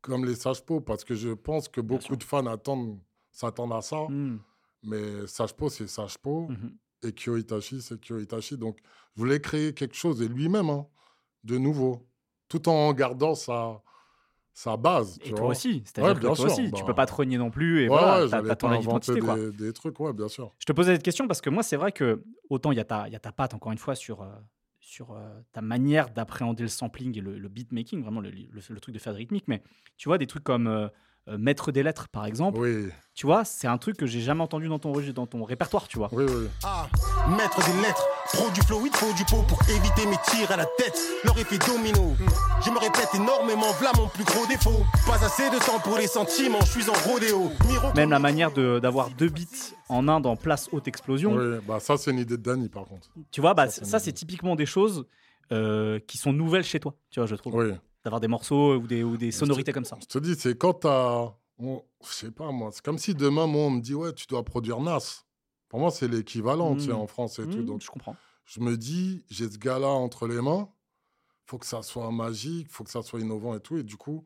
comme 0.00 0.24
les 0.24 0.34
Sage-Po 0.36 0.80
parce 0.80 1.04
que 1.04 1.14
je 1.14 1.30
pense 1.30 1.68
que 1.68 1.80
beaucoup 1.80 2.16
de 2.16 2.22
fans 2.24 2.46
attendent, 2.46 2.98
s'attendent 3.32 3.72
à 3.72 3.80
ça. 3.82 4.04
Hmm. 4.08 4.38
Mais 4.84 5.26
Sage-Po, 5.26 5.68
c'est 5.68 5.88
Sage-Po. 5.88 6.48
Mhm. 6.48 6.76
Et 7.04 7.12
Kyo 7.12 7.36
Itachi, 7.36 7.80
c'est 7.82 8.00
Kyo 8.00 8.18
Itachi. 8.18 8.56
Donc, 8.56 8.78
je 9.14 9.20
voulais 9.20 9.40
créer 9.40 9.72
quelque 9.74 9.94
chose, 9.96 10.20
et 10.22 10.28
lui-même, 10.28 10.68
hein, 10.70 10.86
de 11.44 11.56
nouveau, 11.58 12.06
tout 12.48 12.68
en 12.68 12.92
gardant 12.92 13.34
sa, 13.34 13.80
sa 14.52 14.76
base. 14.76 15.16
Et 15.20 15.24
tu 15.26 15.30
toi 15.30 15.40
vois. 15.40 15.48
aussi, 15.50 15.68
Ouais, 15.74 15.82
c'est-à-dire 15.84 16.14
que 16.14 16.26
toi 16.26 16.34
sûr, 16.36 16.44
aussi, 16.46 16.64
tu 16.66 16.80
bah, 16.80 16.86
peux 16.86 16.94
pas 16.94 17.06
te 17.06 17.14
renier 17.14 17.38
non 17.38 17.50
plus. 17.50 17.80
Et 17.80 17.82
ouais, 17.82 17.88
voilà, 17.88 18.24
ouais, 18.26 18.48
t'as 18.48 18.56
ton 18.56 18.72
identité, 18.80 19.20
quoi. 19.20 19.36
Des, 19.36 19.50
des 19.52 19.72
trucs, 19.72 19.98
ouais, 20.00 20.12
bien 20.12 20.26
sûr. 20.28 20.52
Je 20.58 20.64
te 20.64 20.72
posais 20.72 20.94
cette 20.94 21.04
question 21.04 21.26
parce 21.28 21.40
que 21.40 21.50
moi, 21.50 21.62
c'est 21.62 21.76
vrai 21.76 21.92
que 21.92 22.22
autant 22.50 22.72
il 22.72 22.76
y, 22.78 22.80
a 22.80 22.84
ta- 22.84 23.06
il 23.08 23.12
y 23.12 23.16
a 23.16 23.20
ta 23.20 23.30
patte, 23.32 23.54
encore 23.54 23.70
une 23.72 23.78
fois, 23.78 23.94
sur, 23.94 24.22
euh, 24.22 24.28
sur 24.88 25.12
euh, 25.12 25.18
ta 25.52 25.60
manière 25.60 26.08
d'appréhender 26.08 26.62
le 26.62 26.68
sampling 26.70 27.16
et 27.18 27.20
le, 27.20 27.38
le 27.38 27.48
beatmaking, 27.50 28.02
vraiment 28.02 28.20
le, 28.22 28.30
le- 28.30 28.48
le 28.70 28.80
truc 28.80 28.94
de 28.94 28.98
faire 28.98 29.12
de 29.12 29.18
rythmique, 29.18 29.44
mais 29.46 29.62
tu 29.98 30.08
vois, 30.08 30.16
des 30.16 30.26
trucs 30.26 30.44
comme 30.44 30.66
euh, 30.66 30.88
euh, 31.28 31.36
Maître 31.36 31.72
des 31.72 31.82
lettres, 31.82 32.08
par 32.08 32.24
exemple, 32.24 32.58
Oui, 32.58 32.88
tu 33.14 33.26
vois, 33.26 33.44
c'est 33.44 33.66
un 33.66 33.76
truc 33.76 33.98
que 33.98 34.06
j'ai 34.06 34.22
jamais 34.22 34.42
entendu 34.42 34.66
dans 34.68 34.78
ton, 34.78 34.92
dans 35.12 35.26
ton 35.26 35.44
répertoire, 35.44 35.88
tu 35.88 35.98
vois. 35.98 36.08
oui, 36.12 36.24
oui. 36.26 36.46
Ah, 36.64 36.88
maître 37.28 37.58
des 37.70 37.82
lettres, 37.82 38.06
pro 38.32 38.50
du 38.50 38.60
flow, 38.62 38.80
il 38.84 38.92
faut 38.94 39.12
du 39.14 39.24
pot 39.24 39.42
pour 39.46 39.58
éviter 39.68 40.06
mes 40.06 40.16
tirs 40.30 40.50
à 40.50 40.56
la 40.56 40.66
tête. 40.66 40.98
Leur 41.24 41.38
effet 41.38 41.58
domino. 41.58 42.14
Je 42.64 42.70
me 42.70 42.78
répète 42.78 43.08
énormément, 43.14 43.70
v'là 43.80 43.92
mon 43.96 44.08
plus 44.08 44.24
gros 44.24 44.46
défaut. 44.46 44.84
Pas 45.06 45.24
assez 45.24 45.48
de 45.50 45.58
temps 45.64 45.78
pour 45.80 45.96
les 45.98 46.06
sentiments, 46.06 46.60
je 46.60 46.80
suis 46.80 46.90
en 46.90 47.10
rodéo. 47.10 47.50
Miro 47.68 47.92
Même 47.94 48.10
la 48.10 48.18
manière 48.18 48.52
de- 48.52 48.78
d'avoir 48.78 49.10
deux 49.10 49.28
beats 49.28 49.74
en 49.88 50.08
un 50.08 50.20
dans 50.20 50.36
Place 50.36 50.68
Haute 50.72 50.88
Explosion, 50.88 51.34
Oui, 51.36 51.58
bah, 51.66 51.80
ça, 51.80 51.96
c'est 51.96 52.10
une 52.10 52.18
idée 52.18 52.36
de 52.36 52.42
Danny, 52.42 52.68
par 52.68 52.84
contre. 52.84 53.08
tu 53.30 53.40
vois, 53.40 53.54
bah, 53.54 53.68
Ça, 53.68 53.80
c'est 53.84 53.90
ça, 53.90 53.98
c'est 53.98 54.12
typiquement 54.12 54.56
des 54.56 54.66
choses 54.66 55.06
euh, 55.52 55.98
qui 56.06 56.18
sont 56.18 56.32
nouvelles 56.32 56.64
chez 56.64 56.80
toi, 56.80 56.94
tu 57.10 57.20
vois, 57.20 57.26
je 57.26 57.34
trouve. 57.34 57.54
Oui. 57.54 57.72
D'avoir 58.04 58.20
des 58.20 58.28
morceaux 58.28 58.76
ou 58.76 58.86
des, 58.86 59.02
ou 59.02 59.16
des 59.16 59.32
sonorités 59.32 59.72
comme 59.72 59.84
ça. 59.84 59.96
Je 60.00 60.06
te 60.06 60.18
dis, 60.18 60.34
c'est 60.38 60.56
quand 60.56 60.74
t'as. 60.74 61.32
Je 61.60 61.74
sais 62.14 62.30
pas, 62.30 62.52
moi. 62.52 62.70
C'est 62.72 62.84
comme 62.84 62.98
si 62.98 63.14
demain, 63.14 63.46
moi, 63.46 63.62
on 63.62 63.70
me 63.70 63.80
dit, 63.80 63.94
ouais, 63.94 64.12
tu 64.12 64.26
dois 64.26 64.44
produire 64.44 64.80
Nas. 64.80 65.24
Pour 65.68 65.80
moi, 65.80 65.90
c'est 65.90 66.08
l'équivalent, 66.08 66.74
tu 66.76 66.82
sais, 66.86 66.92
Mm. 66.92 66.96
en 66.96 67.06
France 67.06 67.38
et 67.38 67.46
tout. 67.48 67.58
Mm, 67.58 67.64
Donc, 67.66 67.82
je 67.82 67.90
comprends. 67.90 68.16
je 68.44 68.60
me 68.60 68.76
dis, 68.76 69.24
j'ai 69.30 69.50
ce 69.50 69.58
gars-là 69.58 69.88
entre 69.88 70.26
les 70.26 70.40
mains, 70.40 70.68
faut 71.44 71.58
que 71.58 71.66
ça 71.66 71.82
soit 71.82 72.10
magique, 72.10 72.70
faut 72.70 72.84
que 72.84 72.90
ça 72.90 73.02
soit 73.02 73.20
innovant 73.20 73.54
et 73.54 73.60
tout. 73.60 73.76
Et 73.78 73.82
du 73.82 73.96
coup, 73.96 74.24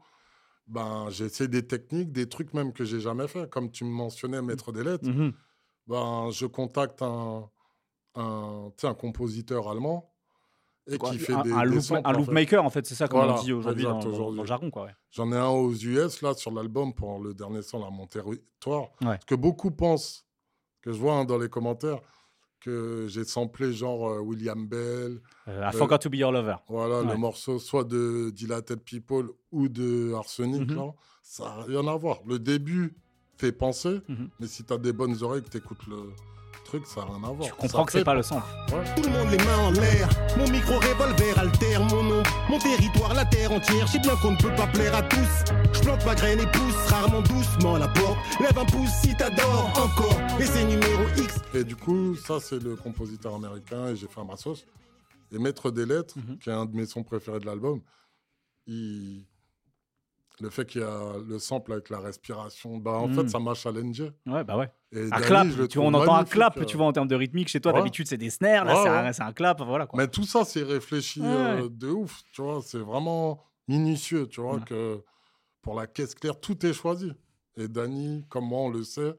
ben, 0.68 1.08
j'essaie 1.10 1.48
des 1.48 1.66
techniques, 1.66 2.12
des 2.12 2.28
trucs 2.28 2.54
même 2.54 2.72
que 2.72 2.84
j'ai 2.84 3.00
jamais 3.00 3.26
fait. 3.28 3.50
Comme 3.50 3.70
tu 3.72 3.84
me 3.84 3.90
mentionnais, 3.90 4.40
Maître 4.42 4.70
des 4.72 4.84
lettres, 4.84 5.08
Mhm. 5.08 5.32
ben, 5.88 6.30
je 6.30 6.46
contacte 6.46 7.02
un, 7.02 7.50
un, 8.14 8.70
tu 8.76 8.82
sais, 8.82 8.86
un 8.86 8.94
compositeur 8.94 9.68
allemand 9.68 10.12
et 10.86 10.98
Quoi, 10.98 11.10
qui 11.10 11.18
fait 11.18 11.32
un, 11.32 11.42
des, 11.42 11.52
un 11.52 11.62
des 11.64 11.74
loop, 11.76 11.90
un 11.92 12.02
en 12.04 12.12
loop 12.12 12.26
fait. 12.26 12.32
maker, 12.32 12.64
en 12.64 12.70
fait, 12.70 12.86
c'est 12.86 12.94
ça 12.96 13.06
comme 13.08 13.20
Voilà, 13.24 13.40
dit 13.40 13.52
aujourd'hui 13.52 13.84
dans, 13.84 14.30
le 14.30 14.44
jargon, 14.44 14.70
quoi. 14.70 14.84
ouais. 14.84 14.94
J'en 15.10 15.30
ai 15.32 15.36
un 15.36 15.48
aux 15.48 15.72
US, 15.74 16.22
là, 16.22 16.34
sur 16.34 16.50
l'album, 16.52 16.92
pour 16.94 17.18
le 17.20 17.34
dernier 17.34 17.62
son, 17.62 17.78
La 17.80 17.90
Mon 17.90 18.06
Territoire. 18.06 18.82
Ouais. 19.00 19.06
Parce 19.08 19.24
que 19.24 19.34
beaucoup 19.34 19.70
pensent, 19.70 20.26
que 20.82 20.92
je 20.92 20.98
vois 20.98 21.14
hein, 21.14 21.24
dans 21.24 21.38
les 21.38 21.48
commentaires, 21.48 22.00
que 22.60 23.06
j'ai 23.08 23.24
samplé 23.24 23.72
genre 23.72 24.08
euh, 24.10 24.20
William 24.20 24.66
Bell. 24.66 25.20
Euh, 25.48 25.70
I 25.72 25.76
Forgot 25.76 25.98
to 25.98 26.10
Be 26.10 26.14
Your 26.16 26.30
Lover. 26.32 26.56
Voilà, 26.68 27.00
Ouais. 27.02 27.12
le 27.12 27.16
morceau 27.16 27.58
soit 27.58 27.84
de 27.84 28.30
Dilated 28.30 28.80
People 28.82 29.30
ou 29.50 29.68
de 29.68 30.12
Arsenic, 30.14 30.70
Mhm. 30.70 30.76
là, 30.76 30.94
ça 31.22 31.44
n'a 31.44 31.62
rien 31.64 31.86
à 31.88 31.96
voir. 31.96 32.20
Le 32.26 32.38
début 32.38 32.94
fait 33.36 33.52
penser, 33.52 34.00
Mhm. 34.08 34.28
mais 34.38 34.46
si 34.46 34.64
tu 34.64 34.72
as 34.72 34.78
des 34.78 34.92
bonnes 34.92 35.20
oreilles, 35.22 35.42
que 35.42 35.48
tu 35.50 35.56
écoutes 35.56 35.86
le 35.88 36.12
truc, 36.72 36.86
ça 36.86 37.00
n'a 37.02 37.06
rien 37.08 37.16
à 37.24 37.32
voir. 37.32 37.48
Tu 37.48 37.52
comprends 37.54 37.78
Ça 37.80 37.84
que 37.84 37.92
c'est 37.92 38.04
pas 38.04 38.14
le 38.14 38.22
sample. 38.22 38.46
Tout 38.96 39.02
le 39.02 39.08
monde 39.10 39.30
les 39.30 39.36
mains 39.44 39.58
en 39.58 39.70
l'air. 39.72 40.08
Mon 40.38 40.48
micro 40.50 40.74
revolver 40.76 41.38
altère 41.38 41.82
mon 41.84 42.02
nom, 42.02 42.22
mon 42.48 42.58
territoire, 42.58 43.12
la 43.12 43.26
terre 43.26 43.52
entière. 43.52 43.86
Je 43.86 43.92
sais 43.92 43.98
bien 43.98 44.16
qu'on 44.16 44.30
ne 44.32 44.36
peut 44.38 44.54
pas 44.54 44.66
plaire 44.68 44.94
à 44.94 45.02
tous. 45.02 45.44
Je 45.74 45.80
plante 45.80 46.04
ma 46.06 46.14
graine 46.14 46.40
et 46.40 46.46
pousse 46.46 46.76
rarement 46.88 47.20
doucement 47.20 47.76
la 47.76 47.88
porte. 47.88 48.16
Lève 48.40 48.58
un 48.58 48.64
pouce 48.64 48.88
si 49.02 49.14
t'adores 49.14 49.70
encore. 49.76 50.18
Et 50.40 50.46
c'est 50.46 50.64
numéro 50.64 51.02
X. 51.18 51.40
Et 51.54 51.64
du 51.64 51.76
coup, 51.76 52.14
ça, 52.16 52.40
c'est 52.40 52.62
le 52.62 52.74
compositeur 52.76 53.34
américain 53.34 53.88
et 53.88 53.96
j'ai 53.96 54.08
fait 54.08 54.24
ma 54.24 54.36
sauce. 54.38 54.64
Et 55.30 55.38
Maître 55.38 55.70
des 55.70 55.84
Lettres, 55.84 56.14
Mhm. 56.16 56.38
qui 56.38 56.48
est 56.48 56.52
un 56.54 56.64
de 56.64 56.74
mes 56.74 56.86
sons 56.86 57.02
préférés 57.02 57.38
de 57.40 57.46
l'album, 57.46 57.80
il... 58.66 59.24
le 60.40 60.48
fait 60.50 60.64
qu'il 60.66 60.80
y 60.80 60.84
a 60.84 61.12
le 61.26 61.38
sample 61.38 61.72
avec 61.72 61.90
la 61.90 62.00
respiration, 62.00 62.78
bah, 62.78 62.92
en 62.92 63.08
Mhm. 63.08 63.14
fait, 63.14 63.28
ça 63.28 63.38
m'a 63.38 63.52
challengé. 63.54 64.10
Ouais, 64.26 64.42
bah 64.44 64.56
ouais. 64.56 64.70
Et 64.94 65.04
Un 65.10 65.20
clap, 65.20 65.48
je 65.48 65.56
le 65.62 65.68
tu 65.68 65.78
vois, 65.78 65.86
on 65.88 65.94
entend 65.94 66.16
un 66.16 66.24
clap, 66.24 66.56
euh. 66.58 66.64
tu 66.64 66.76
vois, 66.76 66.86
en 66.86 66.92
termes 66.92 67.08
de 67.08 67.14
rythmique. 67.14 67.48
Chez 67.48 67.60
toi, 67.60 67.72
Ouais. 67.72 67.78
d'habitude, 67.78 68.06
c'est 68.06 68.18
des 68.18 68.28
snares, 68.30 68.64
là, 68.66 68.74
Ouais, 69.04 69.12
c'est 69.12 69.22
un, 69.22 69.32
clap, 69.32 69.62
voilà 69.62 69.86
quoi. 69.86 69.96
Mais 69.98 70.08
tout 70.08 70.24
ça, 70.24 70.44
c'est 70.44 70.62
réfléchi 70.62 71.20
euh, 71.24 71.68
de 71.70 71.88
ouf, 71.88 72.22
tu 72.32 72.42
vois. 72.42 72.60
C'est 72.62 72.78
vraiment 72.78 73.42
minutieux, 73.68 74.26
tu 74.28 74.40
vois, 74.42 74.60
que 74.60 75.02
pour 75.62 75.74
la 75.74 75.86
caisse 75.86 76.14
claire, 76.14 76.38
tout 76.38 76.64
est 76.66 76.72
choisi. 76.74 77.10
Et 77.56 77.68
Dany, 77.68 78.24
comme 78.28 78.44
moi, 78.46 78.60
on 78.60 78.68
le 78.68 78.82
sait, 78.84 79.14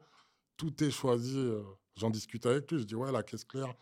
tout 0.56 0.82
est 0.84 0.90
choisi. 0.90 1.36
euh, 1.38 1.62
J'en 1.96 2.10
discute 2.10 2.44
avec 2.46 2.70
lui, 2.72 2.80
je 2.80 2.84
dis, 2.84 2.94
ouais, 2.96 3.10
la 3.12 3.22
caisse 3.22 3.44
claire, 3.44 3.72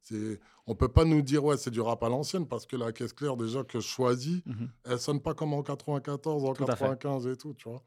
c'est... 0.00 0.40
on 0.66 0.74
peut 0.74 0.88
pas 0.88 1.04
nous 1.04 1.20
dire, 1.22 1.44
ouais, 1.44 1.56
c'est 1.58 1.70
du 1.70 1.80
rap 1.82 2.02
à 2.02 2.08
l'ancienne, 2.08 2.46
parce 2.48 2.64
que 2.66 2.76
la 2.76 2.92
caisse 2.92 3.12
claire, 3.12 3.36
déjà, 3.36 3.62
que 3.62 3.78
je 3.80 3.86
choisis, 3.86 4.40
Mhm. 4.46 4.70
elle 4.84 4.98
sonne 4.98 5.20
pas 5.20 5.34
comme 5.34 5.52
en 5.54 5.62
94, 5.62 6.44
en 6.44 6.52
Tout 6.54 6.64
à 6.64 6.76
fait. 6.76 6.84
95 6.84 7.26
et 7.26 7.36
tout, 7.36 7.52
tu 7.54 7.68
vois. 7.68 7.82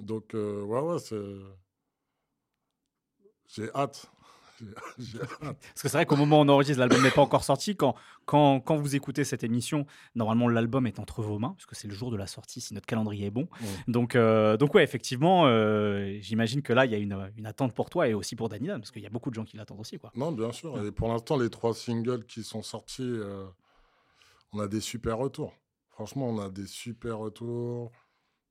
Donc, 0.00 0.34
euh, 0.34 0.62
ouais, 0.62 0.80
ouais, 0.80 0.98
c'est... 0.98 1.22
J'ai 3.48 3.70
hâte. 3.74 4.06
J'ai- 4.60 4.66
J'ai 4.98 5.20
hâte. 5.20 5.28
Parce 5.40 5.82
que 5.82 5.88
c'est 5.88 5.96
vrai 5.96 6.06
qu'au 6.06 6.14
moment 6.16 6.38
où 6.38 6.42
on 6.44 6.48
enregistre, 6.48 6.78
l'album 6.78 7.02
n'est 7.02 7.10
pas 7.10 7.22
encore 7.22 7.42
sorti. 7.44 7.74
Quand, 7.76 7.94
quand, 8.24 8.60
quand 8.60 8.76
vous 8.76 8.94
écoutez 8.94 9.24
cette 9.24 9.42
émission, 9.44 9.84
normalement, 10.14 10.48
l'album 10.48 10.86
est 10.86 10.98
entre 11.00 11.22
vos 11.22 11.38
mains, 11.40 11.54
puisque 11.56 11.74
c'est 11.74 11.88
le 11.88 11.94
jour 11.94 12.10
de 12.12 12.16
la 12.16 12.26
sortie, 12.28 12.60
si 12.60 12.72
notre 12.72 12.86
calendrier 12.86 13.26
est 13.26 13.30
bon. 13.30 13.48
Donc, 13.88 14.14
euh, 14.14 14.56
donc 14.56 14.74
ouais, 14.74 14.84
effectivement, 14.84 15.46
euh, 15.46 16.16
j'imagine 16.20 16.62
que 16.62 16.72
là, 16.72 16.86
il 16.86 16.92
y 16.92 16.94
a 16.94 16.98
une, 16.98 17.30
une 17.36 17.46
attente 17.46 17.74
pour 17.74 17.90
toi 17.90 18.06
et 18.08 18.14
aussi 18.14 18.36
pour 18.36 18.48
Danny 18.48 18.68
Dan, 18.68 18.80
parce 18.80 18.92
qu'il 18.92 19.02
y 19.02 19.06
a 19.06 19.10
beaucoup 19.10 19.30
de 19.30 19.34
gens 19.34 19.44
qui 19.44 19.56
l'attendent 19.56 19.80
aussi. 19.80 19.98
Quoi. 19.98 20.12
Non, 20.14 20.30
bien 20.32 20.52
sûr. 20.52 20.80
Et 20.84 20.92
pour 20.92 21.08
l'instant, 21.08 21.36
les 21.36 21.50
trois 21.50 21.74
singles 21.74 22.24
qui 22.24 22.44
sont 22.44 22.62
sortis, 22.62 23.02
euh, 23.02 23.44
on 24.52 24.60
a 24.60 24.68
des 24.68 24.80
super 24.80 25.18
retours. 25.18 25.52
Franchement, 25.90 26.28
on 26.28 26.38
a 26.40 26.48
des 26.48 26.66
super 26.68 27.18
retours. 27.18 27.90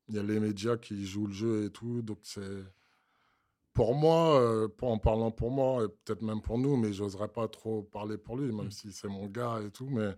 Il 0.10 0.16
y 0.16 0.20
a 0.20 0.24
les 0.24 0.40
médias 0.42 0.76
qui 0.76 1.06
jouent 1.06 1.28
le 1.28 1.34
jeu 1.34 1.66
et 1.66 1.70
tout. 1.72 2.02
Donc, 2.02 2.20
c'est. 2.24 2.42
Pour 3.74 3.96
moi, 3.96 4.40
euh, 4.40 4.68
pour- 4.68 4.92
en 4.92 5.00
parlant 5.00 5.32
pour 5.32 5.50
moi, 5.50 5.84
et 5.84 5.88
peut-être 5.88 6.22
même 6.22 6.42
pour 6.42 6.60
nous, 6.60 6.78
mais 6.78 6.94
j'oserais 6.94 7.28
pas 7.28 7.48
trop 7.48 7.82
parler 7.82 8.18
pour 8.18 8.38
lui, 8.38 8.54
même 8.54 8.70
si 8.72 8.92
c'est 8.92 9.08
mon 9.08 9.26
gars 9.28 9.60
et 9.66 9.72
tout. 9.72 9.88
Mais 9.90 10.12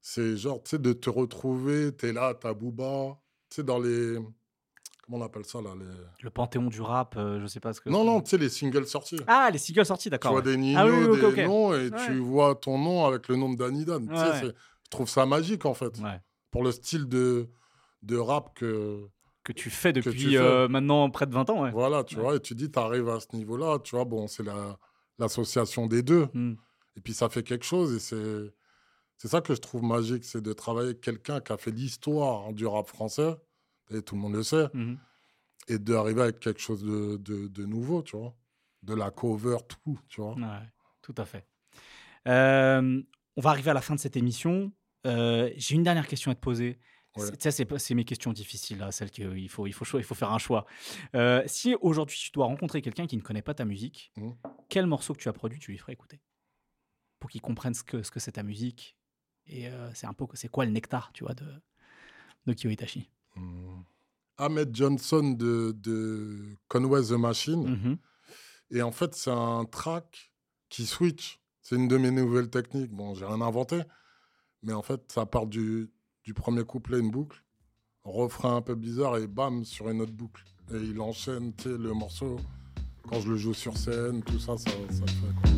c'est 0.00 0.36
genre, 0.36 0.62
tu 0.62 0.70
sais, 0.70 0.78
de 0.78 0.92
te 0.92 1.10
retrouver, 1.10 1.94
tu 1.96 2.06
es 2.08 2.12
là, 2.12 2.32
t'as 2.34 2.54
Booba, 2.54 3.18
tu 3.48 3.56
sais, 3.56 3.62
dans 3.64 3.78
les. 3.78 4.18
Comment 5.04 5.24
on 5.24 5.26
appelle 5.26 5.44
ça 5.44 5.60
là 5.60 5.70
les... 5.76 5.84
Le 6.22 6.30
panthéon 6.30 6.68
du 6.68 6.80
rap, 6.80 7.16
euh, 7.16 7.40
je 7.40 7.46
sais 7.48 7.58
pas 7.58 7.72
ce 7.72 7.80
que. 7.80 7.90
Non, 7.90 8.04
non, 8.04 8.20
tu 8.20 8.30
sais, 8.30 8.38
les 8.38 8.48
singles 8.48 8.86
sortis. 8.86 9.18
Ah, 9.26 9.50
les 9.52 9.58
singles 9.58 9.84
sortis, 9.84 10.04
Tu 10.04 10.10
d'accord. 10.10 10.30
vois 10.30 10.40
ouais. 10.40 10.46
des 10.52 10.56
Nino, 10.56 10.78
Ah 10.78 10.86
oui, 10.86 10.92
oui, 11.10 11.20
ok, 11.20 11.34
des 11.34 11.44
noms, 11.46 11.74
et 11.74 11.88
Ouais. 11.88 12.06
tu 12.06 12.18
vois 12.18 12.54
ton 12.54 12.78
nom 12.78 13.04
avec 13.06 13.26
le 13.26 13.34
nom 13.34 13.50
de 13.52 13.56
Danny 13.56 13.84
Dan. 13.84 14.06
Tu 14.06 14.14
Ouais. 14.14 14.40
je 14.44 14.88
trouve 14.90 15.08
ça 15.08 15.26
magique, 15.26 15.66
en 15.66 15.74
fait. 15.74 16.00
Pour 16.52 16.62
le 16.62 16.70
style 16.70 17.08
de, 17.08 17.48
de 18.02 18.16
rap 18.16 18.54
que... 18.54 19.08
Que 19.44 19.52
tu 19.52 19.70
fais 19.70 19.92
depuis 19.92 20.12
tu 20.16 20.30
fais. 20.30 20.36
euh, 20.36 20.68
maintenant 20.68 21.08
près 21.10 21.26
de 21.26 21.32
20 21.32 21.48
ans. 21.50 21.62
Ouais. 21.62 21.70
Voilà, 21.70 22.04
tu 22.04 22.16
Ouais. 22.16 22.22
vois, 22.22 22.36
et 22.36 22.40
tu 22.40 22.54
dis, 22.54 22.70
tu 22.70 22.78
arrives 22.78 23.08
à 23.08 23.20
ce 23.20 23.34
niveau-là, 23.34 23.78
tu 23.82 23.96
vois, 23.96 24.04
bon, 24.04 24.26
c'est 24.26 24.42
la- 24.42 24.78
l'association 25.18 25.86
des 25.86 26.02
deux. 26.02 26.28
Hmm. 26.34 26.54
Et 26.96 27.00
puis, 27.00 27.12
ça 27.14 27.28
fait 27.28 27.42
quelque 27.42 27.64
chose, 27.64 27.94
et 27.94 27.98
c'est... 28.00 28.52
C'est 29.16 29.28
ça 29.28 29.42
que 29.42 29.54
je 29.54 29.60
trouve 29.60 29.82
magique, 29.82 30.24
c'est 30.24 30.40
de 30.40 30.52
travailler 30.54 30.88
avec 30.88 31.02
quelqu'un 31.02 31.40
qui 31.40 31.52
a 31.52 31.58
fait 31.58 31.70
l'histoire 31.70 32.52
du 32.54 32.66
rap 32.66 32.86
français, 32.86 33.34
et 33.90 34.00
tout 34.00 34.14
le 34.14 34.20
monde 34.22 34.34
le 34.34 34.42
sait, 34.42 34.66
Mhm. 34.72 34.98
et 35.68 35.78
d'arriver 35.78 36.22
avec 36.22 36.40
quelque 36.40 36.60
chose 36.60 36.82
de, 36.82 37.16
de, 37.18 37.48
de 37.48 37.64
nouveau, 37.66 38.02
tu 38.02 38.16
vois. 38.16 38.34
de 38.82 38.94
la 38.94 39.10
cover, 39.10 39.58
tout, 39.68 39.98
tu 40.08 40.22
vois. 40.22 40.34
Ouais, 40.36 40.72
tout 41.02 41.14
à 41.18 41.26
fait. 41.26 41.44
Euh, 42.28 43.02
on 43.36 43.40
va 43.40 43.50
arriver 43.50 43.70
à 43.70 43.74
la 43.74 43.80
fin 43.82 43.94
de 43.94 44.00
cette 44.00 44.16
émission. 44.16 44.72
Euh, 45.06 45.50
J'ai 45.56 45.74
une 45.74 45.82
dernière 45.82 46.06
question 46.06 46.30
à 46.30 46.34
te 46.34 46.40
poser. 46.40 46.78
Ouais. 47.16 47.26
C'est- 47.78 47.94
mes 47.94 48.04
questions 48.04 48.32
difficiles, 48.32 48.78
là, 48.78 48.92
celles 48.92 49.10
qu'il 49.10 49.48
faut, 49.48 49.66
il 49.66 49.72
faut, 49.72 49.84
choi- 49.84 49.98
il 50.00 50.04
faut 50.04 50.14
faire 50.14 50.30
un 50.30 50.38
choix. 50.38 50.64
Euh, 51.16 51.42
si 51.46 51.74
aujourd'hui 51.80 52.16
tu 52.16 52.30
dois 52.30 52.46
rencontrer 52.46 52.82
quelqu'un 52.82 53.06
qui 53.06 53.16
ne 53.16 53.22
connaît 53.22 53.42
pas 53.42 53.54
ta 53.54 53.64
musique, 53.64 54.12
Mhm. 54.16 54.36
quel 54.68 54.86
morceau 54.86 55.12
que 55.14 55.18
tu 55.20 55.28
as 55.28 55.32
produit 55.32 55.58
tu 55.58 55.72
lui 55.72 55.78
ferais 55.78 55.92
écouter? 55.92 56.20
Pour 57.18 57.28
qu'il 57.30 57.40
comprenne 57.40 57.74
ce 57.74 57.82
que 57.82 58.02
ce 58.02 58.10
que 58.10 58.20
c'est 58.20 58.32
ta 58.32 58.42
musique. 58.44 58.96
Et 59.46 59.68
euh, 59.68 59.90
c'est 59.94 60.06
un 60.06 60.12
peu 60.14 60.24
c'est 60.34 60.48
quoi 60.48 60.64
le 60.64 60.70
nectar, 60.70 61.10
tu 61.12 61.24
vois, 61.24 61.34
de, 61.34 61.46
de 62.46 62.52
Kyo 62.54 62.70
Itachi. 62.70 63.10
Hmm. 63.34 63.82
Ahmed 64.38 64.74
Johnson 64.74 65.32
de, 65.36 65.72
de 65.76 66.56
Conway 66.68 67.02
the 67.02 67.10
Machine. 67.18 67.66
Mhm. 67.68 67.98
Et 68.70 68.82
en 68.82 68.92
fait, 68.92 69.14
c'est 69.16 69.30
un 69.32 69.64
track 69.64 70.32
qui 70.68 70.86
switch. 70.86 71.40
C'est 71.60 71.74
une 71.76 71.88
de 71.88 71.96
mes 71.98 72.10
nouvelles 72.12 72.48
techniques. 72.50 72.92
Bon, 72.92 73.14
j'ai 73.14 73.26
rien 73.26 73.40
inventé. 73.40 73.80
Mais 74.62 74.72
en 74.72 74.82
fait, 74.82 75.10
ça 75.12 75.26
part 75.26 75.46
du, 75.46 75.90
du 76.24 76.34
premier 76.34 76.64
couplet, 76.64 76.98
une 76.98 77.10
boucle, 77.10 77.42
refrain 78.04 78.56
un 78.56 78.62
peu 78.62 78.74
bizarre 78.74 79.16
et 79.18 79.26
bam, 79.26 79.64
sur 79.64 79.88
une 79.88 80.00
autre 80.00 80.12
boucle. 80.12 80.44
Et 80.72 80.78
il 80.78 81.00
enchaîne, 81.00 81.52
tu 81.54 81.64
sais, 81.64 81.76
le 81.76 81.92
morceau. 81.92 82.36
Quand 83.08 83.20
je 83.20 83.30
le 83.30 83.36
joue 83.36 83.54
sur 83.54 83.76
scène, 83.76 84.22
tout 84.22 84.38
ça, 84.38 84.56
ça, 84.56 84.70
ça 84.70 85.04
le 85.04 85.08
fait. 85.08 85.34
Quoi? 85.40 85.50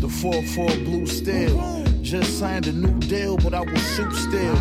The 0.00 0.08
4-4 0.08 0.84
blue 0.84 1.06
steel. 1.06 1.58
Just 2.02 2.38
signed 2.38 2.66
a 2.66 2.72
new 2.72 2.98
deal, 3.00 3.36
but 3.38 3.54
I 3.54 3.60
will 3.60 3.78
shoot 3.78 4.12
still. 4.12 4.54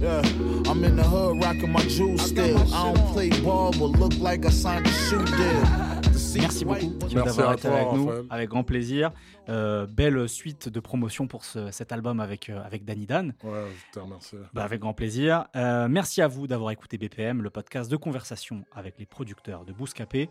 Yeah, 0.00 0.22
I'm 0.66 0.82
in 0.82 0.96
the 0.96 1.04
hood 1.04 1.40
rocking 1.42 1.70
my 1.70 1.82
jewels 1.82 2.22
still. 2.22 2.58
I 2.74 2.92
don't 2.92 3.12
play 3.12 3.30
ball, 3.42 3.70
but 3.70 3.98
look 3.98 4.18
like 4.18 4.44
I 4.44 4.50
signed 4.50 4.86
a 4.86 4.90
shoe 4.90 5.24
deal. 5.24 5.87
Merci 6.34 6.64
beaucoup 6.64 7.14
d'avoir 7.24 7.52
été 7.54 7.68
avec 7.68 7.92
nous, 7.92 8.10
avec 8.30 8.48
grand 8.50 8.64
plaisir. 8.64 9.12
Euh, 9.48 9.86
belle 9.86 10.28
suite 10.28 10.68
de 10.68 10.80
promotion 10.80 11.26
pour 11.26 11.44
ce- 11.44 11.70
cet 11.70 11.92
album 11.92 12.20
avec, 12.20 12.50
euh, 12.50 12.60
avec 12.64 12.84
Danny 12.84 13.06
Dan. 13.06 13.34
Ouais, 13.44 13.64
je 13.86 13.92
te 13.92 13.98
remercie. 14.00 14.36
Bah, 14.52 14.64
avec 14.64 14.80
grand 14.80 14.92
plaisir. 14.94 15.46
Euh, 15.56 15.88
merci 15.88 16.20
à 16.20 16.28
vous 16.28 16.46
d'avoir 16.46 16.70
écouté 16.70 16.98
BPM, 16.98 17.42
le 17.42 17.50
podcast 17.50 17.90
de 17.90 17.96
conversation 17.96 18.64
avec 18.74 18.94
les 18.98 19.06
producteurs 19.06 19.64
de 19.64 19.72
Bouscapé. 19.72 20.28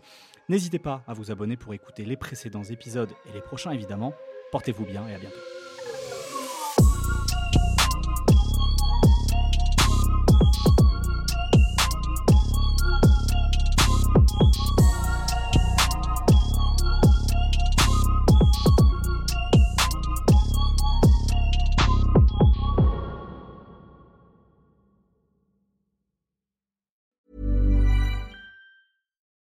N'hésitez 0.48 0.78
pas 0.78 1.02
à 1.08 1.14
vous 1.14 1.30
abonner 1.30 1.56
pour 1.56 1.74
écouter 1.74 2.04
les 2.04 2.16
précédents 2.16 2.64
épisodes 2.64 3.10
et 3.28 3.32
les 3.34 3.40
prochains 3.40 3.72
évidemment. 3.72 4.12
Portez-vous 4.52 4.84
bien 4.84 5.06
et 5.08 5.14
à 5.14 5.18
bientôt. 5.18 5.36